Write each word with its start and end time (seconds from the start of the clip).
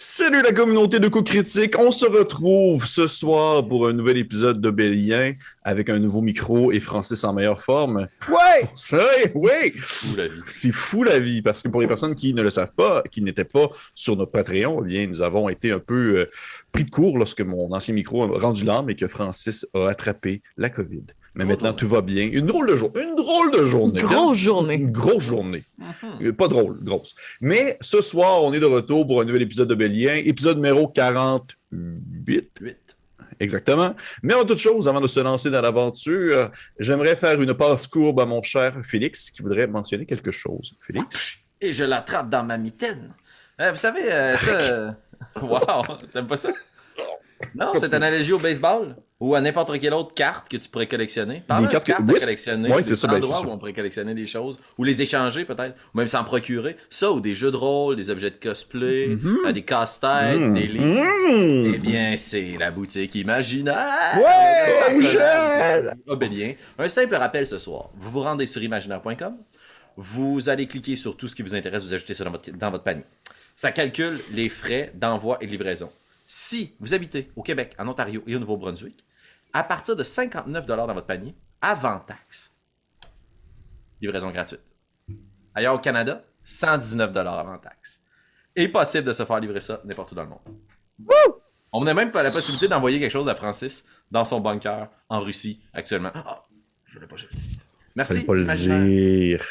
Salut 0.00 0.42
la 0.42 0.52
communauté 0.52 1.00
de 1.00 1.08
coups 1.08 1.28
critiques. 1.28 1.76
On 1.76 1.90
se 1.90 2.06
retrouve 2.06 2.84
ce 2.86 3.08
soir 3.08 3.66
pour 3.66 3.88
un 3.88 3.92
nouvel 3.92 4.18
épisode 4.18 4.60
de 4.60 4.70
Bélien 4.70 5.32
avec 5.64 5.90
un 5.90 5.98
nouveau 5.98 6.20
micro 6.20 6.70
et 6.70 6.78
Francis 6.78 7.24
en 7.24 7.32
meilleure 7.32 7.60
forme. 7.60 8.06
Ouais! 8.28 8.68
Oui, 8.92 9.32
oui! 9.34 9.70
Fou 9.76 10.14
la 10.14 10.28
vie. 10.28 10.40
C'est 10.46 10.70
fou 10.70 11.02
la 11.02 11.18
vie 11.18 11.42
parce 11.42 11.62
que 11.62 11.68
pour 11.68 11.80
les 11.80 11.88
personnes 11.88 12.14
qui 12.14 12.32
ne 12.32 12.42
le 12.42 12.50
savent 12.50 12.74
pas, 12.76 13.02
qui 13.10 13.22
n'étaient 13.22 13.42
pas 13.42 13.70
sur 13.92 14.14
notre 14.14 14.30
Patreon, 14.30 14.84
eh 14.84 14.86
bien, 14.86 15.08
nous 15.08 15.20
avons 15.20 15.48
été 15.48 15.72
un 15.72 15.80
peu 15.80 16.18
euh, 16.18 16.26
pris 16.70 16.84
de 16.84 16.90
court 16.90 17.18
lorsque 17.18 17.40
mon 17.40 17.74
ancien 17.74 17.92
micro 17.92 18.22
a 18.22 18.38
rendu 18.38 18.64
l'âme 18.64 18.90
et 18.90 18.94
que 18.94 19.08
Francis 19.08 19.66
a 19.74 19.88
attrapé 19.88 20.42
la 20.56 20.70
COVID. 20.70 21.06
Mais 21.38 21.44
maintenant, 21.44 21.72
tout 21.72 21.86
va 21.86 22.02
bien. 22.02 22.24
Une 22.24 22.46
drôle 22.46 22.68
de 22.68 22.74
journée. 22.74 23.00
Une 23.00 23.14
drôle 23.14 23.52
de 23.52 23.64
journée. 23.64 24.00
Grosse 24.00 24.38
journée. 24.38 24.74
Une 24.74 24.90
grosse 24.90 25.22
journée. 25.22 25.64
Mhm. 25.78 26.26
Euh, 26.26 26.32
Pas 26.32 26.48
drôle, 26.48 26.82
grosse. 26.82 27.14
Mais 27.40 27.78
ce 27.80 28.00
soir, 28.00 28.42
on 28.42 28.52
est 28.52 28.58
de 28.58 28.66
retour 28.66 29.06
pour 29.06 29.20
un 29.20 29.24
nouvel 29.24 29.42
épisode 29.42 29.68
de 29.68 29.76
Bélien, 29.76 30.16
épisode 30.16 30.56
numéro 30.56 30.88
48. 30.88 32.50
Huit. 32.60 32.96
Exactement. 33.38 33.94
Mais 34.24 34.34
en 34.34 34.44
toute 34.44 34.58
chose, 34.58 34.88
avant 34.88 35.00
de 35.00 35.06
se 35.06 35.20
lancer 35.20 35.48
dans 35.48 35.60
l'aventure, 35.60 36.50
j'aimerais 36.80 37.14
faire 37.14 37.40
une 37.40 37.54
passe 37.54 37.86
courbe 37.86 38.18
à 38.18 38.26
mon 38.26 38.42
cher 38.42 38.74
Félix 38.82 39.30
qui 39.30 39.42
voudrait 39.42 39.68
mentionner 39.68 40.06
quelque 40.06 40.32
chose. 40.32 40.74
Félix? 40.80 41.36
Et 41.60 41.72
je 41.72 41.84
l'attrape 41.84 42.28
dans 42.30 42.42
ma 42.42 42.58
mitaine. 42.58 43.14
Euh, 43.60 43.70
vous 43.70 43.76
savez, 43.76 44.12
euh, 44.12 44.36
ça. 44.36 44.96
Wow, 45.42 45.96
t'aimes 46.12 46.26
pas 46.26 46.36
ça? 46.36 46.50
Non, 47.54 47.72
cette 47.76 47.92
analogie 47.94 48.32
au 48.32 48.38
baseball 48.38 48.96
ou 49.20 49.34
à 49.34 49.40
n'importe 49.40 49.78
quelle 49.80 49.94
autre 49.94 50.14
carte 50.14 50.48
que 50.48 50.56
tu 50.56 50.68
pourrais 50.68 50.86
collectionner. 50.86 51.42
De 51.48 51.66
cartes 51.66 51.70
cartes 51.70 51.86
que- 51.86 51.92
à 51.92 52.00
oui, 52.00 52.18
collectionner. 52.20 52.68
c'est 52.68 52.90
des 52.90 52.94
ça, 52.96 53.06
ben, 53.08 53.20
c'est 53.20 53.26
endroits 53.26 53.40
ça. 53.42 53.46
où 53.46 53.50
on 53.50 53.58
pourrait 53.58 53.72
collectionner 53.72 54.14
des 54.14 54.26
choses 54.26 54.58
ou 54.76 54.84
les 54.84 55.02
échanger 55.02 55.44
peut-être, 55.44 55.74
ou 55.94 55.98
même 55.98 56.08
s'en 56.08 56.24
procurer. 56.24 56.76
Ça 56.90 57.10
ou 57.12 57.20
des 57.20 57.34
jeux 57.34 57.50
de 57.50 57.56
rôle, 57.56 57.96
des 57.96 58.10
objets 58.10 58.30
de 58.30 58.36
cosplay, 58.36 59.16
euh, 59.46 59.52
des 59.52 59.62
casse-têtes, 59.62 60.38
Mmh. 60.38 60.54
des 60.54 60.66
livres. 60.66 61.74
Eh 61.74 61.78
bien, 61.78 62.14
c'est 62.16 62.56
la 62.58 62.70
boutique 62.70 63.14
imaginaire. 63.14 63.76
Ouais, 64.16 65.90
Obélien. 66.06 66.54
Un 66.78 66.88
simple 66.88 67.14
rappel 67.16 67.46
ce 67.46 67.58
soir. 67.58 67.90
Vous 67.96 68.10
vous 68.10 68.20
rendez 68.20 68.46
sur 68.46 68.62
imaginaire.com. 68.62 69.36
Vous 69.96 70.48
allez 70.48 70.66
cliquer 70.66 70.94
sur 70.96 71.16
tout 71.16 71.26
ce 71.28 71.34
qui 71.34 71.42
vous 71.42 71.54
intéresse, 71.54 71.82
vous 71.82 71.92
ajoutez 71.94 72.14
ça 72.14 72.24
dans 72.24 72.30
votre, 72.30 72.50
dans 72.52 72.70
votre 72.70 72.84
panier. 72.84 73.02
Ça 73.56 73.72
calcule 73.72 74.18
les 74.32 74.48
frais 74.48 74.92
d'envoi 74.94 75.38
et 75.40 75.46
de 75.46 75.50
livraison. 75.50 75.90
Si 76.30 76.76
vous 76.78 76.92
habitez 76.92 77.30
au 77.36 77.42
Québec, 77.42 77.74
en 77.78 77.88
Ontario 77.88 78.22
et 78.26 78.36
au 78.36 78.38
Nouveau-Brunswick, 78.38 79.02
à 79.54 79.64
partir 79.64 79.96
de 79.96 80.04
59 80.04 80.66
dans 80.66 80.86
votre 80.92 81.06
panier, 81.06 81.34
avant 81.62 82.00
taxe, 82.00 82.54
livraison 84.02 84.30
gratuite. 84.30 84.60
Ailleurs 85.54 85.76
au 85.76 85.78
Canada, 85.78 86.22
119 86.44 87.16
avant 87.16 87.56
taxe. 87.56 88.02
Et 88.54 88.68
possible 88.68 89.06
de 89.06 89.12
se 89.12 89.24
faire 89.24 89.40
livrer 89.40 89.60
ça 89.60 89.80
n'importe 89.86 90.12
où 90.12 90.14
dans 90.16 90.24
le 90.24 90.28
monde. 90.28 91.18
On 91.72 91.82
n'a 91.82 91.94
même 91.94 92.12
pas 92.12 92.22
la 92.22 92.30
possibilité 92.30 92.68
d'envoyer 92.68 93.00
quelque 93.00 93.10
chose 93.10 93.28
à 93.30 93.34
Francis 93.34 93.86
dans 94.10 94.26
son 94.26 94.40
bunker 94.40 94.90
en 95.08 95.20
Russie 95.20 95.62
actuellement. 95.72 96.10
Ah, 96.14 96.44
je 96.84 96.98
l'ai 96.98 97.06
pas 97.06 97.16
jeté. 97.16 97.38
Merci. 97.96 98.26
Pas 98.26 98.34
le 98.34 98.44
dire. 98.44 99.46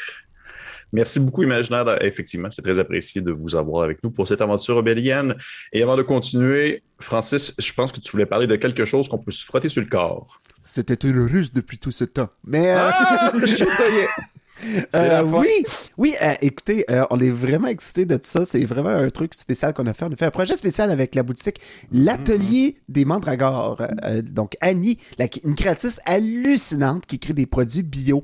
Merci 0.92 1.20
beaucoup, 1.20 1.42
Imaginaire. 1.42 2.02
Effectivement, 2.02 2.48
c'est 2.50 2.62
très 2.62 2.78
apprécié 2.78 3.20
de 3.20 3.30
vous 3.30 3.54
avoir 3.56 3.84
avec 3.84 4.02
nous 4.02 4.10
pour 4.10 4.26
cette 4.26 4.40
aventure 4.40 4.76
obélienne. 4.78 5.34
Et 5.72 5.82
avant 5.82 5.96
de 5.96 6.02
continuer, 6.02 6.82
Francis, 6.98 7.54
je 7.58 7.72
pense 7.72 7.92
que 7.92 8.00
tu 8.00 8.10
voulais 8.12 8.26
parler 8.26 8.46
de 8.46 8.56
quelque 8.56 8.84
chose 8.84 9.08
qu'on 9.08 9.18
peut 9.18 9.30
se 9.30 9.44
frotter 9.44 9.68
sur 9.68 9.82
le 9.82 9.88
corps. 9.88 10.40
C'était 10.62 10.94
une 10.94 11.20
ruse 11.26 11.52
depuis 11.52 11.78
tout 11.78 11.90
ce 11.90 12.04
temps. 12.04 12.28
Mais 12.44 12.70
euh, 12.72 12.88
Ah! 12.90 13.32
ça 13.46 13.88
y 13.90 13.96
est! 13.98 14.06
C'est 14.06 14.47
euh, 14.94 15.22
oui, 15.22 15.64
oui, 15.96 16.14
euh, 16.22 16.34
écoutez, 16.42 16.84
euh, 16.90 17.04
on 17.10 17.18
est 17.18 17.30
vraiment 17.30 17.68
excités 17.68 18.04
de 18.06 18.16
tout 18.16 18.28
ça. 18.28 18.44
C'est 18.44 18.64
vraiment 18.64 18.90
un 18.90 19.08
truc 19.08 19.34
spécial 19.34 19.72
qu'on 19.74 19.86
a 19.86 19.92
fait. 19.92 20.04
On 20.04 20.12
a 20.12 20.16
fait 20.16 20.26
un 20.26 20.30
projet 20.30 20.56
spécial 20.56 20.90
avec 20.90 21.14
la 21.14 21.22
boutique 21.22 21.60
L'Atelier 21.92 22.76
des 22.88 23.04
Mandragores. 23.04 23.82
Donc, 24.24 24.54
Annie, 24.60 24.98
la- 25.18 25.26
une 25.44 25.54
créatrice 25.54 26.00
hallucinante 26.06 27.06
qui 27.06 27.18
crée 27.18 27.34
des 27.34 27.46
produits 27.46 27.82
bio, 27.82 28.22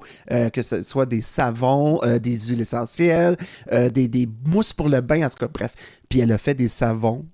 que 0.53 0.63
ce 0.63 0.83
soit 0.83 1.07
des 1.07 1.21
savons, 1.21 2.01
des 2.21 2.39
huiles 2.39 2.61
essentielles, 2.61 3.37
des, 3.71 4.09
des 4.09 4.29
mousses 4.47 4.73
pour 4.73 4.89
le 4.89 5.01
bain, 5.01 5.25
en 5.27 5.31
tout 5.31 5.39
cas, 5.39 5.49
bref. 5.53 5.75
Puis 6.09 6.21
elle 6.21 6.33
a 6.33 6.39
fait 6.39 6.55
des 6.55 6.69
savons 6.69 7.27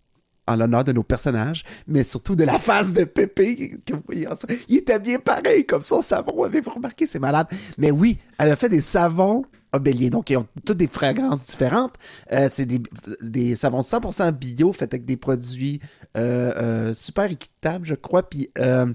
en 0.50 0.56
l'honneur 0.56 0.84
de 0.84 0.93
nos 0.93 1.03
personnages, 1.03 1.65
mais 1.87 2.03
surtout 2.03 2.37
de 2.37 2.44
la 2.44 2.59
face 2.59 2.93
de 2.93 3.05
Pépé. 3.05 3.78
Que 3.87 3.94
vous 3.94 4.03
voyez 4.06 4.27
ça. 4.34 4.49
Il 4.69 4.78
était 4.78 4.99
bien 4.99 5.19
pareil 5.19 5.65
comme 5.65 5.84
son 5.84 6.03
savon, 6.03 6.44
avez-vous 6.44 6.71
remarqué? 6.71 7.06
C'est 7.06 7.19
malade. 7.19 7.47
Mais 7.78 7.91
oui, 7.91 8.19
elle 8.38 8.50
a 8.50 8.56
fait 8.56 8.69
des 8.69 8.81
savons 8.81 9.44
obéliens. 9.72 10.09
Donc, 10.09 10.31
ils 10.31 10.37
ont 10.37 10.44
toutes 10.65 10.78
des 10.78 10.87
fragrances 10.87 11.47
différentes. 11.47 11.94
Euh, 12.33 12.49
c'est 12.49 12.66
des, 12.66 13.55
savons 13.55 13.81
100% 13.81 14.33
bio, 14.33 14.72
faits 14.72 14.94
avec 14.94 15.05
des 15.05 15.16
produits 15.16 15.81
euh, 16.16 16.53
euh, 16.61 16.94
super 16.94 17.31
équitables, 17.31 17.87
je 17.87 17.94
crois. 17.94 18.28
Puis, 18.28 18.50
ben, 18.56 18.94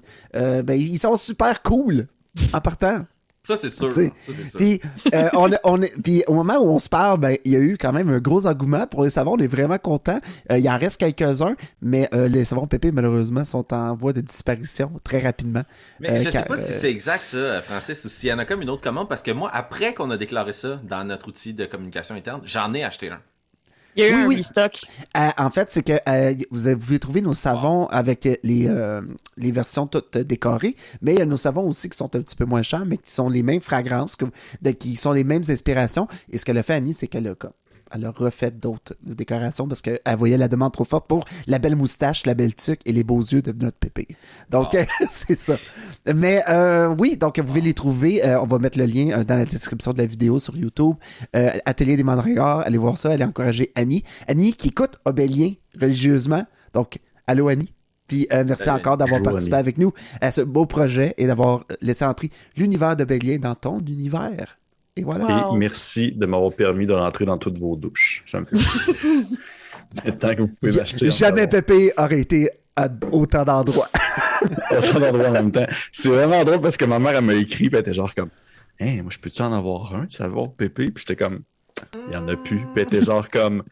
ils 0.69 0.99
sont 0.99 1.15
super 1.15 1.61
cool 1.63 2.07
en 2.53 2.61
partant. 2.61 3.05
Ça, 3.45 3.55
c'est 3.55 3.69
sûr. 3.69 3.91
Sais. 3.91 4.11
Puis, 4.55 4.81
euh, 5.13 5.29
on, 5.63 5.81
est- 5.81 6.01
puis 6.01 6.23
au 6.27 6.33
moment 6.33 6.57
où 6.57 6.67
on 6.69 6.77
se 6.79 6.89
parle, 6.89 7.19
ben, 7.19 7.37
il 7.45 7.51
y 7.51 7.55
a 7.55 7.59
eu 7.59 7.77
quand 7.79 7.93
même 7.93 8.09
un 8.09 8.19
gros 8.19 8.47
engouement 8.47 8.87
pour 8.87 9.03
les 9.03 9.09
savons. 9.09 9.33
On 9.33 9.37
est 9.39 9.47
vraiment 9.47 9.77
content. 9.77 10.19
il 10.49 10.67
en 10.69 10.77
reste 10.77 10.99
quelques-uns, 10.99 11.55
mais 11.81 12.09
euh, 12.13 12.27
les 12.27 12.43
savons 12.45 12.67
pépé, 12.67 12.91
malheureusement, 12.91 13.43
sont 13.45 13.73
en 13.73 13.95
voie 13.95 14.13
de 14.13 14.21
disparition 14.21 14.91
très 15.03 15.19
rapidement. 15.19 15.63
Mais 15.99 16.11
Euh, 16.11 16.17
je 16.17 16.23
sais 16.23 16.31
car- 16.31 16.45
pas 16.45 16.57
si 16.57 16.71
euh, 16.71 16.75
c'est 16.79 16.89
exact 16.91 17.23
ça, 17.23 17.61
Francis, 17.61 18.03
ou 18.05 18.09
s'il 18.09 18.29
y 18.29 18.33
en 18.33 18.39
a 18.39 18.45
comme 18.45 18.61
une 18.61 18.69
autre 18.69 18.81
commande, 18.81 19.07
parce 19.09 19.21
que 19.21 19.31
moi, 19.31 19.49
après 19.53 19.93
qu'on 19.93 20.09
a 20.11 20.17
déclaré 20.17 20.53
ça 20.53 20.79
dans 20.87 21.03
notre 21.03 21.27
outil 21.27 21.53
de 21.53 21.65
communication 21.65 22.15
interne, 22.15 22.41
j'en 22.45 22.73
ai 22.73 22.83
acheté 22.83 23.09
un. 23.09 23.19
Il 23.95 24.03
y 24.03 24.05
a 24.05 24.09
eu 24.09 24.13
Oui, 24.15 24.21
un 24.21 24.27
oui. 24.27 24.35
restock. 24.37 24.75
Euh, 25.17 25.29
en 25.37 25.49
fait, 25.49 25.69
c'est 25.69 25.83
que 25.83 25.93
euh, 26.09 26.33
vous 26.51 26.77
pouvez 26.77 26.99
trouver 26.99 27.21
nos 27.21 27.33
savons 27.33 27.85
avec 27.87 28.25
euh, 28.25 28.35
les, 28.43 28.67
euh, 28.67 29.01
les 29.37 29.51
versions 29.51 29.87
toutes 29.87 30.17
décorées, 30.17 30.75
mais 31.01 31.13
il 31.13 31.19
y 31.19 31.21
a 31.21 31.25
nos 31.25 31.37
savons 31.37 31.67
aussi 31.67 31.89
qui 31.89 31.97
sont 31.97 32.13
un 32.15 32.21
petit 32.21 32.35
peu 32.35 32.45
moins 32.45 32.61
chers, 32.61 32.85
mais 32.85 32.97
qui 32.97 33.11
sont 33.11 33.29
les 33.29 33.43
mêmes 33.43 33.61
fragrances, 33.61 34.15
que- 34.15 34.25
de- 34.61 34.71
qui 34.71 34.95
sont 34.97 35.11
les 35.13 35.23
mêmes 35.23 35.43
inspirations. 35.47 36.07
Et 36.31 36.37
ce 36.37 36.45
qu'elle 36.45 36.57
a 36.57 36.63
fait, 36.63 36.73
Annie, 36.73 36.93
c'est 36.93 37.07
qu'elle 37.07 37.27
a, 37.27 37.35
comme- 37.35 37.51
elle 37.95 38.05
a 38.05 38.11
refait 38.11 38.51
d'autres 38.51 38.93
décorations 39.03 39.67
parce 39.67 39.81
qu'elle 39.81 39.99
voyait 40.17 40.37
la 40.37 40.47
demande 40.47 40.73
trop 40.73 40.83
forte 40.85 41.07
pour 41.07 41.25
la 41.47 41.59
belle 41.59 41.75
moustache, 41.75 42.25
la 42.25 42.33
belle 42.33 42.53
tuque 42.55 42.81
et 42.85 42.91
les 42.91 43.03
beaux 43.03 43.21
yeux 43.21 43.41
de 43.41 43.51
notre 43.51 43.77
pépé. 43.77 44.07
Donc, 44.49 44.75
c'est 45.09 45.37
ça. 45.37 45.57
Mais 46.13 46.43
euh, 46.49 46.93
oui, 46.99 47.17
donc 47.17 47.39
vous 47.39 47.45
pouvez 47.45 47.61
les 47.61 47.73
trouver. 47.73 48.25
Euh, 48.25 48.41
on 48.41 48.45
va 48.45 48.59
mettre 48.59 48.77
le 48.77 48.85
lien 48.85 49.11
euh, 49.19 49.23
dans 49.23 49.35
la 49.37 49.45
description 49.45 49.93
de 49.93 49.97
la 49.97 50.05
vidéo 50.05 50.39
sur 50.39 50.55
YouTube. 50.57 50.95
Euh, 51.35 51.51
Atelier 51.65 51.95
des 51.95 52.03
Mandragores, 52.03 52.61
allez 52.65 52.77
voir 52.77 52.97
ça, 52.97 53.11
allez 53.11 53.23
encourager 53.23 53.71
Annie. 53.75 54.03
Annie 54.27 54.53
qui 54.53 54.69
écoute 54.69 54.99
Obélien 55.05 55.51
religieusement. 55.79 56.43
Donc, 56.73 56.99
allô 57.27 57.47
Annie. 57.47 57.71
Puis 58.07 58.27
euh, 58.33 58.43
merci 58.45 58.65
Salut. 58.65 58.79
encore 58.79 58.97
d'avoir 58.97 59.21
participé 59.21 59.55
Annie. 59.55 59.61
avec 59.61 59.77
nous 59.77 59.91
à 60.21 60.31
ce 60.31 60.41
beau 60.41 60.65
projet 60.65 61.13
et 61.17 61.25
d'avoir 61.25 61.65
laissé 61.81 62.05
entrer 62.05 62.29
l'univers 62.55 62.95
d'Obélien 62.95 63.37
dans 63.37 63.55
ton 63.55 63.79
univers. 63.79 64.57
Et 64.95 65.03
voilà. 65.03 65.47
Wow. 65.47 65.55
Et 65.55 65.59
merci 65.59 66.11
de 66.11 66.25
m'avoir 66.25 66.53
permis 66.53 66.85
de 66.85 66.93
rentrer 66.93 67.25
dans 67.25 67.37
toutes 67.37 67.57
vos 67.57 67.75
douches. 67.75 68.23
Ça 68.25 68.39
me 68.39 68.45
fait 68.45 68.55
plaisir. 68.57 70.17
Tant 70.19 70.35
que 70.35 70.41
vous 70.41 70.47
pouvez 70.59 70.71
m'acheter. 70.71 71.09
Jamais. 71.09 71.47
Pépé 71.47 71.91
aurait 71.97 72.21
été 72.21 72.49
à 72.75 72.87
autant 73.11 73.43
d'endroits. 73.43 73.89
autant 74.71 74.99
d'endroits 74.99 75.29
en 75.29 75.33
même 75.33 75.51
temps. 75.51 75.67
C'est 75.91 76.09
vraiment 76.09 76.43
drôle 76.43 76.61
parce 76.61 76.77
que 76.77 76.85
ma 76.85 76.99
mère, 76.99 77.15
elle 77.15 77.23
m'a 77.25 77.33
écrit, 77.33 77.69
puis 77.69 77.77
elle 77.77 77.81
était 77.81 77.93
genre 77.93 78.13
comme, 78.13 78.29
Hein, 78.79 79.03
moi, 79.03 79.09
je 79.09 79.19
peux-tu 79.19 79.41
en 79.41 79.53
avoir 79.53 79.95
un 79.95 80.05
de 80.05 80.11
savon 80.11 80.49
pépé? 80.49 80.91
Puis 80.91 81.05
j'étais 81.07 81.15
comme, 81.15 81.43
il 82.07 82.13
y 82.13 82.17
en 82.17 82.27
a 82.27 82.35
plus. 82.35 82.57
Puis 82.57 82.67
elle 82.75 82.81
était 82.83 83.01
genre 83.03 83.29
comme, 83.29 83.63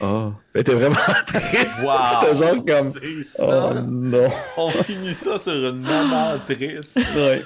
oh. 0.00 0.32
Elle 0.54 0.60
était 0.62 0.74
vraiment 0.74 0.96
triste. 1.26 1.84
Wow! 1.84 2.20
J'étais 2.20 2.36
genre 2.36 2.64
comme, 2.64 2.92
oh 3.38 3.80
non. 3.88 4.28
On 4.56 4.70
finit 4.70 5.14
ça 5.14 5.38
sur 5.38 5.52
une 5.52 5.80
maman 5.82 6.34
triste. 6.46 6.96
Ouais. 7.16 7.42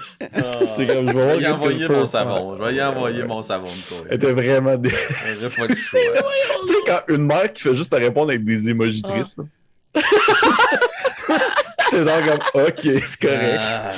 J'étais 0.67 0.87
comme, 0.87 1.09
je 1.09 1.13
vais 1.15 1.25
voir 1.25 1.35
Je 1.37 1.41
vais 1.41 1.43
y 1.43 1.49
envoyer 1.49 1.89
mon 1.89 2.07
savon. 2.07 2.57
Je 2.57 2.63
vais 2.65 2.75
y 2.75 2.83
envoyer 2.83 3.23
mon 3.25 3.43
savon 3.43 3.67
de 3.69 3.89
toi. 3.89 3.99
Elle 4.09 4.17
était 4.17 4.33
vraiment 4.33 4.77
dé... 4.79 4.91
J'aurais 4.91 5.69
pas 5.69 5.75
le 5.75 5.77
choix. 5.77 6.01
Tu 6.63 6.69
sais, 6.69 6.75
quand 6.87 7.01
une 7.15 7.27
mère 7.27 7.53
qui 7.53 7.63
fait 7.63 7.75
juste 7.75 7.91
te 7.93 7.97
répondre 7.97 8.31
avec 8.31 8.45
des 8.45 8.69
émojis 8.71 9.03
Ah. 9.05 9.09
tristes. 9.11 9.39
J'étais 11.93 12.05
genre 12.05 12.39
comme, 12.53 12.63
ok, 12.63 13.03
c'est 13.05 13.21
correct. 13.21 13.61
Ah. 13.61 13.93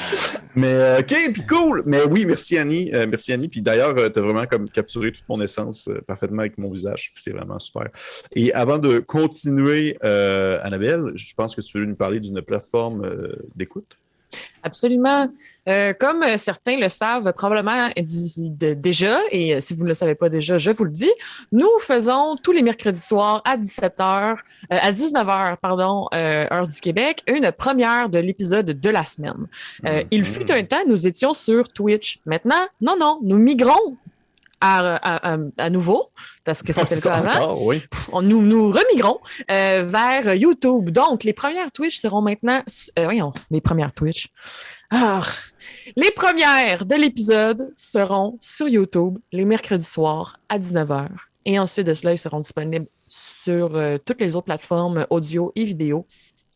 Mais 0.55 0.73
euh, 0.73 1.01
ok, 1.01 1.33
puis 1.33 1.43
cool. 1.47 1.83
Mais 1.87 2.05
oui, 2.05 2.25
merci 2.27 2.57
Annie. 2.59 2.91
Euh, 2.95 3.07
merci 3.09 3.33
Annie. 3.33 3.49
Puis 3.49 3.63
d'ailleurs, 3.63 3.95
tu 3.95 4.19
as 4.19 4.23
vraiment 4.23 4.47
comme 4.47 4.69
capturé 4.69 5.13
toute 5.13 5.29
mon 5.29 5.41
essence 5.41 5.89
euh, 5.89 6.01
parfaitement 6.07 6.41
avec 6.41 6.59
mon 6.59 6.71
visage. 6.71 7.13
C'est 7.15 7.33
vraiment 7.33 7.59
super. 7.59 7.89
Et 8.33 8.53
avant 8.53 8.79
de 8.79 8.99
continuer, 8.99 9.99
euh, 10.05 10.59
Annabelle, 10.63 11.13
je 11.15 11.35
pense 11.35 11.55
que 11.55 11.61
tu 11.61 11.79
veux 11.79 11.85
nous 11.85 11.97
parler 11.97 12.21
d'une 12.21 12.41
plateforme 12.43 13.05
euh, 13.05 13.37
d'écoute? 13.55 13.99
Absolument. 14.63 15.29
Euh, 15.69 15.93
comme 15.93 16.23
euh, 16.23 16.39
certains 16.39 16.77
le 16.77 16.89
savent 16.89 17.33
probablement 17.33 17.89
déjà, 17.97 19.19
et 19.31 19.55
euh, 19.55 19.61
si 19.61 19.75
vous 19.75 19.85
ne 19.85 19.89
le 19.89 19.95
savez 19.95 20.15
pas 20.15 20.29
déjà, 20.29 20.59
je 20.59 20.71
vous 20.71 20.85
le 20.85 20.91
dis, 20.91 21.11
nous 21.53 21.69
faisons 21.81 22.37
tous 22.43 22.53
les 22.53 22.63
mercredis 22.63 23.03
soirs 23.03 23.43
à 23.45 23.57
17h, 23.57 24.03
euh, 24.03 24.35
à 24.69 24.93
19h, 24.93 25.57
pardon, 25.59 26.09
euh, 26.15 26.47
heure 26.51 26.67
du 26.67 26.81
Québec, 26.81 27.23
une 27.29 27.53
première 27.53 28.09
de 28.09 28.19
l'épisode 28.19 28.67
de 28.67 28.91
la 28.91 29.05
semaine. 29.07 29.47
Il 30.11 30.25
fut 30.25 30.51
un 30.51 30.65
temps, 30.65 30.83
nous 30.87 31.07
étions 31.07 31.35
sur 31.35 31.69
Twitch. 31.69 32.19
Maintenant, 32.27 32.67
non, 32.81 32.97
non, 32.99 33.19
nous 33.23 33.39
migrons 33.39 33.97
à, 34.63 34.95
à- 34.97 35.35
à- 35.35 35.39
à 35.59 35.71
nouveau, 35.71 36.11
parce 36.45 36.63
que 36.63 36.73
c'était 36.73 36.87
c'est 36.87 36.95
le 36.97 37.01
cas 37.03 37.15
avant, 37.17 37.31
encore, 37.53 37.67
oui. 37.67 37.83
on- 38.13 38.23
nous 38.23 38.43
nous 38.43 38.71
remigrons 38.71 39.19
euh, 39.51 39.83
vers 39.87 40.35
YouTube. 40.35 40.91
Donc, 40.91 41.25
les 41.25 41.33
premières 41.33 41.71
Twitch 41.73 41.99
seront 41.99 42.23
maintenant. 42.23 42.63
euh, 42.99 43.05
voyons, 43.05 43.33
les 43.51 43.61
premières 43.61 43.93
Twitch. 43.93 44.29
Ah, 44.91 45.23
les 45.97 46.11
premières 46.13 46.85
de 46.87 46.95
l'épisode 46.95 47.73
seront 47.77 48.39
sur 48.41 48.69
YouTube 48.69 49.19
les 49.33 49.45
mercredis 49.45 49.85
soirs 49.85 50.39
à 50.49 50.59
19h. 50.59 51.09
Et 51.45 51.59
ensuite 51.59 51.87
de 51.87 51.95
cela, 51.95 52.13
ils 52.13 52.19
seront 52.19 52.41
disponibles 52.41 52.87
sur 53.09 53.75
euh, 53.77 53.99
toutes 54.05 54.21
les 54.21 54.37
autres 54.37 54.45
plateformes 54.47 55.07
audio 55.11 55.51
et 55.57 55.65
vidéo 55.65 56.07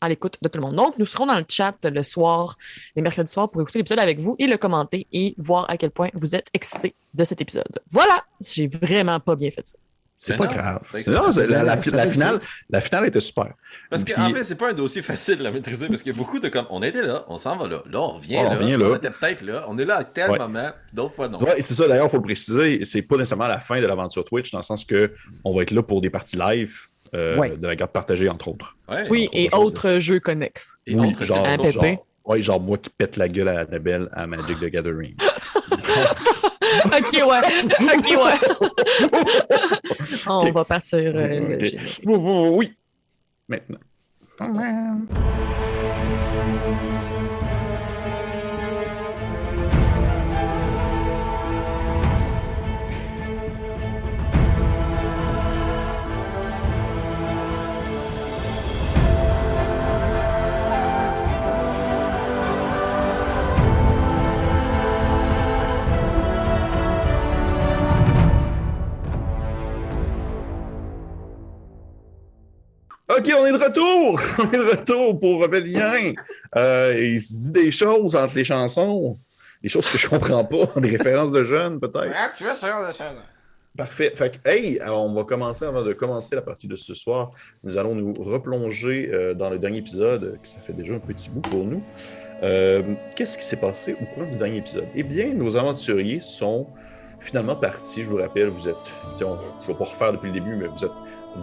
à 0.00 0.08
l'écoute 0.08 0.38
de 0.42 0.48
tout 0.48 0.58
le 0.58 0.66
monde. 0.66 0.76
Donc, 0.76 0.98
nous 0.98 1.06
serons 1.06 1.26
dans 1.26 1.36
le 1.36 1.44
chat 1.48 1.74
le 1.84 2.02
soir, 2.02 2.56
les 2.94 3.02
mercredis 3.02 3.30
soirs, 3.30 3.50
pour 3.50 3.60
écouter 3.62 3.78
l'épisode 3.78 3.98
avec 4.00 4.18
vous 4.18 4.36
et 4.38 4.46
le 4.46 4.56
commenter 4.56 5.06
et 5.12 5.34
voir 5.38 5.68
à 5.70 5.76
quel 5.76 5.90
point 5.90 6.10
vous 6.14 6.34
êtes 6.34 6.48
excités 6.54 6.94
de 7.14 7.24
cet 7.24 7.40
épisode. 7.40 7.80
Voilà! 7.90 8.24
J'ai 8.40 8.66
vraiment 8.68 9.20
pas 9.20 9.34
bien 9.36 9.50
fait 9.50 9.66
ça. 9.66 9.78
C'est 10.18 10.34
pas 10.38 10.46
non, 10.46 10.52
grave. 10.52 10.82
non, 11.08 11.26
la, 11.62 11.76
finale, 11.76 12.40
la 12.70 12.80
finale 12.80 13.06
était 13.06 13.20
super. 13.20 13.52
Parce 13.90 14.02
Puis- 14.02 14.14
qu'en 14.14 14.30
fait, 14.30 14.44
c'est 14.44 14.54
pas 14.54 14.70
un 14.70 14.72
dossier 14.72 15.02
facile 15.02 15.44
à 15.46 15.50
maîtriser 15.50 15.88
parce 15.88 16.02
qu'il 16.02 16.10
y 16.10 16.14
a 16.14 16.18
beaucoup 16.18 16.38
de 16.40 16.48
comme 16.48 16.66
on 16.70 16.82
était 16.82 17.02
là, 17.02 17.26
on 17.28 17.36
s'en 17.36 17.54
va 17.56 17.68
là, 17.68 17.82
là 17.90 18.00
on 18.00 18.12
revient 18.12 18.38
On 18.38 18.44
là, 18.44 18.56
revient 18.56 18.76
là. 18.78 18.86
on 18.92 18.96
était 18.96 19.10
peut-être 19.10 19.42
là, 19.42 19.66
on 19.68 19.76
est 19.76 19.84
là 19.84 19.96
à 19.96 20.04
tel 20.04 20.30
Ouais. 20.30 20.38
moment, 20.38 20.70
d'autres 20.94 21.14
fois 21.14 21.28
non. 21.28 21.38
Ouais, 21.42 21.60
c'est 21.60 21.74
ça, 21.74 21.86
d'ailleurs, 21.86 22.06
il 22.06 22.10
faut 22.10 22.16
le 22.16 22.22
préciser, 22.22 22.82
c'est 22.86 23.02
pas 23.02 23.16
nécessairement 23.18 23.46
la 23.46 23.60
fin 23.60 23.78
de 23.78 23.84
l'aventure 23.86 24.24
Twitch, 24.24 24.50
dans 24.52 24.58
le 24.58 24.64
sens 24.64 24.86
que 24.86 25.12
on 25.44 25.54
va 25.54 25.62
être 25.62 25.70
là 25.72 25.82
pour 25.82 26.00
des 26.00 26.08
parties 26.08 26.38
live 26.38 26.86
euh, 27.14 27.36
Ouais. 27.38 27.50
de 27.56 27.66
la 27.66 27.74
garde 27.76 27.90
partagée, 27.92 28.28
entre 28.28 28.48
autres. 28.48 28.76
Ouais. 28.88 29.02
Oui, 29.10 29.28
et 29.32 29.48
autres 29.52 29.98
jeux 29.98 30.20
connexes. 30.20 30.76
Et 30.86 30.94
Oui, 30.94 31.08
autres 31.10 31.24
genre, 31.24 31.46
genre, 31.70 31.84
ouais, 32.26 32.42
genre 32.42 32.60
moi 32.60 32.78
qui 32.78 32.90
pète 32.90 33.16
la 33.16 33.28
gueule 33.28 33.48
à 33.48 33.60
Annabelle 33.60 34.08
à 34.12 34.26
Magic 34.26 34.58
the 34.60 34.66
Gathering. 34.66 35.14
ok, 36.86 37.12
ouais. 37.12 37.40
Ok, 37.80 38.08
ouais. 38.10 38.38
On 40.28 40.50
va 40.52 40.64
partir. 40.64 41.12
euh, 41.14 41.58
oui. 42.06 42.72
Maintenant. 43.48 43.78
OK, 73.18 73.32
on 73.38 73.46
est 73.46 73.52
de 73.52 73.64
retour! 73.64 74.20
On 74.38 74.52
est 74.52 74.58
de 74.58 74.70
retour 74.76 75.18
pour 75.18 75.42
Rebellien. 75.42 76.12
Euh, 76.56 76.94
il 76.98 77.20
se 77.20 77.32
dit 77.32 77.52
des 77.52 77.70
choses 77.70 78.14
entre 78.14 78.36
les 78.36 78.44
chansons. 78.44 79.18
Des 79.62 79.68
choses 79.70 79.88
que 79.88 79.96
je 79.96 80.06
comprends 80.08 80.44
pas. 80.44 80.66
Des 80.80 80.90
références 80.90 81.32
de 81.32 81.42
jeunes, 81.42 81.80
peut-être. 81.80 82.12
tu 82.36 82.44
vois 82.44 82.54
ça, 82.54 82.90
ça. 82.90 83.14
Parfait. 83.76 84.12
Fait 84.14 84.38
que, 84.38 84.48
hey, 84.48 84.78
on 84.86 85.14
va 85.14 85.24
commencer 85.24 85.64
avant 85.64 85.82
de 85.82 85.92
commencer 85.92 86.34
la 86.34 86.42
partie 86.42 86.66
de 86.66 86.76
ce 86.76 86.94
soir. 86.94 87.30
Nous 87.64 87.78
allons 87.78 87.94
nous 87.94 88.12
replonger 88.14 89.10
euh, 89.12 89.34
dans 89.34 89.50
le 89.50 89.58
dernier 89.58 89.78
épisode, 89.78 90.38
que 90.42 90.48
ça 90.48 90.58
fait 90.60 90.72
déjà 90.72 90.94
un 90.94 90.98
petit 90.98 91.30
bout 91.30 91.40
pour 91.40 91.64
nous. 91.64 91.82
Euh, 92.42 92.82
Qu'est-ce 93.16 93.38
qui 93.38 93.44
s'est 93.44 93.56
passé 93.56 93.94
au 93.94 94.04
cours 94.14 94.26
du 94.26 94.36
dernier 94.36 94.58
épisode? 94.58 94.84
Eh 94.94 95.02
bien, 95.02 95.32
nos 95.32 95.56
aventuriers 95.56 96.20
sont 96.20 96.66
finalement 97.20 97.56
partis. 97.56 98.02
Je 98.02 98.10
vous 98.10 98.16
rappelle, 98.18 98.48
vous 98.48 98.68
êtes, 98.68 98.76
je 99.18 99.24
ne 99.24 99.30
vais 99.66 99.74
pas 99.74 99.84
refaire 99.84 100.12
depuis 100.12 100.28
le 100.28 100.34
début, 100.34 100.54
mais 100.54 100.66
vous 100.66 100.84
êtes 100.84 100.92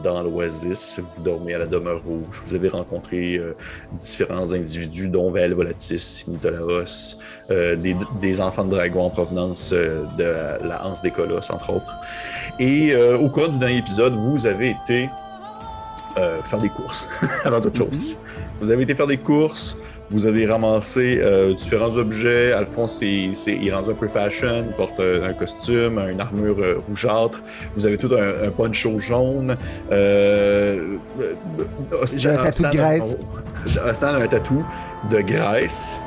dans 0.04 0.24
l'Oasis, 0.24 1.00
vous 1.00 1.22
dormez 1.22 1.54
à 1.54 1.60
la 1.60 1.66
demeure 1.66 2.01
rouge, 2.04 2.42
vous 2.45 2.56
avez 2.56 2.69
rencontré 2.69 3.36
euh, 3.36 3.56
différents 3.94 4.54
individus, 4.54 5.07
dont 5.07 5.31
Val 5.31 5.54
Volatis, 5.54 6.25
Nidolaos, 6.28 7.18
euh, 7.51 7.75
des, 7.75 7.95
des 8.22 8.42
enfants 8.42 8.66
de 8.66 8.72
dragon 8.72 9.04
en 9.04 9.10
provenance 9.10 9.72
euh, 9.74 10.06
de 10.18 10.24
la, 10.24 10.57
la 10.60 10.86
Hanse 10.86 11.01
des 11.01 11.12
Colosses, 11.12 11.50
entre 11.50 11.72
autres. 11.72 11.95
Et 12.60 12.95
au 12.95 13.30
cours 13.30 13.50
du 13.50 13.57
dernier 13.57 13.78
épisode, 13.78 14.13
vous 14.13 14.45
avez 14.45 14.75
été 14.84 15.10
faire 16.16 16.60
des 16.60 16.69
courses, 16.69 17.07
avant 17.45 17.60
toute 17.62 17.75
chose. 17.75 18.18
Vous 18.62 18.69
avez 18.69 18.84
été 18.84 18.94
faire 18.94 19.07
des 19.07 19.18
courses, 19.18 19.75
vous 20.12 20.26
avez 20.26 20.46
ramassé 20.46 21.20
euh, 21.22 21.54
différents 21.54 21.98
objets. 21.98 22.52
Alphonse, 22.52 22.98
c'est, 23.00 23.30
c'est, 23.34 23.54
il 23.54 23.68
est 23.68 23.74
rendu 23.74 23.92
un 23.92 23.94
peu 23.94 24.08
fashion, 24.08 24.64
il 24.68 24.74
porte 24.76 25.00
euh, 25.00 25.28
un 25.30 25.34
costume, 25.34 26.00
une 26.12 26.20
armure 26.20 26.58
euh, 26.60 26.82
rougeâtre. 26.88 27.42
Vous 27.76 27.86
avez 27.86 27.98
tout 27.98 28.12
un, 28.14 28.48
un 28.48 28.52
poncho 28.52 29.00
jaune. 29.00 29.58
Euh, 29.92 30.98
J'ai 32.18 32.30
un 32.30 32.38
tatou 32.38 32.64
de 32.64 32.70
graisse. 32.70 33.18
Ostan 33.90 34.08
a 34.08 34.24
un 34.24 34.28
tatou 34.28 34.64
de 35.10 35.22
graisse. 35.22 36.00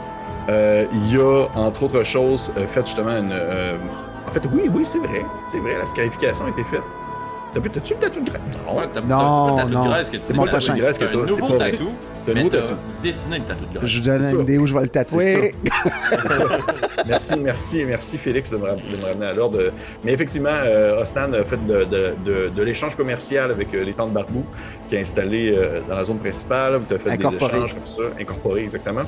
Il 0.48 1.12
y 1.12 1.16
a, 1.16 1.46
entre 1.56 1.84
autres 1.84 2.04
choses, 2.04 2.52
fait 2.68 2.86
justement 2.86 3.16
une. 3.16 3.32
en 3.32 4.30
fait, 4.30 4.42
oui, 4.52 4.70
oui, 4.72 4.82
c'est 4.84 4.98
vrai. 4.98 5.22
C'est 5.46 5.58
vrai, 5.58 5.76
la 5.78 5.86
scarification 5.86 6.46
a 6.46 6.50
été 6.50 6.62
faite. 6.64 6.82
T'as 7.56 7.62
vu, 7.62 7.70
t'as-tu 7.70 7.94
le 7.94 8.00
tatou 8.00 8.20
de 8.20 8.28
graisse? 8.28 8.40
Non. 8.66 8.76
Ouais, 8.76 8.84
Non, 8.86 8.90
c'est 8.92 9.00
pas 9.08 9.64
le 9.64 9.70
tatou 9.72 9.84
de 9.84 9.88
graisse 9.88 10.10
que 10.10 10.16
tu 10.18 10.22
C'est 10.24 10.32
dis, 10.34 10.38
mon 10.38 10.44
t'as- 10.44 10.50
prochain. 10.50 10.74
de 10.74 10.78
graisse 10.80 10.98
que 10.98 11.04
t'as 11.04 11.10
t'as, 11.10 11.18
un 11.18 11.26
c'est 11.28 11.40
nouveau 11.40 11.56
tatou, 11.56 11.88
T'as 12.26 12.34
nouveau 12.34 12.48
tatou. 12.50 12.74
dessiné 13.02 13.38
le 13.38 13.44
tatou 13.44 13.64
de 13.64 13.78
graisse. 13.78 13.88
Je 13.90 13.98
vous 13.98 14.04
donne 14.04 14.22
une 14.34 14.40
idée 14.42 14.58
où 14.58 14.66
je 14.66 14.74
vais 14.74 14.82
le 14.82 14.88
tatouer. 14.88 15.54
merci, 17.06 17.34
merci, 17.38 17.84
merci 17.86 18.18
Félix 18.18 18.50
de 18.50 18.56
me, 18.58 18.64
ramener 18.68 19.26
à 19.26 19.32
l'ordre. 19.32 19.72
Mais 20.04 20.12
effectivement, 20.12 20.50
euh, 20.52 21.00
Osnan 21.00 21.32
a 21.32 21.44
fait 21.44 21.64
de, 21.66 21.84
de- 21.84 22.14
de- 22.24 22.48
de 22.54 22.62
l'échange 22.62 22.94
commercial 22.94 23.50
avec 23.50 23.72
euh, 23.74 23.84
les 23.84 23.94
tentes 23.94 24.12
Barbou, 24.12 24.44
qui 24.88 24.96
est 24.96 25.00
installé 25.00 25.54
euh, 25.56 25.80
dans 25.88 25.94
la 25.96 26.04
zone 26.04 26.18
principale. 26.18 26.80
Tu 26.88 26.94
as 26.94 26.98
fait 26.98 27.16
des 27.16 27.36
échanges 27.36 27.74
comme 27.74 27.86
ça, 27.86 28.02
incorporé 28.20 28.64
exactement. 28.64 29.02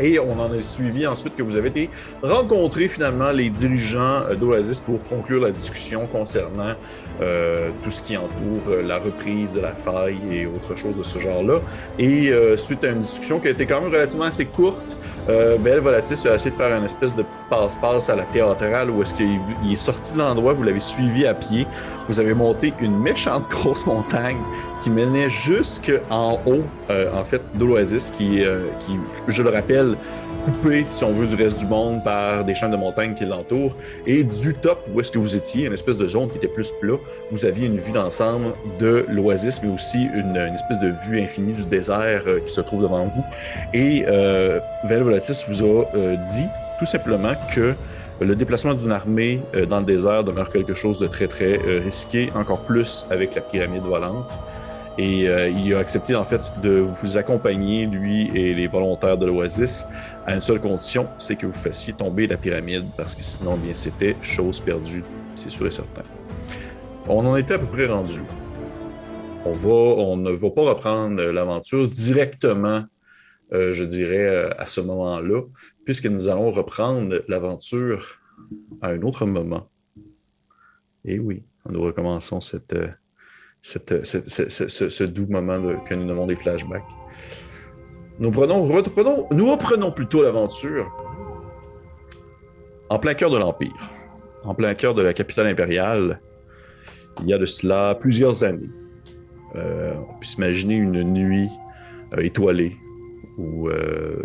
Et 0.00 0.18
on 0.18 0.38
en 0.40 0.52
a 0.52 0.60
suivi 0.60 1.06
ensuite 1.06 1.36
que 1.36 1.42
vous 1.42 1.56
avez 1.56 1.68
été 1.68 1.90
rencontrer 2.22 2.88
finalement 2.88 3.30
les 3.30 3.50
dirigeants 3.50 4.22
euh, 4.28 4.34
d'Oasis 4.34 4.80
pour 4.80 5.02
conclure 5.08 5.42
la 5.42 5.50
discussion 5.50 6.06
concernant 6.06 6.74
euh, 7.20 7.70
tout 7.82 7.90
ce 7.90 8.02
qui 8.02 8.16
entoure 8.16 8.62
euh, 8.68 8.82
la 8.82 8.98
reprise 8.98 9.54
de 9.54 9.60
la 9.60 9.72
faille 9.72 10.18
et 10.30 10.46
autre 10.46 10.76
chose 10.76 10.96
de 10.96 11.02
ce 11.02 11.18
genre-là. 11.18 11.60
Et 11.98 12.30
euh, 12.30 12.56
suite 12.56 12.84
à 12.84 12.88
une 12.88 13.00
discussion 13.00 13.40
qui 13.40 13.48
a 13.48 13.50
été 13.50 13.66
quand 13.66 13.80
même 13.80 13.90
relativement 13.90 14.26
assez 14.26 14.44
courte, 14.44 14.96
euh, 15.28 15.58
Belle 15.58 15.80
Volatis 15.80 16.26
a 16.26 16.34
essayé 16.34 16.50
de 16.50 16.56
faire 16.56 16.74
une 16.74 16.84
espèce 16.84 17.14
de 17.14 17.24
passe-passe 17.50 18.08
à 18.08 18.16
la 18.16 18.22
théâtrale 18.22 18.90
où 18.90 19.02
est-ce 19.02 19.12
qu'il 19.12 19.38
il 19.64 19.72
est 19.72 19.76
sorti 19.76 20.14
de 20.14 20.18
l'endroit, 20.18 20.54
vous 20.54 20.62
l'avez 20.62 20.80
suivi 20.80 21.26
à 21.26 21.34
pied, 21.34 21.66
vous 22.08 22.18
avez 22.18 22.32
monté 22.34 22.72
une 22.80 22.98
méchante 22.98 23.46
grosse 23.50 23.84
montagne 23.84 24.38
qui 24.82 24.90
menait 24.90 25.30
jusqu'en 25.30 26.40
haut, 26.46 26.62
euh, 26.90 27.12
en 27.14 27.24
fait, 27.24 27.42
de 27.54 27.64
l'Oasis, 27.64 28.10
qui, 28.10 28.44
euh, 28.44 28.60
qui, 28.80 28.92
je 29.28 29.42
le 29.42 29.50
rappelle, 29.50 29.96
coupé, 30.44 30.86
si 30.88 31.04
on 31.04 31.12
veut, 31.12 31.26
du 31.26 31.34
reste 31.34 31.58
du 31.58 31.66
monde 31.66 32.02
par 32.04 32.44
des 32.44 32.54
chaînes 32.54 32.70
de 32.70 32.76
montagne 32.76 33.14
qui 33.14 33.24
l'entourent. 33.24 33.74
Et 34.06 34.22
du 34.22 34.54
top 34.54 34.88
où 34.92 35.00
est-ce 35.00 35.10
que 35.10 35.18
vous 35.18 35.36
étiez, 35.36 35.66
une 35.66 35.72
espèce 35.72 35.98
de 35.98 36.06
zone 36.06 36.30
qui 36.30 36.36
était 36.36 36.48
plus 36.48 36.72
plat, 36.80 36.96
vous 37.30 37.44
aviez 37.44 37.66
une 37.66 37.78
vue 37.78 37.92
d'ensemble 37.92 38.54
de 38.78 39.04
l'Oasis, 39.08 39.62
mais 39.62 39.72
aussi 39.72 40.04
une, 40.14 40.36
espèce 40.36 40.78
de 40.78 40.92
vue 41.06 41.20
infinie 41.20 41.52
du 41.52 41.66
désert 41.66 42.22
euh, 42.26 42.40
qui 42.40 42.52
se 42.52 42.60
trouve 42.60 42.82
devant 42.82 43.04
vous. 43.06 43.24
Et 43.74 44.04
euh, 44.06 44.60
vous 44.84 45.62
a 45.62 45.96
euh, 45.96 46.16
dit 46.16 46.46
tout 46.78 46.86
simplement 46.86 47.34
que 47.54 47.74
le 48.20 48.34
déplacement 48.34 48.74
d'une 48.74 48.90
armée 48.90 49.40
euh, 49.54 49.64
dans 49.66 49.78
le 49.80 49.86
désert 49.86 50.24
demeure 50.24 50.50
quelque 50.50 50.74
chose 50.74 50.98
de 50.98 51.06
très 51.06 51.28
très 51.28 51.58
euh, 51.58 51.80
risqué, 51.84 52.30
encore 52.34 52.60
plus 52.60 53.06
avec 53.10 53.34
la 53.34 53.42
pyramide 53.42 53.82
volante. 53.82 54.38
Et 54.98 55.28
euh, 55.28 55.48
il 55.48 55.72
a 55.74 55.78
accepté 55.78 56.16
en 56.16 56.24
fait 56.24 56.40
de 56.60 56.70
vous 56.80 57.16
accompagner, 57.16 57.86
lui 57.86 58.36
et 58.36 58.52
les 58.52 58.66
volontaires 58.66 59.16
de 59.16 59.26
l'Oasis, 59.26 59.86
à 60.26 60.34
une 60.34 60.42
seule 60.42 60.60
condition, 60.60 61.06
c'est 61.18 61.36
que 61.36 61.46
vous 61.46 61.52
fassiez 61.52 61.92
tomber 61.92 62.26
la 62.26 62.36
pyramide, 62.36 62.84
parce 62.96 63.14
que 63.14 63.22
sinon, 63.22 63.56
bien, 63.56 63.74
c'était 63.74 64.16
chose 64.22 64.58
perdue, 64.58 65.04
c'est 65.36 65.50
sûr 65.50 65.68
et 65.68 65.70
certain. 65.70 66.02
On 67.06 67.24
en 67.24 67.36
était 67.36 67.54
à 67.54 67.60
peu 67.60 67.66
près 67.66 67.86
rendu. 67.86 68.20
On 69.44 69.52
va, 69.52 69.70
on 69.70 70.16
ne 70.16 70.32
va 70.32 70.50
pas 70.50 70.62
reprendre 70.62 71.22
l'aventure 71.22 71.86
directement, 71.88 72.84
euh, 73.52 73.70
je 73.70 73.84
dirais, 73.84 74.26
euh, 74.26 74.50
à 74.58 74.66
ce 74.66 74.80
moment-là, 74.80 75.42
puisque 75.84 76.06
nous 76.06 76.26
allons 76.26 76.50
reprendre 76.50 77.22
l'aventure 77.28 78.18
à 78.82 78.88
un 78.88 79.02
autre 79.02 79.26
moment. 79.26 79.70
Et 81.04 81.20
oui, 81.20 81.44
nous 81.70 81.80
recommençons 81.80 82.40
cette, 82.40 82.74
cette- 83.60 84.04
ce- 84.04 85.04
doux 85.04 85.26
moment 85.28 85.58
de- 85.60 85.76
que 85.88 85.94
nous 85.94 86.04
nommons 86.04 86.26
des 86.26 86.36
flashbacks. 86.36 86.82
Nous, 88.18 88.30
prenons, 88.30 88.64
reprenons, 88.64 89.26
nous 89.30 89.50
reprenons 89.50 89.92
plutôt 89.92 90.22
l'aventure 90.22 90.90
en 92.90 92.98
plein 92.98 93.14
cœur 93.14 93.30
de 93.30 93.38
l'Empire, 93.38 93.90
en 94.44 94.54
plein 94.54 94.74
cœur 94.74 94.94
de 94.94 95.02
la 95.02 95.12
capitale 95.12 95.46
impériale, 95.46 96.20
il 97.22 97.28
y 97.28 97.34
a 97.34 97.38
de 97.38 97.46
cela 97.46 97.94
plusieurs 97.94 98.44
années. 98.44 98.70
Euh, 99.56 99.94
on 100.08 100.14
peut 100.18 100.24
s'imaginer 100.26 100.74
une 100.76 101.02
nuit 101.02 101.48
euh, 102.14 102.20
étoilée 102.22 102.76
où 103.38 103.68
euh, 103.68 104.16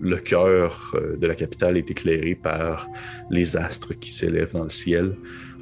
le 0.00 0.16
cœur 0.16 0.92
euh, 0.94 1.16
de 1.16 1.26
la 1.26 1.34
capitale 1.34 1.76
est 1.76 1.90
éclairé 1.90 2.34
par 2.34 2.86
les 3.30 3.56
astres 3.56 3.92
qui 3.94 4.10
s'élèvent 4.10 4.52
dans 4.52 4.62
le 4.64 4.68
ciel. 4.70 5.16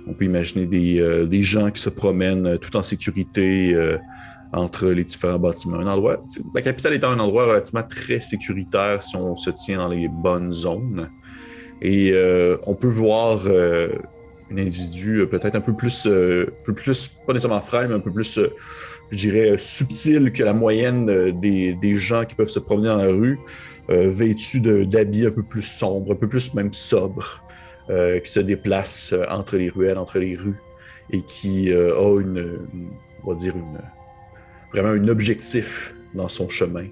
On 0.06 0.12
peut 0.12 0.24
imaginer 0.24 0.66
des, 0.66 1.26
des 1.28 1.42
gens 1.42 1.70
qui 1.70 1.80
se 1.80 1.90
promènent 1.90 2.58
tout 2.58 2.76
en 2.76 2.82
sécurité 2.82 3.74
entre 4.52 4.88
les 4.88 5.04
différents 5.04 5.38
bâtiments. 5.38 5.78
Un 5.78 5.86
endroit, 5.86 6.22
la 6.54 6.62
capitale 6.62 6.94
étant 6.94 7.10
un 7.10 7.18
endroit 7.18 7.46
relativement 7.46 7.84
très 7.84 8.20
sécuritaire 8.20 9.02
si 9.02 9.16
on 9.16 9.36
se 9.36 9.50
tient 9.50 9.78
dans 9.78 9.88
les 9.88 10.08
bonnes 10.08 10.52
zones. 10.52 11.08
Et 11.82 12.10
euh, 12.12 12.56
on 12.66 12.74
peut 12.74 12.88
voir 12.88 13.40
euh, 13.46 13.88
un 14.50 14.58
individu 14.58 15.18
euh, 15.18 15.26
peut-être 15.26 15.54
un 15.54 15.60
peu 15.60 15.74
plus, 15.74 16.04
peu 16.04 16.74
plus, 16.74 17.08
pas 17.26 17.32
nécessairement 17.32 17.62
frêle, 17.62 17.88
mais 17.88 17.94
un 17.94 18.00
peu 18.00 18.12
plus, 18.12 18.38
je 19.10 19.16
dirais, 19.16 19.56
subtil 19.58 20.32
que 20.32 20.42
la 20.42 20.52
moyenne 20.52 21.38
des, 21.40 21.74
des, 21.74 21.94
gens 21.94 22.24
qui 22.24 22.34
peuvent 22.34 22.48
se 22.48 22.58
promener 22.58 22.88
dans 22.88 22.96
la 22.96 23.08
rue, 23.08 23.38
vêtu 23.88 24.60
d'habits 24.60 25.26
un 25.26 25.30
peu 25.30 25.42
plus 25.42 25.62
sombres, 25.62 26.12
un 26.12 26.16
peu 26.16 26.28
plus 26.28 26.54
même 26.54 26.72
sobres, 26.72 27.42
qui 28.24 28.30
se 28.30 28.40
déplace 28.40 29.14
entre 29.28 29.56
les 29.56 29.68
ruelles, 29.68 29.98
entre 29.98 30.18
les 30.18 30.36
rues, 30.36 30.60
et 31.10 31.22
qui 31.22 31.72
a 31.72 32.20
une, 32.20 32.58
on 33.24 33.30
va 33.30 33.36
dire, 33.36 33.56
une, 33.56 33.80
vraiment 34.72 34.90
un 34.90 35.08
objectif 35.08 35.94
dans 36.14 36.28
son 36.28 36.48
chemin. 36.48 36.86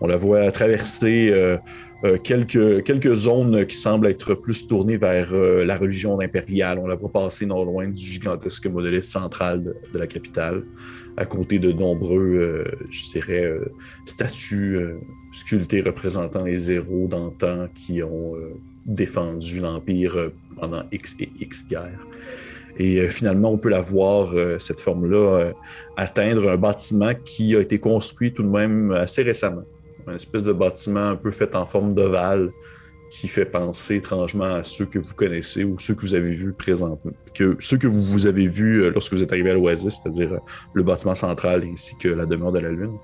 On 0.00 0.06
la 0.06 0.16
voit 0.16 0.50
traverser 0.50 1.30
euh, 1.30 1.56
euh, 2.04 2.18
quelques, 2.18 2.82
quelques 2.84 3.14
zones 3.14 3.64
qui 3.66 3.76
semblent 3.76 4.08
être 4.08 4.34
plus 4.34 4.66
tournées 4.66 4.96
vers 4.96 5.32
euh, 5.32 5.64
la 5.64 5.78
religion 5.78 6.20
impériale. 6.20 6.78
On 6.78 6.86
la 6.86 6.96
voit 6.96 7.10
passer 7.10 7.46
non 7.46 7.64
loin 7.64 7.88
du 7.88 8.04
gigantesque 8.04 8.66
monolithe 8.66 9.04
central 9.04 9.62
de, 9.92 9.98
la 9.98 10.06
capitale, 10.06 10.64
à 11.16 11.24
côté 11.24 11.58
de 11.58 11.72
nombreux, 11.72 12.64
je 12.90 13.10
dirais, 13.12 13.54
statues 14.04 14.78
sculptées 15.30 15.80
représentant 15.80 16.44
les 16.44 16.72
héros 16.72 17.06
d'antan 17.06 17.68
qui 17.72 18.02
ont 18.02 18.34
défendu 18.86 19.60
l'Empire 19.60 20.30
pendant 20.58 20.82
X 20.92 21.16
et 21.20 21.30
X 21.40 21.66
guerres. 21.66 22.06
Et 22.76 22.98
euh, 22.98 23.08
finalement, 23.08 23.52
on 23.52 23.58
peut 23.58 23.68
la 23.68 23.80
voir, 23.80 24.32
euh, 24.34 24.58
cette 24.58 24.80
forme-là, 24.80 25.16
euh, 25.16 25.52
atteindre 25.96 26.50
un 26.50 26.56
bâtiment 26.56 27.12
qui 27.24 27.54
a 27.54 27.60
été 27.60 27.78
construit 27.78 28.32
tout 28.32 28.42
de 28.42 28.48
même 28.48 28.90
assez 28.92 29.22
récemment. 29.22 29.64
Un 30.06 30.16
espèce 30.16 30.42
de 30.42 30.52
bâtiment 30.52 31.10
un 31.10 31.16
peu 31.16 31.30
fait 31.30 31.54
en 31.54 31.66
forme 31.66 31.94
d'ovale 31.94 32.50
qui 33.10 33.28
fait 33.28 33.44
penser 33.44 33.96
étrangement 33.96 34.54
à 34.56 34.64
ceux 34.64 34.86
que 34.86 34.98
vous 34.98 35.14
connaissez 35.14 35.62
ou 35.62 35.78
ceux 35.78 35.94
que 35.94 36.00
vous 36.00 36.14
avez 36.14 36.32
vus 36.32 36.52
présentement, 36.52 37.12
que 37.32 37.56
ceux 37.60 37.76
que 37.76 37.86
vous, 37.86 38.26
avez 38.26 38.48
vus 38.48 38.90
lorsque 38.90 39.12
vous 39.12 39.22
êtes 39.22 39.32
arrivé 39.32 39.50
à 39.50 39.54
l'Oasis, 39.54 40.00
c'est-à-dire 40.02 40.40
le 40.72 40.82
bâtiment 40.82 41.14
central 41.14 41.64
ainsi 41.70 41.96
que 41.96 42.08
la 42.08 42.26
demeure 42.26 42.50
de 42.50 42.58
la 42.58 42.70
Lune. 42.70 42.94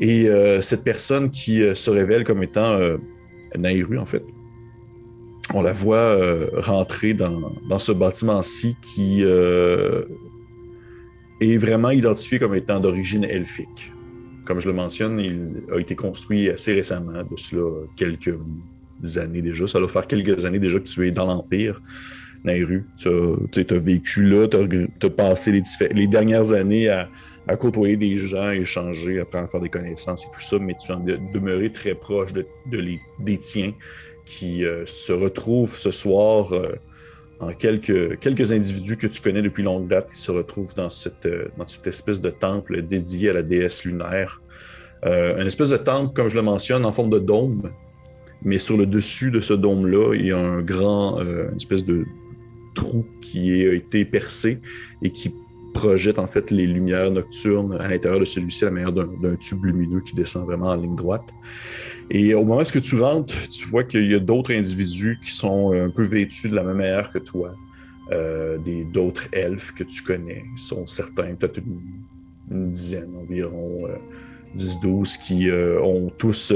Et 0.00 0.28
cette 0.62 0.82
personne 0.82 1.30
qui 1.30 1.62
se 1.74 1.90
révèle 1.90 2.24
comme 2.24 2.42
étant 2.42 2.78
Nairu, 3.58 3.98
en 3.98 4.06
fait, 4.06 4.24
on 5.54 5.62
la 5.62 5.72
voit 5.72 5.96
euh, 5.96 6.48
rentrer 6.54 7.14
dans, 7.14 7.78
ce 7.78 7.92
bâtiment-ci 7.92 8.76
qui 8.80 9.18
euh, 9.22 10.04
est 11.40 11.56
vraiment 11.56 11.90
identifié 11.90 12.38
comme 12.38 12.54
étant 12.54 12.80
d'origine 12.80 13.24
elfique. 13.24 13.92
Comme 14.44 14.60
je 14.60 14.68
le 14.68 14.74
mentionne, 14.74 15.18
il 15.20 15.62
a 15.72 15.78
été 15.78 15.94
construit 15.94 16.48
assez 16.48 16.74
récemment, 16.74 17.22
de 17.22 17.36
cela 17.36 17.62
quelques 17.96 18.36
années 19.16 19.42
déjà. 19.42 19.66
Ça 19.66 19.78
doit 19.78 19.88
faire 19.88 20.06
quelques 20.06 20.44
années 20.44 20.58
déjà 20.58 20.78
que 20.78 20.84
tu 20.84 21.06
es 21.06 21.10
dans 21.10 21.26
l'Empire, 21.26 21.80
Nairu. 22.44 22.84
Tu 22.96 23.08
as, 23.08 23.78
vécu 23.78 24.24
là, 24.24 24.48
tu 24.48 25.06
as, 25.06 25.10
passé 25.10 25.62
les, 25.92 26.06
dernières 26.06 26.52
années 26.52 26.88
à, 26.88 27.08
côtoyer 27.56 27.96
des 27.96 28.16
gens, 28.16 28.50
échanger, 28.50 29.20
apprendre 29.20 29.46
à 29.46 29.48
faire 29.48 29.60
des 29.60 29.68
connaissances 29.68 30.24
et 30.24 30.28
tout 30.34 30.40
ça, 30.40 30.58
mais 30.58 30.74
tu 30.84 30.90
en 30.90 31.06
es 31.06 31.18
demeuré 31.32 31.70
très 31.70 31.94
proche 31.94 32.32
de, 32.32 32.44
des 32.66 33.38
tiens 33.38 33.72
qui 34.24 34.64
euh, 34.64 34.84
se 34.86 35.12
retrouvent 35.12 35.74
ce 35.74 35.90
soir 35.90 36.52
euh, 36.52 36.74
en 37.40 37.52
quelques, 37.52 38.18
quelques 38.20 38.52
individus 38.52 38.96
que 38.96 39.06
tu 39.06 39.20
connais 39.20 39.42
depuis 39.42 39.62
longue 39.62 39.88
date 39.88 40.10
qui 40.10 40.18
se 40.18 40.30
retrouvent 40.30 40.74
dans 40.74 40.90
cette, 40.90 41.26
euh, 41.26 41.48
dans 41.58 41.66
cette 41.66 41.86
espèce 41.86 42.20
de 42.20 42.30
temple 42.30 42.82
dédié 42.82 43.30
à 43.30 43.32
la 43.32 43.42
déesse 43.42 43.84
lunaire. 43.84 44.40
une 45.04 45.46
espèce 45.46 45.70
de 45.70 45.76
temple, 45.76 46.12
comme 46.14 46.28
je 46.28 46.36
le 46.36 46.42
mentionne, 46.42 46.84
en 46.84 46.92
forme 46.92 47.10
de 47.10 47.18
dôme, 47.18 47.72
mais 48.42 48.58
sur 48.58 48.76
le 48.76 48.86
dessus 48.86 49.30
de 49.32 49.40
ce 49.40 49.54
dôme-là, 49.54 50.14
il 50.14 50.26
y 50.26 50.32
a 50.32 50.38
un 50.38 50.62
grand, 50.62 51.20
une 51.20 51.56
espèce 51.56 51.84
de 51.84 52.04
trou 52.76 53.04
qui 53.20 53.66
a 53.66 53.72
été 53.72 54.04
percé 54.04 54.60
et 55.02 55.10
qui 55.10 55.34
projette 55.72 56.18
en 56.18 56.26
fait 56.26 56.50
les 56.50 56.66
lumières 56.66 57.10
nocturnes 57.10 57.76
à 57.80 57.88
l'intérieur 57.88 58.20
de 58.20 58.24
celui-ci 58.24 58.64
à 58.64 58.68
la 58.68 58.72
manière 58.72 58.92
d'un 58.92 59.36
tube 59.36 59.64
lumineux 59.64 60.00
qui 60.00 60.14
descend 60.14 60.44
vraiment 60.44 60.68
en 60.68 60.76
ligne 60.76 60.94
droite. 60.94 61.28
Et 62.14 62.34
au 62.34 62.44
moment 62.44 62.60
où 62.60 62.80
tu 62.80 63.00
rentres, 63.00 63.48
tu 63.48 63.66
vois 63.68 63.84
qu'il 63.84 64.12
y 64.12 64.14
a 64.14 64.18
d'autres 64.18 64.52
individus 64.52 65.18
qui 65.24 65.32
sont 65.32 65.72
euh, 65.72 65.86
un 65.86 65.88
peu 65.88 66.02
vêtus 66.02 66.50
de 66.50 66.54
la 66.54 66.62
même 66.62 66.76
manière 66.76 67.08
que 67.08 67.18
toi. 67.18 67.54
Euh, 68.10 68.58
d'autres 68.92 69.28
elfes 69.32 69.72
que 69.72 69.84
tu 69.84 70.02
connais. 70.02 70.44
Ils 70.54 70.60
sont 70.60 70.86
certains, 70.86 71.34
peut-être 71.34 71.58
une, 71.58 72.64
dizaine 72.64 73.16
environ, 73.18 73.78
10-12, 74.54 74.84
euh, 74.84 75.22
qui 75.24 75.50
ont 75.82 76.10
tous 76.18 76.52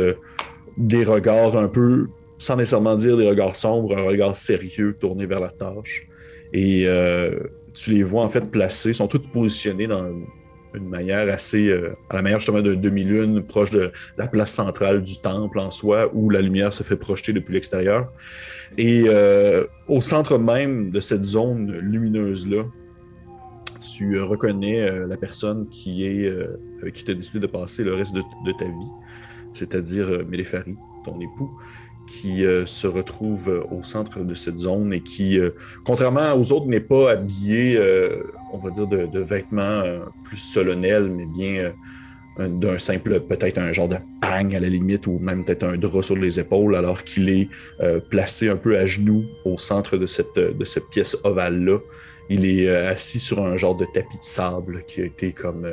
des 0.77 1.05
regards 1.05 1.57
un 1.57 1.69
peu, 1.69 2.09
sans 2.37 2.57
nécessairement 2.57 2.97
dire 2.97 3.17
des 3.17 3.27
regards 3.27 3.57
sombres, 3.57 3.97
un 3.97 4.03
regard 4.03 4.37
sérieux 4.37 4.95
tourné 5.01 5.25
vers 5.25 5.41
la 5.41 5.49
tâche. 5.49 6.07
Et 6.53 6.87
tu 7.73 7.93
les 7.93 8.03
vois 8.03 8.25
en 8.25 8.29
fait 8.29 8.51
placés, 8.51 8.93
sont 8.93 9.09
tous 9.09 9.21
positionnés 9.21 9.87
dans 9.87 10.13
euh, 10.79 11.95
à 12.11 12.17
la 12.17 12.23
manière 12.23 12.39
justement 12.41 12.63
de 12.63 12.75
demi-lune, 12.75 13.43
proche 13.43 13.71
de 13.71 13.93
la 14.19 14.27
place 14.27 14.53
centrale 14.53 15.03
du 15.03 15.19
temple 15.19 15.59
en 15.59 15.71
soi, 15.71 16.11
où 16.15 16.31
la 16.31 16.41
lumière 16.41 16.73
se 16.73 16.83
fait 16.83 16.97
projeter 16.97 17.33
depuis 17.33 17.55
l'extérieur. 17.55 18.13
Et 18.79 19.05
euh, 19.07 19.65
au 19.89 20.01
centre 20.01 20.39
même 20.39 20.91
de 20.91 21.01
cette 21.01 21.25
zone 21.25 21.73
lumineuse-là, 21.79 22.65
tu 23.81 24.21
reconnais 24.21 24.89
euh, 24.89 25.07
la 25.07 25.17
personne 25.17 25.69
qui 25.69 26.07
est 26.07 26.29
avec 26.83 26.95
qui 26.95 27.05
tu 27.05 27.11
as 27.11 27.15
décidé 27.15 27.47
de 27.47 27.51
passer 27.51 27.85
le 27.85 27.95
reste 27.95 28.15
de, 28.15 28.53
ta 28.53 28.65
vie, 28.65 28.93
c'est-à-dire 29.53 30.25
Mélépharie, 30.29 30.77
ton 31.05 31.21
époux 31.21 31.51
qui 32.09 32.45
se 32.67 32.87
retrouve 32.87 33.67
au 33.73 33.83
centre 33.83 34.21
de 34.23 34.33
cette 34.33 34.59
zone 34.59 34.93
et 34.93 35.01
qui, 35.01 35.41
contrairement 35.85 36.35
aux 36.35 36.53
autres, 36.53 36.67
n'est 36.67 36.79
pas 36.79 37.11
habillé, 37.11 37.77
on 38.53 38.59
va 38.59 38.71
dire, 38.71 38.87
de, 38.87 39.21
vêtements 39.21 39.83
plus 40.25 40.39
solennels, 40.39 41.11
mais 41.11 41.27
bien 41.27 41.73
d'un 42.39 42.79
simple, 42.79 43.21
peut-être 43.21 43.57
un 43.57 43.73
genre 43.73 43.89
de 43.89 43.97
pagne 44.21 44.55
à 44.55 44.61
la 44.61 44.69
limite, 44.69 45.07
ou 45.07 45.19
même 45.19 45.45
peut-être 45.45 45.65
un 45.65 45.79
drap 45.79 46.03
sur 46.03 46.17
les 46.17 46.39
épaules, 46.39 46.77
alors 46.77 47.03
qu'il 47.03 47.29
est 47.31 47.49
placé 48.11 48.49
un 48.49 48.57
peu 48.57 48.77
à 48.79 48.85
genoux 48.85 49.25
au 49.45 49.57
centre 49.57 49.97
de 49.97 50.07
cette, 50.07 50.37
de 50.37 50.65
cette 50.65 50.89
pièce 50.91 51.17
ovale-là. 51.25 51.79
Il 52.29 52.45
est 52.45 52.69
assis 52.69 53.21
sur 53.21 53.43
un 53.43 53.57
genre 53.57 53.77
de 53.77 53.87
tapis 53.95 54.19
de 54.19 54.23
sable 54.23 54.85
qui 54.87 55.01
a 55.01 55.05
été 55.07 55.33
comme 55.33 55.67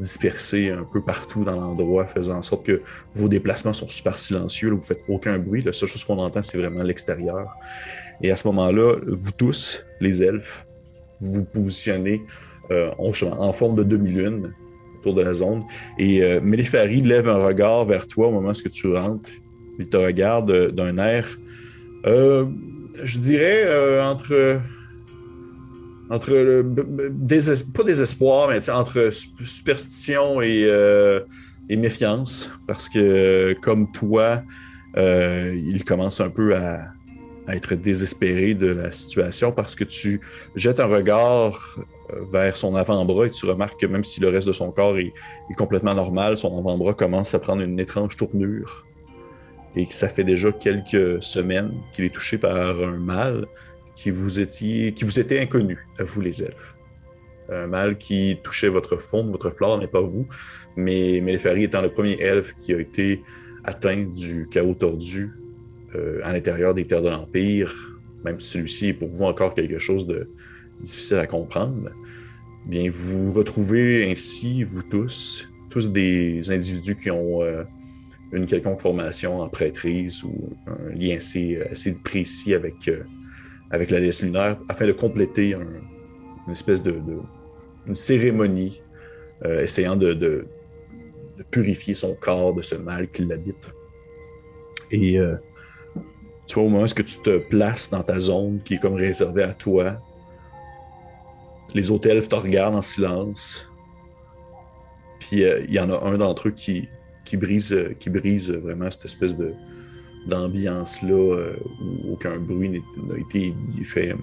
dispersé 0.00 0.70
un 0.70 0.82
peu 0.82 1.02
partout 1.02 1.44
dans 1.44 1.60
l'endroit, 1.60 2.06
faisant 2.06 2.38
en 2.38 2.42
sorte 2.42 2.66
que 2.66 2.82
vos 3.12 3.28
déplacements 3.28 3.74
sont 3.74 3.86
super 3.86 4.16
silencieux, 4.16 4.70
vous 4.70 4.76
ne 4.76 4.82
faites 4.82 5.04
aucun 5.08 5.38
bruit. 5.38 5.62
La 5.62 5.72
seule 5.72 5.88
chose 5.88 6.02
qu'on 6.02 6.18
entend, 6.18 6.42
c'est 6.42 6.58
vraiment 6.58 6.82
l'extérieur. 6.82 7.54
Et 8.22 8.30
à 8.30 8.36
ce 8.36 8.48
moment-là, 8.48 8.96
vous 9.06 9.32
tous, 9.32 9.84
les 10.00 10.22
elfes, 10.22 10.66
vous 11.20 11.44
positionnez 11.44 12.22
euh, 12.70 12.90
en, 12.98 13.52
forme 13.52 13.76
de 13.76 13.82
demi-lune 13.82 14.54
autour 15.00 15.14
de 15.14 15.22
la 15.22 15.34
zone. 15.34 15.60
Et 15.98 16.22
euh, 16.22 16.40
lève 16.42 17.28
un 17.28 17.44
regard 17.44 17.84
vers 17.84 18.06
toi 18.06 18.28
au 18.28 18.30
moment 18.30 18.50
où 18.50 18.68
tu 18.68 18.86
rentres. 18.88 19.30
Il 19.78 19.88
te 19.88 19.96
regarde 19.96 20.50
euh, 20.50 20.70
d'un 20.70 20.98
air, 20.98 21.26
euh, 22.06 22.46
je 23.02 23.18
dirais, 23.18 24.00
entre 24.02 24.60
entre 26.10 26.64
pas 27.72 27.84
désespoir, 27.84 28.48
mais 28.48 28.68
entre 28.68 29.10
superstition 29.44 30.42
et, 30.42 30.66
méfiance, 31.76 32.50
parce 32.66 32.88
que 32.88 33.54
comme 33.62 33.92
toi, 33.92 34.42
il 34.96 35.84
commence 35.86 36.20
un 36.20 36.30
peu 36.30 36.56
à, 36.56 36.92
être 37.48 37.74
désespéré 37.74 38.54
de 38.54 38.68
la 38.68 38.92
situation 38.92 39.52
parce 39.52 39.74
que 39.74 39.84
tu 39.84 40.20
jettes 40.54 40.80
un 40.80 40.86
regard 40.86 41.78
euh, 42.10 42.20
vers 42.30 42.56
son 42.56 42.74
avant-bras 42.74 43.26
et 43.26 43.30
tu 43.30 43.46
remarques 43.46 43.80
que 43.80 43.86
même 43.86 44.04
si 44.04 44.20
le 44.20 44.28
reste 44.28 44.46
de 44.46 44.52
son 44.52 44.70
corps 44.70 44.98
est, 44.98 45.12
complètement 45.56 45.94
normal, 45.94 46.36
son 46.36 46.56
avant-bras 46.58 46.94
commence 46.94 47.34
à 47.34 47.38
prendre 47.38 47.62
une 47.62 47.78
étrange 47.80 48.16
tournure 48.16 48.86
et 49.76 49.86
que 49.86 49.94
ça 49.94 50.08
fait 50.08 50.24
déjà 50.24 50.50
quelques 50.52 51.22
semaines 51.22 51.72
qu'il 51.92 52.04
est 52.04 52.14
touché 52.14 52.38
par 52.38 52.80
un 52.80 52.98
mal 52.98 53.46
qui 53.94 54.10
vous, 54.10 54.40
était 54.40 55.40
inconnu, 55.40 55.86
à 55.98 56.04
vous 56.04 56.20
les 56.20 56.42
elfes. 56.42 56.76
Un 57.50 57.66
mal 57.66 57.98
qui 57.98 58.38
touchait 58.42 58.68
votre 58.68 58.96
fond, 58.96 59.24
votre 59.30 59.50
flore, 59.50 59.78
mais 59.78 59.88
pas 59.88 60.00
vous. 60.00 60.26
Mais 60.76 61.20
Mélépharie 61.20 61.64
étant 61.64 61.82
le 61.82 61.90
premier 61.92 62.18
elfe 62.20 62.54
qui 62.54 62.72
a 62.72 62.80
été 62.80 63.22
atteint 63.64 64.04
du 64.04 64.48
chaos 64.50 64.74
tordu 64.74 65.32
euh, 65.94 66.20
à 66.22 66.32
l'intérieur 66.32 66.74
des 66.74 66.84
terres 66.84 67.02
de 67.02 67.08
l'Empire, 67.08 67.72
même 68.24 68.38
si 68.40 68.50
celui-ci 68.50 68.88
est 68.88 68.92
pour 68.94 69.08
vous 69.08 69.24
encore 69.24 69.54
quelque 69.54 69.78
chose 69.78 70.06
de 70.06 70.28
difficile 70.82 71.18
à 71.18 71.26
comprendre, 71.26 71.90
bien 72.66 72.90
vous 72.90 73.32
retrouvez 73.32 74.10
ainsi, 74.10 74.64
vous 74.64 74.82
tous, 74.82 75.48
tous 75.70 75.90
des 75.90 76.50
individus 76.50 76.96
qui 76.96 77.10
ont 77.10 77.42
euh, 77.42 77.64
une 78.32 78.46
quelconque 78.46 78.80
formation 78.80 79.40
en 79.40 79.48
prêtrise 79.48 80.22
ou 80.22 80.50
un 80.66 80.94
lien 80.94 81.16
assez, 81.16 81.58
précis 82.04 82.54
avec 82.54 82.88
euh, 82.88 83.02
avec 83.70 83.90
la 83.90 84.00
déesse 84.00 84.22
lunaire 84.22 84.58
afin 84.68 84.86
de 84.86 84.92
compléter 84.92 85.54
un- 85.54 85.60
une 86.46 86.52
espèce 86.52 86.82
de, 86.82 86.94
une 87.86 87.94
cérémonie 87.94 88.82
essayant 89.44 89.96
de, 89.96 90.12
de- 90.12 90.44
de 91.38 91.42
purifier 91.50 91.94
son 91.94 92.14
corps 92.14 92.52
de 92.54 92.62
ce 92.62 92.74
mal 92.74 93.08
qui 93.10 93.24
l'habite. 93.24 93.70
Et 94.90 95.18
tu 96.50 96.56
vois, 96.56 96.64
au 96.64 96.68
moment 96.68 96.82
où 96.82 96.88
tu 96.88 97.04
te 97.04 97.38
places 97.38 97.90
dans 97.90 98.02
ta 98.02 98.18
zone 98.18 98.58
qui 98.64 98.74
est 98.74 98.78
comme 98.78 98.94
réservée 98.94 99.44
à 99.44 99.54
toi, 99.54 100.02
les 101.74 101.92
autres 101.92 102.08
elfes 102.08 102.28
te 102.28 102.34
regardent 102.34 102.74
en 102.74 102.82
silence. 102.82 103.70
Puis 105.20 105.44
euh, 105.44 105.64
il 105.68 105.72
y 105.72 105.78
en 105.78 105.90
a 105.90 106.04
un 106.04 106.18
d'entre 106.18 106.48
eux 106.48 106.50
qui, 106.50 106.88
qui, 107.24 107.36
brise, 107.36 107.72
euh, 107.72 107.94
qui 108.00 108.10
brise 108.10 108.50
vraiment 108.50 108.90
cette 108.90 109.04
espèce 109.04 109.36
de 109.36 109.54
d'ambiance-là 110.26 111.12
euh, 111.12 111.56
où 111.80 112.12
aucun 112.14 112.36
bruit 112.38 112.68
n'a 112.68 113.18
été 113.18 113.54
fait 113.84 114.14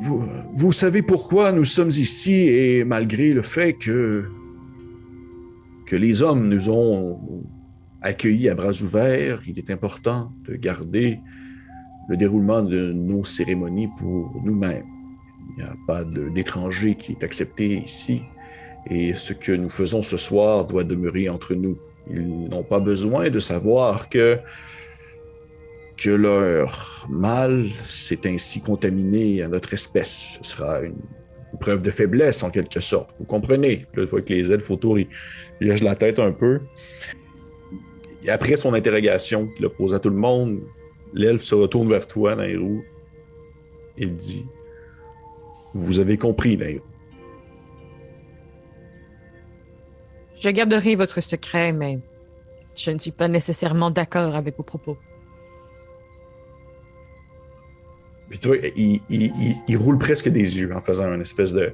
vous, 0.00 0.22
vous 0.52 0.72
savez 0.72 1.00
pourquoi 1.00 1.52
nous 1.52 1.64
sommes 1.64 1.88
ici 1.88 2.48
et 2.48 2.84
malgré 2.84 3.32
le 3.32 3.40
fait 3.40 3.72
que, 3.72 4.24
que 5.86 5.96
les 5.96 6.22
hommes 6.22 6.48
nous 6.48 6.68
ont 6.68 7.18
accueillis 8.04 8.48
à 8.50 8.54
bras 8.54 8.82
ouverts, 8.82 9.40
il 9.46 9.58
est 9.58 9.70
important 9.70 10.32
de 10.46 10.54
garder 10.56 11.18
le 12.08 12.16
déroulement 12.16 12.62
de 12.62 12.92
nos 12.92 13.24
cérémonies 13.24 13.88
pour 13.98 14.30
nous-mêmes. 14.44 14.84
Il 15.56 15.62
n'y 15.62 15.68
a 15.68 15.74
pas 15.86 16.04
d'étranger 16.04 16.94
qui 16.94 17.12
est 17.12 17.24
accepté 17.24 17.78
ici 17.78 18.22
et 18.90 19.14
ce 19.14 19.32
que 19.32 19.52
nous 19.52 19.70
faisons 19.70 20.02
ce 20.02 20.18
soir 20.18 20.66
doit 20.66 20.84
demeurer 20.84 21.30
entre 21.30 21.54
nous. 21.54 21.78
Ils 22.10 22.48
n'ont 22.48 22.62
pas 22.62 22.80
besoin 22.80 23.30
de 23.30 23.40
savoir 23.40 24.08
que 24.08 24.38
que 25.96 26.10
leur 26.10 27.06
mal 27.08 27.70
s'est 27.84 28.26
ainsi 28.26 28.60
contaminé 28.60 29.42
à 29.42 29.48
notre 29.48 29.72
espèce. 29.74 30.38
Ce 30.42 30.56
sera 30.56 30.80
une, 30.80 30.96
preuve 31.60 31.82
de 31.82 31.90
faiblesse 31.92 32.42
en 32.42 32.50
quelque 32.50 32.80
sorte. 32.80 33.14
Vous 33.18 33.24
comprenez? 33.24 33.86
Là, 33.94 34.02
une 34.02 34.08
fois 34.08 34.20
que 34.20 34.32
les 34.32 34.52
elfes 34.52 34.70
autour, 34.72 34.98
ils 34.98 35.08
lèchent 35.60 35.84
la 35.84 35.94
tête 35.94 36.18
un 36.18 36.32
peu. 36.32 36.60
Et 38.24 38.30
après 38.30 38.56
son 38.56 38.74
interrogation 38.74 39.46
qu'il 39.48 39.66
a 39.66 39.68
posée 39.70 39.94
à 39.96 39.98
tout 39.98 40.10
le 40.10 40.16
monde, 40.16 40.60
l'elfe 41.12 41.42
se 41.42 41.54
retourne 41.54 41.88
vers 41.88 42.06
toi, 42.08 42.34
Nairou. 42.36 42.82
Il 43.98 44.12
dit 44.14 44.46
Vous 45.74 46.00
avez 46.00 46.16
compris, 46.16 46.56
Nairou. 46.56 46.80
Je 50.40 50.48
garderai 50.50 50.94
votre 50.96 51.20
secret, 51.22 51.72
mais 51.72 51.98
je 52.74 52.90
ne 52.90 52.98
suis 52.98 53.12
pas 53.12 53.28
nécessairement 53.28 53.90
d'accord 53.90 54.34
avec 54.34 54.56
vos 54.56 54.62
propos. 54.62 54.98
Puis 58.28 58.38
tu 58.38 58.48
vois, 58.48 58.56
il, 58.76 59.00
il- 59.10 59.22
il- 59.22 59.56
il 59.68 59.76
roule 59.76 59.98
presque 59.98 60.28
des 60.28 60.58
yeux 60.58 60.74
en 60.74 60.80
faisant 60.80 61.12
une 61.12 61.20
espèce 61.20 61.52
de. 61.52 61.72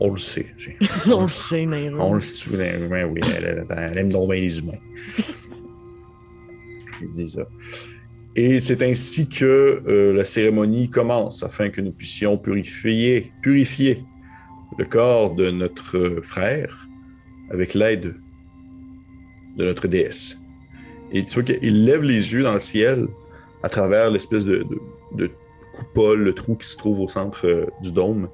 On 0.00 0.12
le 0.12 0.18
sait. 0.18 0.46
On 1.12 1.22
le 1.22 1.28
sait, 1.28 1.66
Nairo. 1.66 1.98
On 2.00 2.14
le 2.14 2.20
sait, 2.20 2.78
ben 2.88 3.10
oui, 3.10 3.20
elle, 3.36 3.44
elle- 3.44 3.66
elle 3.68 3.98
aime 3.98 4.12
donc 4.12 4.30
bien 4.30 4.40
les 4.40 4.58
humains. 4.60 4.78
Il 7.00 7.08
dit 7.08 7.28
ça. 7.28 7.46
Et 8.36 8.60
c'est 8.60 8.82
ainsi 8.82 9.28
que 9.28 9.82
euh, 9.88 10.12
la 10.12 10.24
cérémonie 10.24 10.88
commence 10.88 11.42
afin 11.42 11.70
que 11.70 11.80
nous 11.80 11.92
puissions 11.92 12.38
purifier, 12.38 13.32
purifier 13.42 14.04
le 14.78 14.84
corps 14.84 15.34
de 15.34 15.50
notre 15.50 16.20
frère 16.22 16.88
avec 17.50 17.74
l'aide 17.74 18.14
de 19.56 19.64
notre 19.64 19.88
déesse. 19.88 20.38
Et 21.10 21.24
tu 21.24 21.34
vois 21.34 21.42
qu'il 21.42 21.84
lève 21.84 22.02
les 22.02 22.32
yeux 22.34 22.42
dans 22.42 22.52
le 22.52 22.60
ciel 22.60 23.08
à 23.62 23.68
travers 23.68 24.10
l'espèce 24.10 24.44
de, 24.44 24.64
coupole, 25.74 26.22
le 26.22 26.32
trou 26.32 26.54
qui 26.54 26.68
se 26.68 26.76
trouve 26.76 27.00
au 27.00 27.08
centre 27.08 27.46
euh, 27.46 27.66
du 27.82 27.92
dôme. 27.92 28.28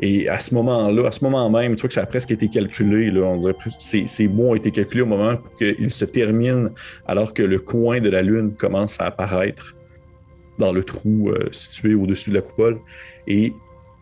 Et 0.00 0.28
à 0.28 0.38
ce 0.38 0.54
moment-là, 0.54 1.08
à 1.08 1.10
ce 1.10 1.24
moment 1.24 1.48
même, 1.48 1.74
tu 1.74 1.82
vois 1.82 1.88
que 1.88 1.94
ça 1.94 2.02
a 2.02 2.06
presque 2.06 2.30
été 2.30 2.48
calculé. 2.48 3.10
On 3.18 3.38
dirait 3.38 3.54
que 3.54 3.70
ces, 3.78 4.06
ces 4.06 4.28
mots 4.28 4.50
ont 4.50 4.54
été 4.54 4.70
calculés 4.70 5.02
au 5.02 5.06
moment 5.06 5.36
pour 5.36 5.54
qu'ils 5.54 5.90
se 5.90 6.04
terminent 6.04 6.68
alors 7.06 7.32
que 7.32 7.42
le 7.42 7.58
coin 7.58 8.00
de 8.00 8.10
la 8.10 8.22
lune 8.22 8.52
commence 8.54 9.00
à 9.00 9.06
apparaître 9.06 9.74
dans 10.58 10.72
le 10.72 10.84
trou 10.84 11.30
euh, 11.30 11.48
situé 11.50 11.94
au-dessus 11.94 12.30
de 12.30 12.36
la 12.36 12.42
coupole. 12.42 12.78
Et 13.26 13.52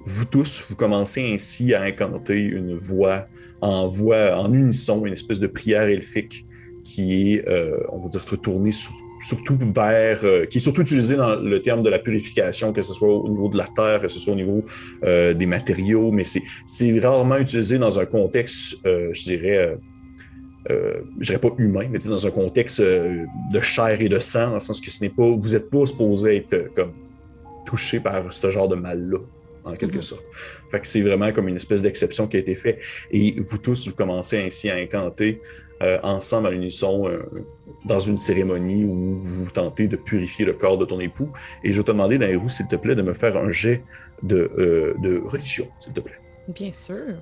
vous 0.04 0.24
tous, 0.24 0.66
vous 0.68 0.76
commencez 0.76 1.32
ainsi 1.32 1.74
à 1.74 1.82
incanter 1.82 2.42
une 2.42 2.76
voix 2.76 3.26
en 3.60 3.86
voix, 3.86 4.36
en 4.36 4.52
unisson, 4.52 5.06
une 5.06 5.12
espèce 5.12 5.40
de 5.40 5.46
prière 5.46 5.82
elfique 5.82 6.44
qui 6.82 7.32
est, 7.34 7.48
euh, 7.48 7.78
on 7.90 8.00
va 8.00 8.08
dire, 8.08 8.24
retournée 8.30 8.72
sur- 8.72 8.92
surtout 9.24 9.58
vers, 9.74 10.20
euh, 10.24 10.44
qui 10.46 10.58
est 10.58 10.60
surtout 10.60 10.82
utilisée 10.82 11.16
dans 11.16 11.34
le 11.36 11.62
terme 11.62 11.82
de 11.82 11.90
la 11.90 11.98
purification, 11.98 12.72
que 12.72 12.82
ce 12.82 12.92
soit 12.92 13.08
au 13.08 13.28
niveau 13.28 13.48
de 13.48 13.56
la 13.56 13.66
terre, 13.74 14.02
que 14.02 14.08
ce 14.08 14.18
soit 14.18 14.34
au 14.34 14.36
niveau 14.36 14.64
euh, 15.04 15.32
des 15.34 15.46
matériaux, 15.46 16.12
mais 16.12 16.24
c'est 16.24 17.00
rarement 17.00 17.38
utilisé 17.38 17.78
dans 17.78 17.98
un 17.98 18.04
contexte, 18.04 18.76
euh, 18.86 19.08
je 19.12 19.22
dirais, 19.24 19.76
je 20.68 21.26
dirais 21.26 21.38
pas 21.38 21.50
humain, 21.58 21.86
mais 21.90 21.98
dans 21.98 22.26
un 22.26 22.30
contexte 22.30 22.80
de 22.80 23.60
chair 23.60 24.00
et 24.00 24.08
de 24.08 24.18
sang, 24.18 24.48
dans 24.48 24.54
le 24.54 24.60
sens 24.60 24.80
que 24.80 24.90
ce 24.90 25.02
n'est 25.02 25.10
pas, 25.10 25.28
vous 25.28 25.50
n'êtes 25.50 25.68
pas 25.70 25.84
supposé 25.86 26.36
être 26.36 26.72
comme 26.74 26.92
touché 27.66 28.00
par 28.00 28.32
ce 28.32 28.50
genre 28.50 28.68
de 28.68 28.74
mal-là, 28.74 29.18
en 29.64 29.74
quelque 29.74 29.96
Mhm. 29.96 30.02
sorte. 30.02 30.24
Fait 30.70 30.80
que 30.80 30.86
c'est 30.86 31.02
vraiment 31.02 31.32
comme 31.32 31.48
une 31.48 31.56
espèce 31.56 31.82
d'exception 31.82 32.26
qui 32.26 32.36
a 32.36 32.40
été 32.40 32.54
faite. 32.54 32.78
Et 33.10 33.36
vous 33.38 33.58
tous, 33.58 33.88
vous 33.88 33.94
commencez 33.94 34.38
ainsi 34.38 34.70
à 34.70 34.76
incanter 34.76 35.40
euh, 35.84 35.98
ensemble 36.02 36.46
à 36.48 36.50
l'unisson 36.50 37.08
euh, 37.08 37.22
dans 37.84 37.98
une 38.00 38.16
cérémonie 38.16 38.84
où 38.84 39.20
vous 39.22 39.50
tentez 39.50 39.86
de 39.86 39.96
purifier 39.96 40.46
le 40.46 40.54
corps 40.54 40.78
de 40.78 40.84
ton 40.84 40.98
époux. 40.98 41.30
Et 41.62 41.72
je 41.72 41.78
vais 41.78 41.84
te 41.84 41.90
demander, 41.90 42.18
Nairou, 42.18 42.48
s'il 42.48 42.66
te 42.66 42.76
plaît, 42.76 42.94
de 42.94 43.02
me 43.02 43.12
faire 43.12 43.36
un 43.36 43.50
jet 43.50 43.84
de, 44.22 44.50
euh, 44.58 44.94
de 45.02 45.18
religion, 45.18 45.66
s'il 45.80 45.92
te 45.92 46.00
plaît. 46.00 46.18
Bien 46.48 46.72
sûr. 46.72 47.16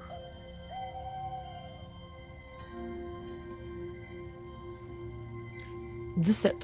Dix-sept. 6.16 6.54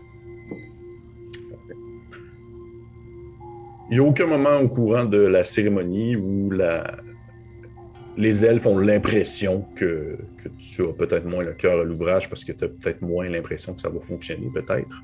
Il 3.91 3.95
n'y 3.95 3.99
a 3.99 4.03
aucun 4.03 4.27
moment 4.27 4.59
au 4.59 4.69
courant 4.69 5.05
de 5.05 5.19
la 5.19 5.45
cérémonie 5.45 6.15
où 6.15 6.51
la... 6.51 6.99
les 8.19 8.45
elfes 8.45 8.67
ont 8.67 8.79
l'impression 8.79 9.65
que, 9.77 10.19
tu 10.59 10.83
as 10.83 10.93
peut-être 10.93 11.25
moins 11.25 11.45
le 11.45 11.53
cœur 11.53 11.81
à 11.81 11.85
l'ouvrage 11.85 12.29
parce 12.29 12.45
que 12.45 12.51
tu 12.51 12.65
as 12.65 12.69
peut-être 12.69 13.01
moins 13.01 13.29
l'impression 13.29 13.75
que 13.75 13.81
ça 13.81 13.89
va 13.89 14.01
fonctionner, 14.01 14.51
peut-être. 14.53 15.03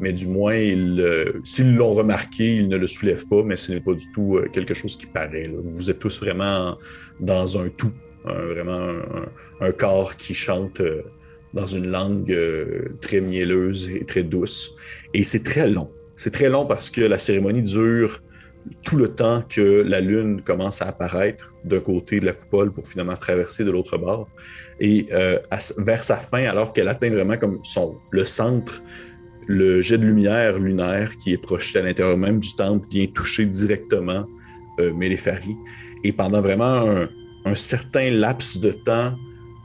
Mais 0.00 0.12
du 0.12 0.26
moins, 0.26 0.56
euh, 0.56 1.32
s'ils 1.44 1.76
l'ont 1.76 1.92
remarqué, 1.92 2.56
ils 2.56 2.68
ne 2.68 2.76
le 2.76 2.88
soulèvent 2.88 3.26
pas, 3.28 3.44
mais 3.44 3.56
ce 3.56 3.72
n'est 3.72 3.80
pas 3.80 3.94
du 3.94 4.10
tout 4.12 4.36
euh, 4.36 4.48
quelque 4.52 4.74
chose 4.74 4.96
qui 4.96 5.06
paraît. 5.06 5.48
Vous 5.62 5.88
êtes 5.88 6.00
tous 6.00 6.20
vraiment 6.20 6.76
dans 7.20 7.58
un 7.58 7.68
tout, 7.68 7.92
un- 8.24 8.46
vraiment 8.46 8.92
un, 9.60 9.72
corps 9.72 10.16
qui 10.16 10.34
chante 10.34 10.80
euh, 10.80 11.02
dans 11.54 11.66
une 11.66 11.88
langue 11.88 12.36
très 13.00 13.20
mielleuse 13.20 13.88
et 13.88 14.04
très 14.04 14.24
douce. 14.24 14.76
Et 15.14 15.22
c'est 15.22 15.42
très 15.44 15.68
long. 15.68 15.90
C'est 16.16 16.32
très 16.32 16.48
long 16.48 16.66
parce 16.66 16.90
que 16.90 17.00
la 17.02 17.18
cérémonie 17.18 17.62
dure 17.62 18.20
tout 18.82 18.96
le 18.96 19.08
temps 19.08 19.42
que 19.48 19.82
la 19.82 20.00
lune 20.00 20.42
commence 20.42 20.82
à 20.82 20.88
apparaître 20.88 21.54
d'un 21.68 21.80
côté 21.80 22.20
de 22.20 22.26
la 22.26 22.32
coupole 22.32 22.72
pour 22.72 22.86
finalement 22.86 23.16
traverser 23.16 23.64
de 23.64 23.70
l'autre 23.70 23.96
bord. 23.98 24.28
Et 24.80 25.06
euh, 25.12 25.38
vers 25.78 26.04
sa 26.04 26.16
fin, 26.16 26.44
alors 26.44 26.72
qu'elle 26.72 26.88
atteint 26.88 27.10
vraiment 27.10 27.36
comme 27.36 27.60
son, 27.62 27.96
le 28.10 28.24
centre, 28.24 28.82
le 29.46 29.80
jet 29.80 29.98
de 29.98 30.06
lumière 30.06 30.58
lunaire 30.58 31.16
qui 31.16 31.32
est 31.32 31.38
projeté 31.38 31.78
à 31.78 31.82
l'intérieur 31.82 32.16
même 32.16 32.38
du 32.38 32.54
temple 32.54 32.86
vient 32.90 33.06
toucher 33.06 33.46
directement 33.46 34.26
euh. 34.78 34.92
Et 36.04 36.12
pendant 36.12 36.40
vraiment 36.40 36.88
un, 36.88 37.08
un 37.44 37.54
certain 37.54 38.10
laps 38.10 38.60
de 38.60 38.70
temps, 38.70 39.16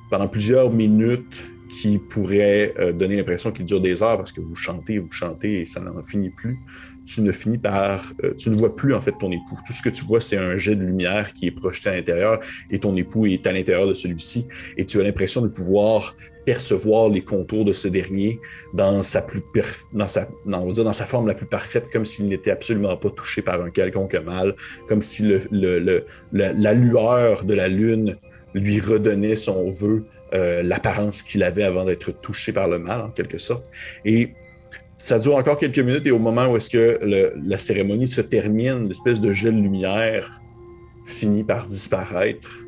pendant 0.10 0.28
plusieurs 0.28 0.72
minutes, 0.72 1.54
qui 1.74 1.98
pourrait 1.98 2.74
euh, 2.80 2.94
donner 2.94 3.18
l'impression 3.18 3.52
qu'il 3.52 3.66
dure 3.66 3.82
des 3.82 4.04
heures 4.04 4.18
parce 4.18 4.32
que 4.32 4.42
vous 4.42 4.56
chantez, 4.56 5.00
vous 5.00 5.12
chantez 5.12 5.62
et 5.62 5.66
ça 5.66 5.80
n'en 5.80 6.02
finit 6.04 6.30
plus. 6.30 6.60
Tu 7.06 7.22
ne 7.22 7.32
finis 7.32 7.58
par, 7.58 8.14
euh, 8.24 8.34
tu 8.36 8.50
ne 8.50 8.56
vois 8.56 8.76
plus 8.76 8.94
en 8.94 9.02
fait 9.02 9.14
ton 9.20 9.32
époux. 9.32 9.58
Tout 9.66 9.74
ce 9.74 9.82
que 9.82 9.90
tu 9.90 10.06
vois, 10.06 10.22
c'est 10.22 10.38
un 10.38 10.58
jet 10.58 10.76
de 10.76 10.84
lumière 10.84 11.34
qui 11.34 11.48
est 11.48 11.52
projeté 11.52 11.90
à 11.90 11.96
l'intérieur 11.96 12.40
et 12.72 12.80
ton 12.80 12.96
époux 12.96 13.26
est 13.26 13.46
à 13.48 13.52
l'intérieur 13.52 13.88
de 13.88 13.94
celui-ci 13.94 14.48
et 14.78 14.86
tu 14.86 15.00
as 15.00 15.04
l'impression 15.04 15.42
de 15.42 15.48
pouvoir 15.48 16.16
percevoir 16.46 17.08
les 17.10 17.22
contours 17.22 17.64
de 17.64 17.72
ce 17.72 17.88
dernier 17.88 18.40
dans 18.74 19.02
sa 19.02 19.22
plus 19.22 19.42
dans 19.94 20.10
sa 20.10 20.28
on 20.46 20.66
va 20.66 20.72
dire 20.74 20.84
dans 20.84 20.92
sa 20.92 21.06
forme 21.06 21.26
la 21.28 21.36
plus 21.36 21.46
parfaite 21.46 21.86
comme 21.90 22.04
s'il 22.04 22.28
n'était 22.28 22.52
absolument 22.52 22.98
pas 22.98 23.10
touché 23.12 23.42
par 23.42 23.62
un 23.62 23.70
quelconque 23.70 24.16
mal 24.16 24.54
comme 24.90 25.02
si 25.02 25.24
le, 25.24 26.06
la 26.34 26.74
lueur 26.74 27.46
de 27.46 27.54
la 27.54 27.70
lune 27.70 28.18
lui 28.54 28.82
redonnait 28.82 29.38
son 29.38 29.70
vœu 29.70 30.04
euh, 30.34 30.64
l'apparence 30.64 31.22
qu'il 31.22 31.44
avait 31.44 31.64
avant 31.64 31.86
d'être 31.86 32.10
touché 32.12 32.54
par 32.54 32.68
le 32.68 32.80
mal, 32.80 33.02
en 33.02 33.10
quelque 33.10 33.38
sorte. 33.38 33.70
Et 34.04 34.34
ça 34.98 35.20
dure 35.20 35.36
encore 35.36 35.58
quelques 35.58 35.80
minutes, 35.80 36.06
et 36.06 36.12
au 36.12 36.20
moment 36.20 36.48
où 36.48 36.58
est-ce 36.58 36.70
que 36.70 37.00
la 37.44 37.58
cérémonie 37.58 38.08
se 38.08 38.22
termine, 38.22 38.88
l'espèce 38.88 39.20
de 39.20 39.32
jet 39.32 39.52
de 39.52 39.60
lumière 39.60 40.42
finit 41.06 41.44
par 41.44 41.68
disparaître, 41.68 42.60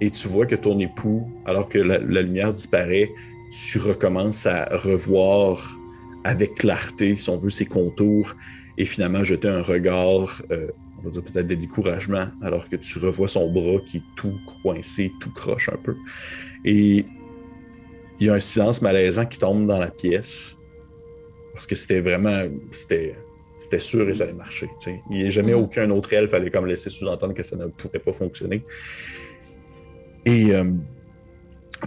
et 0.00 0.10
tu 0.10 0.28
vois 0.28 0.46
que 0.46 0.56
ton 0.56 0.78
époux, 0.78 1.28
alors 1.44 1.68
que 1.68 1.78
la, 1.78 1.98
la 1.98 2.22
lumière 2.22 2.52
disparaît, 2.52 3.10
tu 3.50 3.78
recommences 3.78 4.46
à 4.46 4.68
revoir 4.72 5.76
avec 6.24 6.56
clarté, 6.56 7.16
si 7.16 7.30
on 7.30 7.36
veut, 7.36 7.50
ses 7.50 7.64
contours, 7.64 8.34
et 8.76 8.84
finalement 8.84 9.24
jeter 9.24 9.48
un 9.48 9.62
regard, 9.62 10.42
euh, 10.50 10.68
on 10.98 11.02
va 11.02 11.10
dire 11.10 11.22
peut-être 11.22 11.46
de 11.46 11.54
découragement, 11.54 12.26
alors 12.42 12.68
que 12.68 12.76
tu 12.76 12.98
revois 12.98 13.28
son 13.28 13.50
bras 13.50 13.80
qui 13.86 13.98
est 13.98 14.02
tout 14.16 14.34
coincé, 14.62 15.12
tout 15.20 15.30
croche 15.32 15.68
un 15.68 15.76
peu. 15.82 15.96
Et 16.64 17.04
il 18.20 18.26
y 18.26 18.30
a 18.30 18.34
un 18.34 18.40
silence 18.40 18.82
malaisant 18.82 19.26
qui 19.26 19.38
tombe 19.38 19.66
dans 19.66 19.78
la 19.78 19.90
pièce, 19.90 20.56
parce 21.58 21.66
que 21.66 21.74
c'était 21.74 22.00
vraiment, 22.00 22.44
c'était, 22.70 23.16
c'était 23.58 23.80
sûr 23.80 24.08
et 24.08 24.14
ça 24.14 24.22
allait 24.22 24.32
marcher. 24.32 24.68
Il 25.10 25.16
n'y 25.18 25.24
a 25.26 25.28
jamais 25.28 25.54
Mhm. 25.56 25.60
aucun 25.64 25.90
autre 25.90 26.12
elfe 26.12 26.32
allait 26.32 26.52
comme 26.52 26.66
laisser 26.66 26.88
sous-entendre 26.88 27.34
que 27.34 27.42
ça 27.42 27.56
ne 27.56 27.66
pourrait 27.66 27.98
pas 27.98 28.12
fonctionner. 28.12 28.62
Et 30.24 30.54
euh, 30.54 30.70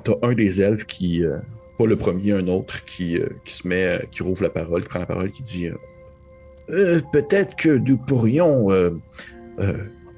t'as 0.04 0.16
un 0.24 0.34
des 0.34 0.62
elfes 0.62 0.86
qui, 0.86 1.24
euh, 1.24 1.38
pas 1.78 1.86
le 1.86 1.96
premier, 1.96 2.34
un 2.34 2.48
autre, 2.48 2.84
qui, 2.84 3.18
euh, 3.18 3.30
qui 3.46 3.54
se 3.54 3.66
met, 3.66 3.86
euh, 3.86 4.00
qui 4.12 4.24
rouvre 4.24 4.44
la 4.44 4.50
parole, 4.50 4.82
qui 4.84 4.90
prend 4.90 5.00
la 5.00 5.06
parole, 5.06 5.32
qui 5.32 5.42
dit 5.42 5.70
Peut-être 7.14 7.56
que 7.56 7.70
nous 7.70 7.96
pourrions 7.98 8.68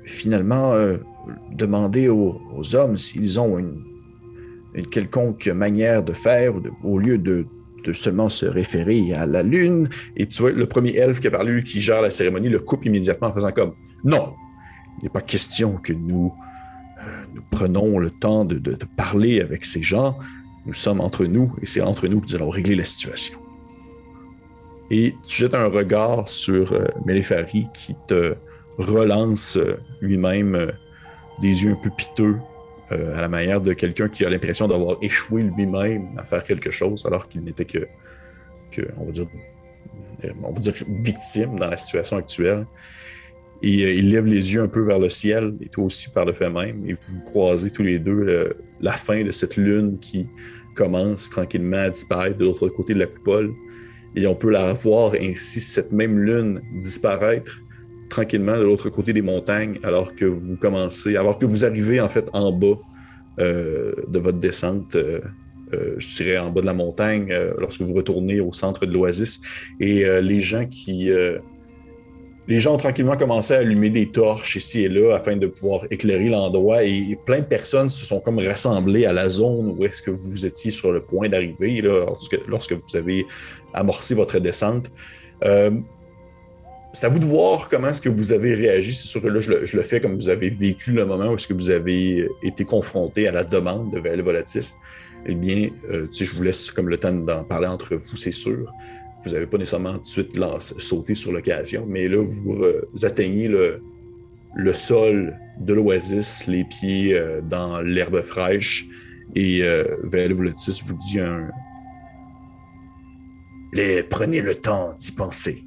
finalement 0.06 0.74
demander 1.52 2.10
aux, 2.10 2.42
aux 2.56 2.76
hommes 2.76 2.98
s'ils 2.98 3.40
ont 3.40 3.60
une, 3.60 3.84
une 4.74 4.88
quelconque 4.88 5.46
manière 5.48 6.04
de 6.04 6.14
faire, 6.14 6.60
de- 6.60 6.72
au 6.84 6.98
lieu 6.98 7.18
de, 7.20 7.46
seulement 7.92 8.30
se 8.30 8.46
référer 8.46 9.14
à 9.14 9.26
la 9.26 9.44
lune. 9.44 9.90
Et 10.16 10.28
tu 10.28 10.42
vois, 10.42 10.52
le 10.52 10.66
premier 10.68 10.96
elfe 10.96 11.20
qui 11.20 11.28
a 11.28 11.32
parlé, 11.32 11.62
qui 11.64 11.82
gère 11.82 12.02
la 12.02 12.12
cérémonie, 12.12 12.48
le 12.50 12.60
coupe 12.60 12.86
immédiatement 12.86 13.28
en 13.28 13.34
faisant 13.34 13.52
comme 13.52 13.74
Non, 14.06 14.36
il 15.00 15.06
n'est 15.06 15.10
pas 15.10 15.22
question 15.22 15.74
que 15.74 15.92
nous, 15.92 16.34
euh, 17.00 17.26
nous 17.34 17.42
prenons 17.52 18.00
le 18.00 18.12
temps 18.12 18.46
de, 18.46 18.56
de- 18.60 18.78
parler 18.96 19.42
avec 19.42 19.66
ces 19.66 19.82
gens. 19.82 20.18
Nous 20.66 20.74
sommes 20.74 21.02
entre 21.02 21.26
nous 21.26 21.54
et 21.62 21.66
c'est 21.66 21.82
entre 21.82 22.08
nous 22.08 22.22
que 22.22 22.28
nous 22.30 22.36
allons 22.36 22.50
régler 22.50 22.76
la 22.76 22.86
situation. 22.86 23.38
Et 24.92 25.16
tu 25.28 25.42
jettes 25.42 25.56
un 25.56 25.66
regard 25.66 26.30
sur 26.30 26.72
euh, 26.74 26.86
qui 27.74 27.96
te 28.08 28.36
relance 28.78 29.58
euh, 29.58 29.78
lui-même 30.02 30.56
euh, 30.56 30.68
des 31.42 31.64
yeux 31.64 31.72
un 31.72 31.76
peu 31.84 31.90
piteux 31.90 32.38
euh, 32.94 33.18
à 33.18 33.22
la 33.22 33.30
manière 33.30 33.62
de 33.62 33.74
quelqu'un 33.74 34.10
qui 34.10 34.26
a 34.26 34.30
l'impression 34.30 34.68
d'avoir 34.68 34.98
échoué 35.02 35.44
lui-même 35.44 36.10
à 36.18 36.24
faire 36.24 36.44
quelque 36.44 36.72
chose 36.72 37.06
alors 37.06 37.28
qu'il 37.28 37.42
n'était 37.44 37.66
que, 37.66 37.88
on 38.98 39.06
va 39.06 39.12
dire, 39.12 39.28
euh, 40.26 40.30
on 40.44 40.52
va 40.52 40.60
dire 40.60 40.74
victime 41.04 41.60
dans 41.60 41.70
la 41.70 41.78
situation 41.78 42.18
actuelle. 42.18 42.66
Et 43.62 43.84
euh, 43.84 43.94
il 43.94 44.10
lève 44.10 44.26
les 44.26 44.54
yeux 44.54 44.62
un 44.62 44.68
peu 44.68 44.82
vers 44.82 45.00
le 45.00 45.10
ciel, 45.10 45.56
et 45.62 45.70
toi 45.70 45.86
aussi 45.86 46.10
par 46.10 46.26
le 46.26 46.34
fait 46.34 46.50
même, 46.50 46.86
et 46.86 46.94
vous 46.94 47.22
croisez 47.26 47.72
tous 47.72 47.84
les 47.84 48.00
deux 48.00 48.56
la 48.82 48.92
fin 48.92 49.24
de 49.24 49.32
cette 49.32 49.58
lune 49.58 49.98
qui 50.00 50.30
commence 50.76 51.30
tranquillement 51.30 51.78
à 51.78 51.90
disparaître 51.90 52.38
de 52.38 52.46
l'autre 52.46 52.68
côté 52.70 52.94
de 52.94 53.00
la 53.00 53.08
coupole. 53.08 53.54
Et 54.16 54.28
on 54.28 54.36
peut 54.36 54.52
la 54.52 54.74
voir 54.74 55.14
ainsi, 55.20 55.62
cette 55.62 55.92
même 55.92 56.20
lune, 56.20 56.62
disparaître 56.74 57.62
tranquillement 58.14 58.58
de 58.58 58.64
l'autre 58.64 58.90
côté 58.90 59.12
des 59.12 59.24
montagnes, 59.24 59.80
alors 59.82 60.14
que 60.16 60.26
vous 60.26 60.56
commencez, 60.56 61.18
alors 61.18 61.40
que 61.40 61.48
vous 61.48 61.66
arrivez 61.66 62.00
en 62.00 62.10
fait 62.10 62.26
en 62.34 62.52
bas 62.52 62.78
euh, 63.40 63.94
de 64.08 64.20
votre 64.20 64.38
descente, 64.38 64.96
euh, 64.96 65.20
euh, 65.74 65.96
je 65.98 66.08
dirais 66.18 66.38
en 66.38 66.52
bas 66.52 66.62
de 66.62 66.68
la 66.68 66.76
montagne, 66.76 67.34
lorsque 67.58 67.82
vous 67.82 67.94
retournez 67.94 68.40
au 68.40 68.54
centre 68.54 68.86
de 68.86 68.94
l'oasis. 68.94 69.42
Et 69.80 70.06
les 70.22 70.42
gens 70.42 70.68
qui, 70.68 71.10
les 72.48 72.60
gens 72.60 72.76
ont 72.76 72.84
tranquillement 72.86 73.18
commencé 73.18 73.56
à 73.56 73.60
allumer 73.60 73.90
des 73.90 74.08
torches 74.12 74.58
ici 74.58 74.84
et 74.84 74.90
là 74.90 75.16
afin 75.16 75.36
de 75.36 75.48
pouvoir 75.48 75.86
éclairer 75.90 76.30
l'endroit 76.30 76.84
et 76.84 77.18
plein 77.26 77.40
de 77.40 77.46
personnes 77.46 77.90
se 77.90 78.06
sont 78.06 78.20
comme 78.20 78.38
rassemblées 78.38 79.06
à 79.06 79.14
la 79.14 79.30
zone 79.30 79.76
où 79.76 79.86
est-ce 79.86 80.04
que 80.04 80.12
vous 80.12 80.46
étiez 80.46 80.70
sur 80.70 80.92
le 80.92 81.02
point 81.02 81.28
d'arriver 81.30 81.82
lorsque, 81.82 82.38
lorsque 82.48 82.74
vous 82.74 82.96
avez 82.96 83.26
amorcé 83.74 84.14
votre 84.14 84.38
descente. 84.40 84.92
Euh, 86.94 86.96
c'est 86.96 87.06
à 87.06 87.10
vous 87.10 87.20
de 87.20 87.26
voir 87.26 87.70
comment 87.70 87.88
est-ce 87.90 88.02
que 88.02 88.10
vous 88.10 88.32
avez 88.32 88.54
réagi. 88.54 88.94
C'est 88.94 89.08
sûr 89.08 89.22
que 89.22 89.28
là, 89.28 89.40
je 89.40 89.78
le, 89.78 89.84
fais 89.84 90.00
comme 90.00 90.16
vous 90.16 90.30
avez 90.30 90.50
vécu 90.50 90.92
le 90.92 91.06
moment 91.06 91.32
où 91.32 91.36
est-ce 91.36 91.48
que 91.48 91.54
vous 91.54 91.72
avez 91.72 92.28
été 92.42 92.66
confronté 92.66 93.28
à 93.28 93.32
la 93.32 93.44
demande 93.44 93.92
de 93.92 94.00
Valet 94.00 94.22
Volatis. 94.22 94.74
Eh 95.26 95.36
bien, 95.36 95.70
euh, 95.90 96.08
je 96.12 96.32
vous 96.32 96.44
laisse 96.44 96.72
comme 96.72 96.90
le 96.90 96.98
temps 96.98 97.14
d'en 97.14 97.44
parler 97.44 97.68
entre 97.68 97.96
vous, 97.96 98.16
c'est 98.16 98.32
sûr 98.32 98.72
vous 99.24 99.32
n'avez 99.32 99.46
pas 99.46 99.58
nécessairement 99.58 99.94
tout 99.94 100.00
de 100.00 100.06
suite 100.06 100.40
sauté 100.80 101.16
sur 101.16 101.32
l'occasion, 101.32 101.86
mais 101.88 102.08
là, 102.08 102.24
vous, 102.24 102.64
euh, 102.64 102.90
atteignez 103.04 103.48
le, 103.48 103.82
sol 104.74 105.38
de 105.60 105.74
l'oasis, 105.74 106.46
les 106.48 106.64
pieds 106.66 107.14
euh, 107.14 107.42
dans 107.42 107.82
l'herbe 107.82 108.22
fraîche, 108.22 108.86
et 109.36 109.64
euh, 109.64 109.86
Vael 110.04 110.34
Volatis 110.34 110.82
vous 110.84 110.94
dit 110.96 111.20
un... 111.20 111.50
Les, 113.72 114.04
prenez 114.04 114.42
le 114.42 114.56
temps 114.56 114.94
d'y 115.00 115.12
penser, 115.12 115.64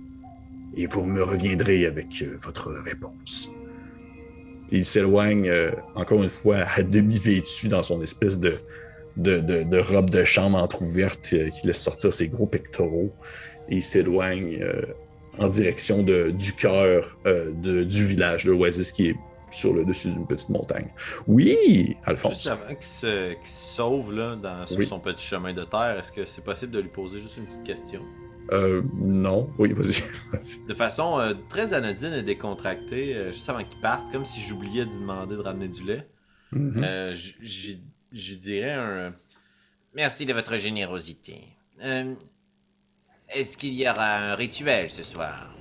et 0.76 0.86
vous 0.86 1.04
me 1.04 1.22
reviendrez 1.22 1.86
avec 1.86 2.22
euh, 2.22 2.36
votre 2.40 2.70
réponse. 2.72 3.50
Il 4.70 4.84
s'éloigne, 4.84 5.48
euh, 5.48 5.70
encore 5.94 6.22
une 6.22 6.28
fois, 6.28 6.58
à 6.74 6.82
demi 6.82 7.18
vêtu 7.18 7.68
dans 7.68 7.82
son 7.82 8.02
espèce 8.02 8.38
de, 8.40 8.54
de, 9.16 9.38
de, 9.38 9.62
de 9.62 9.78
robe 9.78 10.10
de 10.10 10.24
chambre 10.24 10.58
entrouverte 10.58 11.30
euh, 11.32 11.50
qui 11.50 11.66
laisse 11.66 11.80
sortir 11.82 12.12
ses 12.12 12.28
gros 12.28 12.46
pectoraux 12.46 13.12
et 13.68 13.76
il 13.76 13.82
s'éloigne 13.82 14.58
euh, 14.62 14.82
en 15.38 15.48
direction 15.48 16.02
de, 16.02 16.30
du 16.30 16.52
cœur 16.54 17.18
du 17.26 18.04
village 18.04 18.44
de 18.46 18.52
l'Oasis 18.52 18.90
qui 18.90 19.08
est 19.10 19.16
sur 19.50 19.72
le 19.74 19.84
dessus 19.84 20.08
d'une 20.08 20.26
petite 20.26 20.48
montagne. 20.48 20.88
Oui, 21.26 21.94
Alphonse. 22.04 22.32
Juste 22.34 22.46
avant 22.48 22.74
qu'il 22.74 22.82
se, 22.82 23.34
sauve 23.44 24.14
là, 24.14 24.34
dans, 24.36 24.66
sur 24.66 24.78
Oui. 24.78 24.86
son 24.86 24.98
petit 24.98 25.24
chemin 25.24 25.52
de 25.52 25.62
terre, 25.64 25.98
est-ce 26.00 26.10
que 26.10 26.24
c'est 26.24 26.42
possible 26.42 26.72
de 26.72 26.80
lui 26.80 26.88
poser 26.88 27.18
juste 27.18 27.36
une 27.36 27.44
petite 27.44 27.64
question? 27.64 28.00
Euh, 28.52 28.82
non, 28.94 29.50
oui, 29.58 29.72
vas-y. 29.72 30.02
De 30.68 30.74
façon 30.74 31.18
euh, 31.18 31.34
très 31.48 31.74
anodine 31.74 32.12
et 32.12 32.22
décontractée, 32.22 33.14
euh, 33.16 33.32
juste 33.32 33.48
avant 33.48 33.64
qu'il 33.64 33.80
parte, 33.80 34.10
comme 34.12 34.24
si 34.24 34.40
j'oubliais 34.40 34.84
de 34.84 34.90
lui 34.90 35.00
demander 35.00 35.34
de 35.36 35.40
ramener 35.40 35.68
du 35.68 35.84
lait, 35.84 36.06
Mhm. 36.52 36.84
euh, 36.84 37.14
j- 37.14 37.34
j'y 37.40 37.82
j'y 38.12 38.36
dirais 38.38 38.72
un... 38.72 39.12
Merci 39.94 40.24
de 40.26 40.32
votre 40.32 40.56
générosité. 40.58 41.40
Euh, 41.82 42.14
Est-ce 43.28 43.56
qu'il 43.56 43.74
y 43.74 43.88
aura 43.88 44.16
un 44.18 44.34
rituel 44.36 44.88
ce 44.88 45.02
soir? 45.02 45.52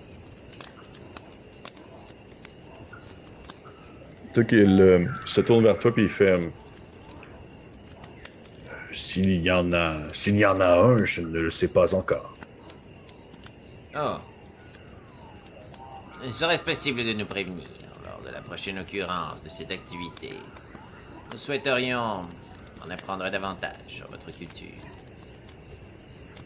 Tu 4.34 4.42
sais 4.42 4.46
qu'il 4.46 4.80
euh, 4.82 5.06
se 5.26 5.42
tourne 5.42 5.64
vers 5.64 5.80
toi 5.80 5.94
puis 5.94 6.04
il 6.04 6.10
fait 6.10 6.32
euh, 6.32 6.48
S'il 8.92 9.42
y 9.42 9.50
en 9.52 9.74
a 9.74 9.98
s'il 10.14 10.36
y 10.38 10.46
en 10.46 10.60
a 10.62 10.80
un, 10.82 11.04
je 11.04 11.22
ne 11.22 11.40
le 11.40 11.52
sais 11.52 11.68
pas 11.70 11.96
encore. 11.96 12.35
Oh. 13.98 14.18
Serait-ce 16.32 16.64
possible 16.64 17.04
de 17.06 17.14
nous 17.14 17.26
prévenir 17.26 17.66
lors 18.06 18.22
de 18.22 18.30
la 18.34 18.42
prochaine 18.42 18.80
occurrence 18.80 19.44
de 19.44 19.50
cette 19.50 19.72
activité 19.72 20.30
Nous 21.32 21.38
souhaiterions 21.38 22.24
en 22.84 22.90
apprendre 22.90 23.30
davantage 23.30 23.72
sur 23.88 24.08
votre 24.10 24.32
culture. 24.38 24.68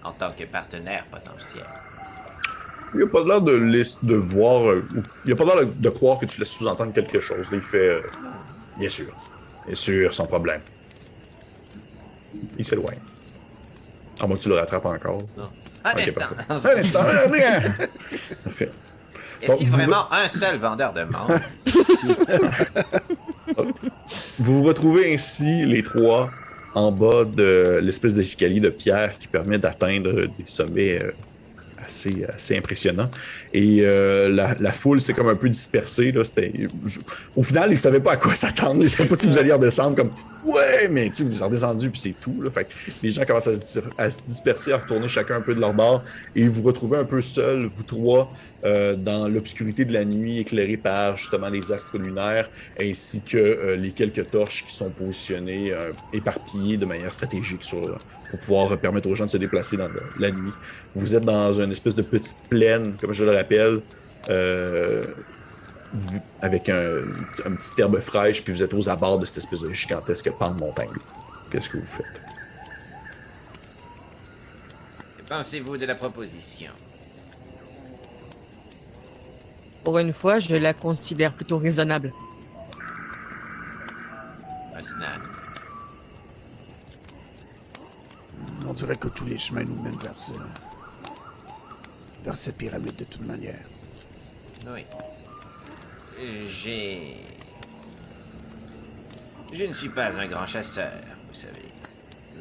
En 0.04 0.12
tant 0.12 0.32
que 0.32 0.44
partenaire 0.46 1.06
potentiel. 1.06 1.66
Il 2.96 3.04
a 3.04 3.08
pas 3.08 3.24
l'air 3.24 3.42
de, 3.42 4.16
voir. 4.16 4.70
euh, 4.70 4.88
il 5.26 5.32
a 5.32 5.36
pas 5.36 5.46
l'air 5.46 5.58
de, 5.58 5.64
de 5.66 5.90
croire 5.90 6.18
que 6.20 6.26
tu 6.26 6.40
laisses 6.40 6.52
sous-entendre 6.52 6.94
quelque 6.94 7.20
chose. 7.20 7.50
Il 7.52 7.62
fait 7.62 7.78
euh, 7.90 8.02
Bien 8.78 8.90
sûr. 8.90 9.14
Bien 9.66 9.76
sûr, 9.76 10.14
sans 10.14 10.26
problème. 10.26 10.62
Il 12.58 12.66
s'éloigne. 12.66 13.00
À 14.22 14.28
moins 14.28 14.38
que 14.38 14.42
tu 14.44 14.50
le 14.50 14.56
rattrapes 14.56 14.86
encore. 14.86 15.24
Un 15.84 15.98
instant. 15.98 16.22
parfait. 16.48 16.70
Un 16.76 16.80
instant, 16.80 17.00
rien. 17.32 17.62
Parfait. 18.44 18.72
Y 19.42 19.52
a-t-il 19.52 19.70
Vous- 19.70 19.76
vraiment 19.78 20.12
un 20.12 20.28
seul 20.28 20.58
vendeur 20.58 20.94
de 20.94 21.04
menthe 21.04 21.42
Vous 24.40 24.58
vous 24.62 24.64
retrouvez 24.64 25.14
ainsi, 25.14 25.66
les 25.66 25.84
trois, 25.84 26.30
en 26.76 26.92
bas 26.92 27.26
de 27.26 27.80
l'espèce 27.82 28.16
d'escalier 28.16 28.60
de 28.60 28.70
pierre 28.70 29.18
qui 29.18 29.28
permet 29.28 29.58
d'atteindre 29.58 30.12
des 30.26 30.46
sommets 30.46 31.02
euh, 31.04 31.12
assez, 31.86 32.58
impressionnants. 32.58 33.10
Et 33.54 33.80
euh, 33.82 34.30
la, 34.60 34.72
foule 34.72 35.02
s'est 35.02 35.14
comme 35.14 35.30
un 35.30 35.36
peu 35.36 35.50
dispersée. 35.50 36.12
Là. 36.12 36.22
Au 37.36 37.44
final, 37.44 37.70
ils 37.70 37.74
ne 37.74 37.78
savaient 37.78 38.00
pas 38.00 38.14
à 38.14 38.18
quoi 38.18 38.36
s'attendre. 38.36 38.78
Ils 38.82 38.84
ne 38.84 38.88
savaient 38.88 39.10
pas 39.10 39.16
si 39.16 39.28
vous 39.28 39.38
alliez 39.38 39.54
redescendre 39.54 39.96
comme 39.96 40.12
Ouais, 40.46 40.88
mais 40.90 41.10
tu 41.10 41.26
vous 41.26 41.36
êtes 41.36 41.44
redescendu, 41.44 41.90
puis 41.90 42.00
c'est 42.00 42.16
tout. 42.20 42.44
Les 43.04 43.10
gens 43.10 43.26
commencent 43.26 43.48
à 43.48 43.54
se, 43.54 43.80
à 43.98 44.10
se 44.10 44.24
disperser, 44.24 44.72
à 44.72 44.78
retourner 44.78 45.08
chacun 45.08 45.36
un 45.36 45.42
peu 45.42 45.54
de 45.54 45.60
leur 45.60 45.74
bord. 45.74 46.04
Et 46.36 46.48
vous 46.48 46.62
vous 46.62 46.68
retrouvez 46.68 46.98
un 46.98 47.04
peu 47.04 47.22
seuls, 47.22 47.66
vous 47.66 47.84
trois, 47.84 48.32
euh, 48.64 48.96
dans 48.96 49.28
l'obscurité 49.28 49.86
de 49.86 49.94
la 49.94 50.06
nuit, 50.06 50.40
éclairés 50.40 50.78
par 50.78 51.18
justement 51.18 51.50
les 51.50 51.72
astres 51.72 51.98
lunaires, 51.98 52.50
ainsi 52.80 53.22
que 53.22 53.38
euh, 53.38 53.76
les 53.76 53.92
quelques 53.92 54.30
torches 54.32 54.66
qui 54.66 54.74
sont 54.74 54.90
positionnées, 54.90 55.72
euh, 55.72 55.92
éparpillées 56.14 56.78
de 56.78 56.86
manière 56.86 57.14
stratégique 57.14 57.62
pour 57.70 58.40
pouvoir 58.40 58.78
permettre 58.78 59.10
aux 59.10 59.16
gens 59.16 59.26
de 59.26 59.30
se 59.30 59.38
déplacer 59.38 59.78
dans 59.78 59.90
la 60.20 60.32
nuit. 60.32 60.52
Vous 60.96 61.16
êtes 61.16 61.26
dans 61.26 61.54
une 61.54 61.72
espèce 61.72 61.96
de 61.96 62.02
petite 62.02 62.38
plaine, 62.50 62.94
comme 63.00 63.14
je 63.14 63.24
le 63.24 63.32
rappelle, 63.32 63.82
avec 66.42 66.70
un, 66.70 67.02
un 67.46 67.52
petit 67.52 67.82
herbe 67.82 68.00
fraîche, 68.00 68.44
puis 68.44 68.54
vous 68.54 68.62
êtes 68.62 68.74
aux 68.74 68.88
abords 68.90 69.20
de 69.20 69.26
cette 69.26 69.38
espèce 69.38 69.62
de 69.62 69.74
gigantesque 69.74 70.32
pan 70.38 70.52
de 70.52 70.60
montagne. 70.60 70.90
Qu'est-ce 71.50 71.70
que 71.70 71.78
vous 71.78 71.86
faites? 71.86 72.06
pensez-vous 75.30 75.78
de 75.78 75.86
la 75.86 75.96
proposition? 75.96 76.72
Pour 79.84 79.98
une 79.98 80.14
fois, 80.14 80.40
je 80.40 80.56
la 80.56 80.74
considère 80.74 81.34
plutôt 81.34 81.58
raisonnable. 81.58 82.14
Osnan 84.78 85.20
On 88.68 88.74
dirait 88.74 88.98
que 88.98 89.08
tous 89.08 89.26
les 89.26 89.38
chemins 89.38 89.64
nous 89.64 89.82
mènent 89.82 89.98
vers, 89.98 90.20
ce- 90.20 90.34
vers 92.24 92.38
cette 92.38 92.58
pyramide 92.58 92.96
de 92.96 93.04
toute 93.06 93.26
manière. 93.26 93.60
Oui. 94.68 94.86
J'ai... 96.46 97.18
Je 99.52 99.64
ne 99.64 99.74
suis 99.74 99.90
pas 99.90 100.16
un 100.16 100.28
grand 100.28 100.46
chasseur, 100.46 100.92
vous 101.28 101.34
savez. 101.36 101.66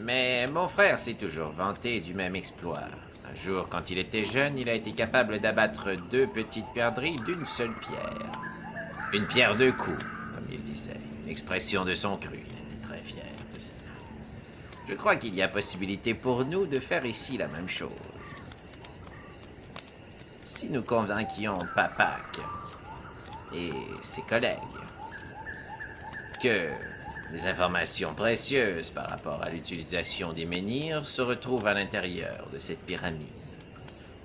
Mais 0.01 0.47
mon 0.49 0.69
frère 0.69 0.99
s'est 1.01 1.15
toujours 1.15 1.51
vanté 1.53 2.01
du 2.01 2.13
même 2.13 2.37
exploit. 2.37 2.83
Un 3.31 3.37
jour, 3.37 3.69
quand 3.69 3.91
il 3.91 3.99
était 3.99 4.25
jeune, 4.25 4.59
il 4.59 4.69
a 4.69 4.75
été 4.75 4.93
capable 4.93 5.41
d'abattre 5.41 5.91
deux 6.11 6.27
petites 6.27 6.67
perdrix 6.75 7.17
d'une 7.27 7.45
seule 7.47 7.75
pierre. 7.75 8.33
Une 9.13 9.27
pierre 9.27 9.55
deux 9.55 9.73
coups, 9.73 9.99
comme 10.35 10.47
il 10.51 10.63
disait. 10.63 11.01
L'expression 11.27 11.85
de 11.85 11.95
son 11.95 12.17
cru. 12.17 12.39
Il 12.39 12.77
était 12.77 12.87
très 12.87 13.01
fier 13.01 13.25
de. 13.25 13.61
Je 14.89 14.95
crois 14.95 15.17
qu'il 15.17 15.35
y 15.35 15.43
a 15.43 15.49
possibilité 15.49 16.15
pour 16.15 16.45
nous 16.45 16.67
de 16.67 16.79
faire 16.79 17.05
ici 17.05 17.37
la 17.37 17.49
même 17.49 17.69
chose. 17.69 17.91
Si 20.45 20.71
nous 20.71 20.83
convainquions 20.83 21.59
Papak 21.75 22.39
et 23.55 23.73
ses 24.01 24.23
collègues 24.23 24.59
que 26.43 26.69
des 27.33 27.47
informations 27.47 28.15
précieuses 28.15 28.91
par 28.91 29.09
rapport 29.09 29.43
à 29.43 29.51
l'utilisation 29.51 30.33
des 30.33 30.47
menhirs 30.47 31.07
se 31.07 31.21
retrouvent 31.21 31.67
à 31.67 31.75
l'intérieur 31.75 32.47
de 32.53 32.59
cette 32.59 32.85
pyramide. 32.87 33.27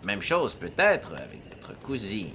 Même 0.03 0.21
chose 0.21 0.55
peut-être 0.55 1.11
avec 1.13 1.41
votre 1.51 1.79
cousine. 1.81 2.31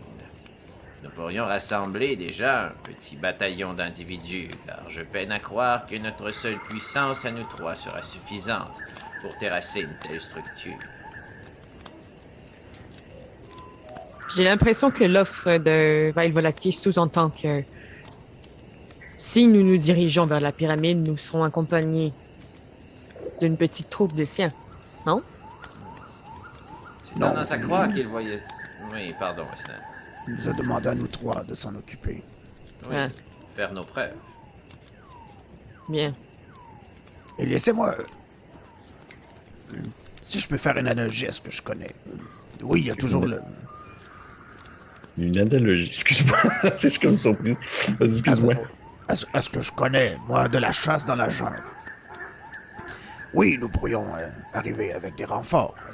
Nous 1.02 1.10
pourrions 1.10 1.46
rassembler 1.46 2.16
déjà 2.16 2.66
un 2.66 2.72
petit 2.82 3.16
bataillon 3.16 3.72
d'individus, 3.72 4.50
car 4.66 4.90
je 4.90 5.02
peine 5.02 5.30
à 5.30 5.38
croire 5.38 5.86
que 5.86 5.96
notre 5.96 6.32
seule 6.32 6.58
puissance 6.68 7.24
à 7.24 7.30
nous 7.30 7.44
trois 7.44 7.76
sera 7.76 8.02
suffisante 8.02 8.76
pour 9.22 9.36
terrasser 9.38 9.80
une 9.80 9.96
telle 10.02 10.20
structure. 10.20 10.78
J'ai 14.34 14.44
l'impression 14.44 14.90
que 14.90 15.04
l'offre 15.04 15.56
de 15.56 16.10
Vail 16.12 16.30
Volatier 16.30 16.72
sous-entend 16.72 17.30
que 17.30 17.62
si 19.18 19.46
nous 19.48 19.62
nous 19.62 19.76
dirigeons 19.76 20.26
vers 20.26 20.40
la 20.40 20.52
pyramide, 20.52 21.06
nous 21.06 21.16
serons 21.16 21.44
accompagnés 21.44 22.12
d'une 23.40 23.56
petite 23.56 23.90
troupe 23.90 24.14
de 24.14 24.24
siens. 24.24 24.52
Non? 25.06 25.22
J'ai 27.14 27.20
Non. 27.20 27.28
tendance 27.28 27.50
à 27.52 27.58
croire 27.58 27.92
qu'il 27.92 28.06
voyait... 28.08 28.40
Oui, 28.92 29.12
pardon, 29.18 29.44
Stan. 29.54 29.72
Il 30.26 30.34
nous 30.34 30.48
a 30.48 30.52
demandé 30.52 30.88
à 30.88 30.94
nous 30.94 31.06
trois 31.08 31.42
de 31.44 31.54
s'en 31.54 31.74
occuper. 31.74 32.22
Oui, 32.88 32.94
Ouais. 32.96 33.08
faire 33.56 33.72
nos 33.72 33.84
preuves. 33.84 34.14
Bien. 35.88 36.14
Et 37.38 37.46
laissez-moi. 37.46 37.94
euh, 37.98 39.76
Si 40.20 40.40
je 40.40 40.48
peux 40.48 40.58
faire 40.58 40.76
une 40.76 40.86
analogie 40.88 41.26
à 41.26 41.32
ce 41.32 41.40
que 41.40 41.50
je 41.50 41.62
connais. 41.62 41.94
Oui, 42.62 42.80
il 42.80 42.86
y 42.86 42.90
a 42.90 42.94
toujours 42.94 43.24
le. 43.26 43.40
Une 45.16 45.36
analogie. 45.38 45.86
Excuse-moi. 45.88 46.38
je 46.76 46.88
suis 46.88 46.98
comme 47.00 47.14
surpris. 47.14 47.56
Vas-y, 47.98 48.18
excuse-moi. 48.18 48.54
À 49.08 49.14
ce, 49.14 49.26
à 49.32 49.40
ce 49.40 49.48
que 49.50 49.60
je 49.60 49.72
connais, 49.72 50.16
moi, 50.26 50.48
de 50.48 50.58
la 50.58 50.70
chasse 50.72 51.06
dans 51.06 51.14
la 51.16 51.30
jungle. 51.30 51.62
Oui, 53.34 53.56
nous 53.58 53.68
pourrions 53.68 54.14
euh, 54.16 54.28
arriver 54.52 54.92
avec 54.92 55.14
des 55.16 55.24
renforts, 55.24 55.74
euh, 55.88 55.92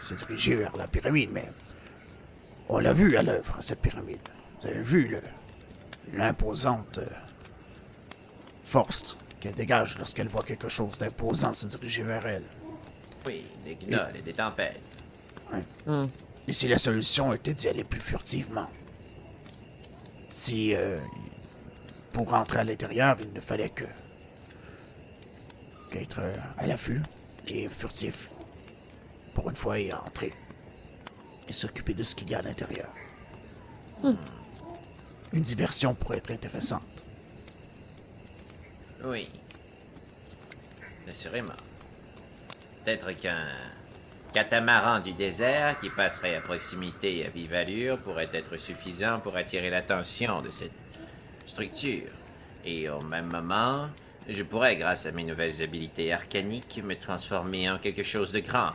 se 0.00 0.14
diriger 0.14 0.54
vers 0.56 0.76
la 0.76 0.86
pyramide, 0.88 1.30
mais 1.32 1.48
on 2.68 2.78
l'a 2.78 2.92
vu 2.92 3.16
à 3.16 3.22
l'œuvre, 3.22 3.56
cette 3.60 3.80
pyramide. 3.80 4.20
Vous 4.60 4.68
avez 4.68 4.82
vu 4.82 5.08
le- 5.08 5.22
l'imposante 6.14 6.98
euh, 6.98 7.06
force 8.62 9.16
qu'elle 9.40 9.54
dégage 9.54 9.96
lorsqu'elle 9.98 10.28
voit 10.28 10.42
quelque 10.42 10.68
chose 10.68 10.98
d'imposant 10.98 11.54
se 11.54 11.66
diriger 11.66 12.02
vers 12.02 12.26
elle. 12.26 12.44
Oui, 13.26 13.44
des 13.64 13.76
gnolls 13.76 14.16
et 14.16 14.22
des 14.22 14.32
tempêtes. 14.34 14.80
Et 16.48 16.52
si 16.52 16.66
la 16.68 16.78
solution 16.78 17.32
était 17.34 17.54
d'y 17.54 17.68
aller 17.68 17.84
plus 17.84 18.00
furtivement? 18.00 18.68
Si, 20.28 20.74
euh, 20.74 20.98
pour 22.12 22.30
rentrer 22.30 22.60
à 22.60 22.64
l'intérieur, 22.64 23.16
il 23.20 23.32
ne 23.32 23.40
fallait 23.40 23.70
que 23.70 23.84
qu'être 25.90 26.20
à 26.58 26.66
l'affût 26.66 27.00
et 27.46 27.68
furtif 27.68 28.30
pour 29.34 29.48
une 29.48 29.56
fois 29.56 29.78
y 29.78 29.92
entrer 29.92 30.34
et 31.48 31.52
s'occuper 31.52 31.94
de 31.94 32.02
ce 32.02 32.14
qu'il 32.14 32.28
y 32.30 32.34
a 32.34 32.38
à 32.38 32.42
l'intérieur. 32.42 32.88
Une 35.32 35.42
diversion 35.42 35.94
pourrait 35.94 36.18
être 36.18 36.30
intéressante. 36.30 37.04
Oui. 39.04 39.28
Assurément. 41.08 41.52
Peut-être 42.84 43.12
qu'un 43.12 43.48
catamaran 44.32 45.00
du 45.00 45.12
désert 45.14 45.78
qui 45.80 45.88
passerait 45.90 46.36
à 46.36 46.40
proximité 46.40 47.18
et 47.18 47.26
à 47.26 47.30
vive 47.30 47.54
allure 47.54 47.98
pourrait 47.98 48.30
être 48.32 48.56
suffisant 48.56 49.20
pour 49.20 49.36
attirer 49.36 49.70
l'attention 49.70 50.42
de 50.42 50.50
cette 50.50 50.72
structure. 51.48 52.10
Et 52.64 52.88
au 52.88 53.00
même 53.00 53.26
moment, 53.26 53.88
je 54.28 54.42
pourrais, 54.42 54.76
grâce 54.76 55.06
à 55.06 55.12
mes 55.12 55.24
nouvelles 55.24 55.62
habilités 55.62 56.12
arcaniques, 56.12 56.82
me 56.84 56.94
transformer 56.94 57.70
en 57.70 57.78
quelque 57.78 58.02
chose 58.02 58.32
de 58.32 58.40
grand, 58.40 58.72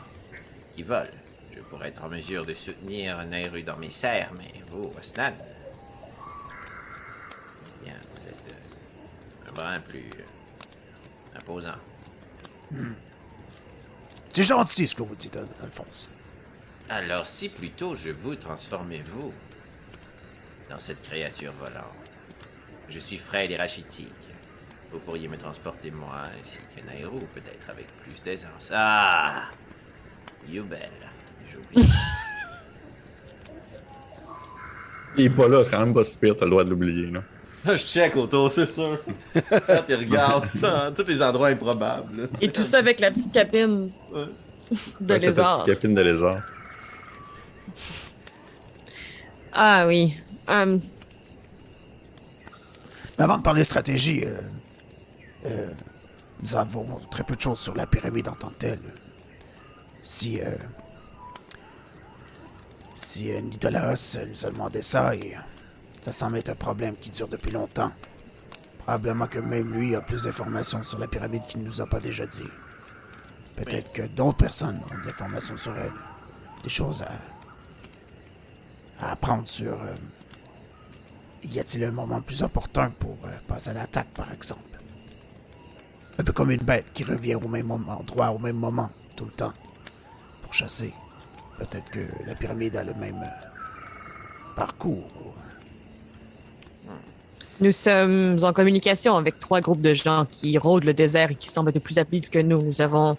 qui 0.76 0.84
vole. 0.84 1.12
Je 1.56 1.62
pourrais 1.62 1.90
être 1.90 2.04
en 2.04 2.10
mesure 2.10 2.46
de 2.46 2.54
soutenir 2.54 3.20
un 3.20 3.26
Nairu 3.26 3.62
dans 3.64 3.78
mes 3.78 3.90
serres, 3.92 4.32
mais 4.38 4.52
vous, 4.68 4.92
Osnan, 4.98 5.34
bien, 7.84 7.94
vous 7.94 8.28
êtes 8.30 8.54
euh, 8.54 9.50
un 9.50 9.52
brin 9.54 9.80
plus 9.80 10.10
euh, 10.18 11.38
imposant. 11.38 11.78
C'est 14.32 14.44
gentil 14.44 14.88
ce 14.88 14.96
que 14.96 15.04
vous 15.04 15.16
dites, 15.16 15.36
Al- 15.36 15.48
Alphonse. 15.62 16.12
Alors, 16.90 17.28
si 17.28 17.50
plutôt 17.50 17.96
je 17.96 18.10
vous 18.10 18.36
transformez 18.36 19.00
vous 19.02 19.32
dans 20.70 20.80
cette 20.80 21.02
créature 21.04 21.54
volante, 21.54 22.03
je 22.94 23.00
suis 23.00 23.18
frêle 23.18 23.52
et 23.52 23.58
rachitique. 23.58 24.08
Vous 24.92 25.00
pourriez 25.00 25.28
me 25.28 25.38
transporter 25.38 25.90
moi 25.90 26.22
ainsi 26.40 26.60
que 26.76 26.86
Nairo, 26.86 27.18
peut-être 27.34 27.70
avec 27.70 27.88
plus 28.04 28.22
d'aisance. 28.24 28.72
Ah 28.74 29.46
Yubel, 30.48 30.92
j'oublie. 31.52 31.90
Il 35.18 35.26
est 35.26 35.30
pas 35.30 35.48
là, 35.48 35.64
c'est 35.64 35.72
quand 35.72 35.80
même 35.80 35.94
pas 35.94 36.04
si 36.04 36.18
pire, 36.18 36.36
t'as 36.38 36.46
le 36.46 36.52
droit 36.52 36.64
de 36.64 36.70
l'oublier, 36.72 37.10
là. 37.12 37.22
Je 37.66 37.78
check 37.78 38.16
autour, 38.18 38.50
c'est 38.52 38.70
sûr. 38.70 39.00
Quand 39.34 39.84
tu 39.88 39.96
regardes, 39.96 40.50
dans 40.56 40.94
tous 40.94 41.06
les 41.08 41.22
endroits 41.22 41.48
improbables. 41.50 42.22
là. 42.24 42.28
Et 42.42 42.50
tout 42.50 42.64
ça 42.64 42.80
avec 42.80 43.00
la 43.00 43.10
petite 43.12 43.32
capine 43.32 43.90
Ouais. 44.12 44.26
de 45.00 45.12
Avec 45.14 45.24
lézard. 45.24 45.64
petite 45.64 45.76
capine 45.76 45.94
de 45.96 46.02
lézard. 46.02 46.42
Ah 49.54 49.86
oui. 49.88 50.14
Hum, 50.48 50.82
Mais 53.18 53.24
avant 53.24 53.38
de 53.38 53.44
parler 53.44 53.64
stratégie, 53.64 54.26
euh, 54.26 54.40
euh, 55.46 55.70
nous 56.42 56.56
avons 56.56 57.00
très 57.12 57.24
peu 57.24 57.36
de 57.36 57.42
choses 57.42 57.60
sur 57.60 57.76
la 57.76 57.86
pyramide 57.86 58.28
en 58.28 58.34
tant 58.34 58.50
que 58.50 58.56
telle. 58.56 58.80
Si, 60.02 60.42
euh, 60.42 60.56
si 62.96 63.32
euh, 63.32 63.40
Nidolaos 63.42 64.18
nous 64.30 64.46
a 64.46 64.50
demandé 64.50 64.82
ça, 64.82 65.12
ça 66.02 66.12
semble 66.12 66.38
être 66.38 66.50
un 66.50 66.56
problème 66.56 66.96
qui 66.98 67.10
dure 67.12 67.28
depuis 67.28 67.52
longtemps. 67.52 67.92
Probablement 68.80 69.28
que 69.28 69.40
même 69.40 69.72
lui 69.72 69.96
a 69.96 70.02
plus 70.02 70.24
d'informations 70.24 70.84
sur 70.84 71.00
la 71.00 71.08
pyramide 71.08 71.46
qu'il 71.48 71.62
ne 71.62 71.68
nous 71.68 71.82
a 71.82 71.86
pas 71.86 72.00
déjà 72.00 72.26
dit. 72.26 72.44
Peut-être 73.56 73.92
que 73.94 74.02
d'autres 74.02 74.38
personnes 74.40 74.82
ont 74.92 74.98
de 75.02 75.06
l'information 75.06 75.56
sur 75.56 75.78
elle. 75.78 75.94
Des 76.64 76.70
choses 76.70 77.04
à, 77.04 77.12
à 79.06 79.12
apprendre 79.12 79.48
sur... 79.48 79.78
euh, 81.44 81.48
y 81.52 81.60
a-t-il 81.60 81.84
un 81.84 81.92
moment 81.92 82.22
plus 82.22 82.42
opportun 82.44 82.92
pour 83.00 83.18
euh, 83.26 83.30
passer 83.48 83.72
à 83.72 83.74
l'attaque, 83.74 84.10
par 84.16 84.32
exemple? 84.32 84.62
Un 86.18 86.24
peu 86.24 86.32
comme 86.32 86.52
une 86.52 86.64
bête 86.64 86.92
qui 86.94 87.04
revient 87.04 87.36
au 87.36 87.48
même 87.48 87.72
endroit 87.72 88.32
au 88.32 88.40
même 88.40 88.58
moment, 88.58 88.90
tout 89.16 89.26
le 89.26 89.32
temps, 89.32 89.54
pour 90.42 90.54
chasser. 90.54 90.94
Peut-être 91.58 91.90
que 91.92 92.02
la 92.28 92.36
pyramide 92.36 92.76
a 92.76 92.84
le 92.84 92.94
même 92.94 93.22
euh, 93.22 94.56
parcours. 94.56 95.08
Nous 97.62 97.72
sommes 97.72 98.40
en 98.44 98.52
communication 98.52 99.16
avec 99.16 99.40
trois 99.40 99.62
groupes 99.62 99.82
de 99.82 99.94
gens 99.94 100.26
qui 100.30 100.58
rôdent 100.58 100.84
le 100.86 100.94
désert 100.94 101.32
et 101.32 101.36
qui 101.36 101.50
semblent 101.50 101.70
être 101.70 101.80
plus 101.80 102.00
habiles 102.00 102.28
que 102.28 102.40
nous. 102.40 102.62
Nous 102.62 102.82
avons 102.82 103.16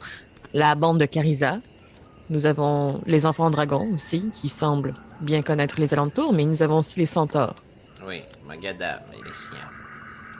la 0.52 0.74
bande 0.74 0.98
de 0.98 1.06
Carisa. 1.06 1.58
Nous 2.30 2.46
avons 2.46 3.00
les 3.06 3.26
enfants 3.26 3.50
dragons 3.50 3.94
aussi, 3.94 4.30
qui 4.40 4.48
semblent 4.48 4.94
bien 5.20 5.42
connaître 5.42 5.78
les 5.78 5.94
alentours, 5.94 6.32
mais 6.32 6.44
nous 6.44 6.62
avons 6.62 6.78
aussi 6.78 6.98
les 6.98 7.06
centaures. 7.06 7.54
Oui, 8.07 8.23
Magadam 8.47 9.01
et 9.12 9.23
les 9.25 9.35
siens. 9.35 9.71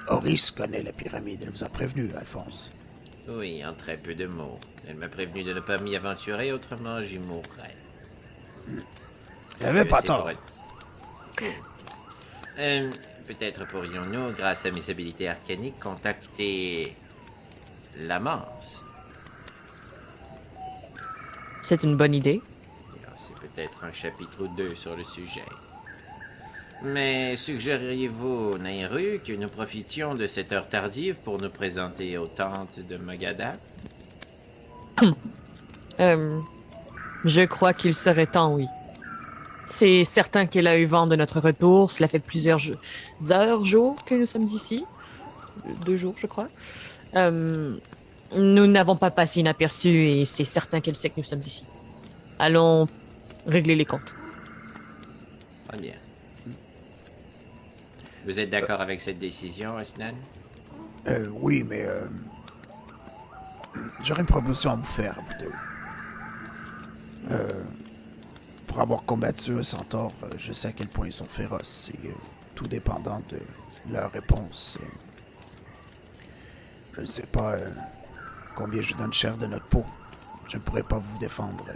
Horis 0.09 0.51
connaît 0.51 0.83
la 0.83 0.93
pyramide, 0.93 1.41
elle 1.43 1.51
vous 1.51 1.65
a 1.65 1.69
prévenu, 1.69 2.11
Alphonse. 2.15 2.73
Oui, 3.29 3.65
en 3.65 3.73
très 3.73 3.97
peu 3.97 4.15
de 4.15 4.27
mots. 4.27 4.59
Elle 4.87 4.97
m'a 4.97 5.09
prévenu 5.09 5.45
de 5.45 5.55
ne 5.55 5.61
pas 5.61 5.79
m'y 5.79 5.97
aventurer, 5.97 6.53
autrement 6.53 7.01
j'y 7.01 7.19
mourrais. 7.19 7.75
J'avais 9.61 9.85
pas 9.87 10.03
tort. 10.03 10.31
pour 11.37 11.47
Euh, 12.59 12.91
Peut-être 13.27 13.67
pourrions-nous, 13.67 14.33
grâce 14.33 14.67
à 14.67 14.71
mes 14.71 14.91
habilités 14.91 15.29
arcaniques, 15.29 15.81
contacter 15.81 16.95
l'amance. 18.01 18.85
C'est 21.63 21.83
une 21.83 21.97
bonne 21.97 22.15
idée. 22.15 22.43
Alors, 23.03 23.19
C'est 23.19 23.35
peut-être 23.37 23.83
un 23.83 23.93
chapitre 23.93 24.43
ou 24.43 24.49
deux 24.55 24.75
sur 24.75 24.95
le 24.95 25.05
sujet. 25.05 25.45
Mais 26.85 27.35
suggéreriez-vous, 27.37 28.59
Nairu, 28.59 29.19
que 29.27 29.33
nous 29.33 29.49
profitions 29.49 30.15
de 30.15 30.27
cette 30.27 30.53
heure 30.53 30.69
tardive 30.69 31.17
pour 31.25 31.41
nous 31.41 31.49
présenter 31.49 32.19
aux 32.19 32.27
tentes 32.27 32.79
de 32.79 32.99
Magada 32.99 33.55
Euh, 36.01 36.41
je 37.25 37.43
crois 37.43 37.73
qu'il 37.73 37.95
serait 37.95 38.27
temps, 38.27 38.53
oui. 38.55 38.67
C'est 39.65 40.05
certain 40.05 40.47
qu'elle 40.47 40.67
a 40.67 40.77
eu 40.77 40.85
vent 40.85 41.07
de 41.07 41.17
notre 41.17 41.41
retour. 41.41 41.91
Cela 41.91 42.09
fait 42.09 42.19
plusieurs 42.19 42.61
heures, 43.31 43.65
jours 43.65 44.05
que 44.05 44.15
nous 44.15 44.27
sommes 44.27 44.45
ici. 44.45 44.85
Deux 45.87 45.97
jours, 45.97 46.15
je 46.19 46.27
crois. 46.27 46.49
Euh, 47.15 47.77
nous 48.37 48.67
n'avons 48.67 48.97
pas 48.97 49.11
passé 49.11 49.41
inaperçu 49.41 49.89
et 49.89 50.25
c'est 50.25 50.45
certain 50.45 50.81
qu'elle 50.81 50.97
sait 50.97 51.09
que 51.09 51.15
nous 51.19 51.25
sommes 51.25 51.41
ici. 51.41 51.65
Allons 52.39 52.89
régler 53.47 53.77
les 53.77 53.85
comptes. 53.85 54.15
Très 55.69 55.81
bien. 55.81 55.95
Vous 58.25 58.41
êtes 58.41 58.51
d'accord 58.51 58.81
avec 58.81 59.01
cette 59.01 59.19
décision, 59.19 59.77
Asnan 59.77 60.15
Euh, 61.07 61.29
oui, 61.33 61.63
mais 61.69 61.83
euh, 61.83 62.07
j'aurais 64.03 64.23
une 64.23 64.27
proposition 64.27 64.71
à 64.71 64.77
vous 64.77 64.83
faire. 64.85 65.17
Euh, 67.31 67.63
pour 68.67 68.81
avoir 68.81 69.03
combattu 69.05 69.53
un 69.59 69.63
centaure, 69.63 70.13
euh, 70.23 70.29
je 70.39 70.53
sais 70.53 70.69
à 70.69 70.73
quel 70.73 70.89
point 70.89 71.07
ils 71.07 71.13
sont 71.13 71.27
féroces 71.29 71.91
et 72.03 72.09
euh, 72.09 72.13
tout 72.55 72.67
dépendant 72.67 73.21
de 73.31 73.39
leur 73.93 74.11
réponse. 74.13 74.79
je 76.95 77.01
ne 77.03 77.07
sais 77.07 77.27
pas 77.27 77.57
combien 78.55 78.81
je 78.81 78.95
donne 78.95 79.13
cher 79.13 79.37
de 79.37 79.47
notre 79.47 79.67
peau. 79.67 79.85
Je 80.49 80.57
ne 80.57 80.63
pourrais 80.63 80.83
pas 80.83 80.99
vous 80.99 81.19
défendre 81.19 81.67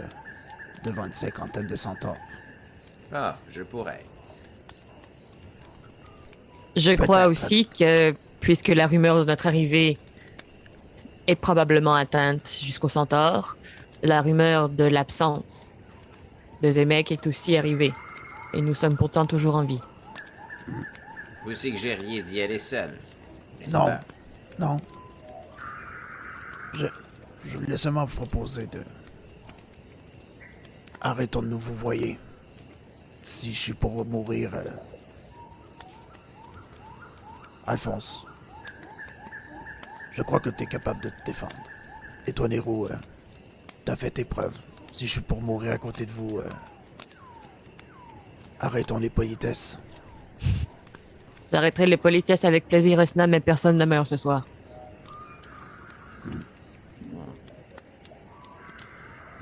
devant 0.83 1.05
une 1.05 1.13
cinquantaine 1.13 1.67
de 1.67 1.75
centaures. 1.75 2.15
Ah, 3.13 3.37
je 3.51 3.61
pourrais. 3.63 4.03
Je 6.79 6.93
crois 6.93 7.27
aussi 7.27 7.65
que, 7.65 8.13
puisque 8.39 8.69
la 8.69 8.87
rumeur 8.87 9.19
de 9.19 9.25
notre 9.25 9.47
arrivée 9.47 9.97
est 11.27 11.35
probablement 11.35 11.93
atteinte 11.93 12.49
jusqu'au 12.63 12.87
centaure, 12.87 13.57
la 14.01 14.21
rumeur 14.21 14.69
de 14.69 14.85
l'absence 14.85 15.73
de 16.63 16.71
Zemek 16.71 17.11
est 17.11 17.27
aussi 17.27 17.57
arrivée. 17.57 17.93
Et 18.53 18.61
nous 18.61 18.73
sommes 18.73 18.95
pourtant 18.95 19.25
toujours 19.25 19.55
en 19.57 19.65
vie. 19.65 19.81
Vous 21.43 21.53
suggériez 21.53 22.23
d'y 22.23 22.41
aller 22.41 22.57
seul. 22.59 22.97
n'est-ce 23.59 23.73
Non, 23.73 23.85
pas? 23.85 23.99
Non. 24.57 24.77
Je, 26.75 26.87
je 27.45 27.57
voulais 27.57 27.77
seulement 27.77 28.05
vous 28.05 28.15
proposer 28.15 28.67
de... 28.67 28.79
Arrêtons 31.01 31.41
de 31.41 31.47
nous 31.47 31.59
vous 31.59 31.75
voyez. 31.75 32.17
Si 33.21 33.53
je 33.53 33.59
suis 33.59 33.73
pour 33.73 34.05
mourir... 34.05 34.55
euh, 34.55 34.63
Alphonse, 37.69 38.25
je 40.13 40.23
crois 40.23 40.39
que 40.39 40.49
tu 40.49 40.63
es 40.63 40.65
capable 40.65 41.01
de 41.01 41.09
te 41.09 41.23
défendre. 41.23 41.55
Et 42.25 42.33
toi, 42.33 42.47
Nero, 42.47 42.87
euh, 42.87 42.95
t'as 43.85 43.95
fait 43.95 44.09
tes 44.09 44.25
preuves. 44.25 44.57
Si 44.91 45.05
je 45.05 45.11
suis 45.11 45.21
pour 45.21 45.39
mourir 45.43 45.73
à 45.73 45.77
côté 45.77 46.07
de 46.07 46.11
vous... 46.11 46.39
euh, 46.39 46.49
Arrêtons 48.59 48.97
les 48.97 49.11
politesses. 49.11 49.79
J'arrêterai 51.51 51.85
les 51.85 51.97
politesses 51.97 52.43
avec 52.43 52.67
plaisir, 52.67 52.99
Esna, 53.01 53.27
mais 53.27 53.39
personne 53.39 53.77
ne 53.77 53.85
meurt 53.85 54.07
ce 54.07 54.17
soir. 54.17 54.47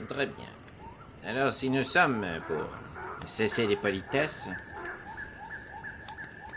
Très 0.09 0.25
bien. 0.25 0.45
Alors, 1.25 1.53
si 1.53 1.69
nous 1.69 1.83
sommes 1.83 2.25
pour 2.45 2.65
cesser 3.25 3.67
les 3.67 3.77
politesses, 3.77 4.49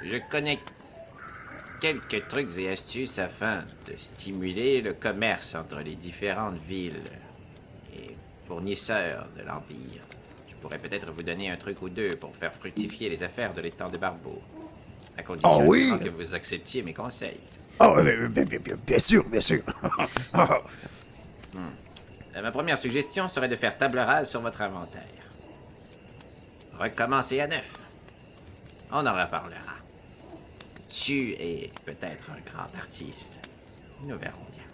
je 0.02 0.16
connais 0.30 0.58
quelques 1.80 2.28
trucs 2.28 2.58
et 2.58 2.70
astuces 2.70 3.18
afin 3.18 3.64
de 3.86 3.96
stimuler 3.96 4.82
le 4.82 4.92
commerce 4.92 5.54
entre 5.54 5.80
les 5.80 5.94
différentes 5.94 6.58
villes 6.68 7.02
et 7.96 8.16
fournisseurs 8.44 9.26
de 9.36 9.42
l'Empire. 9.42 10.02
Je 10.48 10.54
pourrais 10.56 10.78
peut-être 10.78 11.10
vous 11.10 11.22
donner 11.22 11.50
un 11.50 11.56
truc 11.56 11.80
ou 11.82 11.88
deux 11.88 12.16
pour 12.16 12.36
faire 12.36 12.52
fructifier 12.52 13.08
les 13.08 13.22
affaires 13.22 13.54
de 13.54 13.62
l'étang 13.62 13.88
de 13.88 13.96
Barbeau. 13.96 14.42
À 15.16 15.22
condition 15.22 15.48
Oh 15.50 15.62
oui! 15.66 15.80
évidemment, 15.80 16.04
que 16.04 16.08
vous 16.10 16.34
acceptiez 16.34 16.82
mes 16.82 16.92
conseils. 16.94 17.40
Oh, 17.80 17.96
bien, 18.02 18.44
bien, 18.86 18.98
sûr, 18.98 19.24
bien 19.28 19.40
sûr. 19.40 19.62
Euh, 22.36 22.42
Ma 22.42 22.52
première 22.52 22.78
suggestion 22.78 23.26
serait 23.26 23.48
de 23.48 23.56
faire 23.56 23.76
table 23.76 23.98
rase 23.98 24.30
sur 24.30 24.40
votre 24.40 24.62
inventaire. 24.62 25.02
Recommencer 26.78 27.40
à 27.40 27.48
neuf. 27.48 27.72
On 28.92 29.04
en 29.04 29.12
reparlera. 29.24 29.74
Tu 30.90 31.32
es 31.38 31.70
peut-être 31.86 32.30
un 32.30 32.40
grand 32.52 32.68
artiste. 32.78 33.38
Nous 34.02 34.16
verrons 34.18 34.46
bien. 34.52 34.64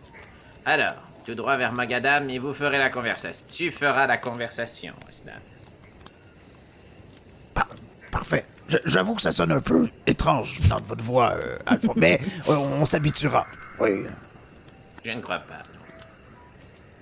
Alors, 0.64 0.94
tout 1.24 1.34
droit 1.34 1.56
vers 1.56 1.72
Magadam 1.72 2.30
et 2.30 2.38
vous 2.38 2.54
ferez 2.54 2.78
la 2.78 2.90
conversation. 2.90 3.46
Tu 3.50 3.70
feras 3.70 4.06
la 4.06 4.16
conversation, 4.16 4.94
Osnan. 5.08 5.32
Par- 7.54 7.68
parfait. 8.10 8.46
J'avoue 8.84 9.14
que 9.14 9.22
ça 9.22 9.30
sonne 9.32 9.52
un 9.52 9.60
peu 9.60 9.88
étrange 10.06 10.60
dans 10.68 10.80
votre 10.80 11.04
voix, 11.04 11.32
euh, 11.34 11.58
Alphonse, 11.66 11.94
mais 11.96 12.18
euh, 12.48 12.54
on 12.56 12.84
s'habituera. 12.84 13.46
Oui. 13.78 14.04
Je 15.04 15.10
ne 15.12 15.20
crois 15.20 15.38
pas. 15.38 15.62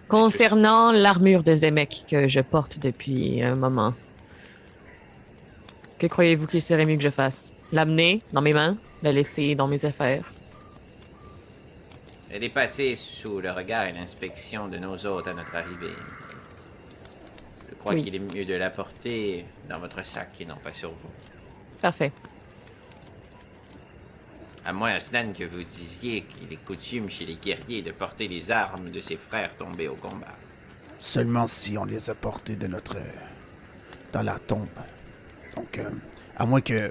Concernant 0.09 0.93
l'armure 0.93 1.43
de 1.43 1.55
Zemek 1.55 2.05
que 2.11 2.29
je 2.29 2.41
porte 2.41 2.79
depuis 2.79 3.43
un 3.43 3.55
moment, 3.55 3.95
que 5.99 6.07
croyez-vous 6.07 6.47
qu'il 6.47 6.61
serait 6.61 6.85
mieux 6.85 6.97
que 6.97 7.03
je 7.03 7.09
fasse? 7.11 7.53
L'amener 7.73 8.21
dans 8.33 8.43
mes 8.43 8.53
mains? 8.53 8.77
La 9.05 9.13
laisser 9.13 9.55
dans 9.55 9.69
mes 9.69 9.85
affaires? 9.85 10.25
Elle 12.31 12.43
est 12.43 12.49
passée 12.49 12.95
sous 12.95 13.39
le 13.39 13.51
regard 13.53 13.85
et 13.85 13.93
l'inspection 13.93 14.67
de 14.67 14.79
nos 14.79 14.97
hôtes 15.05 15.29
à 15.29 15.35
notre 15.35 15.55
arrivée. 15.55 15.93
Je 17.69 17.75
crois 17.75 17.93
Oui. 17.93 18.03
qu'il 18.03 18.15
est 18.15 18.19
mieux 18.35 18.47
de 18.47 18.55
la 18.55 18.71
porter 18.71 19.45
dans 19.69 19.79
votre 19.79 20.03
sac 20.07 20.31
et 20.41 20.47
non 20.47 20.57
pas 20.57 20.73
sur 20.73 20.89
vous. 20.91 21.11
Parfait. 21.83 22.13
À 24.65 24.73
moins, 24.73 24.93
Asnan, 24.95 25.35
que 25.35 25.45
vous 25.45 25.63
disiez 25.65 26.23
qu'il 26.23 26.51
est 26.51 26.65
coutume 26.65 27.11
chez 27.11 27.27
les 27.27 27.35
guerriers 27.37 27.83
de 27.83 27.93
porter 27.93 28.27
les 28.27 28.51
armes 28.51 28.91
de 28.91 29.01
ses 29.03 29.19
frères 29.19 29.55
tombés 29.59 29.89
au 29.89 29.97
combat. 29.97 30.35
Seulement 30.97 31.47
si 31.47 31.77
on 31.77 31.85
les 31.85 32.09
a 32.09 32.15
portés 32.15 32.57
de 32.57 32.67
notre. 32.69 32.97
dans 34.15 34.23
la 34.23 34.39
tombe. 34.39 34.67
Donc, 35.57 35.77
euh, 35.77 35.91
à 36.39 36.47
moins 36.47 36.63
que. 36.63 36.91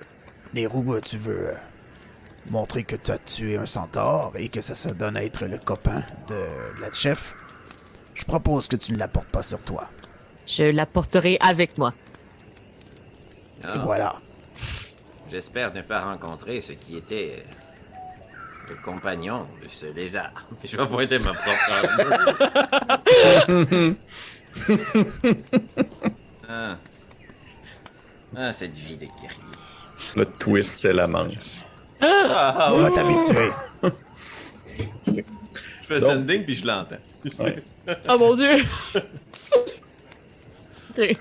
Nero, 0.54 0.99
tu 1.02 1.17
veux. 1.17 1.47
euh, 1.49 1.54
montrer 2.49 2.84
que 2.84 2.95
tu 2.95 3.12
as 3.12 3.17
tué 3.17 3.58
un 3.58 3.65
centaure 3.65 4.34
et 4.36 4.49
que 4.49 4.62
ça 4.62 4.75
se 4.75 4.89
donne 4.89 5.17
à 5.17 5.23
être 5.23 5.45
le 5.45 5.58
copain 5.58 6.03
de 6.27 6.82
la 6.82 6.91
chef, 6.91 7.36
je 8.13 8.25
propose 8.25 8.67
que 8.67 8.75
tu 8.75 8.93
ne 8.93 8.97
la 8.97 9.08
portes 9.08 9.29
pas 9.29 9.43
sur 9.43 9.62
toi. 9.63 9.89
Je 10.45 10.63
la 10.63 10.86
porterai 10.86 11.38
avec 11.39 11.77
moi. 11.77 11.93
Et 13.63 13.67
Ah, 13.67 13.77
voilà. 13.84 14.15
J'espère 15.32 15.73
ne 15.73 15.82
pas 15.82 16.01
rencontrer 16.01 16.62
ce 16.62 16.73
qui 16.73 16.97
était 16.97 17.43
le 18.69 18.75
compagnon 18.75 19.47
de 19.63 19.69
ce 19.69 19.88
lézard. 19.88 20.45
Je 20.63 20.77
vais 20.77 20.86
pointer 20.86 21.19
ma 21.19 21.34
propre 21.34 21.71
ah. 26.49 26.77
ah, 28.38 28.51
cette 28.53 28.75
vie 28.77 28.95
de 28.97 29.06
guerrier. 29.06 29.29
Le 30.15 30.25
twist 30.25 30.85
est 30.85 30.94
la 30.94 31.08
manche. 31.08 31.63
Ah, 32.06 32.67
tu 32.73 32.81
vas 32.81 32.91
t'habituer. 32.91 33.49
Je 35.08 35.21
fais 35.87 35.99
Donc- 35.99 36.10
sending 36.10 36.43
puis 36.43 36.56
je 36.56 36.65
l'entends. 36.67 36.95
Oh 38.10 38.17
mon 38.17 38.35
dieu! 38.35 38.49
Ok. 40.97 41.17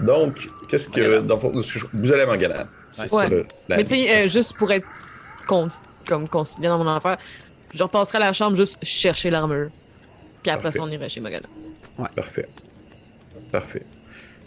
Donc, 0.00 0.48
qu'est-ce 0.68 0.88
que. 0.88 1.20
dans 1.20 1.38
vous 1.38 2.12
allez 2.12 2.22
à 2.22 2.26
Mangalab. 2.26 2.66
C'est 2.92 3.02
Ouais. 3.12 3.22
ça 3.24 3.28
le. 3.28 3.46
la- 3.68 3.76
Mais 3.76 3.84
tu 3.84 3.94
sais, 3.96 4.24
euh, 4.24 4.28
juste 4.28 4.54
pour 4.56 4.70
être 4.72 4.86
con 5.46 5.68
comme 6.06 6.28
concilié 6.28 6.68
dans 6.68 6.76
mon 6.78 6.86
affaire, 6.94 7.16
je 7.72 7.82
repasserai 7.82 8.18
à 8.18 8.20
la 8.20 8.32
chambre 8.34 8.56
juste 8.56 8.76
chercher 8.82 9.30
l'armure. 9.30 9.70
Puis 10.42 10.50
après 10.50 10.64
Parfait. 10.64 10.78
ça, 10.78 10.84
on 10.84 10.88
irait 10.90 11.08
chez 11.08 11.20
Magana. 11.20 11.46
Parfait. 12.14 12.48
Parfait. 13.50 13.86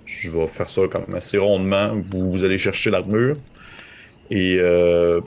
Je 0.05 0.29
vais 0.29 0.47
faire 0.47 0.69
ça 0.69 0.81
quand 0.91 0.99
même 1.07 1.15
assez 1.15 1.37
rondement. 1.39 1.93
Vous, 1.95 2.31
vous 2.31 2.43
allez 2.43 2.57
chercher 2.59 2.91
l'armure 2.91 3.35
et 4.29 4.57
euh, 4.59 5.21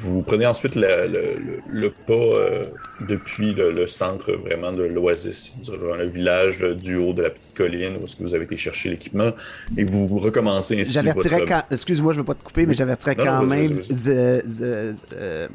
vous 0.00 0.22
prenez 0.22 0.44
ensuite 0.46 0.74
le, 0.74 1.06
le- 1.06 1.38
le- 1.40 1.60
le 1.68 1.90
pas 1.90 2.12
euh, 2.14 2.64
depuis 3.08 3.54
le, 3.54 3.70
le 3.70 3.86
centre 3.86 4.32
vraiment 4.32 4.72
de 4.72 4.82
l'oasis, 4.82 5.52
dans 5.68 5.96
le 5.96 6.06
village 6.08 6.60
du 6.62 6.96
haut 6.96 7.12
de 7.12 7.22
la 7.22 7.30
petite 7.30 7.54
colline 7.54 7.92
où 8.00 8.04
est-ce 8.04 8.16
que 8.16 8.22
vous 8.24 8.34
avez 8.34 8.44
été 8.44 8.56
chercher 8.56 8.90
l'équipement 8.90 9.30
et 9.76 9.84
vous 9.84 10.06
recommencez 10.18 10.80
ainsi 10.80 10.92
J'avertirais 10.92 11.38
votre- 11.40 11.48
quand. 11.48 11.62
Excuse-moi, 11.70 12.12
je 12.12 12.18
veux 12.18 12.24
pas 12.24 12.34
te 12.34 12.42
couper, 12.42 12.66
mais 12.66 12.74
j'avertirais 12.74 13.14
Non, 13.16 13.24
non, 13.24 13.30
quand 13.40 13.44
vas-y, 13.46 13.68
même. 13.68 13.80
euh, 14.08 15.46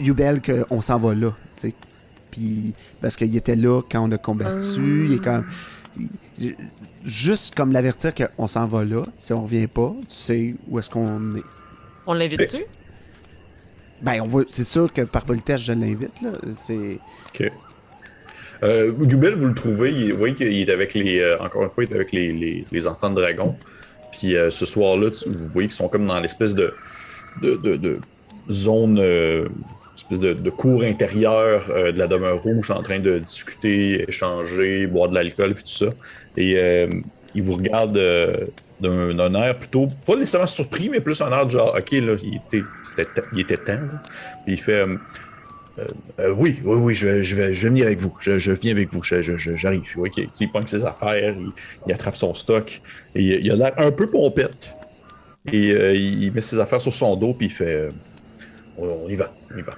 Yubel? 0.00 0.40
qu'on 0.42 0.80
s'en 0.80 0.98
va 0.98 1.14
là. 1.14 1.30
tu 1.54 1.60
sais. 1.60 1.74
Puis, 2.30 2.72
parce 3.00 3.16
qu'il 3.16 3.34
était 3.36 3.56
là 3.56 3.80
quand 3.90 4.06
on 4.08 4.12
a 4.12 4.18
combattu. 4.18 5.06
Il 5.08 5.14
est 5.14 5.18
il- 5.98 6.08
Juste 7.04 7.54
comme 7.54 7.72
l'avertir 7.72 8.12
qu'on 8.14 8.46
s'en 8.46 8.66
va 8.66 8.84
là. 8.84 9.02
Si 9.18 9.32
on 9.32 9.42
revient 9.44 9.66
pas, 9.66 9.92
tu 10.08 10.14
sais 10.14 10.54
où 10.68 10.78
est-ce 10.78 10.90
qu'on 10.90 11.36
est. 11.36 11.42
On 12.06 12.14
l'invite-tu? 12.14 12.64
Ben, 14.02 14.20
on 14.20 14.26
va. 14.26 14.42
C'est 14.48 14.64
sûr 14.64 14.92
que 14.92 15.02
par 15.02 15.24
politesse, 15.24 15.62
je 15.62 15.72
l'invite, 15.72 16.20
là. 16.22 16.30
C'est. 16.56 16.98
Ok. 17.34 17.50
Euh, 18.62 18.92
Gubel, 18.92 19.34
vous 19.34 19.46
le 19.46 19.54
trouvez, 19.54 19.90
il, 19.92 20.12
vous 20.12 20.18
voyez 20.18 20.34
qu'il 20.34 20.52
est 20.52 20.70
avec 20.70 20.94
les. 20.94 21.18
euh, 21.20 21.38
encore 21.40 21.64
une 21.64 21.70
fois, 21.70 21.84
il 21.84 21.90
est 21.90 21.94
avec 21.94 22.12
les, 22.12 22.32
les- 22.32 22.64
les 22.70 22.86
enfants 22.86 23.10
de 23.10 23.20
dragon. 23.20 23.56
Puis 24.12 24.36
euh, 24.36 24.50
ce 24.50 24.64
soir-là, 24.64 25.10
tu- 25.10 25.28
vous 25.28 25.48
voyez 25.52 25.68
qu'ils 25.68 25.76
sont 25.76 25.88
comme 25.88 26.06
dans 26.06 26.18
l'espèce 26.20 26.54
de, 26.54 26.74
de, 27.42 27.56
de- 27.56 27.76
de 27.76 28.00
zone. 28.50 28.98
euh, 28.98 29.48
espèce 29.96 30.20
de, 30.20 30.32
de 30.34 30.50
cour 30.50 30.82
intérieure 30.82 31.66
euh, 31.70 31.92
de 31.92 31.98
la 31.98 32.06
demeure 32.06 32.42
rouge 32.42 32.70
en 32.70 32.82
train 32.82 32.98
de 32.98 33.18
discuter, 33.20 34.04
échanger, 34.08 34.86
boire 34.86 35.08
de 35.08 35.14
l'alcool 35.14 35.54
puis 35.54 35.64
tout 35.64 35.70
ça. 35.70 35.86
Et 36.36 36.56
euh, 36.58 36.88
ils 37.34 37.42
vous 37.42 37.54
regardent 37.54 37.96
euh, 37.96 38.46
d'un 38.80 39.34
air 39.34 39.58
plutôt, 39.58 39.88
pas 40.06 40.16
nécessairement 40.16 40.46
surpris, 40.46 40.88
mais 40.88 41.00
plus 41.00 41.20
un 41.22 41.30
air 41.32 41.46
de 41.46 41.50
genre, 41.52 41.74
ok, 41.78 41.90
là, 41.92 42.14
il 42.22 42.36
était, 42.36 42.62
c'était 42.84 43.04
ta- 43.06 43.26
il 43.32 43.40
était 43.40 43.56
temps. 43.56 43.72
là. 43.74 44.02
Puis 44.44 44.54
il 44.54 44.60
fait. 44.60 44.84
euh, 45.78 46.32
oui, 46.36 46.60
oui, 46.64 46.76
oui, 46.76 46.94
je 46.94 47.06
vais, 47.06 47.24
je 47.24 47.34
vais, 47.36 47.54
je 47.54 47.62
vais 47.62 47.68
venir 47.68 47.86
avec 47.86 48.00
vous. 48.00 48.14
Je, 48.20 48.38
je 48.38 48.52
viens 48.52 48.72
avec 48.72 48.92
vous. 48.92 49.02
J'arrive. 49.02 49.82
Ok. 49.96 50.18
Il 50.40 50.50
pogne 50.50 50.66
ses 50.66 50.84
affaires, 50.84 51.34
il, 51.36 51.50
il 51.86 51.92
attrape 51.92 52.16
son 52.16 52.34
stock. 52.34 52.80
Et 53.14 53.22
il 53.22 53.50
a 53.50 53.56
l'air 53.56 53.72
un 53.76 53.90
peu 53.90 54.08
pompette. 54.08 54.72
Et 55.52 55.72
euh, 55.72 55.94
il 55.94 56.32
met 56.32 56.40
ses 56.40 56.58
affaires 56.60 56.80
sur 56.80 56.92
son 56.92 57.16
dos, 57.16 57.34
puis 57.34 57.46
il 57.46 57.52
fait 57.52 57.72
euh, 57.74 57.88
on, 58.78 58.86
on 59.04 59.08
y 59.08 59.14
va, 59.16 59.32
on 59.54 59.58
y 59.58 59.62
va. 59.62 59.74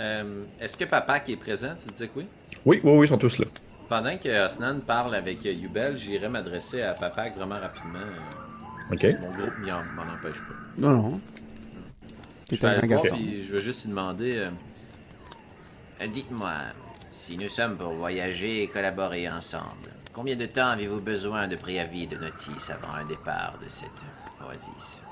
Euh, 0.00 0.42
Est-ce 0.60 0.76
que 0.76 0.84
papa 0.84 1.20
qui 1.20 1.32
est 1.34 1.36
présent, 1.36 1.68
tu 1.80 1.92
disais 1.92 2.06
que 2.06 2.12
oui? 2.16 2.26
Oui, 2.64 2.80
oui, 2.82 2.92
oui, 2.96 3.06
ils 3.06 3.08
sont 3.08 3.18
tous 3.18 3.38
là. 3.38 3.46
Pendant 3.92 4.16
que 4.16 4.46
Osnan 4.46 4.80
parle 4.80 5.14
avec 5.14 5.44
euh, 5.44 5.52
Yubel, 5.52 5.98
j'irai 5.98 6.26
m'adresser 6.30 6.80
à 6.80 6.94
papa 6.94 7.28
vraiment 7.28 7.58
rapidement. 7.58 7.98
euh, 7.98 8.94
Ok. 8.94 9.00
si 9.02 9.16
Mon 9.20 9.30
groupe 9.32 9.52
m'en 9.94 10.02
empêche 10.14 10.38
pas. 10.38 10.54
Non, 10.78 10.90
non. 10.92 11.20
T'es 12.48 12.64
un 12.64 12.80
garçon. 12.86 13.18
je 13.22 13.52
veux 13.52 13.60
juste 13.60 13.84
lui 13.84 13.90
demander. 13.90 14.32
euh, 14.36 14.50
Euh, 16.00 16.06
Dites-moi, 16.06 16.54
si 17.10 17.36
nous 17.36 17.50
sommes 17.50 17.76
pour 17.76 17.92
voyager 17.92 18.62
et 18.62 18.68
collaborer 18.68 19.28
ensemble, 19.28 19.90
combien 20.14 20.36
de 20.36 20.46
temps 20.46 20.68
avez-vous 20.68 21.02
besoin 21.02 21.46
de 21.46 21.56
préavis 21.56 22.06
de 22.06 22.16
notice 22.16 22.70
avant 22.70 22.94
un 22.98 23.04
départ 23.04 23.58
de 23.62 23.68
cette 23.68 23.90
oasis? 24.42 25.02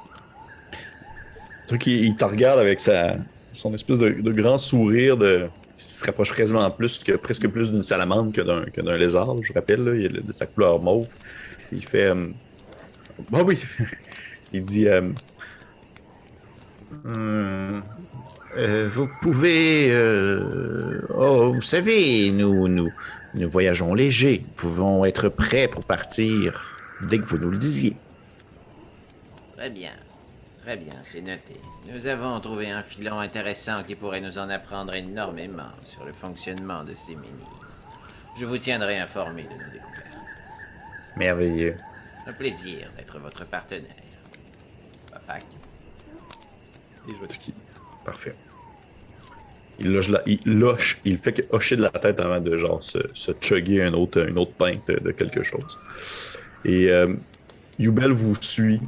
Le 0.73 1.67
truc, 1.69 1.87
il, 1.87 2.07
il 2.07 2.17
te 2.17 2.25
regarde 2.25 2.59
avec 2.59 2.81
sa, 2.81 3.17
son 3.53 3.75
espèce 3.75 3.99
de, 3.99 4.09
de 4.09 4.33
grand 4.33 4.57
sourire 4.57 5.19
de. 5.19 5.51
Il 5.91 5.95
se 6.01 6.05
rapproche 6.05 6.33
quasiment 6.35 6.71
plus 6.71 6.99
que 7.03 7.13
presque 7.13 7.49
plus 7.49 7.73
d'une 7.73 7.83
salamandre 7.83 8.33
que 8.33 8.41
d'un 8.43 8.65
que 8.65 8.81
d'un 8.81 8.97
lézard, 8.97 9.35
je 9.43 9.53
rappelle, 9.53 9.83
là, 9.85 9.95
il 9.97 10.19
a 10.19 10.21
de 10.21 10.33
sa 10.33 10.47
couleur 10.47 10.81
mauve. 10.81 11.09
Il 11.73 11.85
fait. 11.85 12.07
euh, 12.07 12.29
Bon 13.31 13.43
oui. 13.43 13.59
il 14.53 14.63
dit. 14.63 14.87
euh, 14.89 15.11
Hum, 17.05 17.83
euh, 18.57 18.89
vous 18.93 19.09
pouvez... 19.23 19.89
euh, 19.91 21.01
oh, 21.15 21.53
vous 21.55 21.61
savez, 21.63 22.31
nous, 22.33 22.69
nous, 22.69 22.91
nous 23.35 23.51
voyageons 23.51 23.95
légers. 23.95 24.43
Nous 24.45 24.53
pouvons 24.57 25.05
être 25.05 25.29
prêts 25.29 25.69
pour 25.69 25.85
partir 25.85 26.61
dès 27.01 27.19
que 27.19 27.25
vous 27.27 27.39
nous 27.39 27.51
le 27.51 27.59
disiez. 27.59 27.97
Très 29.57 29.71
bien. 29.71 29.93
Très 30.63 30.77
bien, 30.77 30.95
c'est 31.03 31.23
noté. 31.23 31.61
Nous 31.89 32.07
avons 32.07 32.39
trouvé 32.41 32.71
un 32.71 32.83
filon 32.83 33.19
intéressant 33.21 33.83
qui 33.83 33.95
pourrait 33.95 34.21
nous 34.21 34.39
en 34.39 34.49
apprendre 34.51 34.95
énormément 34.95 35.71
sur 35.85 36.05
le 36.05 36.13
fonctionnement 36.13 36.85
de 36.85 36.95
ces 36.95 37.15
mini. 37.15 37.45
Je 38.39 38.45
vous 38.45 38.59
tiendrai 38.59 38.99
informé 38.99 39.43
de 39.45 39.49
nos 39.49 39.73
découvertes. 39.73 40.19
merveilleux. 41.17 41.77
Un 42.27 42.33
plaisir 42.33 42.89
d'être 42.97 43.19
votre 43.19 43.45
partenaire. 43.47 43.91
Papac. 45.11 45.43
et 47.09 47.13
je 47.13 47.21
vais 47.21 47.27
te 47.27 47.35
Parfait. 48.05 48.35
Il 49.79 49.93
loche, 49.93 50.09
la- 50.11 50.23
il 50.27 50.41
loche, 50.45 50.99
il 51.05 51.17
fait 51.19 51.33
que 51.33 51.43
hocher 51.51 51.77
de 51.77 51.83
la 51.83 51.91
tête 51.91 52.21
avant 52.21 52.41
de 52.41 52.57
genre 52.59 52.83
se, 52.83 52.99
se 53.15 53.33
chugger 53.41 53.83
un 53.83 53.95
autre, 53.95 54.19
une 54.29 54.39
autre 54.39 54.53
pinte 54.53 54.89
de 54.89 55.11
quelque 55.11 55.43
chose. 55.43 55.79
Et 56.65 56.91
euh, 56.91 57.15
Yubel 57.79 58.13
vous 58.13 58.35
suit. 58.41 58.81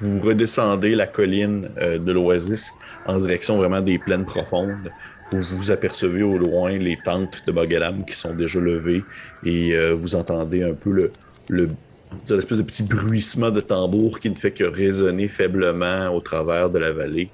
Vous 0.00 0.20
redescendez 0.20 0.94
la 0.94 1.06
colline 1.06 1.68
euh, 1.78 1.98
de 1.98 2.12
l'oasis 2.12 2.72
en 3.06 3.18
direction 3.18 3.56
vraiment 3.58 3.80
des 3.80 3.98
plaines 3.98 4.24
profondes 4.24 4.90
où 5.32 5.38
vous 5.38 5.70
apercevez 5.70 6.22
au 6.22 6.38
loin 6.38 6.70
les 6.76 6.96
tentes 6.96 7.42
de 7.46 7.52
Bogalam 7.52 8.04
qui 8.04 8.16
sont 8.16 8.34
déjà 8.34 8.58
levées 8.60 9.02
et 9.44 9.74
euh, 9.74 9.92
vous 9.94 10.14
entendez 10.16 10.62
un 10.62 10.74
peu 10.74 10.90
le, 10.90 11.12
le 11.48 11.68
l'espèce 12.28 12.58
de 12.58 12.62
petit 12.64 12.82
bruissement 12.82 13.50
de 13.52 13.60
tambour 13.60 14.18
qui 14.18 14.28
ne 14.30 14.34
fait 14.34 14.50
que 14.50 14.64
résonner 14.64 15.28
faiblement 15.28 16.08
au 16.08 16.20
travers 16.20 16.68
de 16.68 16.78
la 16.80 16.90
vallée. 16.90 17.30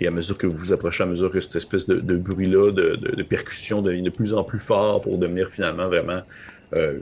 Et 0.00 0.06
à 0.06 0.10
mesure 0.10 0.36
que 0.36 0.46
vous 0.46 0.58
vous 0.58 0.72
approchez, 0.72 1.02
à 1.02 1.06
mesure 1.06 1.30
que 1.30 1.40
cette 1.40 1.56
espèce 1.56 1.86
de, 1.88 2.16
bruit-là, 2.16 2.70
de, 2.70 2.96
de- 2.96 3.16
de 3.16 3.22
percussion 3.22 3.80
devient 3.80 4.02
de 4.02 4.10
plus 4.10 4.34
en 4.34 4.44
plus 4.44 4.58
fort 4.58 5.00
pour 5.00 5.16
devenir 5.18 5.48
finalement 5.48 5.86
vraiment, 5.88 6.20
euh, 6.74 6.98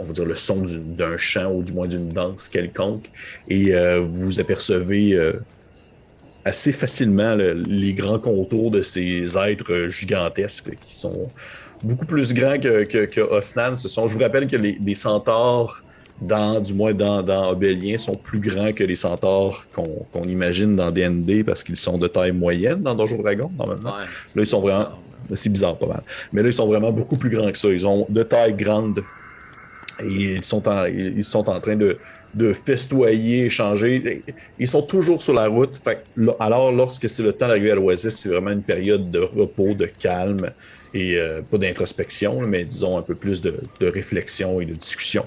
on 0.00 0.04
va 0.04 0.12
dire, 0.12 0.24
le 0.24 0.34
son 0.34 0.64
d'un 0.98 1.16
chant 1.16 1.52
ou 1.52 1.62
du 1.62 1.72
moins 1.72 1.86
d'une 1.86 2.08
danse 2.08 2.48
quelconque. 2.48 3.10
Et 3.48 3.74
euh, 3.74 4.00
vous 4.00 4.40
apercevez 4.40 5.12
euh, 5.14 5.32
assez 6.44 6.72
facilement 6.72 7.34
le- 7.34 7.52
les 7.52 7.92
grands 7.94 8.18
contours 8.18 8.70
de 8.70 8.82
ces 8.82 9.36
êtres 9.38 9.88
gigantesques 9.88 10.70
qui 10.80 10.94
sont 10.96 11.28
beaucoup 11.82 12.06
plus 12.06 12.32
grands 12.34 12.58
que, 12.58 12.84
que, 12.84 13.04
que 13.06 13.20
Osnan. 13.20 13.76
Ce 13.76 13.88
sont, 13.88 14.08
je 14.08 14.14
vous 14.14 14.20
rappelle 14.20 14.46
que 14.46 14.56
les, 14.56 14.76
les 14.80 14.94
centaures 14.94 15.82
dans, 16.20 16.60
du 16.60 16.74
moins 16.74 16.92
dans, 16.92 17.22
dans 17.22 17.50
Obélien, 17.50 17.96
sont 17.96 18.14
plus 18.14 18.40
grands 18.40 18.72
que 18.72 18.84
les 18.84 18.96
centaures 18.96 19.64
qu'on 19.72 20.24
imagine 20.24 20.76
dans 20.76 20.90
D&D 20.90 21.44
parce 21.44 21.62
qu'ils 21.64 21.76
sont 21.76 21.96
de 21.96 22.08
taille 22.08 22.32
moyenne 22.32 22.82
dans 22.82 22.94
Donjon 22.94 23.22
Dragon, 23.22 23.50
normalement. 23.56 23.90
Ouais. 23.96 24.04
Là, 24.34 24.42
ils 24.42 24.46
sont 24.46 24.60
vraiment. 24.60 24.88
C'est 25.34 25.48
bizarre, 25.48 25.76
pas 25.78 25.86
mal. 25.86 26.02
Mais 26.32 26.42
là, 26.42 26.48
ils 26.48 26.52
sont 26.52 26.66
vraiment 26.66 26.90
beaucoup 26.92 27.16
plus 27.16 27.30
grands 27.30 27.50
que 27.52 27.56
ça. 27.56 27.68
Ils 27.68 27.86
ont 27.86 28.04
de 28.08 28.22
taille 28.22 28.52
grande. 28.52 29.02
Ils 30.04 30.44
sont 30.44 30.68
en, 30.68 30.84
ils 30.84 31.24
sont 31.24 31.48
en 31.48 31.60
train 31.60 31.76
de, 31.76 31.98
de 32.34 32.52
festoyer, 32.52 33.46
échanger. 33.46 34.22
Ils 34.58 34.68
sont 34.68 34.82
toujours 34.82 35.22
sur 35.22 35.34
la 35.34 35.46
route. 35.46 35.76
Fait 35.76 36.02
alors, 36.38 36.72
lorsque 36.72 37.08
c'est 37.08 37.22
le 37.22 37.32
temps 37.32 37.48
d'arriver 37.48 37.72
à 37.72 37.74
l'Oasis, 37.74 38.16
c'est 38.16 38.28
vraiment 38.28 38.50
une 38.50 38.62
période 38.62 39.10
de 39.10 39.18
repos, 39.18 39.74
de 39.74 39.86
calme 39.86 40.50
et 40.94 41.16
euh, 41.16 41.40
pas 41.42 41.58
d'introspection, 41.58 42.40
mais 42.42 42.64
disons 42.64 42.98
un 42.98 43.02
peu 43.02 43.14
plus 43.14 43.40
de, 43.40 43.54
réflexion 43.80 44.60
et 44.60 44.64
de 44.64 44.74
discussion. 44.74 45.24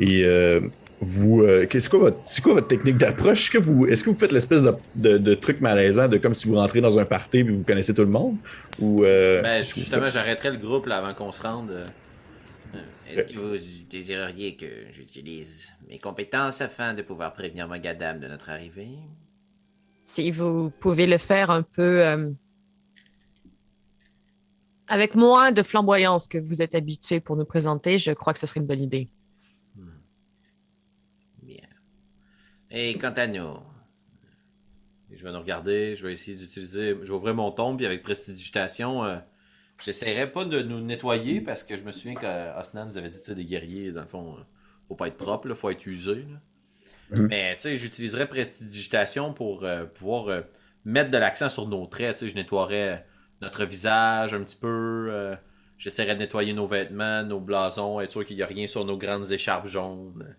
Et 0.00 0.24
euh, 0.24 0.60
vous, 1.00 1.42
euh, 1.42 1.66
qu'est-ce 1.66 1.88
quoi 1.88 2.12
c'est 2.24 2.42
quoi 2.42 2.54
votre 2.54 2.68
technique 2.68 2.96
d'approche? 2.96 3.50
Est-ce 3.88 4.04
que 4.04 4.10
vous, 4.10 4.14
faites 4.14 4.32
l'espèce 4.32 4.62
de, 4.96 5.34
truc 5.34 5.60
malaisant, 5.60 6.08
de 6.08 6.18
comme 6.18 6.34
si 6.34 6.48
vous 6.48 6.56
rentrez 6.56 6.80
dans 6.80 6.98
un 6.98 7.04
party 7.04 7.38
et 7.38 7.42
vous 7.42 7.64
connaissez 7.64 7.94
tout 7.94 8.02
le 8.02 8.08
monde? 8.08 8.36
Ou 8.78 9.02
Ben, 9.02 9.62
justement, 9.64 10.10
j'arrêterai 10.10 10.50
le 10.50 10.58
groupe 10.58 10.88
avant 10.90 11.12
qu'on 11.12 11.32
se 11.32 11.42
rende. 11.42 11.70
Est-ce 13.12 13.26
que 13.26 13.38
vous 13.38 13.86
désireriez 13.88 14.56
que 14.56 14.90
j'utilise 14.90 15.72
mes 15.88 15.98
compétences 15.98 16.60
afin 16.60 16.94
de 16.94 17.02
pouvoir 17.02 17.32
prévenir 17.32 17.66
Mogadam 17.66 18.20
de 18.20 18.28
notre 18.28 18.50
arrivée? 18.50 18.98
Si 20.04 20.30
vous 20.30 20.70
pouvez 20.70 21.06
le 21.06 21.18
faire 21.18 21.50
un 21.50 21.62
peu 21.62 22.06
euh, 22.06 22.30
avec 24.86 25.14
moins 25.14 25.52
de 25.52 25.62
flamboyance 25.62 26.28
que 26.28 26.38
vous 26.38 26.62
êtes 26.62 26.74
habitué 26.74 27.20
pour 27.20 27.36
nous 27.36 27.44
présenter, 27.44 27.98
je 27.98 28.12
crois 28.12 28.32
que 28.32 28.38
ce 28.38 28.46
serait 28.46 28.60
une 28.60 28.66
bonne 28.66 28.82
idée. 28.82 29.08
Bien. 31.42 31.68
Et 32.70 32.96
quant 32.98 33.12
à 33.12 33.26
nous, 33.26 33.56
je 35.12 35.22
vais 35.22 35.32
nous 35.32 35.40
regarder, 35.40 35.94
je 35.96 36.06
vais 36.06 36.12
essayer 36.12 36.36
d'utiliser. 36.36 36.90
Je 36.90 37.06
vais 37.06 37.10
ouvrir 37.10 37.34
mon 37.34 37.50
tombe, 37.50 37.76
puis 37.76 37.86
avec 37.86 38.02
prestidigitation, 38.02 39.04
euh, 39.04 39.18
j'essaierai 39.84 40.30
pas 40.30 40.44
de 40.44 40.62
nous 40.62 40.80
nettoyer 40.80 41.40
parce 41.40 41.64
que 41.64 41.76
je 41.76 41.82
me 41.84 41.92
souviens 41.92 42.14
qu'Osnan 42.14 42.86
nous 42.86 42.98
avait 42.98 43.08
dit, 43.10 43.18
sais, 43.18 43.34
des 43.34 43.44
guerriers, 43.44 43.92
dans 43.92 44.02
le 44.02 44.06
fond, 44.06 44.36
euh, 44.38 44.42
faut 44.88 44.94
pas 44.96 45.08
être 45.08 45.16
propre, 45.16 45.48
là, 45.48 45.54
faut 45.54 45.70
être 45.70 45.86
usé. 45.86 46.14
là. 46.16 46.40
Mhm. 47.18 47.26
Mais, 47.28 47.56
tu 47.56 47.62
sais, 47.62 47.76
j'utiliserai 47.76 48.26
prestidigitation 48.28 49.32
pour 49.32 49.64
euh, 49.64 49.84
pouvoir 49.84 50.28
euh, 50.28 50.42
mettre 50.84 51.10
de 51.10 51.18
l'accent 51.18 51.48
sur 51.48 51.66
nos 51.68 51.86
traits. 51.86 52.16
Tu 52.16 52.20
sais, 52.20 52.28
je 52.30 52.34
nettoierais 52.36 53.06
notre 53.40 53.64
visage 53.64 54.34
un 54.34 54.42
petit 54.42 54.56
peu. 54.56 55.08
euh, 55.10 55.34
J'essaierai 55.78 56.14
de 56.14 56.20
nettoyer 56.20 56.52
nos 56.52 56.66
vêtements, 56.66 57.22
nos 57.22 57.40
blasons, 57.40 58.00
être 58.00 58.10
sûr 58.10 58.24
qu'il 58.26 58.36
n'y 58.36 58.42
a 58.42 58.46
rien 58.46 58.66
sur 58.66 58.84
nos 58.84 58.98
grandes 58.98 59.30
écharpes 59.32 59.66
jaunes. 59.66 60.36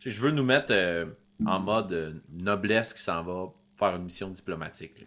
Tu 0.00 0.08
sais, 0.10 0.16
je 0.16 0.20
veux 0.22 0.30
nous 0.30 0.44
mettre 0.44 0.68
euh, 0.72 1.04
en 1.44 1.60
mode 1.60 2.22
noblesse 2.32 2.94
qui 2.94 3.02
s'en 3.02 3.22
va 3.22 3.52
faire 3.78 3.96
une 3.96 4.04
mission 4.04 4.30
diplomatique. 4.30 4.98
là. 5.00 5.06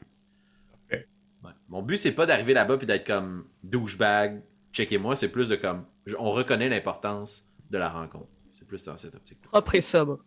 Mon 1.72 1.82
but, 1.82 1.95
c'est 1.97 2.11
pas 2.11 2.26
d'arriver 2.28 2.53
là-bas 2.53 2.78
puis 2.78 2.86
d'être 2.86 3.07
comme 3.07 3.47
douchebag, 3.63 4.43
checkez-moi, 4.74 5.15
c'est 5.15 5.30
plus 5.30 5.47
de 5.49 5.55
comme. 5.55 5.86
je- 6.05 6.15
On 6.19 6.30
reconnaît 6.32 6.69
l'importance 6.69 7.47
de 7.72 7.78
la 7.80 7.89
rencontre. 7.89 8.28
C'est 8.51 8.67
plus 8.67 8.84
dans 8.86 8.97
cette 8.97 9.15
optique. 9.15 9.41
Propre 9.41 9.74
et 9.76 9.82
sobre. 9.82 10.24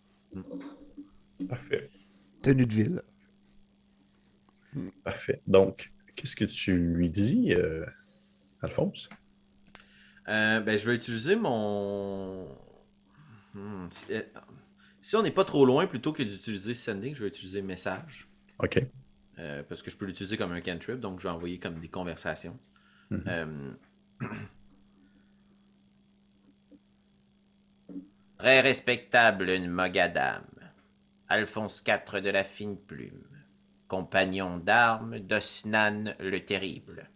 Parfait. 1.48 1.90
Tenue 2.42 2.66
de 2.66 2.72
ville. 2.74 3.02
Parfait. 5.04 5.40
Donc, 5.46 5.92
qu'est-ce 6.16 6.34
que 6.34 6.44
tu 6.46 6.76
lui 6.78 7.10
dis, 7.10 7.52
euh, 7.54 7.84
Alphonse? 8.60 9.08
Euh, 10.28 10.60
ben, 10.60 10.76
je 10.78 10.86
vais 10.88 10.96
utiliser 10.96 11.36
mon. 11.36 12.48
Hmm, 13.52 13.86
si, 13.90 14.06
euh, 14.10 14.22
si 15.02 15.14
on 15.16 15.22
n'est 15.22 15.30
pas 15.30 15.44
trop 15.44 15.64
loin, 15.66 15.86
plutôt 15.86 16.12
que 16.12 16.22
d'utiliser 16.22 16.72
sending, 16.74 17.14
je 17.14 17.22
vais 17.22 17.28
utiliser 17.28 17.60
message. 17.62 18.26
OK. 18.58 18.82
Euh, 19.38 19.62
parce 19.68 19.82
que 19.82 19.90
je 19.90 19.96
peux 19.96 20.06
l'utiliser 20.06 20.36
comme 20.36 20.52
un 20.52 20.60
cantrip, 20.60 21.00
donc 21.00 21.18
je 21.20 21.28
vais 21.28 21.34
envoyer 21.34 21.58
comme 21.58 21.80
des 21.80 21.88
conversations. 21.88 22.58
Euh, 23.12 23.72
Très 28.38 28.60
respectable 28.60 29.58
Mogadam, 29.68 30.44
Alphonse 31.28 31.82
IV 31.86 32.20
de 32.20 32.30
la 32.30 32.44
fine 32.44 32.76
plume, 32.76 33.26
compagnon 33.88 34.58
d'armes 34.58 35.18
d'Osnan 35.18 36.14
le 36.20 36.40
terrible. 36.40 37.10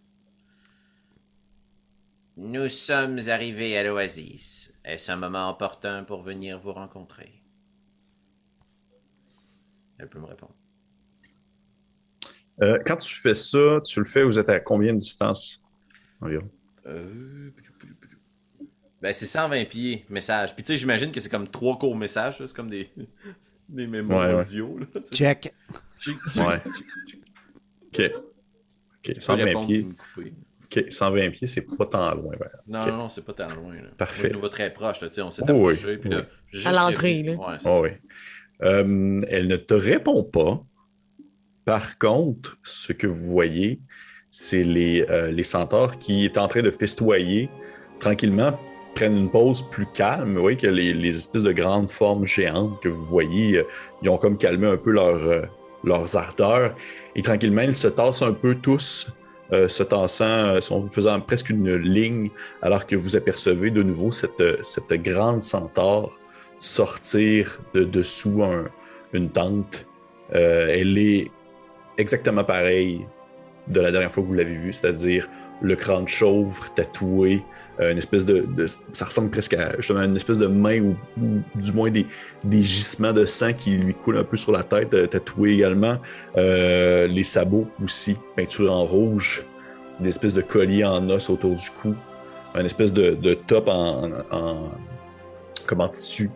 Nous 2.36 2.68
sommes 2.68 3.18
arrivés 3.28 3.76
à 3.76 3.82
l'oasis. 3.82 4.72
Est-ce 4.84 5.10
un 5.10 5.16
moment 5.16 5.50
opportun 5.50 6.04
pour 6.04 6.22
venir 6.22 6.58
vous 6.58 6.72
rencontrer? 6.72 7.42
Elle 9.98 10.08
peut 10.08 10.20
me 10.20 10.26
répondre. 10.26 10.54
Euh, 12.62 12.78
quand 12.86 12.96
tu 12.96 13.14
fais 13.14 13.34
ça, 13.34 13.80
tu 13.84 14.00
le 14.00 14.04
fais, 14.06 14.22
vous 14.24 14.38
êtes 14.38 14.48
à 14.48 14.58
combien 14.60 14.92
de 14.92 14.98
distance 14.98 15.62
environ? 16.20 16.48
Euh, 16.86 17.50
Ben, 19.00 19.12
c'est 19.14 19.26
120 19.26 19.64
pieds, 19.68 20.04
message. 20.10 20.54
Puis 20.54 20.64
tu 20.64 20.72
sais, 20.72 20.76
j'imagine 20.76 21.12
que 21.12 21.20
c'est 21.20 21.28
comme 21.28 21.46
trois 21.46 21.78
courts 21.78 21.94
messages, 21.96 22.40
là. 22.40 22.48
c'est 22.48 22.56
comme 22.56 22.68
des, 22.70 22.90
des 23.68 23.86
mémos 23.86 24.16
Ouais, 24.16 24.34
ouais. 24.34 24.42
audio. 24.42 24.76
Là. 24.78 24.86
Check. 25.12 25.54
Chic, 26.00 26.16
chic, 26.32 26.42
Ouais. 26.42 26.58
chic. 27.08 27.20
OK. 28.12 28.12
OK, 28.16 29.06
Je 29.06 29.12
peux 29.12 29.20
120 29.20 29.44
répondre 29.44 29.66
pieds. 29.68 29.86
puis. 30.16 30.32
OK, 30.64 30.92
120 30.92 31.30
pieds, 31.30 31.46
c'est 31.46 31.62
pas 31.62 31.86
tant 31.86 32.12
loin. 32.14 32.34
ben. 32.38 32.48
Non, 32.66 32.80
Ok. 32.80 32.86
non, 32.88 32.96
non, 32.96 33.08
c'est 33.08 33.24
pas 33.24 33.32
tant 33.34 33.48
loin. 33.54 33.74
Là. 33.76 33.88
Parfait. 33.96 34.22
Moi, 34.22 34.28
je 34.30 34.34
nous 34.34 34.40
vois 34.40 34.48
très 34.50 34.72
proche, 34.72 35.00
là, 35.00 35.08
on 35.24 35.30
s'est 35.30 35.42
Oh, 35.48 35.52
oui, 35.52 35.58
approché. 35.74 35.96
Puis 35.98 36.10
là, 36.10 36.18
oui. 36.18 36.24
j'ai 36.60 36.66
À 36.68 36.72
l'entrée, 36.72 37.22
là. 37.22 37.32
Ouais, 37.34 37.58
ça. 37.60 37.80
oui. 37.80 37.90
Euh, 38.62 39.22
elle 39.28 39.46
ne 39.46 39.56
te 39.56 39.74
répond 39.74 40.24
pas. 40.24 40.60
Par 41.68 41.98
contre, 41.98 42.56
ce 42.62 42.94
que 42.94 43.06
vous 43.06 43.26
voyez, 43.26 43.78
c'est 44.30 44.62
les, 44.62 45.04
euh, 45.10 45.30
les 45.30 45.42
centaures 45.42 45.98
qui 45.98 46.24
étaient 46.24 46.38
en 46.38 46.48
train 46.48 46.62
de 46.62 46.70
festoyer 46.70 47.50
tranquillement, 48.00 48.58
prennent 48.94 49.18
une 49.18 49.30
pause 49.30 49.62
plus 49.70 49.84
calme. 49.92 50.32
Vous 50.32 50.40
voyez 50.40 50.56
que 50.56 50.66
les, 50.66 50.94
les 50.94 51.14
espèces 51.14 51.42
de 51.42 51.52
grandes 51.52 51.90
formes 51.90 52.24
géantes 52.24 52.80
que 52.82 52.88
vous 52.88 53.04
voyez, 53.04 53.58
euh, 53.58 53.64
ils 54.00 54.08
ont 54.08 54.16
comme 54.16 54.38
calmé 54.38 54.66
un 54.66 54.78
peu 54.78 54.92
leur, 54.92 55.16
euh, 55.16 55.42
leurs 55.84 56.16
ardeurs. 56.16 56.74
Et 57.14 57.20
tranquillement, 57.20 57.60
ils 57.60 57.76
se 57.76 57.88
tassent 57.88 58.22
un 58.22 58.32
peu 58.32 58.54
tous, 58.54 59.14
euh, 59.52 59.68
se 59.68 59.82
tassant, 59.82 60.24
euh, 60.24 60.60
sont 60.62 60.88
faisant 60.88 61.20
presque 61.20 61.50
une 61.50 61.74
ligne, 61.74 62.30
alors 62.62 62.86
que 62.86 62.96
vous 62.96 63.14
apercevez 63.14 63.70
de 63.70 63.82
nouveau 63.82 64.10
cette, 64.10 64.40
euh, 64.40 64.56
cette 64.62 64.94
grande 65.02 65.42
centaure 65.42 66.18
sortir 66.60 67.60
de 67.74 67.84
dessous 67.84 68.42
un- 68.42 68.70
une 69.12 69.28
tente. 69.28 69.84
Euh, 70.34 70.68
elle 70.70 70.96
est 70.96 71.30
exactement 71.98 72.44
pareille 72.44 73.06
de 73.66 73.80
la 73.80 73.90
dernière 73.90 74.10
fois 74.10 74.22
que 74.22 74.28
vous 74.28 74.34
l'avez 74.34 74.54
vue, 74.54 74.72
c'est-à-dire 74.72 75.28
le 75.60 75.76
crâne 75.76 76.08
chauve 76.08 76.70
tatoué, 76.74 77.42
euh, 77.80 77.92
une 77.92 77.98
espèce 77.98 78.24
de, 78.24 78.46
ça 78.92 79.04
ressemble 79.04 79.28
presque 79.30 79.54
à 79.54 79.74
une 79.90 80.16
espèce 80.16 80.38
de 80.38 80.46
main 80.46 80.80
ou, 80.80 80.96
du 81.54 81.72
moins 81.72 81.90
des, 81.90 82.06
des 82.44 82.62
gisements 82.62 83.12
de 83.12 83.24
sang 83.26 83.52
qui 83.52 83.72
lui 83.72 83.92
coulent 83.94 84.18
un 84.18 84.24
peu 84.24 84.36
sur 84.36 84.52
la 84.52 84.62
tête, 84.62 84.94
euh, 84.94 85.06
tatoué 85.06 85.52
également. 85.54 85.98
Euh, 86.36 87.06
les 87.08 87.24
sabots 87.24 87.68
aussi, 87.82 88.16
peinture 88.36 88.72
en 88.72 88.84
rouge, 88.84 89.44
des 90.00 90.08
espèces 90.08 90.34
de 90.34 90.42
colliers 90.42 90.84
en 90.84 91.08
os 91.10 91.28
autour 91.28 91.54
du 91.56 91.70
cou, 91.82 91.94
un 92.54 92.64
espèce 92.64 92.94
de, 92.94 93.34
top 93.34 93.68
en, 93.68 94.10
en- 94.30 94.70
comme 95.66 95.80
en 95.80 95.88
tissu 95.88 96.30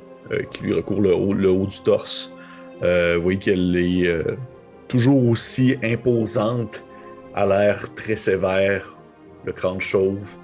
qui 0.53 0.63
lui 0.65 0.75
recouvre 0.75 1.01
le 1.03 1.15
haut, 1.15 1.33
le 1.33 1.51
haut 1.51 1.67
du 1.67 1.81
torse. 1.81 2.35
Vous 2.81 3.23
voyez 3.23 3.39
qu'elle 3.39 3.77
est 3.77 4.25
toujours 4.93 5.27
aussi 5.27 5.79
imposante, 5.83 6.85
à 7.35 7.47
l'air 7.47 7.95
très 7.95 8.15
sévère, 8.15 8.95
le 9.47 9.53
crâne 9.55 9.81
chauve, 9.81 10.37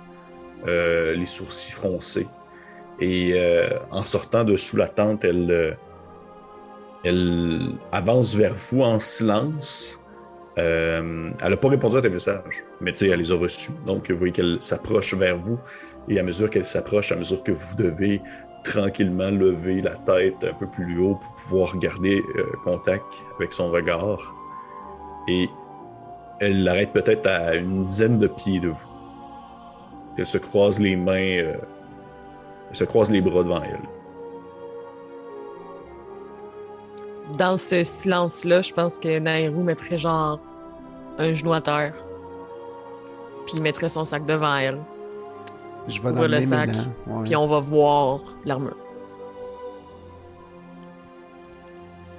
euh, 0.66 1.12
les 1.12 1.26
sourcils 1.26 1.72
froncés. 1.72 2.26
Et 2.98 3.32
euh, 3.34 3.68
en 3.90 4.02
sortant 4.02 4.44
de 4.44 4.56
sous 4.56 4.78
la 4.78 4.88
tente, 4.88 5.22
elle, 5.22 5.76
euh, 7.04 7.68
avance 7.92 8.34
vers 8.34 8.54
vous 8.54 8.80
en 8.80 8.98
silence. 8.98 10.00
Elle 10.56 11.34
n'a 11.40 11.56
pas 11.58 11.68
répondu 11.68 11.98
à 11.98 12.00
tes 12.00 12.08
messages, 12.08 12.64
mais 12.80 12.92
tu 12.92 13.00
sais, 13.00 13.08
elle 13.08 13.20
les 13.20 13.30
a 13.30 13.36
reçus. 13.36 13.70
Donc, 13.86 14.10
vous 14.10 14.16
voyez 14.16 14.32
qu'elle 14.32 14.56
s'approche 14.60 15.14
vers 15.14 15.36
vous. 15.36 15.58
Et 16.08 16.18
à 16.18 16.22
mesure 16.22 16.48
qu'elle 16.48 16.64
s'approche, 16.64 17.12
à 17.12 17.16
mesure 17.16 17.44
que 17.44 17.52
vous 17.52 17.76
devez 17.76 18.22
tranquillement 18.64 19.30
lever 19.30 19.82
la 19.82 19.94
tête 19.96 20.42
un 20.42 20.54
peu 20.54 20.66
plus 20.66 20.98
haut 20.98 21.16
pour 21.16 21.34
pouvoir 21.34 21.78
garder 21.78 22.22
contact 22.64 23.04
avec 23.38 23.52
son 23.52 23.70
regard. 23.70 24.37
Et 25.28 25.48
elle 26.40 26.64
l'arrête 26.64 26.92
peut-être 26.92 27.26
à 27.26 27.54
une 27.54 27.84
dizaine 27.84 28.18
de 28.18 28.26
pieds 28.26 28.60
de 28.60 28.68
vous. 28.68 28.88
Elle 30.16 30.26
se 30.26 30.38
croise 30.38 30.80
les 30.80 30.96
mains, 30.96 31.38
euh, 31.38 31.54
elle 32.70 32.76
se 32.76 32.84
croise 32.84 33.10
les 33.10 33.20
bras 33.20 33.44
devant 33.44 33.62
elle. 33.62 33.78
Dans 37.36 37.56
ce 37.56 37.84
silence-là, 37.84 38.62
je 38.62 38.72
pense 38.72 38.98
que 38.98 39.18
Nairou 39.18 39.62
mettrait 39.62 39.98
genre 39.98 40.40
un 41.18 41.32
genou 41.32 41.52
à 41.52 41.60
terre. 41.60 41.94
Puis 43.46 43.56
il 43.56 43.62
mettrait 43.62 43.88
son 43.88 44.04
sac 44.04 44.24
devant 44.26 44.56
elle. 44.56 44.78
Je 45.86 46.00
vais 46.00 46.12
dans 46.12 46.26
le 46.26 46.42
sac, 46.42 46.70
ouais. 47.06 47.24
Puis 47.24 47.36
on 47.36 47.46
va 47.46 47.60
voir 47.60 48.20
l'armure. 48.44 48.76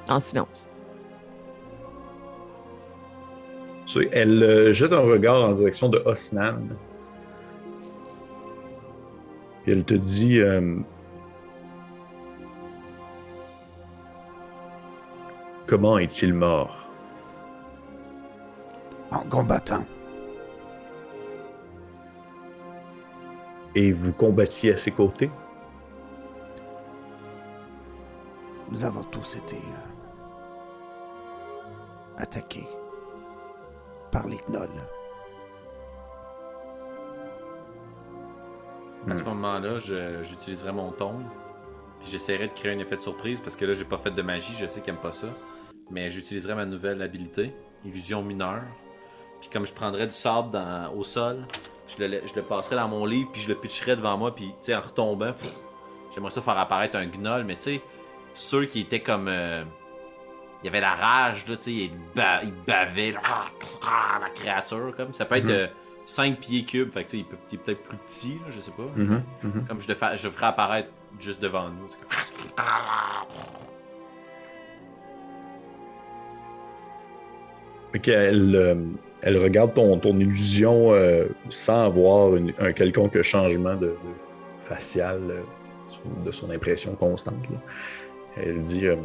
En 0.08 0.20
silence. 0.20 0.69
Elle 4.12 4.44
euh, 4.44 4.74
jette 4.74 4.94
un 4.94 5.00
regard 5.00 5.44
en 5.44 5.54
direction 5.54 5.90
de 5.90 5.98
Osnan. 6.06 6.68
Et 9.66 9.72
elle 9.72 9.84
te 9.84 9.96
dit 9.96 10.40
euh, 10.40 10.78
Comment 15.66 15.98
est-il 15.98 16.34
mort? 16.34 16.88
En 19.12 19.24
combattant. 19.24 19.86
Et 23.76 23.92
vous 23.92 24.14
combattiez 24.14 24.74
à 24.74 24.78
ses 24.78 24.92
côtés? 24.92 25.32
Nous 28.72 28.86
avons 28.86 29.04
tous 29.04 29.38
été 29.38 29.56
euh, 29.56 29.80
attaqués 32.18 32.68
par 34.12 34.28
les 34.28 34.40
gnolls. 34.48 34.70
À 39.10 39.16
ce 39.16 39.24
moment-là, 39.24 39.78
je- 39.80 40.22
j'utiliserai 40.24 40.72
mon 40.72 40.92
tombe. 40.92 41.24
Puis 42.02 42.10
j'essaierai 42.12 42.48
de 42.48 42.54
créer 42.54 42.74
un 42.74 42.80
effet 42.80 42.96
de 42.96 43.02
surprise 43.02 43.40
parce 43.40 43.56
que 43.56 43.66
là, 43.66 43.74
j'ai 43.74 43.86
pas 43.86 43.98
fait 43.98 44.12
de 44.12 44.22
magie, 44.22 44.54
je 44.60 44.68
sais 44.68 44.82
qu'il 44.82 44.92
aime 44.94 45.00
pas 45.00 45.12
ça. 45.12 45.28
Mais 45.90 46.10
j'utiliserai 46.10 46.54
ma 46.56 46.66
nouvelle 46.66 47.02
habilité, 47.02 47.54
illusion 47.84 48.22
mineure. 48.22 48.62
Puis 49.42 49.50
comme 49.50 49.66
je 49.66 49.74
prendrais 49.74 50.06
du 50.06 50.14
sable 50.14 50.52
dans- 50.52 50.94
au 50.94 51.04
sol, 51.04 51.46
je 51.88 52.04
le, 52.04 52.22
je 52.28 52.36
le 52.36 52.44
passerai 52.44 52.76
dans 52.76 52.88
mon 52.88 53.06
livre, 53.06 53.32
puis 53.32 53.42
je 53.42 53.48
le 53.50 53.56
pitcherai 53.56 53.96
devant 53.96 54.18
moi, 54.18 54.36
puis 54.36 54.46
tu 54.48 54.54
sais, 54.62 54.76
en 54.76 54.82
retombant, 54.82 55.32
j'aimerais 56.14 56.32
ça 56.32 56.42
faire 56.42 56.58
apparaître 56.58 56.96
un 56.98 57.08
gnoll, 57.08 57.44
mais 57.46 57.56
tu 57.56 57.62
sais, 57.64 57.82
ceux 58.34 58.66
qui 58.66 58.82
étaient 58.82 59.02
comme. 59.02 59.28
euh, 59.28 59.64
il 60.62 60.66
y 60.66 60.70
avait 60.70 60.82
la 60.82 60.94
rage, 60.96 61.46
là, 61.48 61.56
tu 61.58 61.64
sais, 61.64 61.72
il, 61.74 61.92
ba- 62.16 62.42
il 62.44 62.54
bavait, 62.68 63.12
là, 63.12 63.22
la 64.22 64.30
créature, 64.30 64.94
comme. 64.98 65.14
Ça 65.14 65.26
peut 65.26 65.36
être 65.36 65.72
5 66.06 66.40
pieds 66.40 66.66
cubes, 66.66 66.92
fait 66.92 67.04
que 67.06 67.10
tu 67.12 67.18
sais, 67.18 67.24
il, 67.24 67.26
peut- 67.26 67.38
il 67.52 67.56
est 67.56 67.62
peut-être 67.64 67.84
plus 67.84 67.98
petit, 67.98 68.34
là, 68.46 68.52
je 68.52 68.60
sais 68.60 68.72
pas. 68.72 68.84
Comme 69.68 69.80
je 69.82 69.88
le, 69.88 69.96
fais, 69.96 70.18
je 70.18 70.28
le 70.28 70.34
ferai 70.34 70.48
apparaître 70.48 70.90
juste 71.20 71.42
devant 71.42 71.70
nous. 71.70 71.88
Fait 77.92 78.00
qu'elle, 78.00 78.56
euh, 78.56 78.76
elle 79.22 79.38
regarde 79.38 79.74
ton, 79.74 79.98
ton 79.98 80.20
illusion 80.20 80.94
euh, 80.94 81.26
sans 81.50 81.86
avoir 81.86 82.36
une- 82.36 82.54
un 82.60 82.72
quelconque 82.72 83.20
changement 83.24 83.76
de, 83.76 83.88
de 83.88 83.96
facial 84.60 85.20
euh, 85.30 85.42
de 86.26 86.32
son 86.32 86.52
impression 86.52 86.94
constante. 86.96 87.50
là. 87.50 87.58
Elle 88.38 88.62
dit 88.62 88.88
euh, 88.88 88.96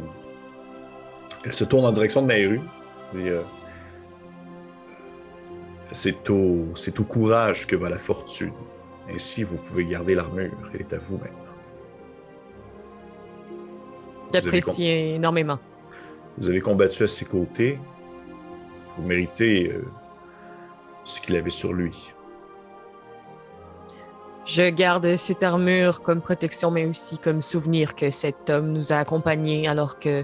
Elle 1.45 1.53
se 1.53 1.63
tourne 1.63 1.85
en 1.85 1.91
direction 1.91 2.21
de 2.23 2.27
Nairu, 2.27 2.59
Et, 3.13 3.29
euh, 3.29 3.43
c'est 5.91 6.29
au, 6.29 6.65
c'est 6.73 6.99
au 6.99 7.03
courage 7.03 7.67
que 7.67 7.75
va 7.75 7.89
la 7.89 7.99
fortune. 7.99 8.53
Ainsi, 9.13 9.43
vous 9.43 9.57
pouvez 9.57 9.85
garder 9.85 10.15
l'armure. 10.15 10.57
Elle 10.73 10.81
est 10.81 10.93
à 10.93 10.97
vous 10.97 11.17
maintenant. 11.17 11.53
J'apprécie 14.33 14.87
énormément. 14.87 15.59
Vous 16.37 16.49
avez 16.49 16.59
combattu 16.59 17.03
à 17.03 17.07
ses 17.07 17.25
côtés. 17.25 17.79
Vous 18.97 19.03
méritez 19.03 19.71
euh, 19.71 19.85
ce 21.03 21.21
qu'il 21.21 21.35
avait 21.35 21.51
sur 21.51 21.71
lui. 21.73 22.11
Je 24.45 24.69
garde 24.69 25.15
cette 25.15 25.43
armure 25.43 26.01
comme 26.01 26.21
protection, 26.21 26.71
mais 26.71 26.85
aussi 26.85 27.17
comme 27.17 27.41
souvenir 27.41 27.95
que 27.95 28.11
cet 28.11 28.49
homme 28.49 28.73
nous 28.73 28.91
a 28.91 28.97
accompagnés 28.97 29.67
alors 29.67 29.97
que 29.97 30.23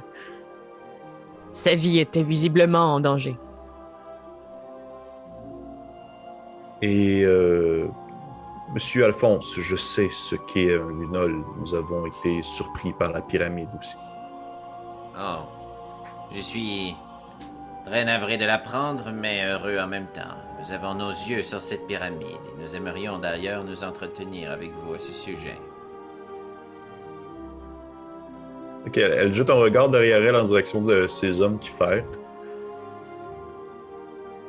sa 1.54 1.76
vie 1.76 1.99
était 1.99 2.24
visiblement 2.24 2.95
en 2.95 2.99
danger. 2.99 3.38
Et 6.82 7.24
euh, 7.26 7.88
Monsieur 8.74 9.04
Alphonse, 9.04 9.60
je 9.60 9.76
sais 9.76 10.10
ce 10.10 10.36
qu'est 10.36 10.74
un 10.74 10.88
lunol. 10.88 11.43
Nous 11.60 11.76
avons 11.76 12.06
été 12.06 12.41
surpris 12.41 12.93
par 12.93 13.12
la 13.12 13.22
pyramide 13.22 13.68
aussi. 13.78 13.97
Oh. 15.20 15.43
Je 16.34 16.39
suis 16.39 16.95
très 17.86 18.06
navré 18.06 18.38
de 18.38 18.45
l'apprendre, 18.45 19.12
mais 19.14 19.45
heureux 19.45 19.78
en 19.78 19.88
même 19.88 20.08
temps. 20.08 20.38
Nous 20.62 20.72
avons 20.72 20.95
nos 20.95 21.10
yeux 21.10 21.43
sur 21.43 21.62
cette 21.62 21.86
pyramide 21.86 22.28
et 22.30 22.64
nous 22.64 22.74
aimerions 22.74 23.20
d'ailleurs 23.20 23.66
nous 23.66 23.84
entretenir 23.84 24.52
avec 24.52 24.72
vous 24.72 24.93
à 24.93 24.99
ce 24.99 25.12
sujet. 25.12 25.60
Ok, 28.88 28.98
elle, 28.98 29.12
elle 29.12 29.34
jette 29.34 29.50
un 29.50 29.56
regard 29.56 29.90
derrière 29.90 30.24
elle 30.24 30.36
en 30.36 30.44
direction 30.44 30.82
de 30.82 31.08
ces 31.08 31.42
hommes 31.42 31.60
qui 31.60 31.70
fêtent. 31.70 32.20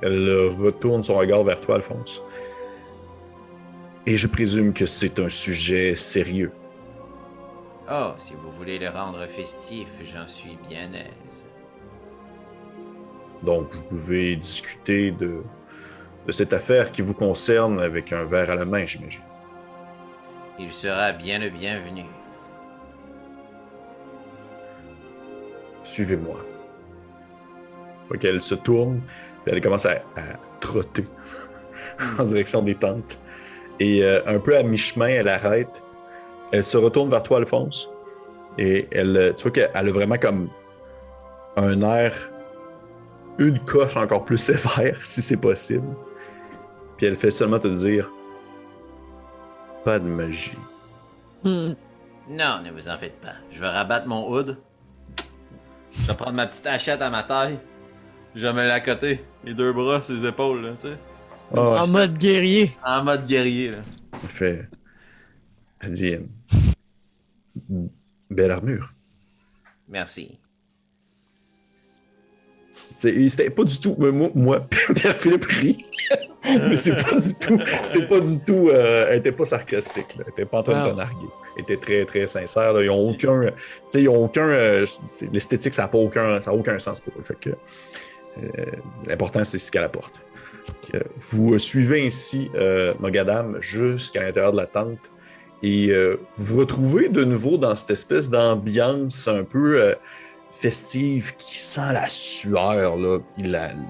Elle 0.03 0.49
retourne 0.59 1.03
son 1.03 1.16
regard 1.16 1.45
vers 1.45 1.61
toi, 1.61 1.76
Alphonse. 1.76 2.22
Et 4.05 4.16
je 4.16 4.26
présume 4.26 4.72
que 4.72 4.85
c'est 4.85 5.20
un 5.20 5.28
sujet 5.28 5.95
sérieux. 5.95 6.51
Oh, 7.91 8.12
si 8.18 8.35
vous 8.35 8.51
voulez 8.51 8.78
le 8.78 8.89
rendre 8.89 9.24
festif, 9.26 9.89
j'en 10.05 10.26
suis 10.26 10.59
bien 10.68 10.91
aise. 10.93 11.47
Donc, 13.43 13.72
vous 13.72 13.83
pouvez 13.83 14.35
discuter 14.37 15.12
de, 15.12 15.43
de 16.26 16.33
cette 16.33 16.53
affaire 16.53 16.91
qui 16.91 17.03
vous 17.03 17.14
concerne 17.14 17.80
avec 17.80 18.12
un 18.12 18.24
verre 18.24 18.51
à 18.51 18.57
la 18.57 18.64
main, 18.64 18.87
j'imagine. 18.87 19.22
Il 20.59 20.72
sera 20.72 21.12
bien 21.12 21.39
le 21.39 21.51
bienvenu. 21.51 22.05
Suivez-moi. 25.93 26.43
Ok, 28.11 28.24
elle 28.24 28.40
se 28.40 28.55
tourne, 28.55 29.03
elle 29.47 29.61
commence 29.61 29.84
à, 29.84 29.97
à 30.16 30.38
trotter 30.59 31.05
en 32.18 32.24
direction 32.24 32.62
des 32.62 32.74
tentes. 32.74 33.18
Et 33.78 34.03
euh, 34.03 34.22
un 34.24 34.38
peu 34.38 34.57
à 34.57 34.62
mi-chemin, 34.62 35.09
elle 35.09 35.28
arrête. 35.28 35.82
Elle 36.51 36.64
se 36.64 36.78
retourne 36.78 37.11
vers 37.11 37.22
toi, 37.22 37.36
Alphonse. 37.38 37.90
Et 38.57 38.88
elle, 38.90 39.14
euh, 39.18 39.32
tu 39.34 39.43
vois 39.43 39.53
qu'elle 39.53 39.70
a 39.74 39.82
vraiment 39.84 40.16
comme 40.16 40.49
un 41.57 41.82
air, 41.82 42.14
une 43.36 43.59
coche 43.61 43.95
encore 43.99 44.24
plus 44.24 44.38
sévère, 44.51 45.05
si 45.05 45.20
c'est 45.20 45.36
possible. 45.36 45.95
Puis 46.97 47.05
elle 47.05 47.16
fait 47.16 47.30
seulement 47.30 47.59
te 47.59 47.68
dire 47.68 48.11
Pas 49.84 49.99
de 49.99 50.09
magie. 50.09 50.57
Hmm. 51.45 51.74
Non, 52.30 52.62
ne 52.64 52.70
vous 52.70 52.88
en 52.88 52.97
faites 52.97 53.20
pas. 53.20 53.34
Je 53.51 53.61
vais 53.61 53.68
rabattre 53.68 54.07
mon 54.07 54.30
hood. 54.30 54.57
Je 56.01 56.07
vais 56.09 56.14
prendre 56.14 56.32
ma 56.32 56.47
petite 56.47 56.66
hachette 56.66 57.03
à 57.03 57.11
ma 57.11 57.22
taille. 57.22 57.59
Je 58.34 58.47
vais 58.47 58.53
me 58.53 58.64
la 58.66 58.80
côté. 58.80 59.20
Les 59.45 59.55
deux 59.55 59.72
bras, 59.72 60.03
ses 60.03 60.24
épaules, 60.26 60.62
là, 60.62 60.70
tu 60.80 60.88
sais. 60.88 60.97
Ah, 61.55 61.82
En 61.84 61.86
mode 61.86 62.16
guerrier. 62.16 62.72
En 62.84 63.05
mode 63.05 63.26
guerrier, 63.26 63.72
là. 63.72 63.78
elle 64.22 64.28
fait. 64.28 64.68
Elle 65.80 65.90
dit 65.90 66.14
euh, 66.14 67.86
Belle 68.30 68.51
armure. 68.53 68.93
Merci. 69.88 70.38
C'était 72.97 73.51
pas 73.51 73.64
du 73.64 73.78
tout. 73.78 73.97
Moi, 73.99 74.30
moi 74.34 74.61
Pierre-Philippe 74.95 75.45
rit. 75.45 75.82
mais 76.45 76.76
c'est 76.76 76.97
pas 76.97 77.18
du 77.20 77.34
tout. 77.38 77.59
C'était 77.82 78.07
pas 78.07 78.20
du 78.20 78.45
tout. 78.45 78.68
euh, 78.70 79.07
elle 79.11 79.18
était 79.18 79.32
pas 79.32 79.45
sarcastique. 79.45 80.16
Là. 80.16 80.24
Elle 80.26 80.32
était 80.32 80.45
pas 80.47 80.59
en 80.61 80.62
train 80.62 80.84
de 80.84 80.90
te 80.90 80.95
narguer. 80.95 81.26
Était 81.57 81.76
très, 81.76 82.05
très 82.05 82.26
sincère. 82.26 82.72
là. 82.72 82.82
Ils 82.82 82.90
ont 82.90 83.11
aucun. 83.11 83.50
Ils 83.94 84.09
ont 84.09 84.24
aucun. 84.24 84.46
euh, 84.46 84.86
L'esthétique, 85.32 85.74
ça 85.74 85.82
n'a 85.82 85.94
aucun, 85.98 86.40
aucun 86.50 86.78
sens 86.78 87.00
pour 87.00 87.12
eux. 87.18 87.24
Euh, 88.38 88.64
L'important, 89.07 89.44
c'est 89.44 89.59
ce 89.59 89.70
qu'elle 89.70 89.84
apporte. 89.84 90.20
Vous 91.30 91.55
euh, 91.55 91.59
suivez 91.59 92.07
ainsi 92.07 92.50
Mogadam 93.00 93.59
jusqu'à 93.61 94.22
l'intérieur 94.22 94.53
de 94.53 94.57
la 94.59 94.66
tente 94.66 95.11
et 95.62 95.92
vous 96.36 96.44
vous 96.44 96.59
retrouvez 96.61 97.09
de 97.09 97.24
nouveau 97.24 97.57
dans 97.57 97.76
cette 97.76 97.90
espèce 97.90 98.28
d'ambiance 98.30 99.28
un 99.28 99.44
peu 99.44 99.94
festive 100.50 101.34
qui 101.36 101.59
sent 101.59 101.92
la 101.92 102.09
sueur, 102.09 102.96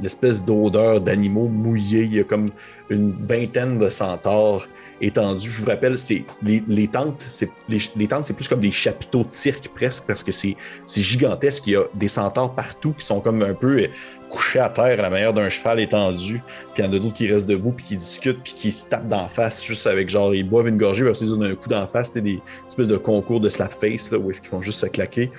l'espèce 0.02 0.44
d'odeur 0.44 1.00
d'animaux 1.00 1.48
mouillés. 1.48 2.02
Il 2.02 2.14
y 2.14 2.20
a 2.20 2.24
comme 2.24 2.48
une 2.88 3.12
vingtaine 3.26 3.78
de 3.78 3.90
centaures 3.90 4.66
étendus. 5.02 5.50
Je 5.50 5.60
vous 5.60 5.66
rappelle, 5.66 5.98
c'est 5.98 6.24
les, 6.42 6.88
tentes, 6.88 7.22
c'est 7.26 7.50
les, 7.68 8.06
tentes, 8.06 8.24
c'est 8.24 8.34
plus 8.34 8.48
comme 8.48 8.60
des 8.60 8.70
chapiteaux 8.70 9.24
de 9.24 9.30
cirque 9.30 9.68
presque 9.74 10.04
parce 10.06 10.22
que 10.22 10.32
c'est 10.32 10.56
gigantesque. 10.96 11.66
Il 11.66 11.72
y 11.72 11.76
a 11.76 11.84
des 11.94 12.08
centaures 12.08 12.54
partout 12.54 12.92
qui 12.92 13.04
sont 13.04 13.20
comme 13.20 13.42
un 13.42 13.54
peu 13.54 13.82
euh, 13.82 13.88
couchés 14.30 14.60
à 14.60 14.68
terre 14.68 14.98
à 14.98 15.02
la 15.02 15.10
manière 15.10 15.34
d'un 15.34 15.48
cheval 15.48 15.80
étendu. 15.80 16.42
Puis 16.74 16.82
il 16.82 16.84
y 16.84 16.88
en 16.88 16.92
a 16.92 16.98
d'autres 16.98 17.14
qui 17.14 17.30
restent 17.30 17.48
debout 17.48 17.72
puis 17.72 17.84
qui 17.84 17.96
discutent 17.96 18.42
puis 18.42 18.54
qui 18.54 18.72
se 18.72 18.88
tapent 18.88 19.08
d'en 19.08 19.28
face 19.28 19.64
juste 19.64 19.86
avec 19.86 20.08
genre 20.08 20.34
ils 20.34 20.48
boivent 20.48 20.68
une 20.68 20.78
gorgée 20.78 21.04
parce 21.04 21.18
qu'ils 21.18 21.34
ont 21.34 21.42
un 21.42 21.54
coup 21.54 21.68
d'en 21.68 21.86
face. 21.86 22.12
C'est 22.12 22.22
des 22.22 22.40
espèces 22.66 22.88
de 22.88 22.96
concours 22.96 23.40
de 23.40 23.48
slap 23.48 23.72
face 23.72 24.10
là, 24.10 24.18
où 24.18 24.30
est-ce 24.30 24.40
qu'ils 24.40 24.50
font 24.50 24.62
juste 24.62 24.78
se 24.78 24.86
claquer. 24.86 25.30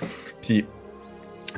Puis 0.42 0.66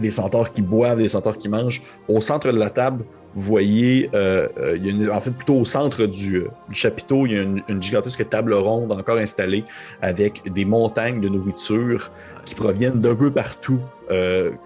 des 0.01 0.11
centaures 0.11 0.53
qui 0.53 0.63
boivent, 0.63 0.99
des 0.99 1.09
centaures 1.09 1.39
qui 1.39 1.49
mangent. 1.49 1.83
Au 2.09 2.21
centre 2.21 2.51
de 2.51 2.59
la 2.59 2.71
table, 2.71 3.05
vous 3.37 3.43
voyez, 3.43 4.09
euh, 4.15 4.49
euh, 4.59 5.13
en 5.13 5.21
fait, 5.21 5.31
plutôt 5.31 5.57
au 5.57 5.67
centre 5.67 6.07
du, 6.07 6.37
euh, 6.37 6.49
chapiteau, 6.73 7.27
il 7.27 7.33
y 7.33 7.37
a 7.37 7.43
une, 7.43 7.83
gigantesque 7.83 8.27
table 8.31 8.55
ronde 8.55 8.91
encore 8.91 9.19
installée 9.19 9.63
avec 10.01 10.51
des 10.51 10.65
montagnes 10.65 11.21
de 11.21 11.29
nourriture 11.29 12.11
qui 12.47 12.55
proviennent 12.55 12.99
d'un 13.01 13.15
peu 13.15 13.31
partout, 13.31 13.81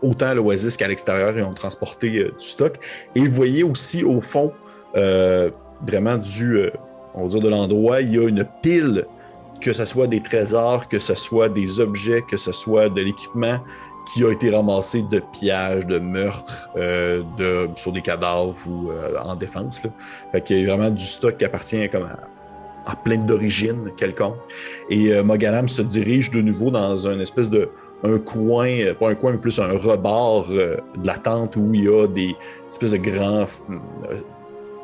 autant 0.03 0.27
à 0.27 0.35
l'oasis 0.35 0.77
qu'à 0.77 0.87
l'extérieur, 0.87 1.37
ils 1.37 1.43
ont 1.43 1.53
transporté 1.53 2.11
du 2.11 2.31
stock. 2.37 2.79
Et 3.17 3.27
vous 3.27 3.35
voyez 3.35 3.65
aussi 3.65 4.05
au 4.05 4.21
fond, 4.21 4.53
vraiment 4.95 6.19
du, 6.19 6.61
on 7.15 7.23
va 7.25 7.29
dire 7.29 7.41
de 7.41 7.49
l'endroit, 7.49 8.03
il 8.03 8.15
y 8.15 8.19
a 8.19 8.29
une 8.29 8.47
pile, 8.63 9.07
que 9.63 9.73
ce 9.73 9.85
soit 9.87 10.07
des 10.07 10.23
trésors, 10.23 10.89
que 10.89 10.99
ce 10.99 11.15
soit 11.15 11.49
des 11.49 11.81
objets, 11.81 12.23
que 12.31 12.37
ce 12.37 12.53
soit 12.53 12.91
de 12.91 13.01
l'équipement 13.01 13.61
qui 14.13 14.25
a 14.25 14.33
été 14.33 14.51
ramassé 14.51 15.03
de 15.03 15.21
pillages, 15.33 15.87
de 15.87 15.99
meurtres, 15.99 16.71
euh, 16.77 17.23
de, 17.37 17.69
sur 17.75 17.93
des 17.93 18.03
cadavres 18.03 18.57
ou 18.69 18.91
euh, 18.91 19.17
en 19.23 19.37
défense. 19.37 19.85
Là. 19.85 19.91
Fait 20.33 20.41
qu'il 20.43 20.61
y 20.61 20.71
a 20.71 20.77
vraiment 20.77 20.91
du 20.91 21.05
stock 21.05 21.37
qui 21.37 21.45
appartient 21.45 21.89
comme 21.91 22.05
à, 22.05 22.91
à 22.91 22.97
plein 22.97 23.19
d'origine 23.19 23.91
quelconque. 23.97 24.37
Et 24.89 25.13
euh, 25.13 25.23
se 25.67 25.83
dirige 25.83 26.31
de 26.31 26.41
nouveau 26.41 26.71
dans 26.71 27.07
un 27.07 27.21
espèce 27.21 27.51
de 27.51 27.71
un 28.03 28.19
coin, 28.19 28.69
euh, 28.69 28.95
pas 28.95 29.11
un 29.11 29.15
coin, 29.15 29.33
mais 29.33 29.39
plus 29.39 29.59
un 29.61 29.73
rebord 29.73 30.49
de 30.49 30.81
la 31.05 31.19
tente 31.19 31.57
où 31.57 31.71
il 31.75 31.85
y 31.85 31.89
a 31.89 32.07
des 32.07 32.35
espèces 32.69 32.93
de 32.93 32.97
grands 32.97 33.45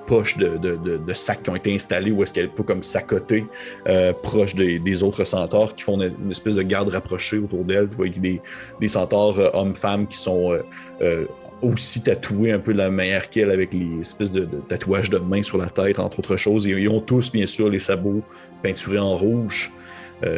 poches 0.07 0.37
de, 0.37 1.13
sacs 1.15 1.43
qui 1.43 1.51
ont 1.51 1.57
été 1.57 1.75
installés 1.75 2.11
où 2.11 2.23
est-ce 2.23 2.33
qu'elle 2.33 2.51
peut 2.51 2.63
comme 2.63 2.83
s'accoter 2.83 3.45
euh, 3.89 4.13
proche 4.13 4.55
des, 4.55 5.03
autres 5.03 5.25
centaures 5.25 5.75
qui 5.75 5.83
font 5.83 6.01
une, 6.01 6.31
espèce 6.31 6.57
de 6.57 6.63
garde 6.63 6.89
rapprochée 6.89 7.39
autour 7.39 7.65
d'elle. 7.65 7.89
Tu 7.89 7.97
vois 7.97 8.09
des, 8.09 8.41
des 8.81 8.89
centaures 8.89 9.39
euh, 9.39 9.51
hommes-femmes 9.53 10.07
qui 10.07 10.17
sont 10.17 10.59
euh, 11.03 11.25
aussi 11.63 12.01
tatoués 12.03 12.53
un 12.53 12.59
peu 12.59 12.73
de 12.73 12.79
la 12.79 12.91
manière 12.91 13.29
qu'elle 13.31 13.51
avec 13.51 13.75
les 13.75 14.01
espèces 14.01 14.33
de, 14.33 14.47
tatouages 14.69 15.11
de 15.11 15.19
main 15.19 15.43
sur 15.43 15.59
la 15.59 15.69
tête, 15.69 15.99
entre 15.99 16.21
autres 16.21 16.37
choses. 16.37 16.67
Et 16.67 16.71
ils 16.71 16.89
ont 16.89 17.01
tous, 17.01 17.33
bien 17.33 17.47
sûr, 17.47 17.69
les 17.69 17.79
sabots 17.79 18.23
peinturés 18.63 18.99
en 18.99 19.17
rouge, 19.17 19.73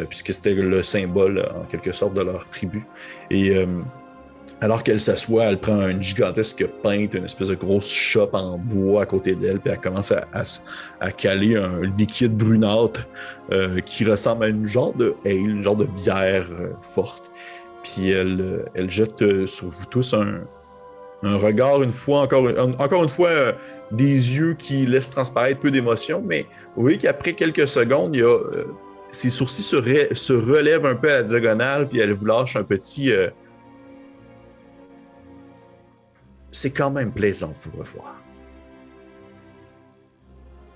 puisque 0.09 0.33
c'était 0.33 0.53
le 0.53 0.83
symbole, 0.83 1.49
en 1.55 1.65
quelque 1.65 1.91
sorte, 1.91 2.13
de 2.13 2.21
leur 2.21 2.47
tribu. 2.49 2.83
Et 3.31 3.53
alors 4.61 4.83
qu'elle 4.83 4.99
s'assoit, 4.99 5.45
elle 5.45 5.59
prend 5.59 5.87
une 5.87 6.03
gigantesque 6.03 6.65
pinte, 6.83 7.13
une 7.13 7.23
espèce 7.23 7.47
de 7.47 7.55
grosse 7.55 7.89
chope 7.89 8.33
en 8.33 8.57
bois 8.57 9.03
à 9.03 9.05
côté 9.05 9.33
d'elle, 9.35 9.59
puis 9.59 9.71
elle 9.71 9.79
commence 9.79 10.11
à, 10.11 11.11
caler 11.11 11.55
un 11.55 11.81
liquide 11.97 12.35
brunâtre 12.35 13.07
euh, 13.51 13.79
qui 13.79 14.03
ressemble 14.03 14.43
à 14.43 14.47
une 14.49 14.65
genre 14.65 14.93
de 14.93 15.15
ale, 15.25 15.31
une 15.31 15.63
genre 15.63 15.77
de 15.77 15.85
bière 15.85 16.45
euh, 16.59 16.71
forte. 16.81 17.31
Puis 17.83 18.09
elle, 18.09 18.41
euh, 18.75 18.89
jette 18.89 19.45
sur 19.45 19.69
vous 19.69 19.85
tous 19.85 20.13
un, 20.13 20.41
regard, 21.23 21.81
une 21.81 21.91
fois, 21.93 22.21
encore, 22.21 22.49
un- 22.49 22.73
encore 22.79 23.03
une 23.03 23.09
fois, 23.09 23.53
des 23.91 24.37
yeux 24.37 24.55
qui 24.59 24.85
laissent 24.85 25.11
transparaître 25.11 25.61
peu 25.61 25.71
d'émotion, 25.71 26.21
mais 26.25 26.45
vous 26.75 26.81
voyez 26.81 26.97
qu'après 26.97 27.31
quelques 27.31 27.67
secondes, 27.67 28.17
ses 29.11 29.29
sourcils 29.29 29.63
se, 29.63 29.77
se 30.13 30.33
relèvent 30.33 30.85
un 30.85 30.95
peu 30.95 31.09
à 31.09 31.17
la 31.19 31.23
diagonale, 31.23 31.87
puis 31.87 31.99
elle 31.99 32.11
vous 32.11 32.25
lâche 32.25 32.57
un 32.57 32.63
petit. 32.63 33.13
C'est 36.51 36.71
quand 36.71 36.91
même 36.91 37.11
plaisant 37.11 37.49
de 37.49 37.53
vous 37.53 37.77
revoir. 37.77 38.15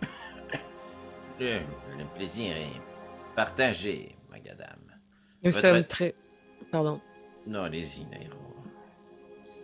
Le, 1.40 1.60
le 1.98 2.06
plaisir 2.16 2.56
est 2.56 2.80
partagé, 3.36 4.16
Magadam. 4.32 4.68
Nous 5.44 5.52
Votre- 5.52 5.62
sommes 5.68 5.84
très. 5.84 6.16
Pardon. 6.72 7.02
Non, 7.48 7.64
allez-y, 7.64 8.06
Nairo. 8.06 8.36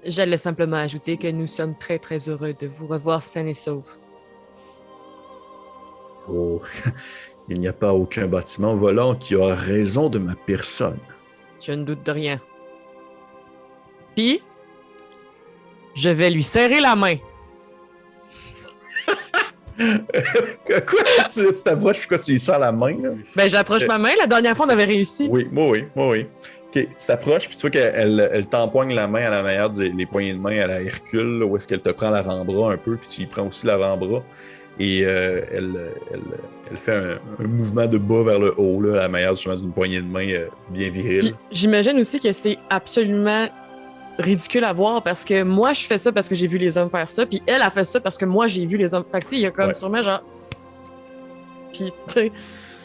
J'allais 0.03 0.37
simplement 0.37 0.77
ajouter 0.77 1.17
que 1.17 1.27
nous 1.27 1.47
sommes 1.47 1.77
très, 1.77 1.99
très 1.99 2.27
heureux 2.29 2.53
de 2.53 2.67
vous 2.67 2.87
revoir 2.87 3.21
sain 3.21 3.45
et 3.47 3.53
sauf. 3.53 3.97
Oh, 6.27 6.61
il 7.49 7.59
n'y 7.59 7.67
a 7.67 7.73
pas 7.73 7.93
aucun 7.93 8.27
bâtiment 8.27 8.75
volant 8.75 9.15
qui 9.15 9.35
a 9.35 9.53
raison 9.55 10.09
de 10.09 10.19
ma 10.19 10.35
personne. 10.35 10.99
Je 11.61 11.71
ne 11.73 11.83
doute 11.83 12.05
de 12.05 12.11
rien. 12.11 12.41
Puis, 14.15 14.41
je 15.95 16.09
vais 16.09 16.29
lui 16.29 16.43
serrer 16.43 16.79
la 16.79 16.95
main. 16.95 17.15
Quoi? 19.77 21.03
Tu 21.29 21.45
tu 21.53 21.63
t'approches, 21.63 21.99
puis 21.99 22.07
quoi, 22.09 22.19
tu 22.19 22.31
lui 22.31 22.39
sers 22.39 22.59
la 22.59 22.71
main? 22.71 22.95
là? 23.01 23.09
Ben, 23.35 23.49
j'approche 23.49 23.83
Euh, 23.83 23.87
ma 23.87 23.97
main. 23.97 24.11
La 24.19 24.27
dernière 24.27 24.55
fois, 24.55 24.65
on 24.65 24.69
avait 24.69 24.85
réussi. 24.85 25.27
Oui, 25.31 25.47
moi, 25.51 25.69
oui, 25.69 25.85
moi, 25.95 26.09
oui. 26.09 26.25
Ok, 26.67 26.73
tu 26.73 27.05
t'approches, 27.07 27.47
puis 27.47 27.55
tu 27.55 27.61
vois 27.61 27.69
qu'elle 27.71 27.93
elle, 27.95 28.29
elle 28.31 28.45
t'empoigne 28.45 28.93
la 28.93 29.07
main 29.07 29.23
à 29.25 29.29
la 29.31 29.41
manière 29.41 29.69
des 29.69 29.89
les 29.89 30.05
poignées 30.05 30.33
de 30.33 30.39
main 30.39 30.59
à 30.59 30.67
la 30.67 30.81
Hercule, 30.81 31.39
là, 31.39 31.45
où 31.45 31.55
est-ce 31.55 31.67
qu'elle 31.67 31.79
te 31.81 31.89
prend 31.89 32.09
l'avant-bras 32.11 32.73
un 32.73 32.77
peu, 32.77 32.95
puis 32.97 33.07
tu 33.09 33.21
y 33.21 33.25
prends 33.25 33.47
aussi 33.47 33.65
l'avant-bras. 33.65 34.21
Et 34.79 35.03
euh, 35.03 35.41
elle, 35.51 35.73
elle, 36.13 36.19
elle 36.69 36.77
fait 36.77 36.93
un, 36.93 37.19
un 37.43 37.47
mouvement 37.47 37.85
de 37.87 37.97
bas 37.97 38.23
vers 38.23 38.39
le 38.39 38.53
haut, 38.59 38.81
là, 38.81 38.93
à 38.93 38.97
la 39.03 39.09
manière 39.09 39.33
d'une 39.33 39.71
poignée 39.71 40.01
de 40.01 40.05
main 40.07 40.27
euh, 40.29 40.47
bien 40.69 40.89
virile. 40.89 41.33
J'imagine 41.51 41.97
aussi 41.99 42.19
que 42.19 42.31
c'est 42.33 42.57
absolument 42.69 43.47
ridicule 44.19 44.63
à 44.65 44.73
voir 44.73 45.01
parce 45.01 45.23
que 45.25 45.41
moi, 45.43 45.73
je 45.73 45.81
fais 45.87 45.97
ça 45.97 46.11
parce 46.11 46.27
que 46.29 46.35
j'ai 46.35 46.45
vu 46.47 46.57
les 46.57 46.77
hommes 46.77 46.89
faire 46.89 47.09
ça, 47.09 47.25
puis 47.25 47.41
elle 47.47 47.61
a 47.61 47.69
fait 47.69 47.83
ça 47.85 47.99
parce 47.99 48.17
que 48.17 48.25
moi, 48.25 48.47
j'ai 48.47 48.65
vu 48.65 48.77
les 48.77 48.93
hommes. 48.93 49.05
Fait 49.11 49.19
que, 49.19 49.25
il 49.35 49.39
y 49.39 49.45
a 49.45 49.51
comme 49.51 49.69
Ouais. 49.69 49.73
sûrement 49.73 50.01
genre. 50.01 50.21
Puis, 51.73 51.91
tu 52.07 52.13
sais, 52.13 52.31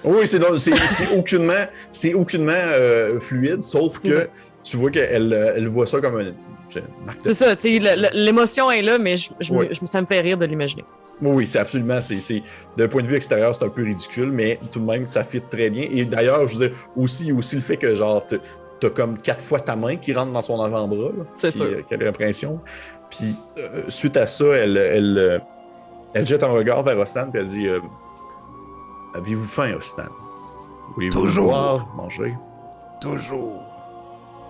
Oui, 0.04 0.26
c'est 0.26 0.38
donc- 0.38 0.58
c'est 0.60 0.76
c'est 0.76 1.16
aucunement, 1.16 1.64
c'est 1.90 2.14
aucunement 2.14 2.52
euh, 2.54 3.18
fluide, 3.20 3.62
sauf 3.62 3.98
que 3.98 4.10
ça. 4.10 4.26
tu 4.62 4.76
vois 4.76 4.90
qu'elle 4.90 5.32
euh, 5.32 5.54
elle 5.56 5.68
voit 5.68 5.86
ça 5.86 6.00
comme 6.00 6.18
un, 6.20 6.32
c'est 6.68 6.80
une 6.80 7.32
c'est 7.32 7.54
ça, 7.56 7.68
l'émotion 8.12 8.70
est 8.70 8.82
là, 8.82 8.98
mais 8.98 9.16
je, 9.16 9.30
je 9.40 9.52
me- 9.52 9.72
je 9.72 9.84
ça 9.86 10.00
me 10.02 10.06
fait 10.06 10.20
rire 10.20 10.36
de 10.38 10.44
l'imaginer. 10.44 10.84
Oui, 11.22 11.30
oui, 11.32 11.46
c'est 11.46 11.58
absolument. 11.60 12.00
c'est 12.00 12.20
c'est- 12.20 12.42
D'un 12.76 12.88
point 12.88 13.00
de 13.02 13.06
vue 13.06 13.14
extérieur, 13.16 13.54
c'est 13.54 13.64
un 13.64 13.68
peu 13.70 13.82
ridicule, 13.84 14.30
mais 14.30 14.58
tout 14.72 14.80
de 14.80 14.84
même, 14.84 15.06
ça 15.06 15.24
fit 15.24 15.40
très 15.40 15.70
bien. 15.70 15.86
Et 15.90 16.04
d'ailleurs, 16.04 16.46
je 16.48 16.58
veux 16.58 16.68
dire, 16.68 16.76
aussi, 16.96 17.32
aussi 17.32 17.54
le 17.56 17.62
fait 17.62 17.76
que, 17.78 17.94
genre, 17.94 18.26
t'as- 18.88 18.94
comme 18.94 19.18
quatre 19.18 19.42
fois 19.42 19.60
ta 19.60 19.76
main 19.76 19.96
qui 19.96 20.12
rentre 20.12 20.32
dans 20.32 20.42
son 20.42 20.60
avant-bras. 20.60 21.10
C'est 21.36 21.50
sûr. 21.50 21.64
euh, 21.64 21.82
Quelle 21.88 22.06
impression. 22.06 22.60
Puis, 23.10 23.36
euh, 23.58 23.82
suite 23.88 24.16
à 24.16 24.26
ça, 24.26 24.44
elle, 24.46 24.76
elle, 24.76 25.18
euh, 25.18 25.38
elle 26.14 26.26
jette 26.26 26.42
un 26.42 26.48
regard 26.52 26.82
vers 26.82 26.98
Ostan, 26.98 27.30
puis 27.30 27.40
elle 27.40 27.46
dit 27.46 27.68
euh, 27.68 27.80
Avez-vous 29.14 29.44
faim, 29.44 29.74
Ostan? 29.76 30.04
Voulez-vous 30.94 31.12
Toujours. 31.20 31.50
boire, 31.50 31.86
manger 31.96 32.34
Toujours. 33.00 33.62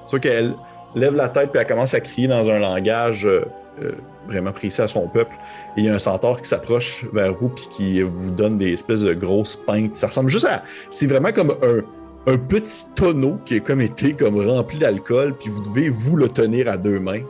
Sauf 0.07 0.21
qu'elle 0.21 0.55
lève 0.95 1.15
la 1.15 1.29
tête 1.29 1.51
puis 1.51 1.61
elle 1.61 1.67
commence 1.67 1.95
à 1.95 2.01
crier 2.01 2.29
dans 2.29 2.49
un 2.51 2.59
langage 2.59 3.27
euh, 3.27 3.45
euh, 3.83 3.93
vraiment 4.29 4.53
précis 4.53 4.81
à 4.83 4.89
son 4.89 5.09
peuple. 5.09 5.35
Et 5.77 5.81
il 5.81 5.85
y 5.87 5.89
a 5.89 5.95
un 5.95 5.99
centaure 5.99 6.41
qui 6.41 6.49
s'approche 6.49 7.05
vers 7.13 7.33
vous 7.35 7.49
puis 7.49 7.67
qui 7.71 8.03
vous 8.03 8.31
donne 8.31 8.59
des 8.59 8.73
espèces 8.73 9.01
de 9.01 9.13
grosses 9.15 9.57
pintes. 9.57 9.97
Ça 9.97 10.07
ressemble 10.09 10.29
juste 10.31 10.45
à. 10.47 10.63
C'est 10.91 11.07
vraiment 11.07 11.33
comme 11.33 11.51
un, 11.63 11.81
un 12.27 12.39
petit 12.39 12.85
tonneau 12.95 13.39
qui 13.45 13.57
a 13.57 13.61
comme 13.61 13.81
été 13.81 14.15
comme 14.15 14.39
rempli 14.41 14.79
d'alcool 14.79 15.37
puis 15.37 15.51
vous 15.51 15.63
devez 15.63 15.89
vous 15.89 16.17
le 16.17 16.29
tenir 16.29 16.69
à 16.69 16.77
deux 16.77 16.99
mains. 16.99 17.23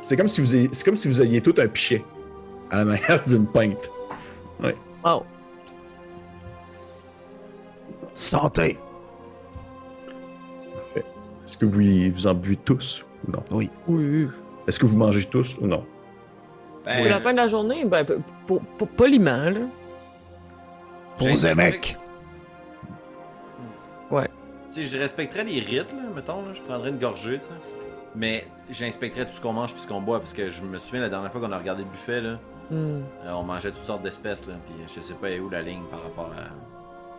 C'est 0.00 0.16
comme 0.16 0.28
si 0.28 0.40
vous 0.40 0.54
ayez, 0.54 0.68
c'est 0.72 0.84
comme 0.84 0.96
si 0.96 1.08
vous 1.08 1.20
aviez 1.20 1.40
tout 1.40 1.54
un 1.58 1.68
pichet 1.68 2.04
à 2.70 2.78
la 2.78 2.84
manière 2.84 3.22
d'une 3.26 3.46
pinte. 3.46 3.90
Wow. 5.04 5.24
Santé. 8.14 8.78
Parfait. 10.74 11.04
Est-ce 11.44 11.56
que 11.56 11.64
vous, 11.64 12.12
vous 12.12 12.26
en 12.26 12.34
buvez 12.34 12.56
tous 12.56 13.04
ou 13.26 13.32
non? 13.32 13.42
Oui. 13.52 14.28
Est-ce 14.68 14.78
que 14.78 14.86
vous 14.86 14.96
mangez 14.96 15.24
tous 15.24 15.58
ou 15.58 15.66
non? 15.66 15.84
Ben, 16.84 16.98
C'est 16.98 17.08
la 17.08 17.20
fin 17.20 17.32
de 17.32 17.38
la 17.38 17.48
journée, 17.48 17.84
ben, 17.84 18.06
poliment, 18.96 19.50
là. 19.50 19.60
Pour 21.18 21.34
Zemek. 21.34 21.96
Tu 24.10 24.16
sais, 24.74 24.84
je 24.84 24.98
respecterais 24.98 25.44
les 25.44 25.60
rites, 25.60 25.92
là, 25.92 26.02
mettons, 26.14 26.42
là, 26.42 26.52
je 26.54 26.60
prendrais 26.62 26.90
une 26.90 26.98
gorgée, 26.98 27.38
tu 27.38 27.44
sais. 27.44 27.74
Mais 28.14 28.46
j'inspecterais 28.70 29.24
tout 29.26 29.32
ce 29.32 29.40
qu'on 29.40 29.52
mange 29.52 29.72
puis 29.72 29.80
ce 29.82 29.88
qu'on 29.88 30.00
boit, 30.02 30.18
parce 30.18 30.34
que 30.34 30.50
je 30.50 30.62
me 30.62 30.78
souviens 30.78 31.00
la 31.00 31.08
dernière 31.08 31.32
fois 31.32 31.40
qu'on 31.40 31.52
a 31.52 31.58
regardé 31.58 31.82
le 31.82 31.88
buffet, 31.90 32.20
là, 32.20 32.38
Hmm. 32.70 33.02
euh, 33.26 33.30
on 33.32 33.42
mangeait 33.42 33.70
toutes 33.70 33.84
sortes 33.84 34.02
d'espèces, 34.02 34.46
là, 34.46 34.54
puis 34.66 34.74
je 34.94 35.00
sais 35.00 35.14
pas 35.14 35.28
où 35.38 35.50
la 35.50 35.60
ligne 35.62 35.82
par 35.90 36.02
rapport 36.02 36.30
à 36.32 36.48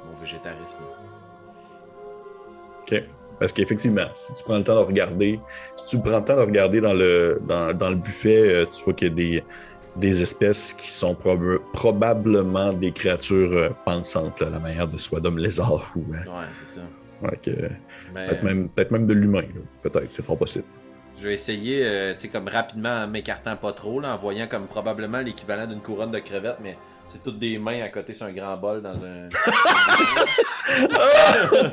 mon 0.08 0.20
végétarisme? 0.20 0.78
OK. 2.82 3.04
Parce 3.39 3.51
qu'effectivement, 3.51 4.08
si 4.14 4.34
tu 4.34 4.43
prends 4.43 4.58
le 4.58 4.64
temps 4.64 4.76
de 4.76 4.86
regarder, 4.86 5.39
si 5.76 5.97
tu 5.97 6.01
prends 6.01 6.20
le 6.20 6.24
temps 6.26 6.36
de 6.38 6.41
regarder 6.41 6.82
dans 6.82 6.93
le, 6.93 7.39
dans, 7.45 7.74
dans 7.74 7.89
le 7.89 7.95
buffet, 7.95 8.54
euh, 8.54 8.66
tu 8.66 8.84
vois 8.84 8.93
qu'il 8.93 9.08
y 9.10 9.12
a 9.12 9.14
des, 9.14 9.43
des 9.95 10.22
espèces 10.22 10.74
qui 10.74 10.89
sont 10.89 11.14
prob- 11.14 11.60
probablement 11.74 12.72
des 12.74 12.91
créatures 12.91 13.51
euh, 13.51 13.70
pensantes, 13.86 14.39
là, 14.39 14.49
la 14.49 14.60
manière 14.60 14.88
de 14.88 14.97
soit 14.97 15.20
d'homme 15.20 15.39
lézard 15.39 15.91
ou 15.95 16.01
euh, 16.14 16.18
Ouais, 16.18 16.47
c'est 16.54 16.80
ça. 16.80 16.82
Mais, 18.13 18.24
peut-être 18.24 18.43
même, 18.43 18.69
peut 18.69 18.88
même 18.91 19.07
de 19.07 19.13
l'humain. 19.13 19.43
Peut-être, 19.82 20.11
c'est 20.11 20.24
fort 20.24 20.38
possible. 20.38 20.65
Je 21.19 21.28
vais 21.28 21.34
essayer, 21.36 21.86
euh, 21.86 22.13
tu 22.13 22.21
sais, 22.21 22.28
comme 22.28 22.47
rapidement 22.47 23.03
en 23.03 23.07
m'écartant 23.07 23.55
pas 23.55 23.71
trop, 23.71 23.99
là, 23.99 24.13
en 24.13 24.17
voyant 24.17 24.47
comme 24.47 24.67
probablement 24.67 25.19
l'équivalent 25.19 25.67
d'une 25.67 25.82
couronne 25.82 26.11
de 26.11 26.19
crevettes, 26.19 26.57
mais 26.61 26.78
c'est 27.07 27.24
toutes 27.24 27.38
des 27.38 27.57
mains 27.57 27.82
à 27.82 27.89
côté 27.89 28.13
sur 28.13 28.26
un 28.26 28.32
grand 28.32 28.57
bol 28.57 28.82
dans 28.82 28.95
un. 28.95 29.30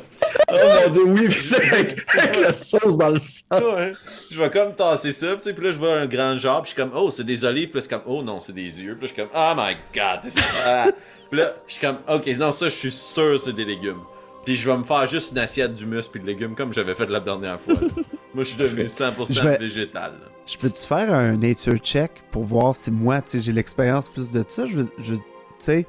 Oh 0.52 0.56
mon 0.82 0.90
dieu, 0.90 1.04
oui, 1.04 1.28
puis 1.28 1.38
c'est 1.38 1.64
avec, 1.72 1.96
avec 2.12 2.40
la 2.40 2.52
sauce 2.52 2.98
dans 2.98 3.10
le 3.10 3.16
sang. 3.16 3.44
Ouais. 3.52 3.92
Je 4.30 4.40
vais 4.40 4.50
comme 4.50 4.74
tasser 4.74 5.12
ça, 5.12 5.36
tu 5.36 5.42
sais, 5.42 5.52
puis 5.52 5.64
là 5.64 5.72
je 5.72 5.78
vois 5.78 5.94
un 5.94 6.06
grand 6.06 6.38
genre, 6.38 6.62
puis 6.62 6.70
je 6.70 6.74
suis 6.74 6.82
comme, 6.82 6.92
oh, 6.94 7.10
c'est 7.10 7.24
des 7.24 7.44
olives, 7.44 7.70
puis 7.70 7.82
c'est 7.82 7.88
comme, 7.88 8.02
oh 8.06 8.22
non, 8.22 8.40
c'est 8.40 8.52
des 8.52 8.82
yeux, 8.82 8.96
puis 8.96 9.02
là 9.02 9.02
je 9.02 9.06
suis 9.06 9.16
comme, 9.16 9.28
oh 9.32 9.52
my 9.56 9.76
god, 9.94 10.24
ça. 10.28 10.86
puis 11.30 11.40
là, 11.40 11.52
je 11.66 11.72
suis 11.72 11.86
comme, 11.86 11.98
ok, 12.08 12.26
non, 12.38 12.52
ça, 12.52 12.68
je 12.68 12.74
suis 12.74 12.92
sûr, 12.92 13.38
c'est 13.38 13.52
des 13.52 13.64
légumes. 13.64 14.00
Puis 14.44 14.56
je 14.56 14.70
vais 14.70 14.76
me 14.76 14.84
faire 14.84 15.06
juste 15.06 15.32
une 15.32 15.38
assiette 15.38 15.74
d'humus 15.74 16.08
puis 16.10 16.20
de 16.20 16.26
légumes 16.26 16.54
comme 16.54 16.72
j'avais 16.72 16.94
fait 16.94 17.06
la 17.10 17.20
dernière 17.20 17.60
fois. 17.60 17.74
Moi, 18.34 18.44
je 18.44 18.50
suis 18.50 18.56
devenu 18.58 18.84
100% 18.86 19.32
Je 19.32 19.42
vais- 19.42 19.58
végétal. 19.58 20.12
là. 20.12 20.28
Je 20.46 20.56
peux-tu 20.56 20.86
faire 20.86 21.12
un 21.12 21.36
nature 21.36 21.76
check 21.78 22.10
pour 22.30 22.44
voir 22.44 22.74
si 22.74 22.90
moi, 22.90 23.20
tu 23.22 23.30
sais, 23.30 23.40
j'ai 23.40 23.52
l'expérience 23.52 24.08
plus 24.08 24.30
de 24.32 24.42
ça? 24.46 24.66
Je 24.66 24.74
veux, 24.76 24.88
je, 24.98 25.14
tu 25.14 25.20
sais, 25.58 25.86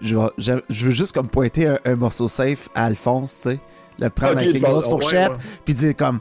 je, 0.00 0.16
vais- 0.16 0.26
je, 0.38 0.52
je 0.70 0.84
veux 0.86 0.90
juste 0.92 1.12
comme 1.12 1.28
pointer 1.28 1.66
un, 1.66 1.78
un 1.84 1.94
morceau 1.96 2.28
safe 2.28 2.68
à 2.74 2.84
Alphonse, 2.86 3.34
tu 3.42 3.50
sais, 3.50 3.58
le 3.98 4.08
prendre 4.08 4.38
avec 4.38 4.54
une 4.54 4.62
grosse 4.62 4.88
fourchette, 4.88 5.32
puis 5.64 5.74
dire 5.74 5.96
comme, 5.96 6.20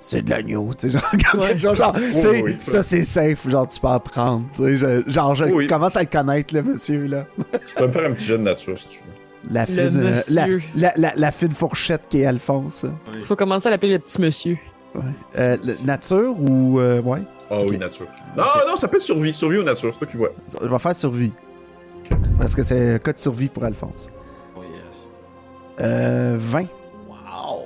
c'est 0.00 0.22
de 0.22 0.30
l'agneau, 0.30 0.70
tu 0.78 0.90
sais, 0.90 0.98
genre, 0.98 1.10
comme 1.30 1.40
Ouais. 1.40 1.48
quelque 1.48 1.60
chose, 1.62 1.78
genre, 1.78 1.94
tu 1.94 2.20
sais, 2.20 2.42
Oui, 2.42 2.54
ça 2.58 2.82
c'est 2.82 3.04
safe, 3.04 3.48
genre, 3.48 3.66
tu 3.66 3.80
peux 3.80 3.88
en 3.88 3.98
prendre, 4.00 4.44
tu 4.54 4.62
sais, 4.62 4.76
je- 4.76 5.02
genre, 5.10 5.34
je 5.34 5.44
Oui. 5.46 5.66
commence 5.66 5.96
à 5.96 6.02
le 6.02 6.08
connaître, 6.08 6.54
le 6.54 6.62
monsieur, 6.62 7.06
là. 7.06 7.26
Tu 7.66 7.74
peux 7.76 7.86
me 7.86 7.92
faire 7.92 8.10
un 8.10 8.12
petit 8.12 8.26
jeu 8.26 8.38
de 8.38 8.42
nature 8.42 8.78
si 8.78 8.88
tu 8.88 8.98
veux. 8.98 9.19
La 9.50 9.64
fine, 9.66 9.92
euh, 9.96 10.20
la, 10.30 10.46
la, 10.76 10.92
la, 10.96 11.12
la 11.16 11.32
fine 11.32 11.52
fourchette 11.52 12.02
qui 12.08 12.20
est 12.20 12.26
Alphonse. 12.26 12.84
hein. 12.84 12.94
Faut 13.24 13.36
commencer 13.36 13.68
à 13.68 13.70
l'appeler 13.70 13.92
le 13.92 13.98
petit 13.98 14.20
monsieur. 14.20 14.52
Ouais. 14.94 15.00
Euh, 15.38 15.56
le- 15.64 15.76
nature 15.86 16.34
ou, 16.38 16.78
euh, 16.80 17.00
ouais, 17.00 17.20
Ah 17.50 17.60
Ok. 17.60 17.68
oui, 17.70 17.78
nature. 17.78 18.06
Non, 18.36 18.44
non, 18.68 18.76
ça 18.76 18.86
peut 18.88 18.96
être 18.96 19.02
survie. 19.02 19.32
Survie 19.32 19.58
ou 19.58 19.62
nature, 19.62 19.90
c'est 19.92 19.98
toi 20.00 20.08
qui 20.08 20.16
vois. 20.16 20.30
je 20.60 20.66
vais 20.68 20.78
faire 20.78 20.94
survie. 20.96 21.32
Parce 22.38 22.54
que 22.56 22.62
c'est 22.62 22.94
un 22.94 22.98
cas 22.98 23.12
de 23.12 23.18
survie 23.18 23.48
pour 23.48 23.64
Alphonse. 23.64 24.10
Oh 24.56 24.60
yes. 24.62 25.08
Euh, 25.80 26.34
20. 26.36 26.62
Wow! 27.08 27.62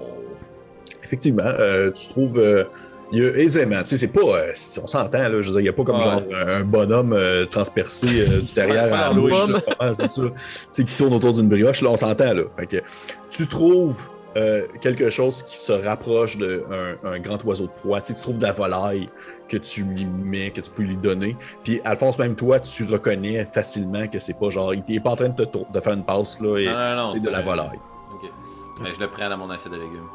Effectivement, 1.02 1.42
euh, 1.44 1.90
tu 1.92 2.08
trouves. 2.08 2.38
Il 3.12 3.22
y 3.22 3.26
a 3.26 3.30
aisément, 3.36 3.78
tu 3.80 3.90
sais, 3.90 3.96
c'est 3.96 4.08
pas. 4.08 4.20
euh, 4.22 4.50
si 4.54 4.78
on 4.80 4.86
s'entend, 4.86 5.18
là, 5.18 5.30
je 5.30 5.36
veux 5.36 5.42
dire, 5.52 5.60
il 5.60 5.62
n'y 5.64 5.68
a 5.68 5.72
pas 5.72 5.84
comme 5.84 5.96
Ouais. 5.96 6.02
genre 6.02 6.22
un 6.48 6.64
bonhomme 6.64 7.12
euh, 7.12 7.44
transpercé 7.46 8.06
euh, 8.22 8.40
du 8.40 8.52
derrière 8.54 8.86
Ouais, 8.86 8.92
à 8.92 9.12
la. 9.12 9.20
Ouais, 9.20 9.92
c'est 9.92 10.06
ça. 10.08 10.22
Tu 10.22 10.32
sais, 10.70 10.84
qui 10.84 10.94
tourne 10.96 11.12
autour 11.14 11.32
d'une 11.34 11.48
brioche, 11.48 11.80
là, 11.82 11.90
on 11.90 11.96
s'entend, 11.96 12.32
là. 12.34 12.42
Fait 12.56 12.66
que 12.66 12.76
tu 13.30 13.46
trouves 13.46 14.08
euh, 14.36 14.62
quelque 14.80 15.10
chose 15.10 15.42
qui 15.44 15.56
se 15.56 15.70
rapproche 15.72 16.36
d'un 16.38 16.96
un 17.04 17.18
grand 17.20 17.42
oiseau 17.44 17.66
de 17.66 17.70
proie. 17.70 18.00
Tu 18.00 18.12
sais, 18.12 18.18
tu 18.18 18.22
trouves 18.24 18.38
de 18.38 18.42
la 18.44 18.52
volaille 18.52 19.06
que 19.48 19.56
tu 19.58 19.84
lui 19.84 20.06
mets, 20.06 20.50
que 20.50 20.60
tu 20.60 20.70
peux 20.70 20.82
lui 20.82 20.96
donner. 20.96 21.36
Puis, 21.62 21.80
Alphonse, 21.84 22.18
même 22.18 22.34
toi, 22.34 22.58
tu 22.58 22.84
reconnais 22.84 23.44
facilement 23.44 24.08
que 24.08 24.18
c'est 24.18 24.34
pas 24.38 24.50
genre. 24.50 24.74
Il 24.74 24.82
est 24.88 25.00
pas 25.00 25.10
en 25.10 25.16
train 25.16 25.28
de, 25.28 25.44
te 25.44 25.58
de 25.72 25.80
faire 25.80 25.92
une 25.92 26.04
passe, 26.04 26.40
là, 26.40 26.56
et, 26.58 26.66
Non, 26.66 26.72
non, 26.72 26.96
non. 26.96 27.14
et 27.14 27.20
de 27.20 27.28
la 27.30 27.42
volaille. 27.42 27.78
Ok. 28.12 28.30
Ben, 28.82 28.90
je 28.92 28.98
le 28.98 29.06
prends 29.08 29.28
dans 29.28 29.36
mon 29.36 29.50
assiette 29.50 29.72
de 29.72 29.78
légumes. 29.78 30.08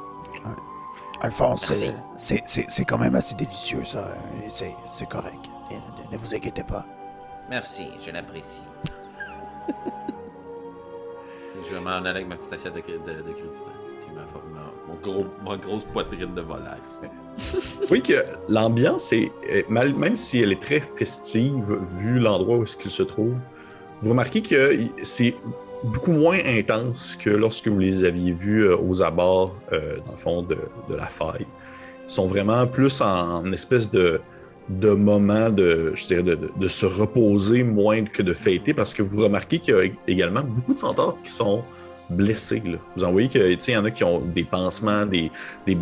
Alphonse, 1.21 1.69
Merci. 1.69 1.85
c'est- 1.87 1.95
c'est 2.15 2.41
c'est- 2.47 2.65
c'est 2.69 2.85
quand 2.85 2.97
même 2.97 3.15
assez 3.15 3.35
délicieux, 3.35 3.83
ça. 3.83 4.07
C'est 4.47 4.73
c'est 4.85 5.07
correct. 5.09 5.49
Ne, 5.71 5.77
ne 6.13 6.17
vous 6.17 6.33
inquiétez 6.33 6.63
pas. 6.63 6.85
Merci, 7.49 7.89
je 8.05 8.11
l'apprécie. 8.11 8.63
Je 11.67 11.75
vais 11.75 11.81
m'en 11.81 11.89
aller 11.97 12.09
avec 12.09 12.27
ma 12.27 12.35
petite 12.35 12.53
assiette 12.53 12.73
de, 12.75 12.79
de, 12.81 13.21
de 13.21 13.33
crudité. 13.33 13.69
Puis 14.01 14.09
ma, 14.15 14.21
ma- 14.21 14.71
mon 14.87 14.95
gros, 15.01 15.25
ma 15.45 15.57
grosse 15.57 15.83
poitrine 15.83 16.33
de 16.33 16.41
volaille. 16.41 16.79
Oui, 17.91 18.01
que 18.01 18.23
l'ambiance 18.49 19.13
est, 19.13 19.31
même 19.69 20.15
si 20.15 20.39
elle 20.41 20.51
est 20.51 20.61
très 20.61 20.79
festive, 20.81 21.63
vu 21.89 22.19
l'endroit 22.19 22.57
où 22.57 22.63
est-ce 22.63 22.75
qu'il 22.77 22.91
se 22.91 23.03
trouve, 23.03 23.35
vous 24.01 24.09
remarquez 24.09 24.41
que 24.41 24.77
c'est 25.03 25.35
beaucoup 25.83 26.11
moins 26.11 26.39
intense 26.45 27.15
que 27.15 27.29
lorsque 27.29 27.67
vous 27.67 27.79
les 27.79 28.03
aviez 28.03 28.31
vus 28.31 28.65
euh, 28.65 28.77
aux 28.77 29.01
abords, 29.01 29.55
euh, 29.71 29.97
dans 30.05 30.11
le 30.11 30.17
fond, 30.17 30.43
de, 30.43 30.57
de 30.87 30.95
la 30.95 31.05
faille. 31.05 31.45
Ils 32.07 32.11
sont 32.11 32.25
vraiment 32.27 32.65
plus 32.67 33.01
en, 33.01 33.37
en 33.45 33.51
espèce 33.51 33.89
de, 33.89 34.19
de 34.69 34.89
moment 34.91 35.49
de, 35.49 35.93
je 35.95 36.07
dirais, 36.07 36.23
de- 36.23 36.49
de 36.55 36.67
se 36.67 36.85
reposer 36.85 37.63
moins 37.63 38.03
que 38.03 38.21
de 38.21 38.33
fêter, 38.33 38.73
parce 38.73 38.93
que 38.93 39.01
vous 39.03 39.21
remarquez 39.23 39.59
qu'il 39.59 39.75
y 39.75 39.77
a 39.77 39.83
également 40.07 40.41
beaucoup 40.41 40.73
de 40.73 40.79
centaures 40.79 41.17
qui 41.23 41.31
sont 41.31 41.63
blessés. 42.09 42.61
là. 42.65 42.77
Vous 42.95 43.03
en 43.03 43.11
voyez 43.11 43.27
qu'il 43.27 43.57
y 43.73 43.77
en 43.77 43.85
a 43.85 43.91
qui 43.91 44.03
ont 44.03 44.19
des 44.19 44.43
pansements, 44.43 45.05
des, 45.05 45.31
des, 45.67 45.77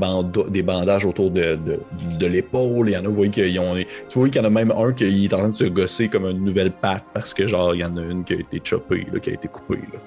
des 0.50 0.64
bandages 0.64 1.06
autour 1.06 1.32
de, 1.32 1.56
de, 1.56 1.80
de 2.18 2.26
l'épaule. 2.26 2.90
Il 2.90 2.94
y 2.94 2.98
en 2.98 3.04
a, 3.06 3.08
vous 3.08 3.14
voyez 3.14 3.32
qu'ils 3.32 3.60
ont. 3.60 3.76
Tu 4.10 4.20
vois 4.20 4.30
qu'il 4.30 4.42
y 4.42 4.46
en 4.46 4.48
a 4.48 4.50
même 4.50 4.72
un 4.72 4.92
qui 4.94 5.26
est 5.26 5.34
en 5.34 5.38
train 5.40 5.50
de 5.50 5.54
se 5.54 5.66
gosser 5.66 6.08
comme 6.08 6.26
une 6.26 6.44
nouvelle 6.44 6.72
patte 6.72 7.04
parce 7.14 7.34
que, 7.34 7.48
genre, 7.48 7.74
il 7.76 7.82
y 7.82 7.86
en 7.86 7.96
a 7.98 8.02
une 8.02 8.24
qui 8.24 8.34
a 8.34 8.38
été 8.40 8.62
choppée, 8.64 9.06
là, 9.12 9.20
qui 9.20 9.30
a 9.30 9.34
été 9.34 9.48
coupée. 9.48 9.82
là. 9.94 10.00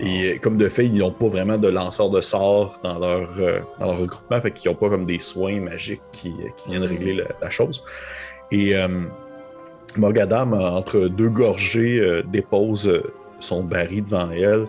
Et 0.00 0.32
euh, 0.32 0.38
comme 0.40 0.56
de 0.56 0.68
fait, 0.68 0.86
ils 0.86 0.98
n'ont 0.98 1.12
pas 1.12 1.28
vraiment 1.28 1.58
de 1.58 1.68
lanceur 1.68 2.10
de 2.10 2.20
sorts 2.20 2.80
dans 2.82 2.98
leur, 2.98 3.28
euh, 3.38 3.60
dans 3.78 3.86
leur 3.86 3.98
regroupement, 3.98 4.40
fait 4.40 4.50
qu'ils 4.50 4.70
n'ont 4.70 4.76
pas 4.76 4.88
comme 4.88 5.04
des 5.04 5.18
soins 5.18 5.60
magiques 5.60 6.00
qui, 6.12 6.30
euh, 6.30 6.48
qui 6.56 6.70
viennent 6.70 6.84
régler 6.84 7.14
la, 7.14 7.24
la 7.40 7.50
chose. 7.50 7.84
Et 8.50 8.74
euh, 8.74 8.88
Mogadam, 9.96 10.54
entre 10.54 11.08
deux 11.08 11.28
gorgées, 11.28 12.00
euh, 12.00 12.22
dépose 12.22 13.02
son 13.40 13.62
baril 13.62 14.04
devant 14.04 14.30
elle. 14.30 14.66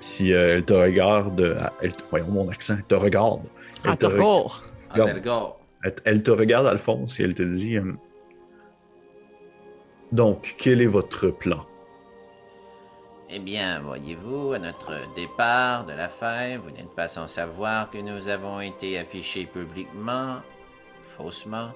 Puis 0.00 0.32
euh, 0.32 0.56
elle 0.56 0.64
te 0.64 0.72
regarde. 0.72 1.40
euh, 1.40 1.58
elle, 1.82 1.92
voyons 2.10 2.28
mon 2.28 2.48
accent, 2.48 2.74
elle 2.78 2.84
te 2.84 2.94
regarde. 2.94 3.42
Elle 3.84 3.96
te, 3.96 4.06
Regarde. 4.06 5.54
Elle, 5.84 5.94
elle 6.04 6.22
te 6.22 6.30
regarde, 6.30 6.66
Alphonse, 6.66 7.20
et 7.20 7.24
elle 7.24 7.34
te 7.34 7.42
dit 7.42 7.76
euh, 7.76 7.92
Donc, 10.12 10.54
quel 10.58 10.80
est 10.80 10.86
votre 10.86 11.28
plan? 11.28 11.64
Eh 13.30 13.38
bien, 13.40 13.80
voyez-vous, 13.80 14.52
à 14.52 14.58
notre 14.58 14.94
départ 15.14 15.84
de 15.84 15.92
la 15.92 16.08
faille, 16.08 16.56
vous 16.56 16.70
n'êtes 16.70 16.94
pas 16.94 17.08
sans 17.08 17.28
savoir 17.28 17.90
que 17.90 17.98
nous 17.98 18.28
avons 18.28 18.60
été 18.60 18.98
affichés 18.98 19.44
publiquement, 19.44 20.36
faussement, 21.02 21.72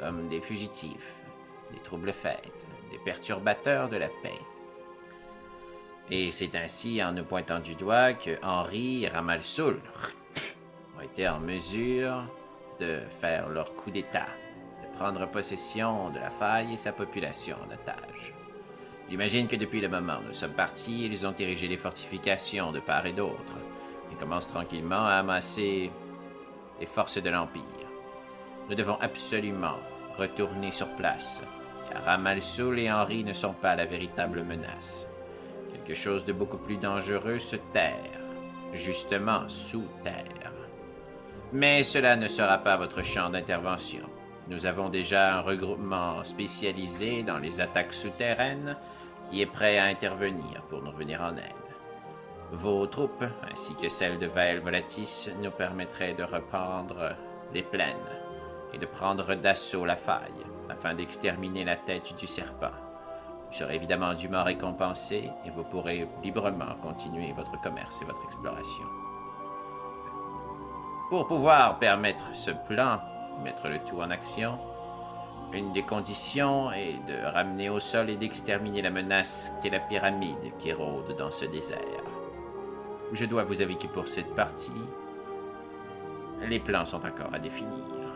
comme 0.00 0.28
des 0.28 0.40
fugitifs, 0.40 1.16
des 1.72 1.80
troubles-fêtes, 1.80 2.66
des 2.90 2.98
perturbateurs 3.04 3.90
de 3.90 3.98
la 3.98 4.08
paix. 4.22 4.40
Et 6.10 6.30
c'est 6.30 6.54
ainsi, 6.56 7.02
en 7.02 7.12
nous 7.12 7.24
pointant 7.24 7.60
du 7.60 7.74
doigt, 7.74 8.14
que 8.14 8.38
Henri 8.42 9.04
et 9.04 9.08
Ramalsoul 9.08 9.78
ont 10.96 11.02
été 11.02 11.28
en 11.28 11.38
mesure 11.38 12.24
de 12.80 13.00
faire 13.20 13.48
leur 13.48 13.74
coup 13.74 13.90
d'État, 13.90 14.26
de 14.82 14.98
prendre 14.98 15.28
possession 15.28 16.08
de 16.10 16.18
la 16.18 16.30
faille 16.30 16.72
et 16.72 16.76
sa 16.78 16.92
population 16.92 17.56
en 17.56 17.74
otage. 17.74 18.34
J'imagine 19.10 19.48
que 19.48 19.56
depuis 19.56 19.80
le 19.80 19.88
moment 19.88 20.18
où 20.22 20.28
nous 20.28 20.34
sommes 20.34 20.52
partis, 20.52 21.06
ils 21.06 21.26
ont 21.26 21.34
érigé 21.34 21.68
les 21.68 21.76
fortifications 21.76 22.72
de 22.72 22.80
part 22.80 23.06
et 23.06 23.12
d'autre 23.12 23.56
et 24.10 24.14
commencent 24.16 24.48
tranquillement 24.48 25.06
à 25.06 25.14
amasser 25.14 25.90
les 26.80 26.86
forces 26.86 27.22
de 27.22 27.30
l'Empire. 27.30 27.62
Nous 28.68 28.74
devons 28.74 28.98
absolument 29.00 29.76
retourner 30.16 30.72
sur 30.72 30.88
place, 30.96 31.42
car 31.90 32.08
Amalsoul 32.08 32.78
et 32.78 32.90
Henri 32.90 33.24
ne 33.24 33.32
sont 33.32 33.54
pas 33.54 33.76
la 33.76 33.86
véritable 33.86 34.42
menace. 34.42 35.06
Quelque 35.88 35.96
chose 35.96 36.26
de 36.26 36.34
beaucoup 36.34 36.58
plus 36.58 36.76
dangereux 36.76 37.38
se 37.38 37.56
terre, 37.72 38.20
justement 38.74 39.48
sous 39.48 39.86
terre. 40.02 40.52
Mais 41.54 41.82
cela 41.82 42.14
ne 42.14 42.28
sera 42.28 42.58
pas 42.58 42.76
votre 42.76 43.02
champ 43.02 43.30
d'intervention. 43.30 44.06
Nous 44.48 44.66
avons 44.66 44.90
déjà 44.90 45.36
un 45.36 45.40
regroupement 45.40 46.22
spécialisé 46.24 47.22
dans 47.22 47.38
les 47.38 47.62
attaques 47.62 47.94
souterraines 47.94 48.76
qui 49.30 49.40
est 49.40 49.46
prêt 49.46 49.78
à 49.78 49.84
intervenir 49.84 50.60
pour 50.68 50.82
nous 50.82 50.92
venir 50.92 51.22
en 51.22 51.34
aide. 51.38 51.70
Vos 52.52 52.86
troupes, 52.86 53.24
ainsi 53.50 53.74
que 53.74 53.88
celles 53.88 54.18
de 54.18 54.26
Vael 54.26 54.60
Volatis, 54.60 55.30
nous 55.42 55.50
permettraient 55.50 56.12
de 56.12 56.22
reprendre 56.22 57.16
les 57.54 57.62
plaines 57.62 57.96
et 58.74 58.78
de 58.78 58.84
prendre 58.84 59.34
d'assaut 59.36 59.86
la 59.86 59.96
faille 59.96 60.44
afin 60.68 60.92
d'exterminer 60.92 61.64
la 61.64 61.76
tête 61.76 62.14
du 62.18 62.26
serpent. 62.26 62.87
Vous 63.48 63.54
serez 63.54 63.76
évidemment 63.76 64.14
dûment 64.14 64.44
récompensé 64.44 65.30
et 65.44 65.50
vous 65.50 65.64
pourrez 65.64 66.06
librement 66.22 66.74
continuer 66.82 67.32
votre 67.32 67.58
commerce 67.60 68.02
et 68.02 68.04
votre 68.04 68.22
exploration. 68.24 68.84
Pour 71.08 71.26
pouvoir 71.26 71.78
permettre 71.78 72.34
ce 72.34 72.50
plan, 72.50 73.00
mettre 73.42 73.68
le 73.68 73.78
tout 73.78 74.00
en 74.00 74.10
action, 74.10 74.58
une 75.52 75.72
des 75.72 75.82
conditions 75.82 76.70
est 76.72 76.98
de 77.06 77.24
ramener 77.32 77.70
au 77.70 77.80
sol 77.80 78.10
et 78.10 78.16
d'exterminer 78.16 78.82
la 78.82 78.90
menace 78.90 79.54
qu'est 79.62 79.70
la 79.70 79.80
pyramide 79.80 80.52
qui 80.58 80.74
rôde 80.74 81.16
dans 81.16 81.30
ce 81.30 81.46
désert. 81.46 81.78
Je 83.12 83.24
dois 83.24 83.44
vous 83.44 83.62
avouer 83.62 83.78
que 83.78 83.86
pour 83.86 84.08
cette 84.08 84.34
partie, 84.34 84.70
les 86.42 86.60
plans 86.60 86.84
sont 86.84 87.04
encore 87.06 87.32
à 87.32 87.38
définir. 87.38 88.07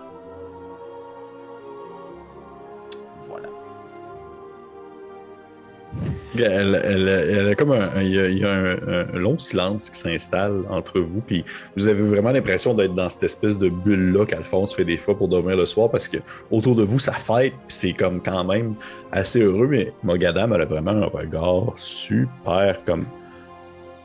Elle, 6.39 6.80
elle- 6.85 7.09
elle 7.09 7.49
a 7.49 7.55
comme 7.55 7.76
il 7.97 8.39
y 8.39 8.45
a, 8.45 8.53
un, 8.53 9.18
long 9.18 9.37
silence 9.39 9.91
qui 9.91 9.99
s'installe 9.99 10.62
entre 10.70 11.01
vous, 11.01 11.20
puis 11.20 11.45
vous 11.76 11.89
avez 11.89 12.03
vraiment 12.03 12.30
l'impression 12.30 12.74
d'être 12.74 12.95
dans 12.95 13.09
cette 13.09 13.24
espèce 13.24 13.59
de 13.59 13.68
bulle-là 13.68 14.24
qu'Alphonse 14.24 14.74
fait 14.74 14.85
des 14.85 14.97
fois 14.97 15.16
pour 15.16 15.28
dormir 15.28 15.57
le 15.57 15.66
soir, 15.66 15.91
parce 15.91 16.09
que 16.09 16.18
autour 16.51 16.74
de 16.74 16.83
vous, 16.83 16.99
ça 16.99 17.12
fête, 17.12 17.53
puis 17.66 17.76
c'est 17.76 17.93
comme 17.93 18.22
quand 18.22 18.45
même 18.45 18.74
assez 19.11 19.41
heureux, 19.41 19.66
mais 19.68 19.93
Mogadam, 20.03 20.53
elle 20.55 20.62
a 20.62 20.66
vraiment 20.66 20.93
un 20.93 21.07
regard 21.07 21.72
super, 21.76 22.83
comme 22.85 23.05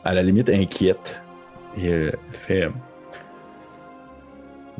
à 0.03 0.13
la 0.13 0.23
limite 0.23 0.49
inquiète. 0.49 1.21
Et 1.77 1.87
elle 1.87 2.17
fait 2.31 2.69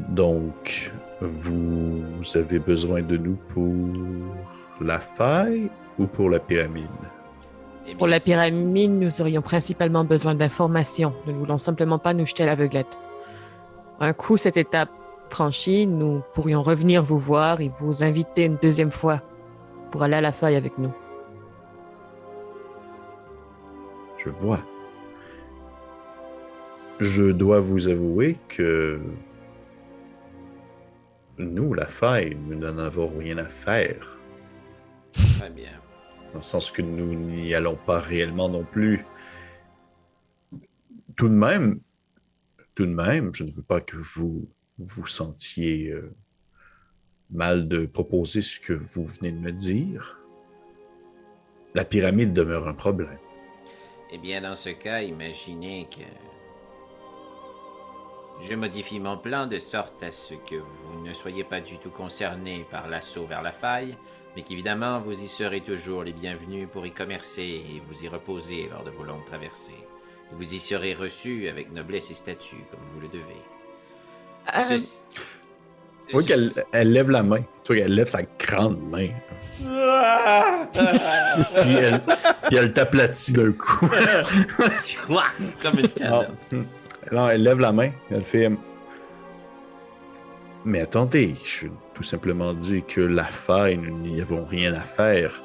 Donc, 0.10 0.92
vous 1.22 2.02
avez 2.36 2.60
besoin 2.60 3.02
de 3.02 3.18
nous 3.18 3.38
pour 3.50 3.88
la 4.82 5.00
faille 5.00 5.70
ou 5.98 6.06
pour 6.06 6.30
la 6.30 6.40
pyramide? 6.40 6.86
Pour 7.96 8.08
la 8.08 8.20
pyramide, 8.20 8.92
nous 8.92 9.22
aurions 9.22 9.42
principalement 9.42 10.04
besoin 10.04 10.36
d'informations. 10.36 11.14
Nous 11.26 11.34
ne 11.34 11.38
voulons 11.38 11.58
simplement 11.58 12.00
pas 12.00 12.14
nous 12.14 12.26
jeter 12.26 12.44
à 12.44 12.48
l'aveuglette. 12.48 12.98
Un 14.00 14.14
coup 14.14 14.38
cette 14.38 14.58
étape 14.58 14.90
franchie, 15.30 15.88
nous 15.88 16.22
pourrions 16.34 16.62
revenir 16.64 17.02
vous 17.02 17.18
voir 17.18 17.62
et 17.62 17.70
vous 17.80 18.04
inviter 18.04 18.46
une 18.46 18.58
deuxième 18.58 18.92
fois 18.92 19.22
pour 19.92 20.04
aller 20.04 20.16
à 20.16 20.22
la 20.22 20.32
faille 20.32 20.56
avec 20.56 20.78
nous. 20.78 20.94
Je 24.18 24.30
vois. 24.30 24.60
Je 27.00 27.24
dois 27.24 27.60
vous 27.60 27.90
avouer 27.90 28.38
que 28.48 29.00
nous, 31.38 31.74
la 31.74 31.86
faille, 31.86 32.36
nous 32.48 32.58
n'en 32.58 32.78
avons 32.80 33.12
rien 33.18 33.38
à 33.38 33.46
faire. 33.46 34.20
Très 35.12 35.50
bien. 35.50 35.72
Dans 36.34 36.40
le 36.40 36.42
sens 36.42 36.72
que 36.72 36.82
nous 36.82 37.14
n'y 37.14 37.54
allons 37.56 37.76
pas 37.76 38.00
réellement 38.00 38.50
non 38.50 38.64
plus. 38.64 39.06
Tout 41.16 41.30
de 41.30 41.34
même, 41.34 41.80
tout 42.76 42.86
de 42.86 42.94
même, 42.94 43.34
je 43.34 43.44
ne 43.44 43.52
veux 43.52 43.64
pas 43.64 43.82
que 43.82 43.98
vous 43.98 44.48
vous 44.78 45.08
sentiez 45.08 45.90
euh, 45.90 46.14
mal 47.32 47.68
de 47.68 47.86
proposer 47.86 48.42
ce 48.42 48.60
que 48.60 48.74
vous 48.74 49.06
venez 49.06 49.32
de 49.32 49.40
me 49.40 49.52
dire. 49.52 50.20
La 51.74 51.86
pyramide 51.86 52.34
demeure 52.34 52.68
un 52.68 52.74
problème. 52.74 53.18
Eh 54.12 54.18
bien, 54.18 54.42
dans 54.42 54.56
ce 54.56 54.70
cas, 54.70 55.02
imaginez 55.02 55.88
que 55.90 56.04
je 58.46 58.54
modifie 58.54 59.00
mon 59.00 59.18
plan 59.18 59.48
de 59.48 59.60
sorte 59.60 60.04
à 60.04 60.12
ce 60.12 60.36
que 60.36 60.56
vous 60.56 61.04
ne 61.04 61.14
soyez 61.14 61.44
pas 61.44 61.60
du 61.60 61.78
tout 61.80 61.90
concerné 61.90 62.66
par 62.70 62.88
l'assaut 62.88 63.26
vers 63.26 63.42
la 63.42 63.52
faille, 63.52 63.98
mais 64.38 64.44
qu'évidemment 64.44 65.00
vous 65.00 65.20
y 65.20 65.28
serez 65.28 65.62
toujours 65.62 66.04
les 66.04 66.14
bienvenus 66.14 66.68
pour 66.72 66.86
y 66.86 66.92
commercer 66.92 67.42
et 67.42 67.82
vous 67.84 68.04
y 68.06 68.08
reposer 68.08 68.70
lors 68.72 68.84
de 68.84 68.92
vos 68.92 69.02
longues 69.04 69.26
traversées. 69.26 69.72
Et 70.32 70.36
vous 70.36 70.54
y 70.54 70.60
serez 70.60 70.94
reçus 70.94 71.50
avec 71.50 71.72
noblesse 71.74 72.12
et 72.12 72.14
statut, 72.14 72.64
comme 72.70 72.82
vous 72.86 73.00
le 73.00 73.08
devez. 73.08 73.42
Euh, 74.56 74.78
Tu 76.08 76.14
vois 76.14 76.22
qu'elle 76.22 76.52
elle 76.72 76.92
lève 76.92 77.10
la 77.10 77.24
main. 77.24 77.42
Tu 77.64 77.74
vois 77.74 77.78
qu'elle 77.78 77.96
lève 77.96 78.10
sa 78.10 78.22
grande 78.38 78.80
main. 78.88 79.08
puis, 81.62 81.74
elle, 81.74 82.00
puis 82.44 82.58
elle 82.58 82.74
t'aplatit 82.74 83.34
d'un 83.34 83.52
coup. 83.54 83.90
comme 85.64 85.80
une 85.80 85.90
non. 86.00 86.26
canne. 86.52 86.66
Non, 87.12 87.28
elle 87.28 87.42
lève 87.42 87.60
la 87.60 87.72
main. 87.72 87.90
Elle 88.12 88.24
fait. 88.24 88.52
Mais 90.64 90.82
attendez, 90.82 91.34
je 91.44 91.70
tout 91.98 92.04
simplement 92.04 92.54
dit 92.54 92.84
que 92.84 93.02
la 93.02 93.24
faille, 93.24 93.76
nous 93.78 93.98
n'y 93.98 94.22
avons 94.22 94.46
rien 94.46 94.72
à 94.76 94.82
faire. 94.82 95.42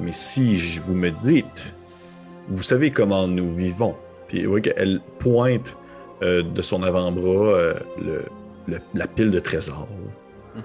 Mais 0.00 0.12
si 0.12 0.56
je 0.56 0.80
vous 0.80 0.94
me 0.94 1.10
dites, 1.10 1.74
vous 2.48 2.62
savez 2.62 2.90
comment 2.90 3.28
nous 3.28 3.50
vivons, 3.50 3.94
Puis 4.26 4.46
oui, 4.46 4.62
qu'elle 4.62 5.02
pointe 5.18 5.76
euh, 6.22 6.42
de 6.42 6.62
son 6.62 6.82
avant-bras 6.82 7.52
euh, 7.52 7.74
le- 8.00 8.24
le- 8.68 8.80
la 8.94 9.06
pile 9.06 9.30
de 9.30 9.38
trésors. 9.38 9.86
Mhm. 10.56 10.62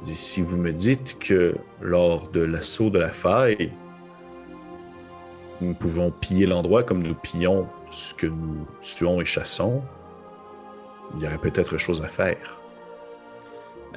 Elle 0.00 0.04
dit, 0.04 0.14
Si 0.14 0.42
vous 0.42 0.58
me 0.58 0.72
dites 0.72 1.18
que 1.18 1.54
lors 1.80 2.28
de 2.28 2.42
l'assaut 2.42 2.90
de 2.90 2.98
la 2.98 3.08
faille, 3.08 3.72
nous 5.62 5.72
pouvons 5.72 6.10
piller 6.10 6.44
l'endroit 6.44 6.82
comme 6.82 7.02
nous 7.02 7.14
pillons 7.14 7.66
ce 7.90 8.12
que 8.12 8.26
nous 8.26 8.66
tuons 8.82 9.22
et 9.22 9.24
chassons, 9.24 9.80
il 11.16 11.22
y 11.22 11.26
aurait 11.26 11.38
peut-être 11.38 11.78
chose 11.78 12.02
à 12.02 12.08
faire. 12.08 12.57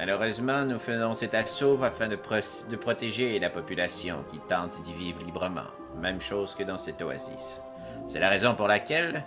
Malheureusement, 0.06 0.64
nous 0.64 0.80
faisons 0.80 1.14
cet 1.14 1.32
assaut 1.32 1.78
afin 1.80 2.08
de, 2.08 2.16
pro- 2.16 2.34
de 2.68 2.74
protéger 2.74 3.38
la 3.38 3.50
population 3.50 4.16
qui 4.28 4.40
tente 4.48 4.82
d'y 4.82 4.92
vivre 4.94 5.20
librement. 5.24 5.70
Même 6.00 6.20
chose 6.20 6.56
que 6.56 6.64
dans 6.64 6.76
cette 6.76 7.00
oasis. 7.02 7.62
C'est 8.08 8.18
la 8.18 8.28
raison 8.28 8.56
pour 8.56 8.66
laquelle, 8.66 9.22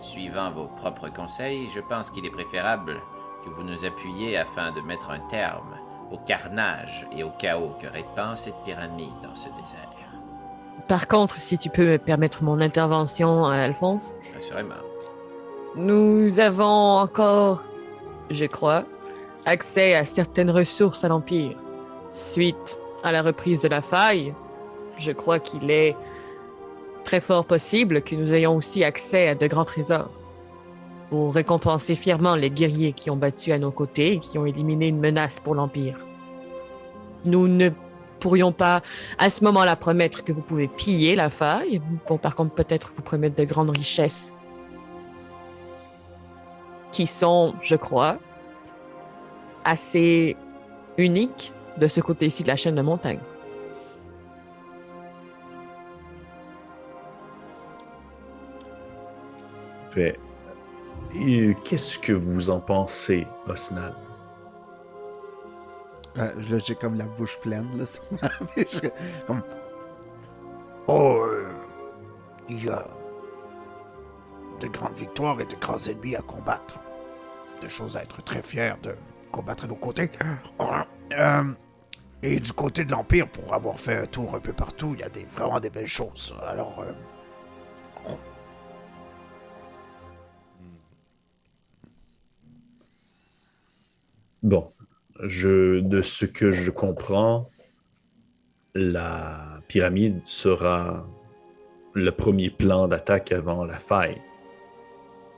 suivant 0.00 0.50
vos 0.50 0.64
propres 0.66 1.10
conseils, 1.10 1.68
je 1.72 1.78
pense 1.78 2.10
qu'il 2.10 2.26
est 2.26 2.30
préférable 2.30 2.96
que 3.44 3.50
vous 3.50 3.62
nous 3.62 3.84
appuyiez 3.84 4.36
afin 4.36 4.72
de 4.72 4.80
mettre 4.80 5.10
un 5.12 5.20
terme 5.30 5.76
au 6.10 6.18
carnage 6.18 7.06
et 7.16 7.22
au 7.22 7.30
chaos 7.38 7.76
que 7.80 7.86
répand 7.86 8.36
cette 8.36 8.60
pyramide 8.64 9.14
dans 9.22 9.36
ce 9.36 9.46
désert. 9.50 9.92
Par 10.88 11.06
contre, 11.06 11.36
si 11.36 11.56
tu 11.56 11.70
peux 11.70 11.86
me 11.86 11.98
permettre 11.98 12.42
mon 12.42 12.60
intervention, 12.60 13.44
Alphonse, 13.44 14.16
Assurément. 14.36 14.74
nous 15.76 16.40
avons 16.40 16.98
encore, 16.98 17.62
je 18.32 18.46
crois, 18.46 18.82
accès 19.46 19.94
à 19.94 20.04
certaines 20.04 20.50
ressources 20.50 21.04
à 21.04 21.08
l'Empire. 21.08 21.56
Suite 22.12 22.78
à 23.02 23.12
la 23.12 23.22
reprise 23.22 23.62
de 23.62 23.68
la 23.68 23.80
faille, 23.80 24.34
je 24.98 25.12
crois 25.12 25.38
qu'il 25.38 25.70
est 25.70 25.96
très 27.04 27.20
fort 27.20 27.46
possible 27.46 28.02
que 28.02 28.16
nous 28.16 28.34
ayons 28.34 28.56
aussi 28.56 28.82
accès 28.82 29.28
à 29.28 29.34
de 29.34 29.46
grands 29.46 29.64
trésors. 29.64 30.10
Pour 31.08 31.34
récompenser 31.34 31.94
fièrement 31.94 32.34
les 32.34 32.50
guerriers 32.50 32.92
qui 32.92 33.10
ont 33.10 33.16
battu 33.16 33.52
à 33.52 33.58
nos 33.58 33.70
côtés 33.70 34.14
et 34.14 34.18
qui 34.18 34.38
ont 34.38 34.46
éliminé 34.46 34.88
une 34.88 34.98
menace 34.98 35.38
pour 35.38 35.54
l'Empire. 35.54 35.96
Nous 37.24 37.46
ne 37.46 37.70
pourrions 38.18 38.50
pas 38.50 38.82
à 39.18 39.30
ce 39.30 39.44
moment-là 39.44 39.76
promettre 39.76 40.24
que 40.24 40.32
vous 40.32 40.42
pouvez 40.42 40.66
piller 40.66 41.14
la 41.14 41.30
faille, 41.30 41.80
pour 42.06 42.18
par 42.18 42.34
contre 42.34 42.54
peut-être 42.54 42.90
vous 42.92 43.02
promettre 43.02 43.36
de 43.36 43.44
grandes 43.44 43.70
richesses 43.70 44.32
qui 46.90 47.06
sont, 47.06 47.54
je 47.60 47.76
crois, 47.76 48.18
assez 49.66 50.36
uniques 50.96 51.52
de 51.76 51.88
ce 51.88 52.00
côté-ci 52.00 52.42
de 52.42 52.48
la 52.48 52.56
chaîne 52.56 52.76
de 52.76 52.82
montagne. 52.82 53.20
Qu'est-ce 61.64 61.98
que 61.98 62.12
vous 62.12 62.50
en 62.50 62.60
pensez, 62.60 63.26
Osnal? 63.48 63.94
Euh, 66.18 66.32
là, 66.50 66.58
j'ai 66.58 66.74
comme 66.74 66.96
la 66.96 67.04
bouche 67.04 67.38
pleine, 67.40 67.68
là, 67.76 67.84
sur 67.86 68.04
ma 68.22 68.28
fiche. 68.28 68.80
Comme... 69.26 69.42
Oh, 70.86 71.26
il 72.48 72.64
y 72.64 72.68
a 72.68 72.86
de 74.60 74.66
grandes 74.68 74.96
victoires 74.96 75.40
et 75.40 75.46
de 75.46 75.56
grands 75.56 75.78
ennemis 75.78 76.16
à 76.16 76.22
combattre. 76.22 76.78
Des 77.60 77.68
choses 77.68 77.96
à 77.96 78.02
être 78.02 78.22
très 78.22 78.42
fier 78.42 78.78
de 78.82 78.94
combattre 79.30 79.64
à 79.64 79.66
nos 79.66 79.76
côtés. 79.76 80.10
Euh, 81.12 81.44
et 82.22 82.40
du 82.40 82.52
côté 82.52 82.84
de 82.84 82.92
l'Empire, 82.92 83.28
pour 83.28 83.54
avoir 83.54 83.78
fait 83.78 83.96
un 83.96 84.06
tour 84.06 84.34
un 84.34 84.40
peu 84.40 84.52
partout, 84.52 84.94
il 84.94 85.00
y 85.00 85.04
a 85.04 85.08
des, 85.08 85.24
vraiment 85.24 85.60
des 85.60 85.70
belles 85.70 85.86
choses. 85.86 86.34
Alors, 86.42 86.80
euh, 86.80 86.92
Bon, 94.42 94.70
je, 95.24 95.80
de 95.80 96.02
ce 96.02 96.24
que 96.24 96.52
je 96.52 96.70
comprends, 96.70 97.50
la 98.74 99.60
pyramide 99.66 100.24
sera 100.24 101.04
le 101.94 102.12
premier 102.12 102.50
plan 102.50 102.86
d'attaque 102.86 103.32
avant 103.32 103.64
la 103.64 103.76
faille. 103.78 104.22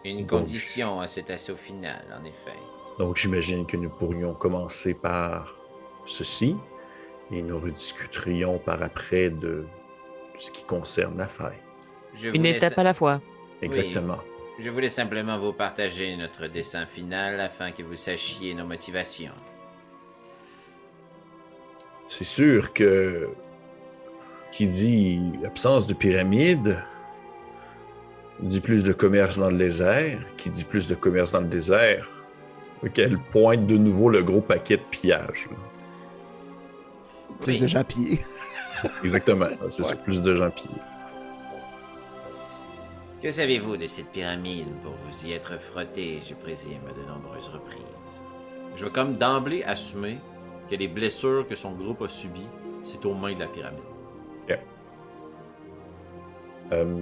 Une 0.04 0.26
condition 0.26 1.00
à 1.00 1.06
cet 1.06 1.30
assaut 1.30 1.56
final, 1.56 2.04
en 2.20 2.24
effet. 2.24 2.58
Donc 2.98 3.16
j'imagine 3.16 3.64
que 3.66 3.76
nous 3.76 3.90
pourrions 3.90 4.34
commencer 4.34 4.94
par 4.94 5.54
ceci 6.04 6.56
et 7.30 7.42
nous 7.42 7.58
rediscuterions 7.58 8.58
par 8.58 8.82
après 8.82 9.30
de 9.30 9.64
ce 10.36 10.50
qui 10.50 10.64
concerne 10.64 11.16
la 11.18 11.28
faille. 11.28 11.58
Je 12.14 12.30
Une 12.30 12.46
étape 12.46 12.74
sa- 12.74 12.80
à 12.80 12.84
la 12.84 12.94
fois. 12.94 13.20
Exactement. 13.62 14.18
Je 14.58 14.70
voulais 14.70 14.88
simplement 14.88 15.38
vous 15.38 15.52
partager 15.52 16.16
notre 16.16 16.46
dessin 16.48 16.86
final 16.86 17.38
afin 17.40 17.70
que 17.70 17.82
vous 17.82 17.94
sachiez 17.96 18.54
nos 18.54 18.64
motivations. 18.66 19.32
C'est 22.08 22.24
sûr 22.24 22.72
que 22.72 23.28
qui 24.50 24.66
dit 24.66 25.20
absence 25.44 25.86
de 25.86 25.94
pyramide 25.94 26.82
dit 28.40 28.60
plus 28.60 28.82
de 28.82 28.92
commerce 28.92 29.38
dans 29.38 29.50
le 29.50 29.58
désert. 29.58 30.18
Qui 30.36 30.48
dit 30.50 30.64
plus 30.64 30.88
de 30.88 30.94
commerce 30.94 31.32
dans 31.32 31.40
le 31.40 31.46
désert, 31.48 32.08
qu'elle 32.94 33.18
pointe 33.18 33.66
de 33.66 33.76
nouveau 33.76 34.08
le 34.08 34.22
gros 34.22 34.40
paquet 34.40 34.76
de 34.76 34.82
pillage. 34.90 35.48
plus 37.40 37.54
Oui. 37.56 37.58
de 37.60 37.66
gens 37.66 37.84
pillés. 37.84 38.18
Exactement. 39.02 39.48
C'est 39.68 39.82
ça, 39.82 39.96
plus 39.96 40.20
de 40.20 40.34
gens 40.34 40.50
pillés. 40.50 40.74
Que 43.22 43.30
savez-vous 43.30 43.76
de 43.76 43.86
cette 43.86 44.10
pyramide 44.10 44.68
pour 44.84 44.92
vous 44.92 45.26
y 45.26 45.32
être 45.32 45.58
frotté, 45.60 46.20
je 46.26 46.34
présume, 46.34 46.78
à 46.88 46.92
de 46.92 47.04
nombreuses 47.08 47.48
reprises? 47.48 48.22
Je 48.76 48.84
vais 48.84 48.90
comme 48.92 49.16
d'emblée 49.16 49.64
assumer 49.64 50.18
que 50.70 50.76
les 50.76 50.86
blessures 50.86 51.46
que 51.48 51.56
son 51.56 51.72
groupe 51.72 52.02
a 52.02 52.08
subies, 52.08 52.46
c'est 52.84 53.04
aux 53.04 53.14
mains 53.14 53.34
de 53.34 53.40
la 53.40 53.48
pyramide. 53.48 53.82
Euh, 56.72 57.00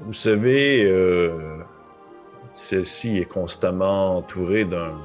vous 0.00 0.12
savez, 0.12 0.84
euh, 0.84 1.57
celle-ci 2.52 3.18
est 3.18 3.24
constamment 3.24 4.18
entourée 4.18 4.64
d'un- 4.64 4.98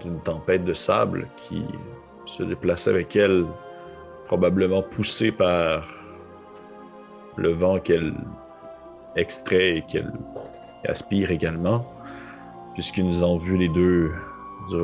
d'une 0.00 0.20
tempête 0.20 0.64
de 0.64 0.72
sable 0.72 1.28
qui 1.36 1.64
se 2.24 2.42
déplace 2.42 2.88
avec 2.88 3.16
elle, 3.16 3.46
probablement 4.24 4.82
poussée 4.82 5.32
par 5.32 5.84
le 7.36 7.50
vent 7.50 7.78
qu'elle 7.78 8.14
extrait 9.16 9.78
et 9.78 9.82
qu'elle 9.82 10.12
aspire 10.86 11.30
également, 11.30 11.86
puisque 12.74 12.98
nous 12.98 13.22
avons 13.22 13.38
vu 13.38 13.56
les 13.56 13.68
deux, 13.68 14.12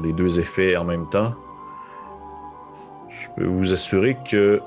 les 0.02 0.12
deux 0.12 0.40
effets 0.40 0.76
en 0.76 0.84
même 0.84 1.08
temps. 1.10 1.34
Je 3.08 3.28
peux 3.36 3.46
vous 3.46 3.72
assurer 3.72 4.16
que 4.28 4.60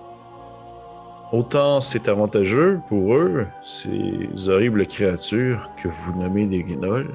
Autant 1.34 1.82
c'est 1.82 2.08
avantageux 2.08 2.80
pour 2.88 3.14
eux, 3.14 3.48
ces 3.62 4.48
horribles 4.48 4.88
créatures 4.88 5.72
que 5.76 5.90
vous 5.90 6.18
nommez 6.18 6.46
des 6.46 6.64
guignols, 6.64 7.14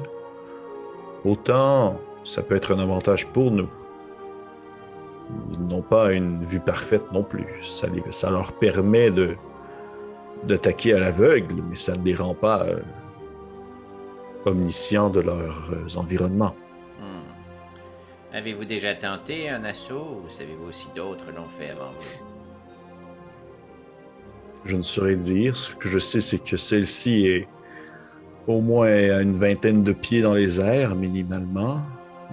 autant 1.24 1.98
ça 2.24 2.42
peut 2.42 2.54
être 2.54 2.72
un 2.74 2.78
avantage 2.78 3.26
pour 3.28 3.50
nous. 3.50 3.68
Ils 5.54 5.66
n'ont 5.66 5.82
pas 5.82 6.12
une 6.12 6.44
vue 6.44 6.60
parfaite 6.60 7.10
non 7.12 7.22
plus. 7.22 7.46
Ça, 7.62 7.88
les- 7.88 8.02
ça 8.12 8.30
leur 8.30 8.52
permet 8.52 9.10
de 9.10 9.36
d'attaquer 10.44 10.94
à 10.94 10.98
l'aveugle, 10.98 11.62
mais 11.68 11.76
ça 11.76 11.92
ne 11.94 12.04
les 12.04 12.16
rend 12.16 12.34
pas 12.34 12.64
euh, 12.64 12.80
omniscients 14.44 15.08
de 15.08 15.20
leurs 15.20 15.70
euh, 15.72 15.86
environnements. 16.00 16.56
Hmm. 16.98 18.34
Avez-vous 18.36 18.64
déjà 18.64 18.92
tenté 18.94 19.48
un 19.48 19.64
assaut 19.64 20.22
ou 20.24 20.28
savez-vous 20.28 20.72
si 20.72 20.88
d'autres 20.96 21.30
l'ont 21.36 21.48
fait 21.48 21.70
avant 21.70 21.92
vous? 21.96 22.26
Je 24.64 24.76
ne 24.76 24.82
saurais 24.82 25.16
dire. 25.16 25.54
Ce 25.54 25.74
que 25.76 25.88
je 25.88 25.98
sais, 25.98 26.20
c'est 26.20 26.38
que 26.42 26.56
celle-ci 26.56 27.26
est 27.26 27.48
au 28.46 28.60
moins 28.60 28.88
à 28.88 29.20
une 29.20 29.34
vingtaine 29.34 29.82
de 29.82 29.92
pieds 29.92 30.22
dans 30.22 30.34
les 30.34 30.60
airs, 30.60 30.94
minimalement. 30.94 31.82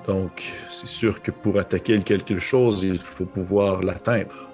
Donc, 0.08 0.52
c'est 0.72 0.88
sûr 0.88 1.22
que 1.22 1.32
pour 1.32 1.60
attaquer 1.60 2.00
quelque 2.02 2.40
chose, 2.40 2.84
il 2.84 2.98
faut 2.98 3.26
pouvoir 3.26 3.84
l'atteindre. 3.84 4.50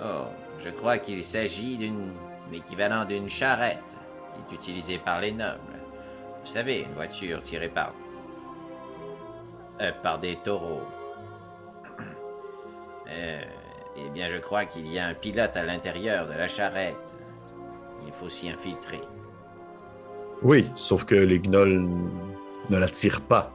Oh, 0.00 0.26
je 0.58 0.70
crois 0.70 0.98
qu'il 0.98 1.24
s'agit 1.24 1.76
d'une 1.76 2.12
l'équivalent 2.52 3.04
d'une 3.04 3.28
charrette 3.28 3.78
qui 4.34 4.54
est 4.54 4.56
utilisée 4.56 4.98
par 4.98 5.20
les 5.20 5.32
nobles. 5.32 5.60
Vous 6.40 6.50
savez, 6.50 6.80
une 6.80 6.92
voiture 6.92 7.40
tirée 7.40 7.68
par 7.68 7.94
euh, 9.80 9.90
par 10.02 10.18
des 10.18 10.36
taureaux. 10.36 10.82
Euh, 13.08 13.42
eh 13.96 14.08
bien, 14.08 14.28
je 14.28 14.38
crois 14.38 14.64
qu'il 14.64 14.90
y 14.90 14.98
a 14.98 15.06
un 15.06 15.12
pilote 15.12 15.54
à 15.54 15.64
l'intérieur 15.64 16.26
de 16.26 16.32
la 16.32 16.48
charrette. 16.48 17.14
Il 18.06 18.12
faut 18.12 18.30
s'y 18.30 18.48
infiltrer. 18.48 19.02
Oui, 20.44 20.66
sauf 20.74 21.04
que 21.04 21.14
les 21.14 21.38
gnolls 21.38 21.86
ne 22.70 22.78
la 22.78 22.88
tirent 22.88 23.20
pas. 23.20 23.52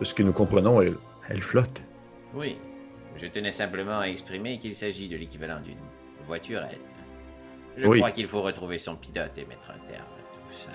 De 0.00 0.04
ce 0.04 0.12
que 0.14 0.22
nous 0.22 0.32
comprenons, 0.32 0.80
elle, 0.82 0.96
elle 1.28 1.40
flotte. 1.42 1.82
Oui, 2.34 2.58
je 3.16 3.26
tenais 3.26 3.52
simplement 3.52 4.00
à 4.00 4.06
exprimer 4.08 4.58
qu'il 4.58 4.74
s'agit 4.74 5.08
de 5.08 5.16
l'équivalent 5.16 5.60
d'une 5.60 5.78
voiturette. 6.22 6.80
Je 7.76 7.86
Oui. 7.86 7.98
crois 7.98 8.10
qu'il 8.10 8.28
faut 8.28 8.42
retrouver 8.42 8.78
son 8.78 8.96
pilote 8.96 9.32
et 9.36 9.44
mettre 9.46 9.70
un 9.70 9.86
terme 9.88 10.02
à 10.02 10.34
tout 10.34 10.52
ça. 10.52 10.70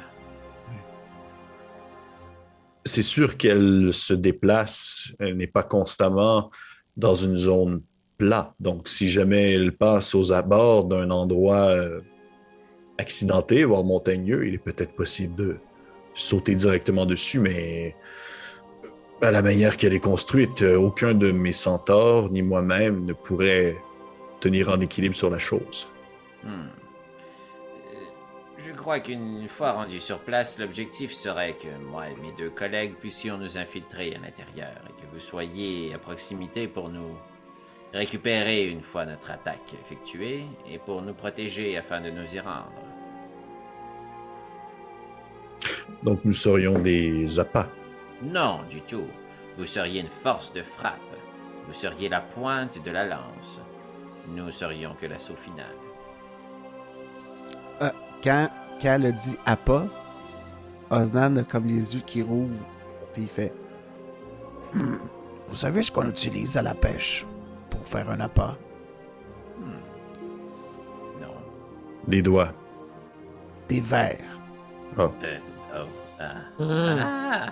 c'est 2.84 3.04
sûr 3.04 3.38
qu'elle 3.38 3.94
se 3.94 4.14
déplace, 4.16 5.14
elle 5.20 5.38
n'est 5.38 5.46
pas 5.46 5.62
constamment 5.62 6.50
dans 6.98 7.14
une 7.14 7.38
zone 7.38 7.84
plate. 8.18 8.52
Donc, 8.60 8.88
si 8.88 9.08
jamais 9.08 9.54
elle 9.54 9.78
passe 9.78 10.16
aux 10.16 10.34
abords 10.34 10.86
d'un 10.86 11.12
endroit 11.12 11.68
euh, 11.76 12.02
accidenté, 13.02 13.66
voire 13.66 13.84
montagneux, 13.84 14.48
il 14.48 14.54
est 14.54 14.64
peut-être 14.70 14.94
possible 14.94 15.36
de 15.36 15.58
sauter 16.14 16.56
directement 16.56 17.06
dessus, 17.06 17.40
mais 17.40 17.96
à 19.22 19.32
la 19.32 19.42
manière 19.42 19.78
qu'elle 19.78 19.94
est 19.94 20.00
construite, 20.00 20.62
euh, 20.62 20.78
aucun 20.78 21.14
de 21.14 21.32
mes 21.32 21.52
centaures 21.52 22.30
ni 22.32 22.42
moi-même 22.42 23.06
ne 23.06 23.14
pourrait 23.14 23.78
tenir 24.40 24.70
en 24.70 24.80
équilibre 24.80 25.16
sur 25.16 25.30
la 25.30 25.38
chose. 25.38 25.88
Hmm. 26.44 26.68
Euh, 27.94 27.98
Je 28.58 28.72
crois 28.72 29.00
qu'une 29.00 29.48
fois 29.48 29.74
rendu 29.74 30.00
sur 30.00 30.20
place, 30.20 30.58
l'objectif 30.58 31.12
serait 31.12 31.54
que 31.54 31.70
moi 31.92 32.10
et 32.10 32.16
mes 32.16 32.32
deux 32.38 32.50
collègues 32.50 32.96
puissions 32.96 33.38
nous 33.38 33.58
infiltrer 33.58 34.16
à 34.16 34.20
l'intérieur 34.20 34.82
et 34.90 35.02
que 35.02 35.08
vous 35.12 35.20
soyez 35.20 35.94
à 35.94 36.00
proximité 36.00 36.68
pour 36.68 36.90
nous 36.90 37.16
récupérer 37.94 38.68
une 38.68 38.82
fois 38.82 39.06
notre 39.06 39.32
attaque 39.32 39.76
effectuée 39.82 40.46
et 40.70 40.80
pour 40.80 41.02
nous 41.02 41.14
protéger 41.14 41.78
afin 41.78 42.02
de 42.02 42.10
nous 42.10 42.36
y 42.36 42.40
rendre. 42.40 42.91
Donc, 46.04 46.20
nous 46.26 46.34
serions 46.34 46.80
des 46.80 47.40
appâts. 47.40 47.68
Non, 48.24 48.62
du 48.70 48.82
tout. 48.82 49.08
Vous 49.58 49.66
seriez 49.66 50.02
une 50.02 50.10
force 50.10 50.54
de 50.54 50.62
frappe. 50.62 50.96
Vous 51.68 51.74
seriez 51.74 52.10
la 52.10 52.22
pointe 52.22 52.84
de 52.84 52.92
la 52.92 53.06
lance. 53.06 53.62
Nous 54.28 54.52
serions 54.52 54.96
que 55.00 55.06
l'assaut 55.08 55.36
final. 55.36 55.66
Euh, 57.82 57.90
quand, 58.24 58.50
quand 58.82 58.90
elle 58.90 59.12
dit 59.14 59.38
appât, 59.46 59.88
Osnan 60.90 61.38
a 61.38 61.44
comme 61.44 61.68
les 61.68 61.96
yeux 61.96 62.02
qui 62.06 62.22
rouvrent, 62.22 62.66
puis 63.14 63.24
il 63.24 63.28
fait 63.30 63.54
Hmm, 64.74 64.96
Vous 65.48 65.56
savez 65.56 65.84
ce 65.84 65.92
qu'on 65.92 66.08
utilise 66.10 66.56
à 66.58 66.62
la 66.62 66.74
pêche 66.74 67.26
pour 67.70 67.86
faire 67.86 68.10
un 68.10 68.22
appât 68.22 68.56
Non. 71.20 71.28
Des 72.08 72.22
doigts. 72.22 72.54
Des 73.68 73.82
vers. 73.82 74.18
Euh, 74.98 75.08
oh, 75.76 75.88
ah. 76.20 76.26
Ah. 76.60 77.46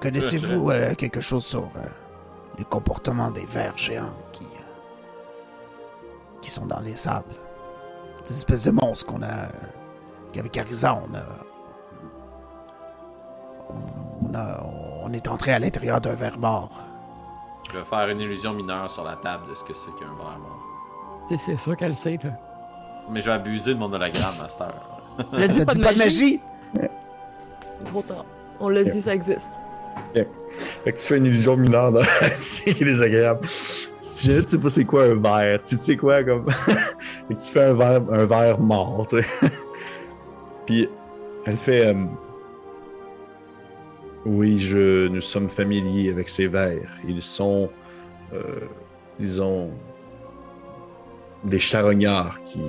Connaissez-vous 0.00 0.70
euh, 0.70 0.94
quelque 0.94 1.20
chose 1.20 1.44
sur 1.44 1.64
euh, 1.76 1.86
les 2.58 2.64
comportements 2.64 3.30
des 3.30 3.44
vers 3.46 3.76
géants 3.76 4.14
qui, 4.32 4.44
euh, 4.44 6.08
qui 6.40 6.50
sont 6.50 6.66
dans 6.66 6.80
les 6.80 6.94
sables? 6.94 7.34
Ces 8.24 8.34
espèces 8.34 8.64
de 8.64 8.70
monstres 8.72 9.06
qu'on 9.06 9.22
a. 9.22 9.26
euh, 9.26 9.48
qu'avec 10.32 10.56
Arisa, 10.56 10.94
on 10.94 11.14
a. 11.14 11.22
On, 13.70 14.34
a, 14.34 14.62
on 15.04 15.12
est 15.12 15.28
entré 15.28 15.52
à 15.52 15.58
l'intérieur 15.58 16.00
d'un 16.00 16.14
ver 16.14 16.38
mort. 16.38 16.70
Je 17.72 17.78
vais 17.78 17.84
faire 17.84 18.08
une 18.08 18.20
illusion 18.20 18.52
mineure 18.52 18.90
sur 18.90 19.04
la 19.04 19.16
table 19.16 19.48
de 19.48 19.54
ce 19.54 19.64
que 19.64 19.72
c'est 19.74 19.90
qu'un 19.98 20.14
verre 20.16 20.38
mort. 20.38 20.58
C'est- 21.28 21.56
sûr 21.56 21.76
qu'elle 21.76 21.94
sait, 21.94 22.18
là. 22.22 22.30
Mais 23.10 23.20
je 23.20 23.26
vais 23.26 23.32
abuser 23.32 23.74
de 23.74 23.78
mon 23.78 23.90
hologramme 23.92 24.34
cette 24.48 25.48
dit 25.48 25.54
Ça 25.58 25.64
dit 25.64 25.80
pas 25.80 25.92
de 25.92 25.98
magie? 25.98 26.40
Trop 27.84 28.02
tard. 28.02 28.24
On 28.60 28.68
l'a 28.68 28.84
dit, 28.84 29.00
ça 29.00 29.14
existe. 29.14 29.58
Fait 30.14 30.92
que 30.92 30.98
tu 30.98 31.06
fais 31.06 31.18
une 31.18 31.26
illusion 31.26 31.56
mineure 31.56 31.92
dans 31.92 32.02
c'est 32.34 32.72
désagréable. 32.78 33.40
Si 33.44 34.26
jamais 34.26 34.42
tu 34.42 34.48
sais 34.48 34.58
pas 34.58 34.70
c'est 34.70 34.84
quoi 34.84 35.04
un 35.04 35.14
verre, 35.14 35.62
tu 35.64 35.76
sais 35.76 35.96
quoi 35.96 36.22
comme. 36.24 36.48
fait 36.50 37.34
que 37.34 37.40
tu 37.42 37.50
fais 37.50 37.64
un 37.64 37.74
verre, 37.74 38.02
un 38.10 38.24
verre 38.24 38.58
mort, 38.60 39.06
tu 39.08 39.20
sais. 39.20 39.26
Puis 40.66 40.88
elle 41.46 41.56
fait. 41.56 41.86
euh, 41.88 41.94
Oui, 44.24 44.58
je, 44.58 45.08
nous 45.08 45.20
sommes 45.20 45.48
familiers 45.48 46.10
avec 46.10 46.28
ces 46.28 46.46
vers. 46.46 46.90
Ils 47.06 47.22
sont, 47.22 47.68
euh, 48.32 48.42
disons, 49.18 49.70
des 51.44 51.58
charognards 51.58 52.42
qui 52.44 52.60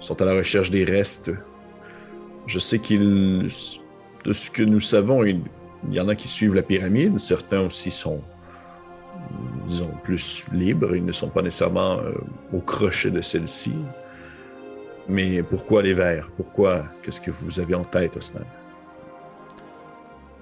sont 0.00 0.20
à 0.22 0.24
la 0.24 0.34
recherche 0.34 0.70
des 0.70 0.84
restes. 0.84 1.30
Je 2.46 2.58
sais 2.58 2.78
qu'ils, 2.78 3.48
de 4.24 4.32
ce 4.32 4.50
que 4.50 4.62
nous 4.62 4.80
savons, 4.80 5.24
il 5.24 5.40
y 5.90 6.00
en 6.00 6.08
a 6.08 6.14
qui 6.14 6.28
suivent 6.28 6.54
la 6.54 6.62
pyramide, 6.62 7.18
certains 7.18 7.60
aussi 7.60 7.90
sont, 7.90 8.20
disons, 9.66 9.90
plus 10.02 10.44
libres, 10.52 10.94
ils 10.94 11.04
ne 11.04 11.12
sont 11.12 11.28
pas 11.28 11.42
nécessairement 11.42 11.98
euh, 11.98 12.12
au 12.52 12.60
crochet 12.60 13.10
de 13.10 13.20
celle-ci. 13.20 13.72
Mais 15.08 15.42
pourquoi 15.42 15.82
les 15.82 15.94
vers 15.94 16.30
Pourquoi? 16.36 16.84
Qu'est-ce 17.02 17.20
que 17.20 17.30
vous 17.30 17.58
avez 17.58 17.74
en 17.74 17.84
tête, 17.84 18.16
Osnan 18.16 18.44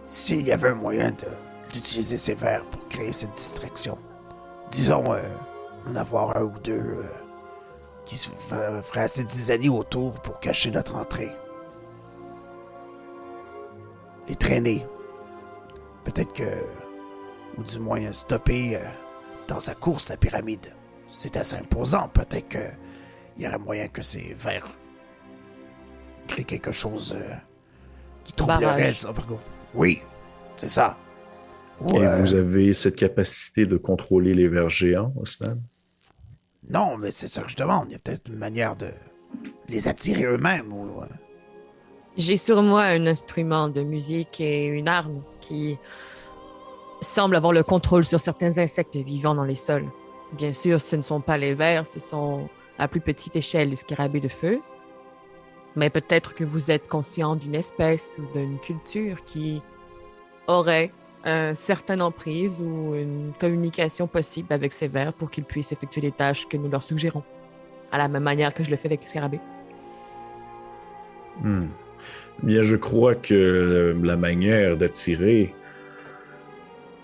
S'il 0.04 0.46
y 0.46 0.52
avait 0.52 0.68
un 0.68 0.74
moyen 0.74 1.12
d'utiliser 1.72 2.16
ces 2.16 2.34
vers 2.34 2.62
pour 2.64 2.86
créer 2.88 3.12
cette 3.12 3.34
distraction, 3.34 3.96
disons, 4.70 5.14
euh, 5.14 5.22
en 5.86 5.96
avoir 5.96 6.36
un 6.36 6.42
ou 6.42 6.52
deux 6.62 6.72
euh, 6.72 7.02
qui 8.04 8.18
se 8.18 8.30
feraient 8.30 9.00
assez 9.00 9.22
zizanie 9.26 9.68
autour 9.68 10.20
pour 10.20 10.40
cacher 10.40 10.70
notre 10.70 10.96
entrée. 10.96 11.30
Les 14.28 14.36
traîner. 14.36 14.86
Peut-être 16.04 16.32
que. 16.32 16.50
Ou 17.56 17.64
du 17.64 17.78
moins 17.80 18.12
stopper 18.12 18.76
euh, 18.76 18.80
dans 19.48 19.60
sa 19.60 19.74
course 19.74 20.10
la 20.10 20.16
pyramide. 20.16 20.74
C'est 21.08 21.36
assez 21.36 21.56
imposant. 21.56 22.08
Peut-être 22.08 22.48
que. 22.48 22.58
Il 23.36 23.44
y 23.44 23.48
aurait 23.48 23.58
moyen 23.58 23.88
que 23.88 24.02
ces 24.02 24.34
vers 24.34 24.66
créent 26.26 26.44
quelque 26.44 26.72
chose 26.72 27.16
euh, 27.18 27.34
qui 28.24 28.32
troublerait 28.32 28.92
embargo. 29.06 29.40
Oui, 29.74 30.02
c'est 30.56 30.68
ça. 30.68 30.98
Ou, 31.80 31.96
Et 31.96 32.06
euh, 32.06 32.18
vous 32.18 32.34
avez 32.34 32.74
cette 32.74 32.96
capacité 32.96 33.66
de 33.66 33.76
contrôler 33.76 34.34
les 34.34 34.48
vers 34.48 34.68
géants, 34.68 35.12
Osnan? 35.16 35.56
Non, 36.68 36.98
mais 36.98 37.10
c'est 37.10 37.28
ça 37.28 37.42
que 37.42 37.50
je 37.50 37.56
demande. 37.56 37.86
Il 37.88 37.92
y 37.92 37.96
a 37.96 37.98
peut-être 37.98 38.28
une 38.28 38.38
manière 38.38 38.76
de 38.76 38.88
les 39.68 39.88
attirer 39.88 40.24
eux-mêmes 40.24 40.72
ou. 40.72 41.02
J'ai 42.20 42.36
sur 42.36 42.62
moi 42.62 42.82
un 42.82 43.06
instrument 43.06 43.68
de 43.68 43.80
musique 43.82 44.42
et 44.42 44.66
une 44.66 44.88
arme 44.88 45.22
qui 45.40 45.78
semble 47.00 47.34
avoir 47.34 47.54
le 47.54 47.62
contrôle 47.62 48.04
sur 48.04 48.20
certains 48.20 48.58
insectes 48.58 48.94
vivant 48.94 49.34
dans 49.34 49.44
les 49.44 49.54
sols. 49.54 49.86
Bien 50.34 50.52
sûr, 50.52 50.82
ce 50.82 50.96
ne 50.96 51.02
sont 51.02 51.22
pas 51.22 51.38
les 51.38 51.54
vers, 51.54 51.86
ce 51.86 51.98
sont 51.98 52.50
à 52.78 52.88
plus 52.88 53.00
petite 53.00 53.36
échelle 53.36 53.70
les 53.70 53.76
scarabées 53.76 54.20
de 54.20 54.28
feu. 54.28 54.60
Mais 55.76 55.88
peut-être 55.88 56.34
que 56.34 56.44
vous 56.44 56.70
êtes 56.70 56.88
conscient 56.88 57.36
d'une 57.36 57.54
espèce 57.54 58.18
ou 58.18 58.38
d'une 58.38 58.58
culture 58.58 59.24
qui 59.24 59.62
aurait 60.46 60.92
un 61.24 61.54
certain 61.54 62.00
emprise 62.00 62.60
ou 62.60 62.94
une 62.96 63.32
communication 63.40 64.06
possible 64.06 64.52
avec 64.52 64.74
ces 64.74 64.88
vers 64.88 65.14
pour 65.14 65.30
qu'ils 65.30 65.44
puissent 65.44 65.72
effectuer 65.72 66.02
les 66.02 66.12
tâches 66.12 66.46
que 66.46 66.58
nous 66.58 66.68
leur 66.68 66.82
suggérons. 66.82 67.24
À 67.90 67.96
la 67.96 68.08
même 68.08 68.24
manière 68.24 68.52
que 68.52 68.62
je 68.62 68.70
le 68.70 68.76
fais 68.76 68.88
avec 68.88 69.00
les 69.00 69.06
scarabées. 69.06 69.40
Hmm. 71.40 71.68
Bien, 72.42 72.62
je 72.62 72.76
crois 72.76 73.14
que 73.14 73.34
euh, 73.34 73.94
la 74.02 74.16
manière 74.16 74.78
d'attirer 74.78 75.54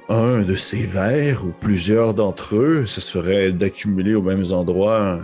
un 0.09 0.43
de 0.43 0.55
ces 0.55 0.87
vers 0.87 1.45
ou 1.45 1.53
plusieurs 1.61 2.15
d'entre 2.15 2.57
eux, 2.57 2.87
ce 2.87 3.01
serait 3.01 3.53
d'accumuler 3.53 4.15
aux 4.15 4.23
mêmes 4.23 4.45
endroits 4.53 5.21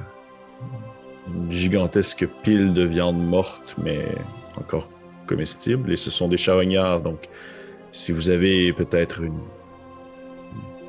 une 1.29 1.51
gigantesque 1.51 2.27
pile 2.43 2.75
de 2.75 2.83
viande 2.83 3.25
morte, 3.25 3.75
mais 3.83 4.05
encore 4.57 4.91
comestible. 5.27 5.93
Et 5.93 5.97
ce 5.97 6.11
sont 6.11 6.29
des 6.29 6.37
charognards, 6.37 7.01
donc 7.01 7.29
si 7.91 8.13
vous 8.13 8.29
avez 8.29 8.73
peut-être 8.75 9.23
une 9.23 9.41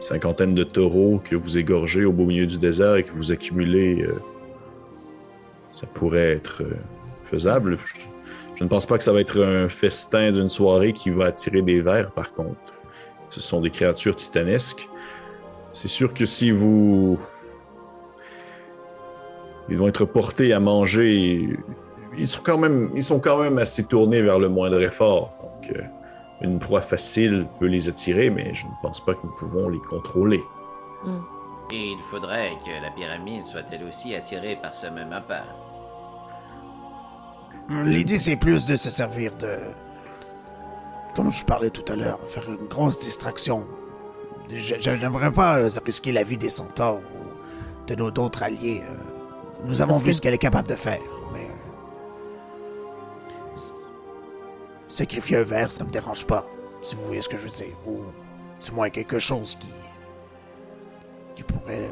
cinquantaine 0.01 0.53
de 0.53 0.65
taureaux 0.65 1.21
que 1.23 1.35
vous 1.35 1.57
égorgez 1.57 2.03
au 2.03 2.11
beau 2.11 2.25
milieu 2.25 2.45
du 2.45 2.57
désert 2.57 2.97
et 2.97 3.03
que 3.03 3.13
vous 3.13 3.31
accumulez, 3.31 4.03
euh, 4.03 4.15
ça 5.71 5.87
pourrait 5.87 6.31
être 6.31 6.61
euh, 6.63 6.75
faisable. 7.31 7.77
Je, 8.55 8.63
ne 8.63 8.69
pense 8.69 8.85
pas 8.85 8.97
que 8.97 9.03
ça 9.03 9.11
va 9.11 9.21
être 9.21 9.43
un 9.43 9.69
festin 9.69 10.31
d'une 10.31 10.49
soirée 10.49 10.93
qui 10.93 11.09
va 11.09 11.25
attirer 11.25 11.61
des 11.61 11.81
vers, 11.81 12.11
par 12.11 12.33
contre. 12.33 12.73
Ce 13.29 13.41
sont 13.41 13.61
des 13.61 13.71
créatures 13.71 14.15
titanesques. 14.15 14.89
C'est 15.71 15.87
sûr 15.87 16.13
que 16.13 16.25
si 16.25 16.51
vous... 16.51 17.17
Ils 19.69 19.77
vont 19.77 19.87
être 19.87 20.05
portés 20.05 20.53
à 20.53 20.59
manger. 20.59 21.47
Ils 22.17 22.27
sont 22.27 22.41
quand 22.43 22.57
même, 22.57 22.91
ils 22.95 23.03
sont 23.03 23.19
quand 23.19 23.37
même 23.37 23.57
assez 23.57 23.85
tournés 23.85 24.21
vers 24.21 24.37
le 24.37 24.49
moindre 24.49 24.81
effort. 24.81 25.33
Donc, 25.41 25.75
euh, 25.75 25.81
une 26.41 26.59
proie 26.59 26.81
facile 26.81 27.47
peut 27.59 27.67
les 27.67 27.87
attirer, 27.87 28.29
mais 28.29 28.53
je 28.53 28.65
ne 28.65 28.71
pense 28.81 29.03
pas 29.03 29.13
que 29.13 29.25
nous 29.25 29.33
pouvons 29.35 29.69
les 29.69 29.79
contrôler. 29.79 30.41
Et 31.71 31.91
il 31.91 31.99
faudrait 31.99 32.51
que 32.63 32.69
la 32.83 32.91
pyramide 32.91 33.45
soit 33.45 33.63
elle 33.71 33.83
aussi 33.83 34.13
attirée 34.13 34.57
par 34.61 34.75
ce 34.75 34.87
même 34.87 35.13
appât. 35.13 35.43
L'idée, 37.69 38.19
c'est 38.19 38.35
plus 38.35 38.65
de 38.65 38.75
se 38.75 38.89
servir 38.89 39.35
de. 39.37 39.57
Comme 41.15 41.31
je 41.31 41.45
parlais 41.45 41.69
tout 41.69 41.85
à 41.91 41.95
l'heure, 41.95 42.19
faire 42.25 42.49
une 42.49 42.67
grosse 42.67 42.99
distraction. 42.99 43.67
Je 44.49 44.75
je 44.79 44.89
n'aimerais 44.91 45.31
pas 45.31 45.57
euh, 45.59 45.69
risquer 45.85 46.11
la 46.11 46.23
vie 46.23 46.37
des 46.37 46.49
centaures 46.49 46.97
ou 46.99 47.85
de 47.87 47.95
nos 47.95 48.11
d'autres 48.11 48.43
alliés. 48.43 48.81
euh, 48.87 48.93
Nous 49.65 49.81
avons 49.81 49.91
Parce 49.93 50.03
vu 50.03 50.09
que- 50.09 50.15
ce 50.17 50.21
qu'elle 50.21 50.33
est 50.33 50.37
capable 50.39 50.67
de 50.67 50.75
faire, 50.75 50.99
mais... 51.33 51.47
s- 53.53 53.85
Sacrifier 54.89 55.37
un 55.37 55.43
verre, 55.43 55.71
ça 55.71 55.83
me 55.85 55.89
dérange 55.91 56.25
pas, 56.25 56.45
si 56.81 56.95
vous 56.95 57.03
voyez 57.05 57.21
ce 57.21 57.29
que 57.29 57.37
je 57.37 57.43
veux 57.43 57.49
dire. 57.49 57.75
Ou 57.87 58.01
du 58.63 58.71
moins 58.71 58.89
quelque 58.89 59.19
chose 59.19 59.55
qui... 59.55 59.71
qui 61.35 61.43
pourrait 61.43 61.89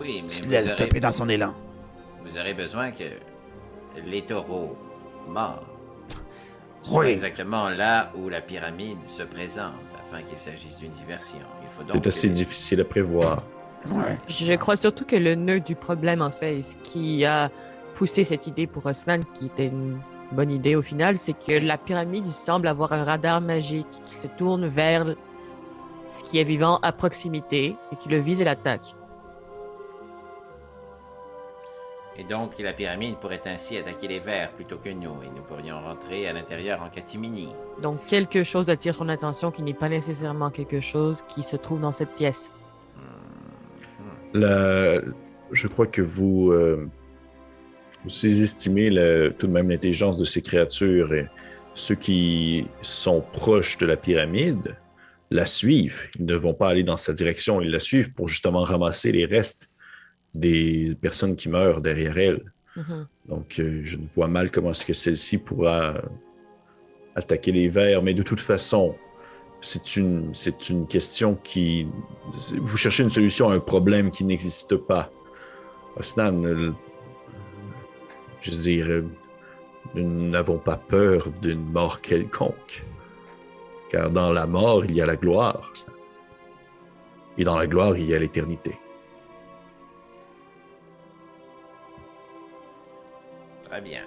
Oui, 0.00 0.22
mais 0.22 0.44
vous 0.44 0.50
la 0.50 0.58
aurez, 0.58 0.68
stopper 0.68 1.00
dans 1.00 1.12
son 1.12 1.28
élan. 1.28 1.54
vous 2.24 2.36
aurez 2.38 2.52
besoin 2.54 2.90
que 2.90 3.04
les 4.06 4.22
taureaux 4.22 4.76
morts 5.28 5.64
Oui. 6.90 7.06
exactement 7.08 7.68
là 7.68 8.10
où 8.16 8.28
la 8.28 8.40
pyramide 8.40 9.04
se 9.04 9.22
présente, 9.22 9.72
afin 10.06 10.22
qu'il 10.22 10.38
s'agisse 10.38 10.78
d'une 10.78 10.92
diversion. 10.92 11.38
Il 11.62 11.68
faut 11.70 11.82
donc 11.82 12.02
C'est 12.02 12.06
assez 12.08 12.28
que- 12.28 12.32
difficile 12.34 12.80
à 12.80 12.84
prévoir. 12.84 13.42
Ouais. 13.90 14.16
Je 14.28 14.54
crois 14.54 14.76
surtout 14.76 15.04
que 15.04 15.16
le 15.16 15.34
nœud 15.34 15.60
du 15.60 15.74
problème, 15.76 16.22
en 16.22 16.30
fait, 16.30 16.58
et 16.58 16.62
ce 16.62 16.76
qui 16.78 17.24
a 17.24 17.50
poussé 17.94 18.24
cette 18.24 18.46
idée 18.46 18.66
pour 18.66 18.86
Osnan, 18.86 19.20
qui 19.34 19.46
était 19.46 19.66
une 19.66 19.98
bonne 20.32 20.50
idée 20.50 20.74
au 20.76 20.82
final, 20.82 21.16
c'est 21.16 21.32
que 21.34 21.52
la 21.52 21.78
pyramide 21.78 22.26
semble 22.26 22.68
avoir 22.68 22.92
un 22.92 23.04
radar 23.04 23.40
magique 23.40 23.86
qui 24.04 24.14
se 24.14 24.26
tourne 24.26 24.66
vers 24.66 25.14
ce 26.08 26.22
qui 26.24 26.38
est 26.38 26.44
vivant 26.44 26.78
à 26.82 26.92
proximité 26.92 27.76
et 27.92 27.96
qui 27.96 28.08
le 28.08 28.18
vise 28.18 28.40
et 28.40 28.44
l'attaque. 28.44 28.94
Et 32.20 32.24
donc, 32.24 32.58
la 32.58 32.72
pyramide 32.72 33.16
pourrait 33.16 33.42
ainsi 33.46 33.76
attaquer 33.76 34.08
les 34.08 34.18
vers 34.18 34.50
plutôt 34.50 34.76
que 34.76 34.88
nous, 34.88 35.22
et 35.22 35.28
nous 35.36 35.42
pourrions 35.48 35.80
rentrer 35.80 36.26
à 36.26 36.32
l'intérieur 36.32 36.82
en 36.82 36.88
catimini. 36.90 37.48
Donc 37.80 38.04
quelque 38.06 38.42
chose 38.42 38.70
attire 38.70 38.94
son 38.94 39.08
attention 39.08 39.52
qui 39.52 39.62
n'est 39.62 39.72
pas 39.72 39.88
nécessairement 39.88 40.50
quelque 40.50 40.80
chose 40.80 41.22
qui 41.28 41.44
se 41.44 41.54
trouve 41.56 41.80
dans 41.80 41.92
cette 41.92 42.10
pièce. 42.16 42.50
La- 44.34 45.00
Je 45.50 45.66
crois 45.66 45.86
que 45.86 46.02
vous, 46.02 46.50
euh, 46.52 46.86
vous 48.02 48.10
sous-estimez 48.10 48.90
le- 48.90 49.32
tout 49.38 49.46
de 49.46 49.52
même 49.52 49.70
l'intelligence 49.70 50.18
de 50.18 50.24
ces 50.26 50.42
créatures. 50.42 51.14
Et 51.14 51.26
ceux 51.72 51.94
qui 51.94 52.66
sont 52.82 53.22
proches 53.32 53.78
de 53.78 53.86
la 53.86 53.96
pyramide 53.96 54.76
la 55.30 55.46
suivent. 55.46 56.10
Ils 56.18 56.26
ne 56.26 56.36
vont 56.36 56.52
pas 56.52 56.68
aller 56.68 56.82
dans 56.82 56.98
sa 56.98 57.14
direction, 57.14 57.62
ils 57.62 57.70
la 57.70 57.78
suivent 57.78 58.12
pour 58.12 58.28
justement 58.28 58.62
ramasser 58.62 59.10
les 59.10 59.24
restes 59.24 59.67
des 60.38 60.96
personnes 61.00 61.36
qui 61.36 61.48
meurent 61.48 61.80
derrière 61.80 62.18
elle. 62.18 62.52
Mhm. 62.76 63.06
Donc, 63.28 63.56
euh, 63.58 63.80
je 63.84 63.96
ne 63.96 64.06
vois 64.06 64.28
mal 64.28 64.50
comment 64.50 64.70
est-ce 64.70 64.86
que 64.86 64.92
celle-ci 64.92 65.38
pourra 65.38 65.94
attaquer 67.14 67.52
les 67.52 67.68
vers, 67.68 68.02
mais 68.02 68.14
de 68.14 68.22
toute 68.22 68.40
façon, 68.40 68.94
c'est 69.60 69.96
une, 69.96 70.32
c'est 70.32 70.70
une 70.70 70.86
question 70.86 71.34
qui... 71.42 71.88
Vous 72.54 72.76
cherchez 72.76 73.02
une 73.02 73.10
solution 73.10 73.50
à 73.50 73.54
un 73.54 73.60
problème 73.60 74.10
qui 74.10 74.24
n'existe 74.24 74.76
pas. 74.76 75.10
Osnan, 75.96 76.44
euh, 76.44 76.70
je 78.40 78.50
veux 78.52 78.62
dire, 78.62 78.86
euh, 78.88 79.04
nous 79.94 80.30
n'avons 80.30 80.58
pas 80.58 80.76
peur 80.76 81.28
d'une 81.42 81.64
mort 81.72 82.00
quelconque. 82.00 82.84
Car 83.90 84.10
dans 84.10 84.32
la 84.32 84.46
mort, 84.46 84.84
il 84.84 84.94
y 84.94 85.00
a 85.00 85.06
la 85.06 85.16
gloire. 85.16 85.72
Et 87.36 87.44
dans 87.44 87.58
la 87.58 87.66
gloire, 87.66 87.96
il 87.96 88.06
y 88.06 88.14
a 88.14 88.18
l'éternité. 88.18 88.78
Très 93.78 93.88
bien. 93.88 94.02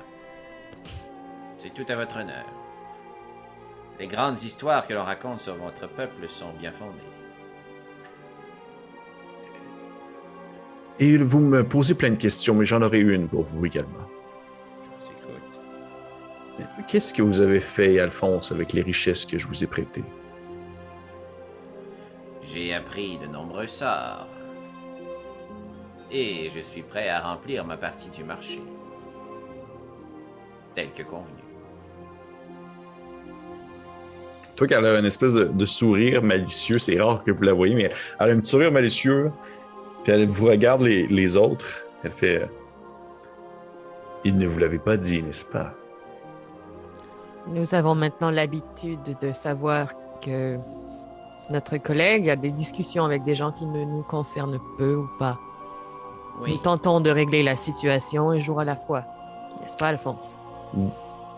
C'est 1.57 1.73
tout 1.73 1.85
à 1.87 1.95
votre 1.95 2.17
honneur. 2.17 2.43
Les 4.01 4.07
grandes 4.07 4.43
histoires 4.43 4.85
que 4.85 4.93
l'on 4.93 5.05
raconte 5.05 5.39
sur 5.39 5.55
votre 5.55 5.87
peuple 5.87 6.27
sont 6.27 6.51
bien 6.59 6.73
fondées. 6.73 6.97
Et 10.99 11.15
vous 11.15 11.39
me 11.39 11.63
posez 11.65 11.95
plein 11.95 12.09
de 12.09 12.17
questions, 12.17 12.53
mais 12.53 12.65
j'en 12.65 12.81
aurai 12.81 12.99
une 12.99 13.29
pour 13.29 13.43
vous 13.43 13.65
également. 13.65 14.09
Qu'est-ce 16.89 17.13
que 17.13 17.21
vous 17.21 17.39
avez 17.39 17.61
fait, 17.61 17.97
Alphonse, 17.97 18.51
avec 18.51 18.73
les 18.73 18.81
richesses 18.81 19.25
que 19.25 19.39
je 19.39 19.47
vous 19.47 19.63
ai 19.63 19.67
prêtées? 19.67 20.03
J'ai 22.43 22.73
appris 22.73 23.17
de 23.19 23.27
nombreux 23.27 23.67
sorts. 23.67 24.27
Et 26.11 26.49
je 26.49 26.59
suis 26.59 26.83
prêt 26.83 27.07
à 27.07 27.21
remplir 27.21 27.63
ma 27.63 27.77
partie 27.77 28.09
du 28.09 28.25
marché. 28.25 28.61
Tel 30.75 30.91
que 30.91 31.03
convenu. 31.03 31.41
Toi, 34.55 34.67
qu'elle 34.67 34.85
a 34.85 34.99
une 34.99 35.05
espèce 35.05 35.33
de, 35.33 35.45
de 35.45 35.65
sourire 35.65 36.21
malicieux, 36.21 36.77
c'est 36.77 37.01
rare 37.01 37.23
que 37.23 37.31
vous 37.31 37.43
la 37.43 37.53
voyez, 37.53 37.73
mais 37.73 37.91
elle 38.19 38.29
a 38.29 38.33
un 38.33 38.37
petit 38.37 38.49
sourire 38.49 38.71
malicieux, 38.71 39.31
puis 40.03 40.13
elle 40.13 40.27
vous 40.27 40.45
regarde 40.45 40.81
les, 40.81 41.07
les 41.07 41.35
autres, 41.35 41.85
elle 42.03 42.11
fait... 42.11 42.49
Il 44.23 44.37
ne 44.37 44.45
vous 44.45 44.59
l'avait 44.59 44.77
pas 44.77 44.97
dit, 44.97 45.23
n'est-ce 45.23 45.45
pas? 45.45 45.73
Nous 47.47 47.73
avons 47.73 47.95
maintenant 47.95 48.29
l'habitude 48.29 49.17
de 49.19 49.33
savoir 49.33 49.93
que 50.21 50.57
notre 51.49 51.77
collègue 51.77 52.29
a 52.29 52.35
des 52.35 52.51
discussions 52.51 53.03
avec 53.03 53.23
des 53.23 53.33
gens 53.33 53.51
qui 53.51 53.65
ne 53.65 53.83
nous 53.83 54.03
concernent 54.03 54.59
peu 54.77 54.95
ou 54.95 55.09
pas. 55.17 55.39
Oui, 56.41 56.51
Nous 56.51 56.57
tentons 56.59 57.01
de 57.01 57.09
régler 57.09 57.41
la 57.41 57.55
situation 57.55 58.29
un 58.29 58.37
jour 58.37 58.59
à 58.59 58.63
la 58.63 58.75
fois. 58.75 59.03
N'est-ce 59.59 59.75
pas, 59.75 59.87
Alphonse? 59.87 60.37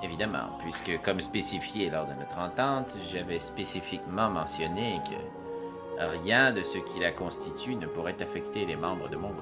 Évidemment, 0.03 0.57
puisque 0.60 1.01
comme 1.01 1.22
spécifié 1.22 1.89
lors 1.89 2.05
de 2.05 2.14
notre 2.14 2.38
entente, 2.38 2.93
j'avais 3.11 3.39
spécifiquement 3.39 4.30
mentionné 4.30 4.99
que 5.10 6.03
rien 6.22 6.51
de 6.51 6.64
ce 6.64 6.77
qui 6.77 6.99
la 6.99 7.11
constitue 7.11 7.76
ne 7.76 7.88
pourrait 7.88 8.22
affecter 8.22 8.65
les 8.65 8.76
membres 8.76 9.10
de 9.10 9.15
mon 9.15 9.30
groupe. 9.30 9.39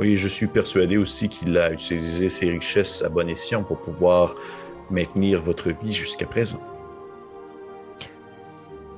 Oui, 0.00 0.16
je 0.16 0.26
suis 0.26 0.46
persuadé 0.46 0.96
aussi 0.96 1.28
qu'il 1.28 1.56
a 1.58 1.70
utilisé 1.70 2.28
ses 2.28 2.50
richesses 2.50 3.02
à 3.02 3.08
bon 3.08 3.28
escient 3.28 3.62
pour 3.62 3.78
pouvoir 3.78 4.34
maintenir 4.90 5.42
votre 5.42 5.70
vie 5.70 5.92
jusqu'à 5.92 6.26
présent. 6.26 6.60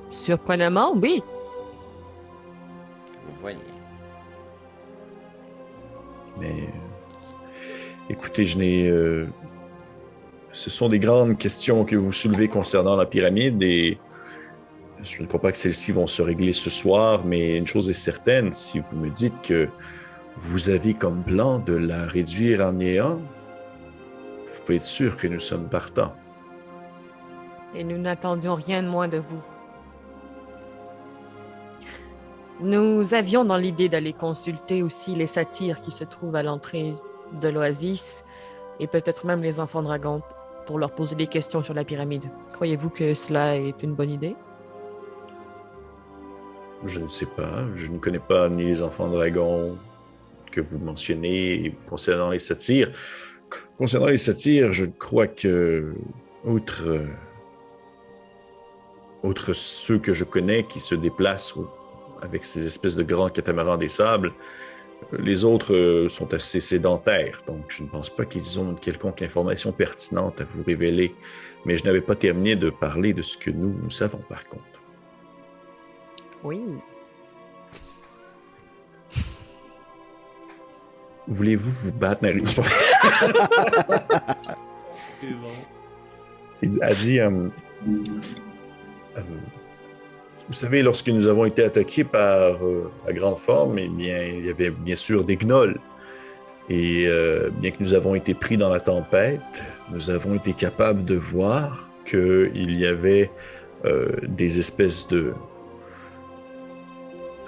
Surprenamment, 0.09 0.93
oui. 0.95 1.21
Vous 3.27 3.41
voyez. 3.41 3.59
Mais 6.39 6.69
écoutez, 8.09 8.45
je 8.45 8.57
n'ai. 8.57 8.87
euh, 8.87 9.27
ce 10.55 10.69
sont 10.69 10.87
des 10.87 10.99
grandes 10.99 11.37
questions 11.37 11.83
que 11.83 11.97
vous 11.97 12.13
soulevez 12.13 12.47
concernant 12.47 12.95
la 12.95 13.05
pyramide 13.05 13.61
et 13.61 13.99
je 15.03 15.21
ne 15.21 15.27
crois 15.27 15.41
pas 15.41 15.51
que 15.51 15.57
celles-ci 15.57 15.91
vont 15.91 16.07
se 16.07 16.21
régler 16.21 16.53
ce 16.53 16.69
soir, 16.69 17.25
mais 17.25 17.57
une 17.57 17.67
chose 17.67 17.89
est 17.89 17.93
certaine, 17.93 18.53
si 18.53 18.79
vous 18.79 18.95
me 18.95 19.09
dites 19.09 19.41
que 19.41 19.67
vous 20.37 20.69
avez 20.69 20.93
comme 20.93 21.23
plan 21.23 21.59
de 21.59 21.73
la 21.73 22.05
réduire 22.05 22.61
en 22.61 22.71
néant, 22.71 23.17
vous 23.17 24.61
pouvez 24.61 24.77
être 24.77 24.83
sûr 24.83 25.17
que 25.17 25.27
nous 25.27 25.39
sommes 25.39 25.67
partants. 25.67 26.13
Et 27.73 27.83
nous 27.83 27.97
n'attendions 27.97 28.55
rien 28.55 28.81
de 28.81 28.87
moins 28.87 29.09
de 29.09 29.17
vous. 29.17 29.41
Nous 32.61 33.13
avions 33.13 33.43
dans 33.43 33.57
l'idée 33.57 33.89
d'aller 33.89 34.13
consulter 34.13 34.81
aussi 34.83 35.15
les 35.15 35.27
satyres 35.27 35.81
qui 35.81 35.91
se 35.91 36.05
trouvent 36.05 36.37
à 36.37 36.43
l'entrée 36.43 36.93
de 37.41 37.49
l'oasis 37.49 38.23
et 38.79 38.87
peut-être 38.87 39.25
même 39.25 39.41
les 39.41 39.59
enfants 39.59 39.81
dragons 39.81 40.21
pour 40.65 40.79
leur 40.79 40.91
poser 40.91 41.15
des 41.15 41.27
questions 41.27 41.63
sur 41.63 41.73
la 41.73 41.83
pyramide. 41.83 42.23
Croyez-vous 42.53 42.89
que 42.89 43.13
cela 43.13 43.55
est 43.55 43.83
une 43.83 43.93
bonne 43.93 44.09
idée? 44.09 44.35
Je 46.85 46.99
ne 46.99 47.07
sais 47.07 47.25
pas, 47.25 47.65
je 47.73 47.89
ne 47.89 47.97
connais 47.97 48.19
pas 48.19 48.49
ni 48.49 48.65
les 48.65 48.83
enfants 48.83 49.07
dragons 49.07 49.77
que 50.51 50.61
vous 50.61 50.77
mentionnez 50.77 51.75
concernant 51.89 52.29
les 52.29 52.39
satyres. 52.39 52.91
Concernant 53.77 54.07
les 54.07 54.17
satyres, 54.17 54.71
je 54.71 54.85
crois 54.85 55.27
que, 55.27 55.93
outre, 56.45 56.83
euh, 56.85 57.07
outre 59.23 59.53
ceux 59.53 59.97
que 59.97 60.13
je 60.13 60.23
connais 60.23 60.63
qui 60.63 60.79
se 60.79 60.95
déplacent 60.95 61.55
avec 62.21 62.43
ces 62.43 62.65
espèces 62.65 62.95
de 62.95 63.03
grands 63.03 63.29
catamarans 63.29 63.77
des 63.77 63.89
sables, 63.89 64.31
les 65.17 65.45
autres 65.45 65.73
euh, 65.73 66.09
sont 66.09 66.33
assez 66.33 66.59
sédentaires, 66.59 67.41
donc 67.47 67.65
je 67.69 67.83
ne 67.83 67.87
pense 67.87 68.09
pas 68.09 68.25
qu'ils 68.25 68.59
ont 68.59 68.71
une 68.71 68.79
quelconque 68.79 69.21
information 69.21 69.71
pertinente 69.71 70.41
à 70.41 70.45
vous 70.45 70.63
révéler. 70.63 71.13
Mais 71.65 71.77
je 71.77 71.83
n'avais 71.83 72.01
pas 72.01 72.15
terminé 72.15 72.55
de 72.55 72.69
parler 72.69 73.13
de 73.13 73.21
ce 73.21 73.37
que 73.37 73.49
nous, 73.49 73.73
nous 73.81 73.89
savons 73.89 74.19
par 74.29 74.43
contre. 74.45 74.63
Oui. 76.43 76.61
Voulez-vous 81.27 81.71
vous 81.71 81.93
battre, 81.93 82.21
Marie? 82.21 82.43
Dit- 86.61 86.81
a 86.81 86.93
dit, 86.93 87.19
euh, 87.19 87.49
euh, 89.17 89.21
vous 90.47 90.53
savez, 90.53 90.81
lorsque 90.81 91.09
nous 91.09 91.27
avons 91.27 91.45
été 91.45 91.63
attaqués 91.63 92.03
par 92.03 92.63
euh, 92.63 92.91
la 93.05 93.13
grande 93.13 93.37
forme, 93.37 93.79
eh 93.79 93.87
bien, 93.87 94.21
il 94.23 94.45
y 94.45 94.49
avait 94.49 94.69
bien 94.69 94.95
sûr 94.95 95.23
des 95.23 95.37
gnolls. 95.37 95.79
Et 96.69 97.05
euh, 97.07 97.49
bien 97.51 97.71
que 97.71 97.77
nous 97.79 97.93
avons 97.93 98.15
été 98.15 98.33
pris 98.33 98.57
dans 98.57 98.69
la 98.69 98.79
tempête, 98.79 99.41
nous 99.91 100.09
avons 100.09 100.35
été 100.35 100.53
capables 100.53 101.05
de 101.05 101.15
voir 101.15 101.91
qu'il 102.05 102.79
y 102.79 102.85
avait 102.85 103.31
euh, 103.85 104.07
des 104.23 104.57
espèces 104.57 105.07
de, 105.07 105.33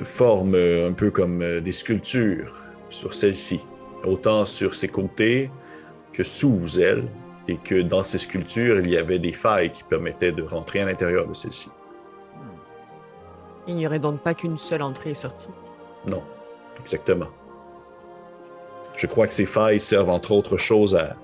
formes 0.04 0.56
euh, 0.56 0.90
un 0.90 0.94
peu 0.94 1.10
comme 1.10 1.42
euh, 1.42 1.60
des 1.60 1.72
sculptures 1.72 2.54
sur 2.90 3.14
celle-ci. 3.14 3.62
autant 4.04 4.46
sur 4.46 4.76
ses 4.76 4.88
côtés 4.88 5.50
que 6.14 6.24
sous 6.24 6.80
elle, 6.80 7.08
et 7.48 7.58
que 7.58 7.82
dans 7.82 8.04
ces 8.04 8.18
sculptures, 8.18 8.80
il 8.80 8.90
y 8.90 8.98
avait 8.98 9.20
des 9.20 9.32
failles 9.32 9.72
qui 9.72 9.84
permettaient 9.84 10.32
de 10.32 10.44
rentrer 10.44 10.82
à 10.82 10.86
l'intérieur 10.86 11.28
de 11.28 11.34
celles-ci. 11.34 11.70
Il 13.68 13.76
n'y 13.76 13.86
aurait 13.86 14.00
donc 14.00 14.22
pas 14.22 14.34
qu'une 14.34 14.58
seule 14.58 14.82
entrée 14.82 15.12
et 15.12 15.16
sortie. 15.16 15.50
Non, 16.10 16.24
exactement. 16.80 17.28
Je 18.96 19.08
crois 19.08 19.28
que 19.28 19.34
ces 19.34 19.46
failles 19.46 19.80
servent 19.80 20.10
entre 20.10 20.32
autres 20.32 20.58
choses 20.58 20.96
à 20.96 21.16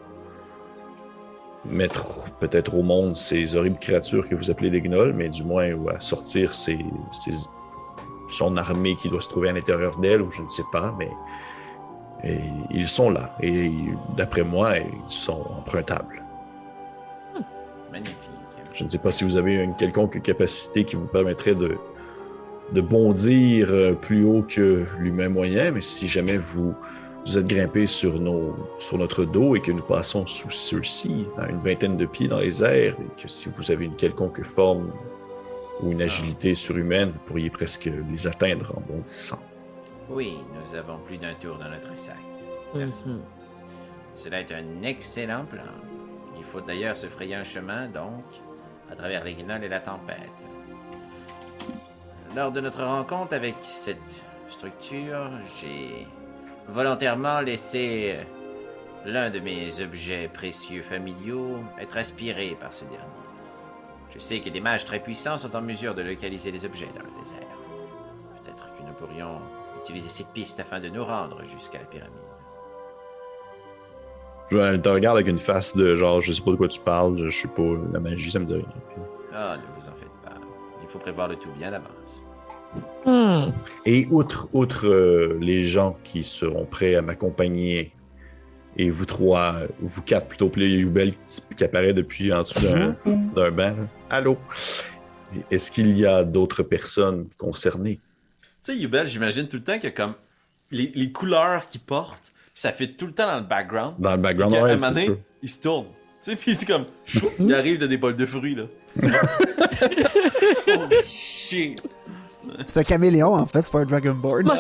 mettre 1.65 2.30
peut-être 2.40 2.76
au 2.78 2.84
monde 2.84 3.15
ces 3.15 3.56
horribles 3.56 3.80
créatures 3.80 4.28
que 4.28 4.36
vous 4.36 4.52
appelez 4.52 4.70
les 4.70 4.82
gnolls, 4.82 5.14
mais 5.14 5.30
du 5.30 5.44
moins 5.44 5.72
ou 5.74 5.90
à 5.90 5.99
sortir 5.99 6.53
ces, 6.53 6.78
ces- 7.11 7.48
son 8.28 8.57
armée 8.57 8.95
qui 8.98 9.10
doit 9.10 9.22
se 9.22 9.30
trouver 9.30 9.49
à 9.49 9.53
l'intérieur 9.53 9.98
d'elle, 9.99 10.22
ou 10.22 10.30
je 10.30 10.41
ne 10.41 10.48
sais 10.49 10.65
pas, 10.72 10.94
mais 10.99 11.10
et 12.26 12.40
ils 12.72 12.88
sont 12.88 13.10
là. 13.10 13.36
Et 13.41 13.70
d'après 14.15 14.44
moi, 14.44 14.78
ils 14.78 14.86
sont 15.07 15.41
empruntables. 15.57 16.24
Magnifique. 17.91 18.18
Je 18.72 18.84
ne 18.86 18.90
sais 18.90 18.98
pas 18.98 19.11
si 19.11 19.24
vous 19.24 19.36
avez 19.38 19.56
une 19.56 19.76
quelconque 19.76 20.22
capacité 20.22 20.84
qui 20.86 20.95
vous 20.95 21.06
permettrait 21.07 21.53
de, 21.53 21.78
de 22.72 22.81
bondir 22.81 23.68
euh, 23.69 23.94
plus 23.94 24.23
haut 24.23 24.44
que 24.44 24.85
l'humain 24.99 25.30
moyen, 25.30 25.72
mais 25.72 25.81
si 25.81 26.07
jamais 26.07 26.38
vous, 26.38 26.73
vous 27.26 27.38
êtes 27.38 27.48
grimpé 27.48 27.85
sur, 27.88 28.19
nos, 28.19 28.56
sur 28.80 28.98
notre 28.98 29.26
dos 29.26 29.56
et 29.56 29.61
que 29.61 29.72
nous 29.72 29.84
passons 29.84 30.26
sous 30.26 30.49
ceux-ci, 30.49 31.26
à 31.38 31.49
une 31.49 31.60
vingtaine 31.60 31.98
de 31.98 32.06
pieds 32.06 32.27
dans 32.27 32.40
les 32.40 32.64
airs, 32.64 32.95
et 32.99 33.22
que 33.22 33.27
si 33.27 33.49
vous 33.49 33.72
avez 33.72 33.85
une 33.85 33.95
quelconque 33.95 34.44
forme 34.44 34.91
ou 35.81 35.91
une 35.91 36.02
agilité 36.02 36.56
surhumaine, 36.56 37.10
vous 37.10 37.19
pourriez 37.19 37.49
presque 37.49 37.90
les 38.11 38.27
atteindre 38.27 38.73
en 38.77 38.81
bondissant. 38.81 39.40
Oui, 40.10 40.38
nous 40.53 40.76
avons 40.76 40.98
plus 41.06 41.18
d'un 41.18 41.34
tour 41.35 41.57
dans 41.57 41.69
notre 41.69 41.95
sac. 41.98 42.15
Merci. 42.76 43.22
Cela 44.14 44.41
est 44.41 44.52
un 44.52 44.84
excellent 44.84 45.45
plan. 45.45 45.64
Il 46.38 46.44
faut 46.44 46.61
d'ailleurs 46.61 46.98
se 46.98 47.07
frayer 47.07 47.35
un 47.35 47.44
chemin, 47.44 47.88
donc, 47.88 48.23
à 48.91 48.95
travers 48.95 49.23
les 49.23 49.34
gnolls 49.34 49.64
et 49.64 49.69
la 49.69 49.80
tempête. 49.80 50.45
Lors 52.35 52.51
de 52.51 52.61
notre 52.61 52.84
rencontre 52.84 53.35
avec 53.35 53.55
cette 53.61 54.23
structure, 54.49 55.30
j'ai 55.60 56.07
volontairement 56.68 57.41
laissé 57.41 58.15
l'un 59.05 59.30
de 59.30 59.39
mes 59.39 59.81
objets 59.81 60.30
précieux 60.34 60.81
familiaux 60.81 61.60
être 61.80 61.95
aspiré 61.95 62.57
par 62.60 62.73
ce 62.73 62.85
dernier. 62.85 63.05
Je 64.10 64.18
sais 64.18 64.39
que 64.39 64.49
des 64.49 64.61
mages 64.61 64.84
très 64.84 64.99
puissants 64.99 65.38
sont 65.38 65.55
en 65.55 65.61
mesure 65.61 65.93
de 65.93 66.01
localiser 66.01 66.49
les 66.49 66.65
objets 66.65 66.89
dans 66.95 67.03
le 67.03 67.22
désert. 67.22 67.47
Peut-être 68.43 68.69
que 68.77 68.81
nous 68.81 68.93
pourrions 68.93 69.39
utiliser 69.81 70.10
cette 70.10 70.30
piste 70.30 70.60
afin 70.60 70.80
de 70.80 70.89
nous 70.89 71.05
rendre 71.05 71.39
jusqu'à 71.45 71.80
la 71.80 71.85
pyramide. 71.85 72.14
Je 74.49 74.76
te 74.77 74.89
regarde 74.89 75.18
avec 75.18 75.27
une 75.27 75.39
face 75.39 75.76
de 75.76 75.93
genre, 75.93 76.19
je 76.19 76.34
sais 76.34 76.41
pas 76.41 76.51
de 76.51 76.55
quoi 76.55 76.68
tu 76.68 76.80
parles, 76.80 77.27
je, 77.27 77.41
sais 77.41 77.47
pas, 77.47 77.61
la 77.91 77.99
magie, 77.99 78.31
ça 78.31 78.39
me 78.39 78.45
dit 78.45 78.55
rien. 78.55 78.65
Ah, 79.34 79.57
ne 79.57 79.80
vous 79.80 79.88
en 79.88 79.93
faites 79.93 80.10
pas. 80.23 80.34
Il 80.81 80.88
faut 80.88 80.99
prévoir 80.99 81.27
le 81.27 81.35
tout 81.35 81.51
bien 81.57 81.72
d'avance. 81.72 82.22
Hmm. 83.05 83.51
Et 83.85 84.07
outre, 84.11 84.49
outre 84.53 84.87
euh, 84.87 85.37
les 85.41 85.63
gens 85.63 85.97
qui 86.03 86.23
seront 86.23 86.65
prêts 86.65 86.95
à 86.95 87.01
m'accompagner, 87.01 87.93
et 88.77 88.89
vous 88.89 89.05
trois, 89.05 89.57
vous 89.79 90.01
quatre 90.01 90.27
plutôt, 90.27 90.49
puis 90.49 90.61
là, 90.61 90.67
il 90.67 90.73
y 90.73 90.77
a 90.77 90.79
Youbel 90.81 91.13
qui, 91.13 91.41
qui 91.55 91.63
apparaît 91.63 91.93
depuis 91.93 92.33
en 92.33 92.43
dessous 92.43 92.59
d'un 92.61 92.95
d'un 93.05 93.51
banc. 93.51 93.75
Allô? 94.09 94.37
Est-ce 95.51 95.71
qu'il 95.71 95.97
y 95.97 96.05
a 96.05 96.23
d'autres 96.23 96.63
personnes 96.63 97.27
concernées? 97.37 97.99
Tu 98.63 98.73
sais, 98.73 98.77
Yubel, 98.77 99.07
j'imagine 99.07 99.47
tout 99.47 99.57
le 99.57 99.63
temps 99.63 99.79
que 99.79 99.89
comme 99.89 100.13
les, 100.71 100.91
les 100.95 101.11
couleurs 101.11 101.67
qu'il 101.67 101.81
porte, 101.81 102.33
ça 102.55 102.71
fait 102.71 102.87
tout 102.87 103.07
le 103.07 103.13
temps 103.13 103.27
dans 103.27 103.39
le 103.39 103.45
background. 103.45 103.95
Dans 103.99 104.11
le 104.11 104.21
background, 104.21 104.53
ouais, 104.53 104.61
moment 104.61 104.79
c'est 104.79 104.93
donné, 104.93 105.05
sûr. 105.05 105.17
il 105.41 105.49
se 105.49 105.61
tourne. 105.61 105.87
Tu 106.23 106.31
sais, 106.31 106.35
puis 106.37 106.55
c'est 106.55 106.65
comme, 106.65 106.85
chou, 107.05 107.29
il 107.39 107.53
arrive 107.53 107.79
de 107.79 107.87
des 107.87 107.97
bols 107.97 108.15
de 108.15 108.25
fruits, 108.25 108.55
là. 108.55 108.63
oh 110.67 110.89
shit! 111.03 111.81
C'est 112.67 112.80
un 112.81 112.84
caméléon, 112.84 113.34
en 113.35 113.45
fait, 113.45 113.61
c'est 113.61 113.71
pas 113.71 113.80
un 113.80 113.85
Dragonborn. 113.85 114.51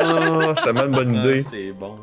Ah, 0.00 0.54
ça 0.54 0.72
m'a 0.72 0.84
une 0.84 0.92
bonne 0.92 1.16
Ah, 1.16 1.20
idée. 1.20 1.42
c'est 1.42 1.72
bon. 1.72 1.96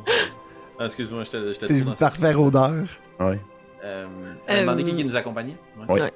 Ah, 0.80 0.86
excuse-moi, 0.86 1.24
je 1.24 1.32
t'ai 1.32 1.66
C'est 1.66 1.80
une 1.80 1.94
parfaite 1.96 2.36
odeur. 2.36 2.72
Ouais. 3.20 3.40
Euh, 3.84 4.06
Euh, 4.08 4.34
elle 4.48 4.58
a 4.60 4.62
demandé 4.62 4.84
qui, 4.84 4.96
qui 4.96 5.04
nous 5.06 5.16
accompagnait? 5.16 5.56
Ouais. 5.90 6.02
Ouais. 6.02 6.14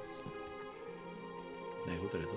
Le 1.86 2.22
droit. 2.22 2.34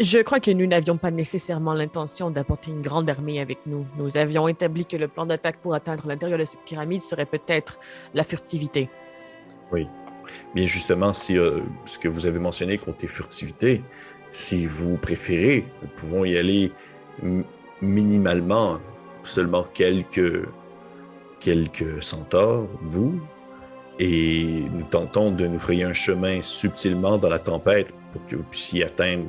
Je 0.00 0.18
crois 0.18 0.40
que 0.40 0.50
nous 0.50 0.66
n'avions 0.66 0.96
pas 0.96 1.10
nécessairement 1.10 1.72
l'intention 1.74 2.30
d'apporter 2.30 2.70
une 2.72 2.82
grande 2.82 3.08
armée 3.08 3.40
avec 3.40 3.58
nous. 3.66 3.86
Nous 3.96 4.16
avions 4.16 4.48
établi 4.48 4.86
que 4.86 4.96
le 4.96 5.06
plan 5.08 5.24
d'attaque 5.26 5.58
pour 5.58 5.74
atteindre 5.74 6.06
l'intérieur 6.08 6.38
de 6.38 6.44
cette 6.44 6.60
pyramide 6.64 7.00
serait 7.02 7.26
peut-être 7.26 7.78
la 8.14 8.24
furtivité. 8.24 8.88
Bien 10.54 10.64
justement, 10.64 11.12
si 11.12 11.36
euh, 11.38 11.60
ce 11.84 11.98
que 11.98 12.08
vous 12.08 12.26
avez 12.26 12.38
mentionné 12.38 12.78
côté 12.78 13.06
furtivité, 13.06 13.82
si 14.34 14.66
vous 14.66 14.96
préférez, 14.96 15.64
nous 15.80 15.88
pouvons 15.96 16.24
y 16.24 16.36
aller 16.36 16.72
minimalement, 17.80 18.80
seulement 19.22 19.62
quelques, 19.62 20.44
quelques 21.38 22.02
centaures, 22.02 22.66
vous, 22.80 23.20
et 24.00 24.64
nous 24.72 24.82
tentons 24.82 25.30
de 25.30 25.46
nous 25.46 25.58
frayer 25.60 25.84
un 25.84 25.92
chemin 25.92 26.42
subtilement 26.42 27.16
dans 27.16 27.28
la 27.28 27.38
tempête 27.38 27.86
pour 28.10 28.26
que 28.26 28.34
vous 28.34 28.44
puissiez 28.44 28.84
atteindre 28.84 29.24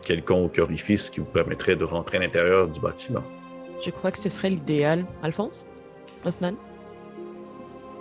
quelconque 0.00 0.58
orifice 0.58 1.10
qui 1.10 1.20
vous 1.20 1.26
permettrait 1.26 1.76
de 1.76 1.84
rentrer 1.84 2.16
à 2.16 2.20
l'intérieur 2.20 2.68
du 2.68 2.80
bâtiment. 2.80 3.22
Je 3.84 3.90
crois 3.90 4.10
que 4.10 4.18
ce 4.18 4.30
serait 4.30 4.48
l'idéal. 4.48 5.04
Alphonse? 5.22 5.66
Osnan? 6.24 6.54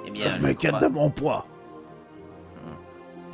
Eh 0.07 0.11
bien, 0.11 0.29
je 0.29 0.37
je 0.37 0.39
m'inquiète 0.39 0.79
de 0.79 0.87
mon 0.87 1.09
poids. 1.09 1.45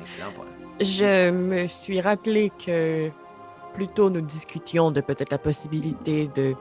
Excellent 0.02 0.32
point. 0.32 0.57
Je 0.80 1.32
me 1.32 1.68
suis 1.68 2.02
rappelé 2.02 2.52
que 2.52 3.10
plus 3.74 3.88
tôt 3.88 4.10
nous 4.10 4.22
discutions 4.22 4.92
de 4.92 5.02
peut-être 5.02 5.32
la 5.32 5.38
possibilité 5.38 6.30
de 6.36 6.56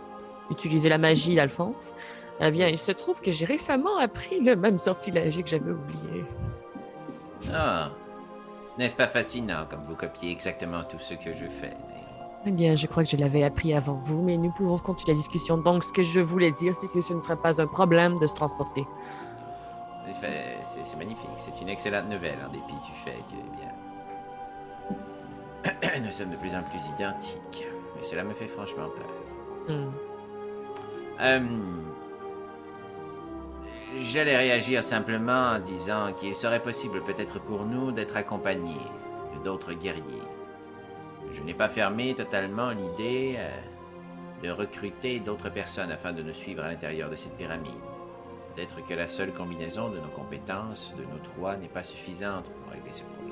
d'utiliser 0.49 0.89
la 0.89 0.99
magie 0.99 1.35
d'Alphonse. 1.35 1.93
Eh 2.41 2.51
bien, 2.51 2.69
il 2.69 2.79
se 2.79 2.93
trouve 2.93 3.21
que 3.21 3.33
j'ai 3.33 3.47
récemment 3.47 3.99
appris 3.99 4.41
le 4.41 4.55
même 4.55 4.79
sortilège 4.79 5.43
que 5.43 5.49
j'avais 5.49 5.73
oublié. 5.73 6.25
Ah, 7.53 7.91
n'est-ce 8.79 8.97
pas 8.97 9.09
fascinant 9.09 9.67
comme 9.69 9.83
vous 9.83 9.97
copiez 9.97 10.31
exactement 10.31 10.83
tout 10.89 10.99
ce 10.99 11.15
que 11.15 11.33
je 11.33 11.47
fais 11.47 11.73
Eh 12.47 12.51
bien, 12.51 12.75
je 12.75 12.87
crois 12.87 13.05
que 13.05 13.11
je 13.11 13.17
l'avais 13.17 13.43
appris 13.43 13.75
avant 13.75 13.95
vous, 13.95 14.23
mais 14.23 14.37
nous 14.37 14.53
pouvons 14.53 14.79
continuer 14.79 15.13
la 15.13 15.17
discussion. 15.17 15.57
Donc, 15.57 15.83
ce 15.83 15.93
que 15.93 16.03
je 16.03 16.21
voulais 16.21 16.53
dire, 16.53 16.75
c'est 16.75 16.89
que 16.89 17.01
ce 17.01 17.15
ne 17.15 17.21
serait 17.21 17.37
pas 17.37 17.61
un 17.61 17.67
problème 17.67 18.19
de 18.19 18.27
se 18.27 18.35
transporter. 18.35 18.85
En 20.05 20.11
effet, 20.11 20.59
c'est 20.63 20.85
c'est 20.85 20.97
magnifique. 20.97 21.31
C'est 21.39 21.61
une 21.61 21.69
excellente 21.71 22.09
nouvelle, 22.09 22.39
en 22.47 22.53
dépit 22.53 22.75
du 22.75 22.93
fait 23.05 23.19
que, 23.31 23.35
eh 23.35 23.57
bien, 23.57 23.73
nous 26.03 26.11
sommes 26.11 26.31
de 26.31 26.37
plus 26.37 26.55
en 26.55 26.63
plus 26.63 26.81
identiques. 26.95 27.67
Mais 27.97 28.05
cela 28.05 28.25
me 28.25 28.35
fait 28.35 28.49
franchement 28.49 28.89
peur. 28.89 29.75
Hmm. 29.77 29.91
Euh, 31.21 31.41
J'allais 33.99 34.37
réagir 34.37 34.83
simplement 34.83 35.53
en 35.53 35.59
disant 35.59 36.13
qu'il 36.13 36.37
serait 36.37 36.61
possible 36.61 37.03
peut-être 37.03 37.41
pour 37.41 37.65
nous 37.65 37.93
d'être 37.93 38.17
accompagnés 38.17 38.81
d'autres 39.43 39.73
guerriers. 39.73 40.23
Je 41.33 41.43
n'ai 41.43 41.55
pas 41.55 41.69
fermé 41.69 42.15
totalement 42.15 42.71
l'idée 42.71 43.37
euh, 43.39 43.51
de 44.43 44.51
recruter 44.51 45.21
d'autres 45.21 45.51
personnes 45.51 45.91
afin 45.91 46.13
de 46.13 46.23
nous 46.23 46.35
suivre 46.35 46.65
à 46.65 46.69
l'intérieur 46.69 47.11
de 47.11 47.17
cette 47.17 47.37
pyramide. 47.37 47.73
Peut-être 48.55 48.85
que 48.85 48.95
la 48.95 49.07
seule 49.07 49.33
combinaison 49.33 49.91
de 49.91 49.99
nos 49.99 50.09
compétences, 50.09 50.95
de 50.97 51.05
nos 51.05 51.19
trois, 51.19 51.57
n'est 51.57 51.69
pas 51.69 51.83
suffisante 51.83 52.51
pour 52.51 52.73
régler 52.73 52.93
ce 52.93 53.03
problème. 53.05 53.26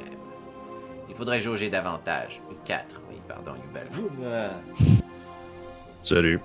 Il 1.14 1.18
faudrait 1.18 1.38
jauger 1.38 1.70
davantage. 1.70 2.40
Quatre, 2.64 3.00
oui, 3.08 3.16
pardon, 3.28 3.52
Yubel. 3.54 3.86
Salut. 6.02 6.40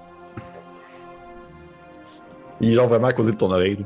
Il 2.61 2.69
est 2.69 2.75
genre 2.75 2.87
vraiment 2.87 3.07
à 3.07 3.13
côté 3.13 3.31
de 3.31 3.35
ton 3.35 3.51
oreille. 3.51 3.83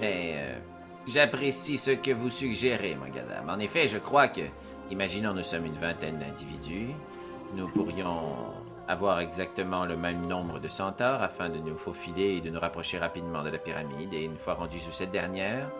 Mais 0.00 0.34
euh, 0.34 0.58
j'apprécie 1.06 1.78
ce 1.78 1.92
que 1.92 2.10
vous 2.10 2.30
suggérez, 2.30 2.96
mon 2.96 3.06
gadam. 3.06 3.48
En 3.48 3.60
effet, 3.60 3.86
je 3.86 3.98
crois 3.98 4.26
que, 4.26 4.40
imaginons 4.90 5.32
nous 5.32 5.44
sommes 5.44 5.66
une 5.66 5.78
vingtaine 5.78 6.18
d'individus, 6.18 6.88
nous 7.54 7.68
pourrions 7.68 8.34
avoir 8.88 9.20
exactement 9.20 9.84
le 9.84 9.96
même 9.96 10.26
nombre 10.26 10.58
de 10.58 10.68
centaures 10.68 11.22
afin 11.22 11.48
de 11.48 11.58
nous 11.58 11.76
faufiler 11.76 12.38
et 12.38 12.40
de 12.40 12.50
nous 12.50 12.58
rapprocher 12.58 12.98
rapidement 12.98 13.44
de 13.44 13.50
la 13.50 13.58
pyramide. 13.58 14.12
Et 14.14 14.24
une 14.24 14.36
fois 14.36 14.54
rendus 14.54 14.80
sous 14.80 14.90
cette 14.90 15.12
dernière, 15.12 15.70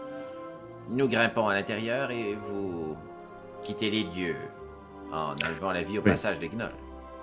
nous 0.90 1.08
grimpons 1.08 1.48
à 1.48 1.54
l'intérieur 1.54 2.10
et 2.10 2.34
vous 2.34 2.96
quittez 3.62 3.90
les 3.90 4.02
lieux 4.04 4.36
en 5.12 5.34
enlevant 5.46 5.72
la 5.72 5.82
vie 5.82 5.98
au 5.98 6.02
Oui. 6.02 6.10
passage 6.10 6.38
des 6.38 6.48
gnolls. 6.48 6.72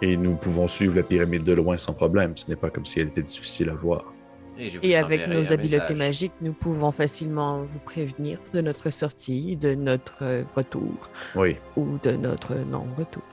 Et 0.02 0.16
nous 0.16 0.36
pouvons 0.36 0.68
suivre 0.68 0.96
la 0.96 1.04
pyramide 1.04 1.44
de 1.44 1.54
loin 1.54 1.78
sans 1.78 1.94
problème. 1.94 2.36
Ce 2.38 2.48
n'est 2.48 2.56
pas 2.56 2.70
comme 2.70 2.86
si 2.86 3.00
elle 3.00 3.08
était 3.10 3.22
difficile 3.22 3.70
à 3.70 3.74
voir. 3.74 4.14
Et, 4.58 4.70
je 4.70 4.78
vous 4.80 4.86
Et 4.86 4.96
avec 4.96 5.28
nos 5.28 5.52
habiletés 5.52 5.78
message. 5.94 5.98
magiques, 5.98 6.34
nous 6.42 6.54
pouvons 6.54 6.92
facilement 6.92 7.64
vous 7.64 7.80
prévenir 7.80 8.40
de 8.54 8.62
notre 8.62 8.90
sortie, 8.92 9.56
de 9.56 9.74
notre 9.74 10.24
euh, 10.24 10.44
retour 10.56 11.10
Oui. 11.36 11.56
ou 11.76 11.98
de 12.04 12.12
notre 12.12 12.56
non-retour. 12.56 13.24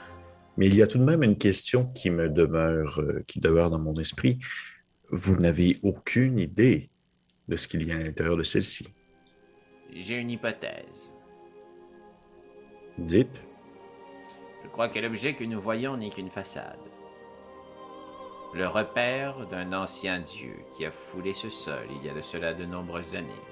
Mais 0.56 0.66
il 0.66 0.74
y 0.74 0.82
a 0.82 0.86
tout 0.86 0.98
de 0.98 1.04
même 1.04 1.22
une 1.22 1.36
question 1.36 1.86
qui 1.94 2.10
me 2.10 2.28
demeure, 2.28 3.00
euh, 3.00 3.22
qui 3.26 3.40
demeure 3.40 3.70
dans 3.70 3.78
mon 3.78 3.94
esprit. 3.94 4.38
Vous 5.10 5.36
n'avez 5.36 5.76
aucune 5.82 6.38
idée 6.38 6.90
de 7.48 7.56
ce 7.56 7.68
qu'il 7.68 7.86
y 7.86 7.92
a 7.92 7.96
à 7.96 7.98
l'intérieur 7.98 8.36
de 8.36 8.42
celle-ci. 8.42 8.88
J'ai 10.02 10.16
une 10.16 10.31
hypothèse. 10.31 11.12
Dites. 12.98 13.43
Je 14.62 14.68
crois 14.68 14.89
que 14.89 14.98
l'objet 14.98 15.35
que 15.35 15.44
nous 15.44 15.59
voyons 15.59 15.97
n'est 15.97 16.10
qu'une 16.10 16.28
façade. 16.28 16.78
Le 18.52 18.68
repère 18.68 19.47
d'un 19.47 19.73
ancien 19.73 20.20
dieu 20.20 20.55
qui 20.73 20.85
a 20.85 20.90
foulé 20.90 21.32
ce 21.32 21.48
sol 21.48 21.86
il 21.90 22.05
y 22.05 22.10
a 22.10 22.14
de 22.14 22.20
cela 22.20 22.52
de 22.52 22.64
nombreuses 22.64 23.16
années. 23.16 23.43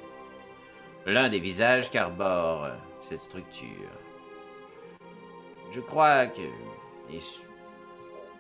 L'un 1.07 1.29
des 1.29 1.41
visages 1.41 1.91
qu'arbore 1.91 2.69
cette 3.01 3.21
structure. 3.21 3.91
Je 5.71 5.81
crois 5.81 6.27
que... 6.27 6.43
et 7.11 7.21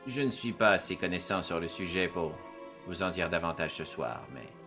je 0.07 0.21
ne 0.21 0.31
suis 0.31 0.53
pas 0.53 0.71
assez 0.71 0.97
connaissant 0.97 1.43
sur 1.43 1.59
le 1.59 1.69
sujet 1.69 2.09
pour 2.09 2.33
vous 2.87 3.03
en 3.03 3.09
dire 3.09 3.31
davantage 3.31 3.75
ce 3.75 3.85
soir, 3.85 4.27
mais... 4.33 4.64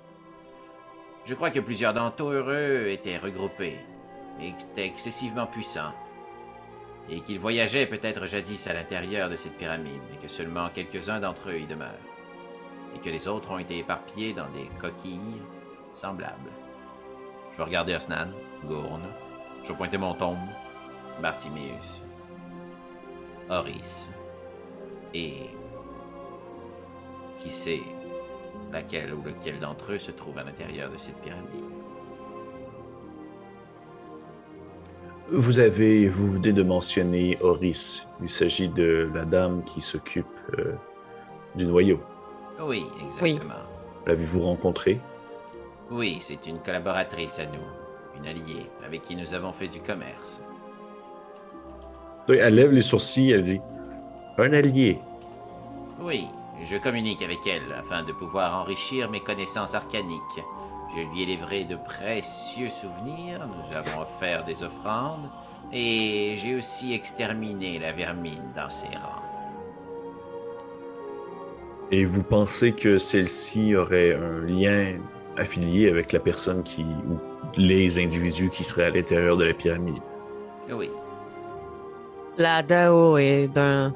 Je 1.28 1.34
crois 1.34 1.52
que 1.52 1.60
plusieurs 1.60 1.94
d'entre 1.94 2.24
eux 2.24 2.90
étaient 2.90 3.18
regroupés 3.18 3.76
et 4.40 4.54
que 4.54 4.62
étaient 4.62 4.86
excessivement 4.86 5.46
puissants 5.46 5.92
et 7.10 7.20
qu'ils 7.20 7.38
voyageaient 7.38 7.86
peut-être 7.86 8.28
jadis 8.28 8.66
à 8.68 8.74
l'intérieur 8.74 9.30
de 9.30 9.36
cette 9.36 9.58
pyramide, 9.58 10.02
mais 10.10 10.18
que 10.20 10.30
seulement 10.30 10.70
quelques-uns 10.70 11.20
d'entre 11.20 11.50
eux 11.50 11.60
y 11.60 11.68
demeurent, 11.68 11.92
et 12.96 13.00
que 13.00 13.10
les 13.10 13.28
autres 13.28 13.52
ont 13.52 13.60
été 13.60 13.80
éparpillés 13.80 14.32
dans 14.32 14.50
des 14.52 14.70
coquilles 14.80 15.42
semblables. 15.94 16.52
Je 17.58 17.62
regarder 17.62 17.96
Osnan, 17.96 18.32
Gourne, 18.66 19.10
je 19.66 19.74
pointer 19.74 19.98
mon 19.98 20.14
tombe, 20.14 20.38
Bartimeus, 21.22 22.04
Horis, 23.50 24.10
et 25.14 25.50
qui 27.38 27.50
sait 27.50 27.84
laquelle 28.72 29.14
ou 29.14 29.22
lequel 29.24 29.60
d'entre 29.60 29.94
eux 29.94 30.00
se 30.00 30.12
trouve 30.12 30.38
à 30.38 30.44
l'intérieur 30.44 30.92
de 30.92 30.98
cette 30.98 31.18
pyramide. 31.22 31.64
Vous 35.30 35.60
avez, 35.60 36.08
vous 36.08 36.32
venez 36.34 36.54
de 36.54 36.64
mentionner 36.64 37.38
Horis. 37.42 38.08
Il 38.22 38.30
s'agit 38.30 38.70
de 38.70 39.10
la 39.14 39.26
dame 39.26 39.62
qui 39.66 39.82
s'occupe 39.82 40.26
euh, 40.58 40.74
du 41.56 41.66
noyau. 41.66 42.00
Oui, 42.62 42.86
exactement. 43.06 43.54
L'avez-vous 44.06 44.40
rencontrée? 44.40 45.02
Oui, 45.92 46.18
c'est 46.22 46.48
une 46.48 46.60
collaboratrice 46.60 47.40
à 47.40 47.46
nous, 47.46 48.18
une 48.18 48.26
alliée, 48.26 48.70
avec 48.86 49.02
qui 49.02 49.16
nous 49.18 49.34
avons 49.34 49.52
fait 49.52 49.68
du 49.68 49.82
commerce. 49.82 50.42
Elle 52.30 52.56
lève 52.56 52.72
les 52.72 52.82
sourcils, 52.82 53.32
elle 53.32 53.44
dit 53.44 53.62
Un 54.38 54.54
allié. 54.54 55.00
Oui, 56.00 56.28
je 56.64 56.78
communique 56.78 57.22
avec 57.22 57.46
elle 57.48 57.74
afin 57.78 58.04
de 58.04 58.12
pouvoir 58.12 58.60
enrichir 58.60 59.10
mes 59.10 59.20
connaissances 59.20 59.76
arcaniques. 59.76 60.44
Je 60.96 61.02
lui 61.02 61.24
ai 61.24 61.26
livré 61.26 61.64
de 61.64 61.76
précieux 61.76 62.70
souvenirs, 62.70 63.48
nous 63.48 63.78
avons 63.78 64.02
offert 64.02 64.44
des 64.46 64.64
offrandes, 64.64 65.30
et 65.72 66.36
j'ai 66.38 66.56
aussi 66.56 66.94
exterminé 66.94 67.78
la 67.78 67.92
vermine 67.92 68.52
dans 68.56 68.70
ses 68.70 68.88
rangs. 68.88 69.24
Et 71.92 72.06
vous 72.06 72.24
pensez 72.24 72.74
que 72.74 72.98
celle-ci 72.98 73.76
aurait 73.76 74.14
un 74.14 74.42
lien 74.46 74.98
affilié 75.38 75.90
avec 75.90 76.12
la 76.12 76.20
personne 76.20 76.64
qui. 76.64 76.84
ou 76.84 77.18
les 77.56 78.00
individus 78.04 78.50
qui 78.50 78.64
seraient 78.64 78.86
à 78.86 78.90
l'intérieur 78.90 79.38
de 79.38 79.46
la 79.46 79.54
pyramide? 79.54 80.00
Oui, 80.70 80.90
La 82.38 82.62
Dao 82.62 83.18
est 83.18 83.48
d'un 83.48 83.94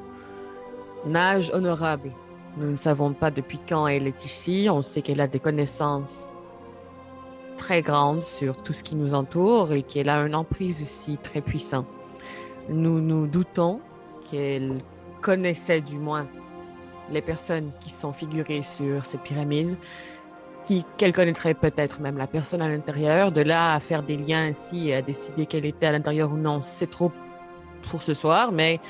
âge 1.14 1.50
honorable. 1.52 2.12
Nous 2.56 2.70
ne 2.70 2.76
savons 2.76 3.12
pas 3.12 3.30
depuis 3.30 3.58
quand 3.66 3.86
elle 3.86 4.06
est 4.06 4.24
ici. 4.24 4.68
On 4.70 4.82
sait 4.82 5.02
qu'elle 5.02 5.20
a 5.20 5.26
des 5.26 5.40
connaissances 5.40 6.32
très 7.56 7.82
grandes 7.82 8.22
sur 8.22 8.56
tout 8.62 8.72
ce 8.72 8.82
qui 8.82 8.94
nous 8.94 9.14
entoure 9.14 9.72
et 9.72 9.82
qu'elle 9.82 10.08
a 10.08 10.18
une 10.26 10.34
emprise 10.34 10.82
aussi 10.82 11.16
très 11.18 11.40
puissante. 11.40 11.86
Nous 12.68 13.00
nous 13.00 13.26
doutons 13.26 13.80
qu'elle 14.30 14.78
connaissait 15.20 15.80
du 15.80 15.98
moins 15.98 16.26
les 17.10 17.22
personnes 17.22 17.70
qui 17.80 17.90
sont 17.90 18.12
figurées 18.12 18.62
sur 18.62 19.04
cette 19.04 19.22
pyramide, 19.22 19.76
qui- 20.64 20.84
qu'elle 20.96 21.12
connaîtrait 21.12 21.54
peut-être 21.54 22.00
même 22.00 22.16
la 22.18 22.26
personne 22.26 22.62
à 22.62 22.68
l'intérieur. 22.68 23.32
De 23.32 23.40
là 23.40 23.74
à 23.74 23.80
faire 23.80 24.02
des 24.02 24.16
liens 24.16 24.48
ainsi 24.48 24.90
et 24.90 24.94
à 24.96 25.02
décider 25.02 25.46
qu'elle 25.46 25.64
était 25.66 25.86
à 25.86 25.92
l'intérieur 25.92 26.32
ou 26.32 26.36
non, 26.36 26.60
c'est 26.62 26.90
trop 26.90 27.12
pour 27.90 28.02
ce 28.02 28.14
soir, 28.14 28.52
mais 28.52 28.80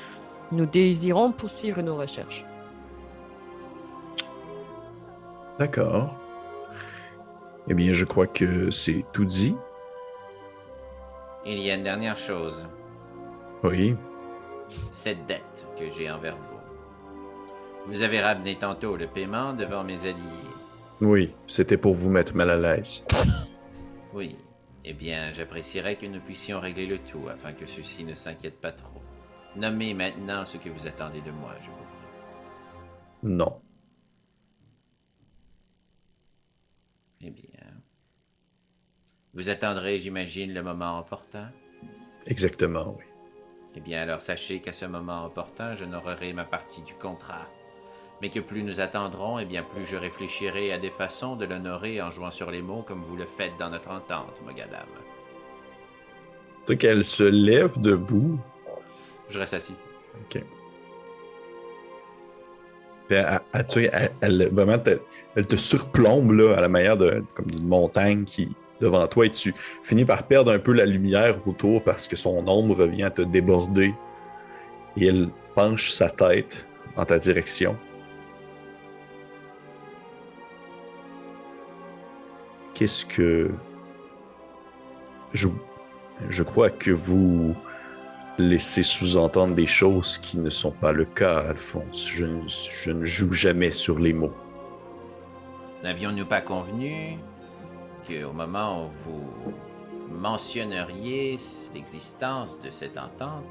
nous 0.51 0.65
désirons 0.65 1.31
poursuivre 1.31 1.81
nos 1.81 1.95
recherches. 1.95 2.45
D'accord. 5.59 6.15
Eh 7.67 7.73
bien, 7.73 7.93
je 7.93 8.05
crois 8.05 8.27
que 8.27 8.71
c'est 8.71 9.05
tout 9.13 9.25
dit. 9.25 9.55
il 11.45 11.59
y 11.59 11.69
a 11.71 11.75
une 11.75 11.83
dernière 11.83 12.17
chose, 12.17 12.67
Oui. 13.63 13.95
cette 14.91 15.25
dette 15.27 15.65
que 15.77 15.89
j'ai 15.89 16.09
envers 16.09 16.35
vous. 16.37 17.91
Vous 17.91 18.01
avez 18.03 18.21
ramené 18.21 18.55
tantôt 18.57 18.95
le 18.95 19.07
paiement 19.07 19.53
devant 19.53 19.83
mes 19.83 20.05
alliés. 20.05 20.49
Oui, 21.01 21.33
c'était 21.47 21.77
pour 21.77 21.93
vous 21.93 22.09
mettre 22.09 22.35
mal 22.35 22.49
à 22.49 22.57
l'aise. 22.57 23.03
Oui. 24.13 24.37
Eh 24.85 24.93
bien, 24.93 25.31
j'apprécierais 25.31 25.95
que 25.95 26.05
nous 26.05 26.19
puissions 26.19 26.59
régler 26.59 26.85
le 26.85 26.99
tout 26.99 27.27
afin 27.31 27.51
que 27.53 27.65
ceux-ci 27.65 28.03
ne 28.03 28.13
s'inquiètent 28.13 28.61
pas 28.61 28.71
trop. 28.73 29.01
Nommez 29.55 29.93
maintenant 29.95 30.45
ce 30.45 30.57
que 30.57 30.69
vous 30.69 30.85
attendez 30.85 31.21
de 31.21 31.31
moi, 31.31 31.53
je 31.61 31.67
vous 31.69 31.75
prie. 31.77 33.29
Non. 33.35 33.59
Eh 37.21 37.31
bien. 37.31 37.71
Vous 39.33 39.49
attendrez, 39.49 39.97
j'imagine, 39.99 40.53
le 40.53 40.61
moment 40.61 40.99
opportun? 40.99 41.49
Exactement, 42.27 42.95
oui. 42.97 43.05
Eh 43.75 43.79
bien, 43.79 44.03
alors 44.03 44.21
sachez 44.21 44.59
qu'à 44.59 44.73
ce 44.73 44.85
moment 44.85 45.25
opportun, 45.25 45.73
je 45.73 45.83
n'aurai 45.85 46.33
ma 46.33 46.43
partie 46.43 46.83
du 46.83 46.93
contrat. 46.93 47.47
Mais 48.21 48.29
que 48.29 48.39
plus 48.39 48.61
nous 48.63 48.79
attendrons, 48.79 49.39
eh 49.39 49.45
bien 49.45 49.63
plus 49.63 49.85
je 49.85 49.97
réfléchirai 49.97 50.71
à 50.71 50.77
des 50.77 50.91
façons 50.91 51.35
de 51.35 51.45
l'honorer 51.45 52.01
en 52.01 52.11
jouant 52.11 52.29
sur 52.31 52.51
les 52.51 52.61
mots 52.61 52.83
comme 52.83 53.01
vous 53.01 53.15
le 53.15 53.25
faites 53.25 53.53
dans 53.57 53.69
notre 53.71 53.89
entente, 53.89 54.39
Mogadam. 54.45 54.85
Tu 56.67 56.77
qu'elle 56.77 57.03
se 57.03 57.23
lève 57.23 57.77
debout. 57.81 58.39
Je 59.29 59.39
reste 59.39 59.55
assis. 59.55 59.75
OK. 60.21 60.43
Puis 63.07 63.17
elle, 63.17 63.39
elle- 63.53 63.65
tu 63.65 63.71
sais, 63.73 63.89
elle, 63.91 64.11
elle- 64.21 64.49
vraiment, 64.53 64.77
te- 64.79 65.01
elle 65.35 65.47
te 65.47 65.55
surplombe 65.55 66.31
là, 66.31 66.55
à 66.55 66.61
la 66.61 66.69
manière 66.69 66.95
de, 66.95 67.23
comme 67.35 67.47
d'une 67.47 67.67
montagne 67.67 68.23
qui 68.23 68.55
devant 68.83 69.07
toi 69.07 69.25
et 69.25 69.29
tu 69.29 69.53
finis 69.81 70.05
par 70.05 70.23
perdre 70.23 70.51
un 70.51 70.59
peu 70.59 70.73
la 70.73 70.85
lumière 70.85 71.35
autour 71.47 71.83
parce 71.83 72.07
que 72.07 72.15
son 72.15 72.47
ombre 72.47 72.75
revient 72.75 73.03
à 73.03 73.11
te 73.11 73.21
déborder 73.21 73.93
et 74.97 75.07
elle 75.07 75.29
penche 75.55 75.91
sa 75.91 76.09
tête 76.09 76.65
en 76.95 77.05
ta 77.05 77.19
direction. 77.19 77.75
Qu'est-ce 82.73 83.05
que... 83.05 83.51
Je, 85.33 85.47
je 86.29 86.43
crois 86.43 86.69
que 86.69 86.91
vous 86.91 87.55
laissez 88.37 88.83
sous-entendre 88.83 89.55
des 89.55 89.67
choses 89.67 90.17
qui 90.19 90.37
ne 90.37 90.49
sont 90.49 90.71
pas 90.71 90.91
le 90.91 91.05
cas, 91.05 91.39
Alphonse. 91.49 92.07
Je, 92.07 92.25
je 92.47 92.91
ne 92.91 93.03
joue 93.03 93.31
jamais 93.31 93.71
sur 93.71 93.97
les 93.99 94.13
mots. 94.13 94.33
N'avions-nous 95.83 96.25
pas 96.25 96.41
convenu 96.41 97.17
qu'au 98.07 98.31
moment 98.33 98.85
où 98.85 98.89
vous 98.91 99.53
mentionneriez 100.11 101.37
l'existence 101.73 102.59
de 102.59 102.69
cette 102.69 102.97
entente, 102.97 103.45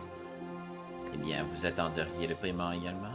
eh 1.15 1.17
bien, 1.19 1.45
vous 1.55 1.67
attendriez 1.67 2.27
le 2.27 2.35
paiement 2.35 2.73
également? 2.73 3.09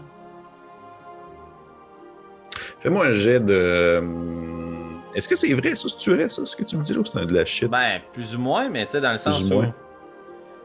Fais-moi 2.79 3.07
un 3.07 3.13
jet 3.13 3.39
de... 3.39 3.97
hum, 3.99 5.01
Est-ce 5.15 5.27
que 5.27 5.35
c'est 5.35 5.53
vrai, 5.53 5.75
ça? 5.75 5.89
C'est-tu 5.89 6.13
vrai, 6.13 6.29
ça, 6.29 6.45
ce 6.45 6.55
que 6.55 6.63
tu 6.63 6.77
me 6.77 6.83
dis 6.83 6.93
là, 6.93 6.99
ou 6.99 7.05
c'est 7.05 7.23
de 7.23 7.33
la 7.33 7.45
shit? 7.45 7.69
Ben, 7.69 8.01
plus 8.13 8.35
ou 8.35 8.39
moins, 8.39 8.69
mais 8.69 8.85
tu 8.85 8.93
sais, 8.93 9.01
dans 9.01 9.11
le 9.11 9.17
sens 9.17 9.39
Plus 9.41 9.51
où. 9.51 9.61
moins. 9.61 9.73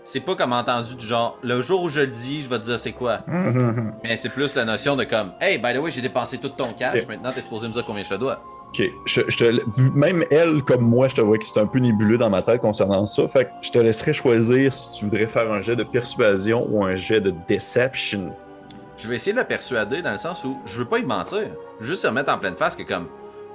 C'est 0.05 0.21
pas 0.21 0.35
comme 0.35 0.53
entendu 0.53 0.97
du 0.97 1.07
genre, 1.07 1.39
le 1.43 1.61
jour 1.61 1.81
où 1.85 1.89
je 1.89 2.01
le 2.01 2.09
dis, 2.09 2.43
je 2.43 2.51
vais 2.51 2.59
te 2.59 2.65
dire 2.65 2.79
c'est 2.81 2.91
quoi. 2.93 3.21
Mais 4.03 4.17
c'est 4.17 4.31
plus 4.31 4.53
la 4.57 4.65
notion 4.65 4.97
de 4.97 5.05
comme, 5.05 5.33
hey, 5.41 5.59
by 5.59 5.73
the 5.75 5.79
way, 5.79 5.93
j'ai 5.93 6.01
dépensé 6.03 6.39
tout 6.39 6.49
ton 6.49 6.73
cash, 6.75 7.03
Ok. 7.03 7.09
maintenant 7.09 7.31
t'es 7.33 7.41
supposé 7.41 7.69
me 7.69 7.73
dire 7.73 7.85
combien 7.85 8.03
je 8.03 8.11
te 8.11 8.15
dois. 8.17 8.43
Ok, 8.75 8.91
je, 9.05 9.21
je 9.29 9.37
te, 9.37 9.93
même 9.95 10.25
elle, 10.31 10.63
comme 10.63 10.81
moi, 10.81 11.07
je 11.07 11.17
te 11.17 11.21
vois 11.21 11.37
que 11.37 11.45
c'est 11.45 11.61
un 11.61 11.67
peu 11.67 11.79
nébuleux 11.79 12.17
dans 12.17 12.31
ma 12.31 12.41
tête 12.41 12.63
concernant 12.63 13.07
ça. 13.07 13.29
Fait 13.29 13.45
que 13.45 13.51
je 13.61 13.71
te 13.71 13.79
laisserai 13.79 14.15
choisir 14.15 14.73
si 14.73 14.93
tu 14.93 15.05
voudrais 15.05 15.27
faire 15.27 15.53
un 15.53 15.61
jet 15.61 15.77
de 15.77 15.85
persuasion 15.85 16.67
ou 16.71 16.83
un 16.83 16.95
jet 16.95 17.21
de 17.21 17.35
deception. 17.47 18.35
Je 18.97 19.09
vais 19.09 19.17
essayer 19.17 19.33
de 19.33 19.39
la 19.39 19.45
persuader 19.45 20.01
dans 20.01 20.13
le 20.13 20.19
sens 20.19 20.43
où 20.45 20.59
je 20.65 20.79
veux 20.79 20.87
pas 20.87 21.01
y 21.01 21.05
mentir. 21.05 21.49
Je 21.81 21.85
veux 21.85 21.91
juste 21.91 22.03
se 22.03 22.07
remettre 22.07 22.33
en 22.33 22.39
pleine 22.39 22.57
face 22.57 22.75
que 22.75 22.83
comme, 22.83 23.09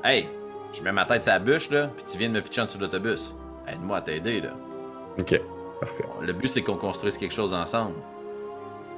hey, 0.04 0.30
je 0.72 0.84
mets 0.84 0.92
ma 0.92 1.06
tête 1.06 1.24
sur 1.24 1.34
la 1.34 1.40
bûche 1.40 1.72
là, 1.72 1.90
puis 1.96 2.06
tu 2.12 2.18
viens 2.20 2.30
de 2.30 2.34
me 2.34 2.42
pitcher 2.42 2.62
en 2.62 2.66
dessous 2.66 2.78
de 2.78 2.84
l'autobus. 2.84 3.36
Aide-moi 3.68 3.98
à 3.98 4.02
t'aider 4.02 4.42
là. 4.42 4.52
Ok, 5.20 5.42
parfait. 5.80 6.06
Le 6.22 6.34
but 6.34 6.48
c'est 6.48 6.62
qu'on 6.62 6.78
construise 6.78 7.18
quelque 7.18 7.34
chose 7.34 7.56
ensemble. 7.56 7.96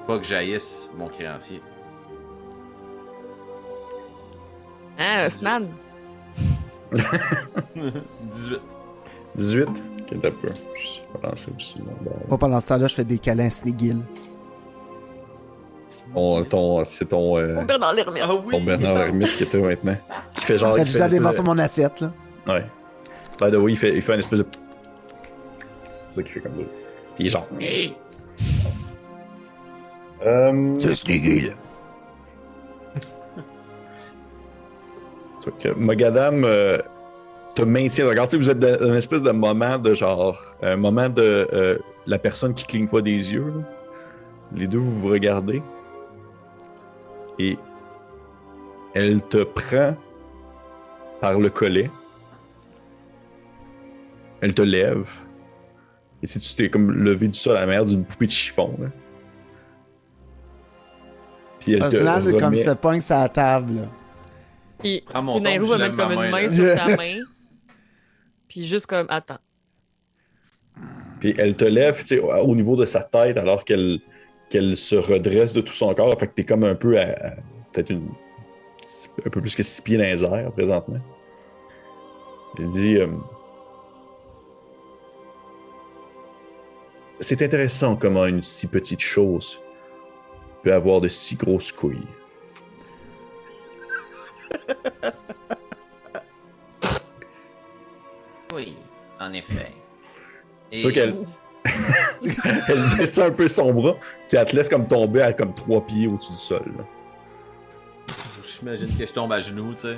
Pas 0.05 0.17
que 0.17 0.25
j'haïsse 0.25 0.91
mon 0.97 1.07
créancier. 1.07 1.61
Hein, 4.97 5.25
Osman? 5.27 5.61
18. 6.91 8.59
18. 9.35 9.67
Ok, 9.67 9.75
t'as 10.21 10.31
peu. 10.31 10.47
Je 10.47 11.01
vais 11.21 11.27
lancer 11.27 11.51
aussi 11.55 11.81
mon 11.81 11.91
bord. 12.03 12.19
Moi, 12.27 12.37
pendant 12.37 12.59
ce 12.59 12.67
temps-là, 12.69 12.87
je 12.87 12.95
fais 12.95 13.03
des 13.03 13.17
câlins 13.19 13.45
à 13.47 13.49
Snigil. 13.49 13.97
Ton, 16.13 16.43
ton, 16.45 16.83
c'est 16.85 17.05
ton, 17.05 17.37
euh, 17.37 17.55
Mon 17.55 17.63
Bernard 17.65 17.93
l'ermite. 17.93 18.23
Ah 18.25 18.33
oui! 18.33 18.51
ton 18.51 18.61
Bernard 18.63 18.97
Hermite 18.97 19.35
qui 19.37 19.43
était 19.43 19.59
maintenant. 19.59 19.97
Qui 20.35 20.45
fait 20.45 20.57
genre. 20.57 20.71
En 20.71 20.75
fait, 20.75 20.81
déjà 20.85 21.07
des 21.07 21.17
espèce 21.17 21.35
sur 21.35 21.43
mon 21.43 21.57
assiette, 21.57 22.01
là. 22.01 22.11
de- 22.45 22.51
Ouais. 22.51 22.65
By 23.41 23.51
the 23.51 23.59
way, 23.59 23.71
il 23.73 23.77
fait, 23.77 23.93
il 23.95 24.01
fait 24.01 24.13
une 24.13 24.19
espèce 24.19 24.39
de. 24.39 24.45
C'est 26.07 26.15
ça 26.15 26.23
qu'il 26.23 26.31
fait 26.33 26.39
comme 26.41 26.53
ça. 26.55 26.61
Puis 27.15 27.23
il 27.23 27.27
est 27.27 27.29
genre. 27.29 27.47
Euh. 30.25 30.73
C'est 30.79 30.95
Snigil. 30.95 31.55
Fait 35.59 35.69
que 35.69 35.73
Mogadam 35.79 36.43
euh, 36.43 36.77
te 37.55 37.61
maintient. 37.63 38.07
Regarde, 38.07 38.33
vous 38.35 38.49
êtes 38.49 38.59
dans 38.59 38.89
un 38.91 38.95
espèce 38.95 39.21
de 39.21 39.31
moment 39.31 39.77
de 39.77 39.93
genre. 39.93 40.41
Un 40.61 40.75
moment 40.75 41.09
de 41.09 41.47
euh, 41.53 41.77
la 42.07 42.19
personne 42.19 42.53
qui 42.53 42.65
cligne 42.65 42.87
pas 42.87 43.01
des 43.01 43.33
yeux. 43.33 43.45
là. 43.55 43.63
Les 44.55 44.67
deux, 44.67 44.77
vous 44.79 44.91
vous 44.91 45.07
regardez. 45.09 45.61
Et 47.37 47.57
elle 48.93 49.21
te 49.21 49.43
prend 49.43 49.95
par 51.21 51.39
le 51.39 51.49
collet. 51.49 51.89
Elle 54.41 54.53
te 54.53 54.61
lève. 54.61 55.09
Et 56.23 56.27
si 56.27 56.39
tu 56.39 56.55
t'es 56.55 56.69
comme 56.69 56.91
levé 56.91 57.27
du 57.27 57.37
sol 57.37 57.55
à 57.57 57.61
la 57.61 57.65
mer 57.67 57.85
d'une 57.85 58.03
poupée 58.03 58.25
de 58.25 58.31
chiffon. 58.31 58.73
Là. 58.79 58.87
Puis 61.59 61.73
elle 61.73 61.81
te 61.81 61.95
Oslan, 61.97 62.21
comme 62.39 62.53
remet- 62.53 62.63
se 62.63 62.71
pogne 62.71 63.01
la 63.09 63.29
table, 63.29 63.73
là. 63.75 63.81
Puis, 64.79 65.03
Nairou 65.41 65.67
tombe, 65.67 65.77
va 65.77 65.77
mettre 65.77 65.97
comme 65.97 66.15
ma 66.15 66.25
une 66.25 66.31
main, 66.31 66.49
sur 66.49 66.75
ta 66.75 66.87
main. 66.97 67.17
Puis 68.47 68.65
juste 68.65 68.85
comme, 68.87 69.05
attends. 69.09 69.37
Puis 71.19 71.35
elle 71.37 71.55
te 71.55 71.65
lève 71.65 71.99
tu 71.99 72.07
sais, 72.07 72.19
au 72.19 72.29
au 72.31 72.55
niveau 72.55 72.75
de 72.77 72.85
sa 72.85 73.03
tête 73.03 73.37
alors 73.37 73.65
qu'elle 73.65 73.99
qu'elle 74.49 74.77
se 74.77 74.95
redresse 74.95 75.53
de 75.53 75.61
tout 75.61 75.73
son 75.73 75.93
corps. 75.93 76.17
Fait 76.19 76.27
que 76.27 76.33
t'es 76.33 76.45
comme 76.45 76.63
un 76.63 76.75
peu 76.75 76.97
à, 76.97 77.03
à- 77.03 77.35
peut-être 77.73 77.89
une 77.91 78.09
un 79.25 79.29
peu 79.29 79.41
plus 79.41 79.55
que 79.55 79.63
six 79.63 79.81
pieds 79.81 79.97
dans 79.97 80.03
les 80.03 80.23
airs 80.23 80.51
présentement. 80.53 80.99
Elle 82.57 82.69
dit 82.71 82.95
euh, 82.95 83.07
C'est 87.19 87.41
intéressant 87.41 87.95
comment 87.97 88.25
une 88.25 88.41
si 88.41 88.67
petite 88.67 89.01
chose 89.01 89.61
peut 90.63 90.73
avoir 90.73 91.01
de 91.01 91.09
si 91.09 91.35
grosses 91.35 91.71
couilles. 91.73 92.07
Oui, 98.53 98.75
en 99.19 99.31
effet. 99.33 99.71
C'est 100.71 100.81
sûr 100.81 100.91
qu'elle 100.91 101.13
elle 102.67 102.89
descend 102.97 103.27
un 103.27 103.31
peu 103.31 103.47
son 103.47 103.71
bras, 103.73 103.95
puis 104.27 104.37
elle 104.37 104.45
te 104.45 104.55
laisse 104.55 104.69
comme 104.69 104.87
tomber 104.87 105.21
à 105.21 105.33
comme 105.33 105.53
trois 105.53 105.85
pieds 105.85 106.07
au-dessus 106.07 106.31
du 106.31 106.39
sol. 106.39 106.63
là. 106.77 106.83
J'imagine 108.43 108.97
que 108.97 109.05
je 109.05 109.13
tombe 109.13 109.31
à 109.31 109.39
genoux, 109.39 109.73
tu 109.73 109.81
sais. 109.81 109.97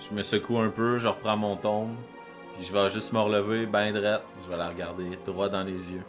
Je 0.00 0.14
me 0.14 0.22
secoue 0.22 0.58
un 0.58 0.70
peu, 0.70 0.98
je 0.98 1.08
reprends 1.08 1.36
mon 1.36 1.56
tombe. 1.56 1.94
Puis 2.54 2.64
je 2.64 2.72
vais 2.72 2.90
juste 2.90 3.12
me 3.12 3.20
relever, 3.20 3.66
ben 3.66 3.92
droite. 3.92 4.24
Je 4.44 4.50
vais 4.50 4.56
la 4.56 4.68
regarder 4.68 5.18
droit 5.26 5.48
dans 5.48 5.62
les 5.62 5.92
yeux. 5.92 6.02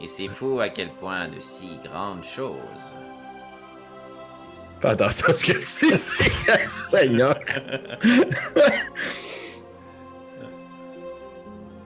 Et 0.00 0.06
c'est 0.06 0.28
fou 0.28 0.60
à 0.60 0.68
quel 0.68 0.90
point 0.90 1.26
de 1.28 1.40
si 1.40 1.78
grandes 1.82 2.22
choses 2.24 2.94
Fais 4.80 4.88
attention 4.88 5.28
à 5.28 5.34
ce 5.34 5.44
que 5.44 5.52
tu 5.52 5.58
dis, 5.58 6.70
Seigneur. 6.70 7.34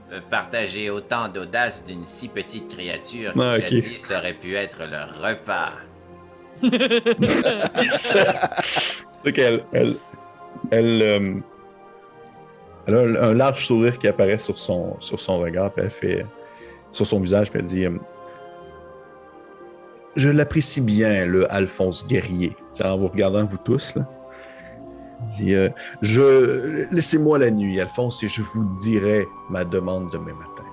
peuvent 0.09 0.27
partager 0.29 0.89
autant 0.89 1.29
d'audace 1.29 1.85
d'une 1.85 2.05
si 2.05 2.27
petite 2.27 2.75
créature 2.75 3.33
qui 3.33 3.39
Ah, 3.41 3.55
ok. 3.57 3.61
jadis 3.67 4.11
aurait 4.11 4.33
pu 4.33 4.55
être 4.55 4.79
leur 4.89 5.09
repas. 5.21 5.71
C'est 9.23 9.31
qu'elle. 9.33 9.63
Elle, 9.71 9.95
elle, 10.69 11.01
euh, 11.01 11.33
elle 12.87 12.95
a 12.95 12.99
un, 12.99 13.15
un 13.29 13.33
large 13.33 13.65
sourire 13.65 13.97
qui 13.97 14.07
apparaît 14.07 14.37
sur 14.39 14.57
son, 14.59 14.97
sur 14.99 15.19
son 15.19 15.39
regard, 15.39 15.71
puis 15.71 15.83
elle 15.85 15.91
fait. 15.91 16.25
Sur 16.91 17.05
son 17.05 17.21
visage, 17.21 17.49
puis 17.49 17.59
elle 17.59 17.65
dit 17.65 17.85
euh, 17.85 17.91
Je 20.15 20.29
l'apprécie 20.29 20.81
bien, 20.81 21.25
le 21.25 21.51
Alphonse 21.51 22.05
guerrier. 22.07 22.55
C'est 22.71 22.85
en 22.85 22.97
vous 22.97 23.07
regardant, 23.07 23.45
vous 23.45 23.57
tous, 23.57 23.95
là. 23.95 24.03
Euh, 25.41 25.69
je 26.01 26.87
Laissez-moi 26.93 27.37
la 27.39 27.51
nuit, 27.51 27.79
Alphonse, 27.79 28.23
et 28.23 28.27
je 28.27 28.41
vous 28.41 28.65
dirai 28.83 29.25
ma 29.49 29.63
demande 29.63 30.09
demain 30.11 30.33
matin. 30.33 30.63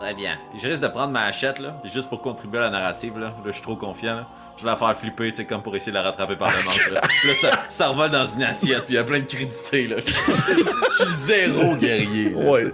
Très 0.00 0.14
bien. 0.14 0.36
Je 0.60 0.66
risque 0.68 0.82
de 0.82 0.88
prendre 0.88 1.12
ma 1.12 1.26
hachette, 1.26 1.60
là, 1.60 1.80
juste 1.84 2.08
pour 2.08 2.20
contribuer 2.20 2.58
à 2.58 2.62
la 2.62 2.70
narrative, 2.70 3.16
là. 3.18 3.26
Là, 3.28 3.34
je 3.46 3.52
suis 3.52 3.62
trop 3.62 3.76
confiant, 3.76 4.16
là. 4.16 4.28
Je 4.56 4.64
vais 4.64 4.70
la 4.70 4.76
faire 4.76 4.96
flipper, 4.96 5.30
tu 5.30 5.36
sais, 5.36 5.44
comme 5.46 5.62
pour 5.62 5.74
essayer 5.76 5.92
de 5.92 5.96
la 5.96 6.02
rattraper 6.02 6.34
par 6.36 6.48
le 6.50 6.64
manche, 6.64 6.90
là. 6.90 7.00
Ça, 7.40 7.50
ça 7.68 7.88
revole 7.88 8.10
dans 8.10 8.24
une 8.24 8.42
assiette, 8.42 8.84
puis 8.86 8.94
il 8.94 8.96
y 8.96 8.98
a 8.98 9.04
plein 9.04 9.20
de 9.20 9.24
crudités, 9.26 9.86
là. 9.86 9.96
Je 10.04 11.04
suis 11.04 11.12
zéro 11.20 11.76
guerrier. 11.76 12.30
là. 12.30 12.50
Ouais. 12.50 12.64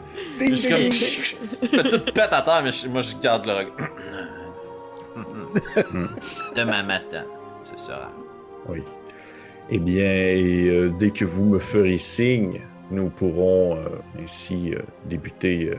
Je 0.40 0.55
suis 0.56 0.73
comme. 0.73 0.93
Je 1.70 1.77
fais 1.82 1.89
tout 1.89 2.01
pète 2.12 2.32
à 2.32 2.40
terre, 2.40 2.62
mais 2.65 2.73
je- 2.73 2.89
moi, 2.89 3.02
je 3.02 3.15
garde 3.16 3.44
le 3.47 3.52
regard. 3.52 3.74
Demain 6.56 6.82
matin, 6.82 7.24
ce 7.64 7.76
sera. 7.76 8.10
Oui. 8.68 8.82
Eh 9.70 9.78
bien, 9.78 10.04
et, 10.04 10.68
euh, 10.68 10.88
dès 10.98 11.10
que 11.10 11.24
vous 11.24 11.44
me 11.44 11.58
ferez 11.58 11.98
signe, 11.98 12.60
nous 12.90 13.10
pourrons 13.10 13.76
euh, 13.76 13.88
ainsi 14.22 14.74
euh, 14.74 14.80
débuter 15.06 15.70
euh, 15.70 15.76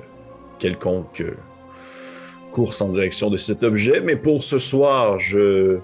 quelconque 0.60 1.22
euh, 1.22 1.36
course 2.52 2.82
en 2.82 2.90
direction 2.90 3.30
de 3.30 3.38
cet 3.38 3.64
objet. 3.64 4.02
Mais 4.02 4.16
pour 4.16 4.44
ce 4.44 4.58
soir, 4.58 5.20
je 5.20 5.80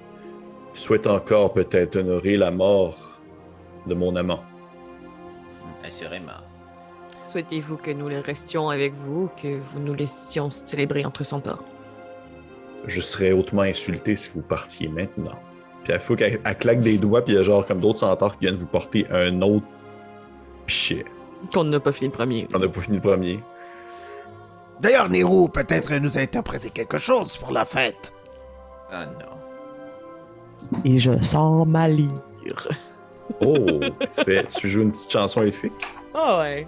souhaite 0.73 1.07
encore 1.07 1.53
peut-être 1.53 1.95
honorer 1.95 2.37
la 2.37 2.51
mort 2.51 3.19
de 3.87 3.95
mon 3.95 4.15
amant. 4.15 4.43
Assurément. 5.83 6.31
Souhaitez-vous 7.27 7.77
que 7.77 7.91
nous 7.91 8.07
le 8.07 8.19
restions 8.19 8.69
avec 8.69 8.93
vous 8.93 9.23
ou 9.23 9.29
que 9.41 9.57
vous 9.59 9.79
nous 9.79 9.93
laissions 9.93 10.49
célébrer 10.49 11.05
entre 11.05 11.23
centaures? 11.23 11.63
Je 12.87 13.01
serais 13.01 13.31
hautement 13.31 13.63
insulté 13.63 14.15
si 14.15 14.29
vous 14.29 14.41
partiez 14.41 14.87
maintenant. 14.87 15.39
Puis 15.83 15.93
il 15.93 15.99
faut 15.99 16.15
qu'elle 16.15 16.39
elle 16.43 16.57
claque 16.57 16.81
des 16.81 16.97
doigts, 16.97 17.23
puis 17.23 17.33
il 17.33 17.37
y 17.37 17.39
a 17.39 17.43
genre 17.43 17.65
comme 17.65 17.79
d'autres 17.79 17.99
centaures 17.99 18.33
qui 18.33 18.41
viennent 18.41 18.55
vous 18.55 18.67
porter 18.67 19.05
un 19.11 19.41
autre 19.41 19.65
pichet. 20.65 21.05
Qu'on 21.53 21.63
n'a 21.65 21.79
pas 21.79 21.91
fini 21.91 22.07
le 22.07 22.13
premier. 22.13 22.47
On 22.53 22.59
n'a 22.59 22.67
pas 22.67 22.81
fini 22.81 22.97
le 22.97 23.01
premier. 23.01 23.39
D'ailleurs, 24.81 25.09
Nero, 25.09 25.47
peut-être 25.47 25.93
nous 25.95 26.17
a 26.17 26.21
interprété 26.21 26.69
quelque 26.69 26.97
chose 26.97 27.37
pour 27.37 27.51
la 27.51 27.65
fête. 27.65 28.13
Ah 28.91 29.05
non. 29.05 30.81
Et 30.83 30.97
je 30.97 31.21
sens 31.21 31.67
ma 31.67 31.87
lyre. 31.87 32.09
Oh, 33.41 33.55
tu, 33.99 34.23
fais, 34.23 34.45
tu 34.45 34.69
joues 34.69 34.81
une 34.81 34.91
petite 34.91 35.11
chanson 35.11 35.41
elfique? 35.43 35.73
Ah 36.13 36.39
ouais. 36.39 36.67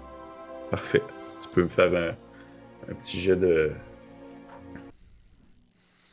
Parfait. 0.70 1.02
Tu 1.40 1.48
peux 1.48 1.62
me 1.64 1.68
faire 1.68 1.94
un, 1.94 2.90
un 2.90 2.94
petit 2.94 3.20
jet 3.20 3.36
de. 3.36 3.72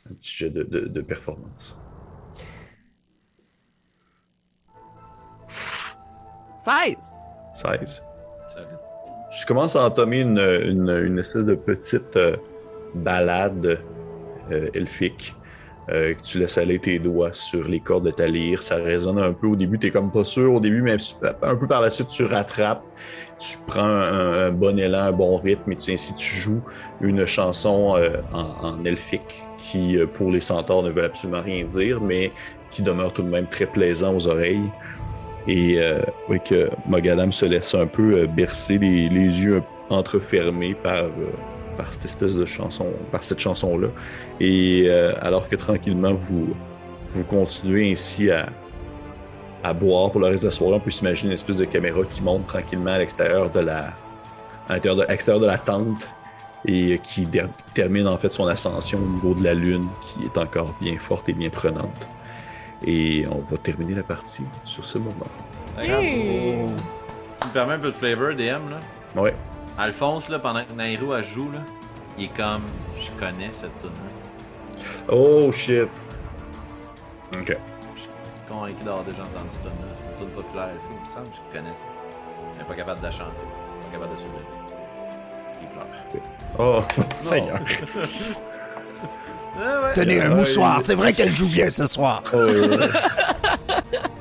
Un 0.08 0.14
petit 0.14 0.32
jet 0.32 0.50
de, 0.50 0.62
de- 0.62 0.86
de 0.86 1.00
performance. 1.00 1.76
16! 6.58 6.96
16. 7.54 8.02
Salut. 8.48 8.66
Tu 9.38 9.46
commences 9.46 9.76
à 9.76 9.84
entamer 9.86 10.20
une, 10.20 10.38
une- 10.38 10.88
une 10.90 11.18
espèce 11.18 11.44
de 11.44 11.54
petite 11.54 12.16
euh, 12.16 12.36
balade 12.94 13.78
euh, 14.50 14.68
elfique. 14.74 15.34
Euh, 15.88 16.14
que 16.14 16.22
tu 16.22 16.38
laisses 16.40 16.58
aller 16.58 16.78
tes 16.78 16.98
doigts 16.98 17.32
sur 17.32 17.68
les 17.68 17.78
cordes 17.78 18.06
de 18.06 18.10
ta 18.10 18.26
lyre. 18.26 18.62
Ça 18.62 18.76
résonne 18.76 19.18
un 19.18 19.32
peu. 19.32 19.46
Au 19.46 19.56
début, 19.56 19.78
tu 19.78 19.92
comme 19.92 20.10
pas 20.10 20.24
sûr 20.24 20.52
au 20.52 20.60
début, 20.60 20.82
mais 20.82 20.96
un 21.42 21.56
peu 21.56 21.66
par 21.66 21.80
la 21.80 21.90
suite, 21.90 22.08
tu 22.08 22.24
rattrapes. 22.24 22.82
Tu 23.38 23.58
prends 23.66 23.82
un, 23.82 24.50
bon 24.50 24.78
élan, 24.78 25.04
un 25.04 25.12
bon 25.12 25.36
rythme, 25.36 25.72
et 25.72 25.76
tu, 25.76 25.92
ainsi 25.92 26.14
tu 26.14 26.34
joues 26.36 26.62
une 27.02 27.26
chanson 27.26 27.94
euh, 27.96 28.16
en, 28.32 28.82
elfique 28.84 29.42
qui, 29.58 29.98
euh, 29.98 30.06
pour 30.06 30.30
les 30.30 30.40
centaures, 30.40 30.82
ne 30.82 30.90
veut 30.90 31.04
absolument 31.04 31.42
rien 31.42 31.62
dire, 31.64 32.00
mais 32.00 32.32
qui 32.70 32.80
demeure 32.82 33.12
tout 33.12 33.22
de 33.22 33.28
même 33.28 33.46
très 33.46 33.66
plaisant 33.66 34.16
aux 34.16 34.26
oreilles. 34.26 34.70
Et 35.46 35.78
euh, 35.78 36.00
oui, 36.28 36.40
que 36.44 36.70
Mogadam 36.86 37.30
se 37.30 37.44
laisse 37.44 37.74
un 37.74 37.86
peu 37.86 38.26
bercer 38.26 38.78
les, 38.78 39.08
les 39.10 39.42
yeux 39.42 39.62
entrefermés 39.90 40.74
par, 40.74 41.04
par 41.76 41.92
cette 41.92 42.04
espèce 42.06 42.34
de 42.34 42.46
chanson, 42.46 42.86
par 43.12 43.22
cette 43.22 43.38
chanson-là. 43.38 43.88
Et 44.40 44.84
euh, 44.86 45.12
alors 45.20 45.48
que 45.48 45.56
tranquillement, 45.56 46.14
vous, 46.14 46.48
vous 47.10 47.24
continuez 47.24 47.90
ainsi 47.92 48.30
à, 48.30 48.48
à 49.62 49.72
boire 49.72 50.10
pour 50.10 50.20
le 50.20 50.28
reste 50.28 50.44
de 50.44 50.48
la 50.48 50.52
soirée, 50.52 50.74
on 50.74 50.80
peut 50.80 50.90
s'imaginer 50.90 51.30
une 51.30 51.34
espèce 51.34 51.56
de 51.58 51.64
caméra 51.64 52.00
qui 52.08 52.22
monte 52.22 52.46
tranquillement 52.46 52.92
à 52.92 52.98
l'extérieur 52.98 53.50
de 53.50 53.60
la, 53.60 53.88
à 54.68 54.74
l'intérieur 54.74 54.96
de, 55.06 55.40
de 55.40 55.46
la 55.46 55.58
tente. 55.58 56.10
et 56.68 56.98
qui 57.04 57.26
der- 57.26 57.48
termine 57.74 58.08
en 58.08 58.16
fait 58.16 58.30
son 58.30 58.46
ascension 58.48 58.98
au 58.98 59.06
niveau 59.14 59.34
de 59.34 59.44
la 59.44 59.54
lune, 59.54 59.86
qui 60.02 60.24
est 60.24 60.36
encore 60.38 60.74
bien 60.80 60.96
forte 60.98 61.28
et 61.28 61.32
bien 61.32 61.50
prenante. 61.50 62.08
Et 62.84 63.24
on 63.30 63.38
va 63.38 63.56
terminer 63.56 63.94
la 63.94 64.02
partie 64.02 64.42
sur 64.64 64.84
ce 64.84 64.98
moment. 64.98 65.30
Hey! 65.80 66.56
Si 67.28 67.40
tu 67.42 67.46
me 67.48 67.52
permets 67.52 67.74
un 67.74 67.78
peu 67.78 67.88
de 67.88 67.92
flavor, 67.92 68.34
DM, 68.34 68.70
là. 68.70 68.80
Ouais. 69.22 69.34
Alphonse, 69.78 70.28
là, 70.28 70.38
pendant 70.38 70.64
que 70.64 70.72
Nairo 70.72 71.14
elle 71.14 71.24
joue, 71.24 71.50
là, 71.52 71.60
il 72.18 72.24
est 72.24 72.28
comme 72.28 72.62
je 72.98 73.10
connais 73.12 73.50
cette 73.52 73.78
tune 73.78 73.90
là 73.90 74.10
Oh 75.08 75.52
shit. 75.52 75.88
Ok. 77.38 77.56
Je 77.94 78.00
suis 78.00 78.10
convaincu 78.48 78.82
d'avoir 78.84 79.04
déjà 79.04 79.22
entendu 79.22 79.48
cette 79.50 79.62
tune 79.62 79.70
là 79.70 79.94
C'est 79.96 80.04
une 80.12 80.16
tune 80.18 80.30
populaire. 80.34 80.70
Il 80.90 81.00
me 81.00 81.06
semble 81.06 81.28
que 81.28 81.36
je 81.36 81.40
connais 81.56 81.74
ça. 81.74 81.84
Mais 82.58 82.64
pas 82.64 82.74
capable 82.74 82.98
de 83.00 83.04
la 83.04 83.10
chanter. 83.10 83.46
Pas 83.82 83.88
capable 83.92 84.12
de 84.12 84.16
souvenir. 84.18 84.42
Il 85.60 85.68
pleure. 85.68 85.86
Oh, 86.58 86.80
Seigneur. 87.14 87.60
Tenez 89.94 90.20
un 90.20 90.28
mouchoir, 90.30 90.82
c'est 90.82 90.94
vrai 90.94 91.12
qu'elle 91.14 91.32
joue 91.32 91.48
bien 91.48 91.70
ce 91.70 91.86
soir. 91.86 92.22
Oh, 92.32 92.36
ouais. 92.36 92.78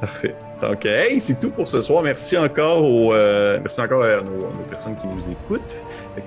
Parfait. 0.00 0.34
Donc, 0.62 0.84
hey, 0.86 1.20
c'est 1.20 1.38
tout 1.38 1.50
pour 1.50 1.66
ce 1.68 1.80
soir. 1.80 2.02
Merci 2.02 2.36
encore 2.38 2.84
aux, 2.84 3.12
euh, 3.12 3.58
merci 3.60 3.80
encore 3.80 4.02
à 4.02 4.16
nos, 4.22 4.30
nos 4.32 4.64
personnes 4.70 4.96
qui 4.96 5.06
nous 5.06 5.30
écoutent, 5.30 5.74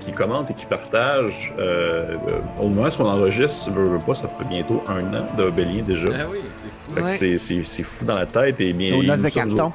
qui 0.00 0.12
commentent 0.12 0.50
et 0.50 0.54
qui 0.54 0.66
partagent. 0.66 1.52
Euh, 1.58 2.14
euh, 2.28 2.38
au 2.60 2.68
moment 2.68 2.88
où 2.88 3.02
on 3.02 3.06
enregistre, 3.06 3.70
veux, 3.72 3.84
veux 3.88 3.98
pas, 3.98 4.14
ça 4.14 4.28
fait 4.28 4.48
bientôt 4.48 4.82
un 4.88 5.00
an 5.14 5.26
de 5.38 5.50
Bélien 5.50 5.82
déjà. 5.86 6.08
Ah 6.12 6.26
oui, 6.30 6.38
c'est 6.54 6.68
fou. 6.92 7.00
Ouais. 7.36 7.64
c'est- 7.64 7.82
fou 7.82 8.04
dans 8.04 8.14
la 8.16 8.26
tête. 8.26 8.60
Et 8.60 8.72
bien, 8.72 8.96
Nos 8.96 9.02
de 9.02 9.16
sommes 9.16 9.26
au- 9.26 9.30
carton. 9.54 9.72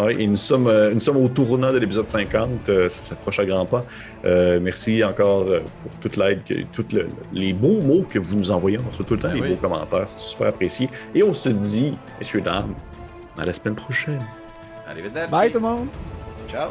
Oui, 0.00 0.12
et 0.18 0.26
nous 0.26 0.34
sommes, 0.34 0.66
euh, 0.66 0.92
nous 0.92 0.98
sommes 0.98 1.18
au 1.18 1.28
tournant 1.28 1.72
de 1.72 1.78
l'épisode 1.78 2.08
50. 2.08 2.68
euh, 2.68 2.88
ça 2.88 3.04
s'approche 3.04 3.38
à 3.38 3.44
grands 3.44 3.64
pas. 3.64 3.84
Euh, 4.24 4.58
merci 4.60 5.04
encore 5.04 5.42
euh, 5.42 5.60
pour 5.82 5.92
toute 6.00 6.16
l'aide, 6.16 6.40
tous 6.72 6.84
les 7.32 7.52
beaux 7.52 7.80
mots 7.80 8.04
que 8.10 8.18
vous 8.18 8.34
nous 8.36 8.50
envoyez. 8.50 8.76
On 8.84 8.90
reçoit 8.90 9.04
tout 9.06 9.14
le 9.14 9.20
temps 9.20 9.28
Ben 9.28 9.34
les 9.36 9.40
oui. 9.42 9.48
beaux 9.50 9.54
commentaires. 9.56 10.02
C'est 10.08 10.18
super 10.18 10.48
apprécié. 10.48 10.88
Et 11.14 11.22
on 11.22 11.32
se 11.32 11.48
dit, 11.50 11.94
messieurs, 12.18 12.40
dames, 12.40 12.74
à 13.38 13.44
la 13.44 13.52
semaine 13.52 13.74
prochaine. 13.74 14.24
Bye 15.30 15.50
tout 15.50 15.58
le 15.58 15.64
monde. 15.64 15.88
Ciao. 16.48 16.70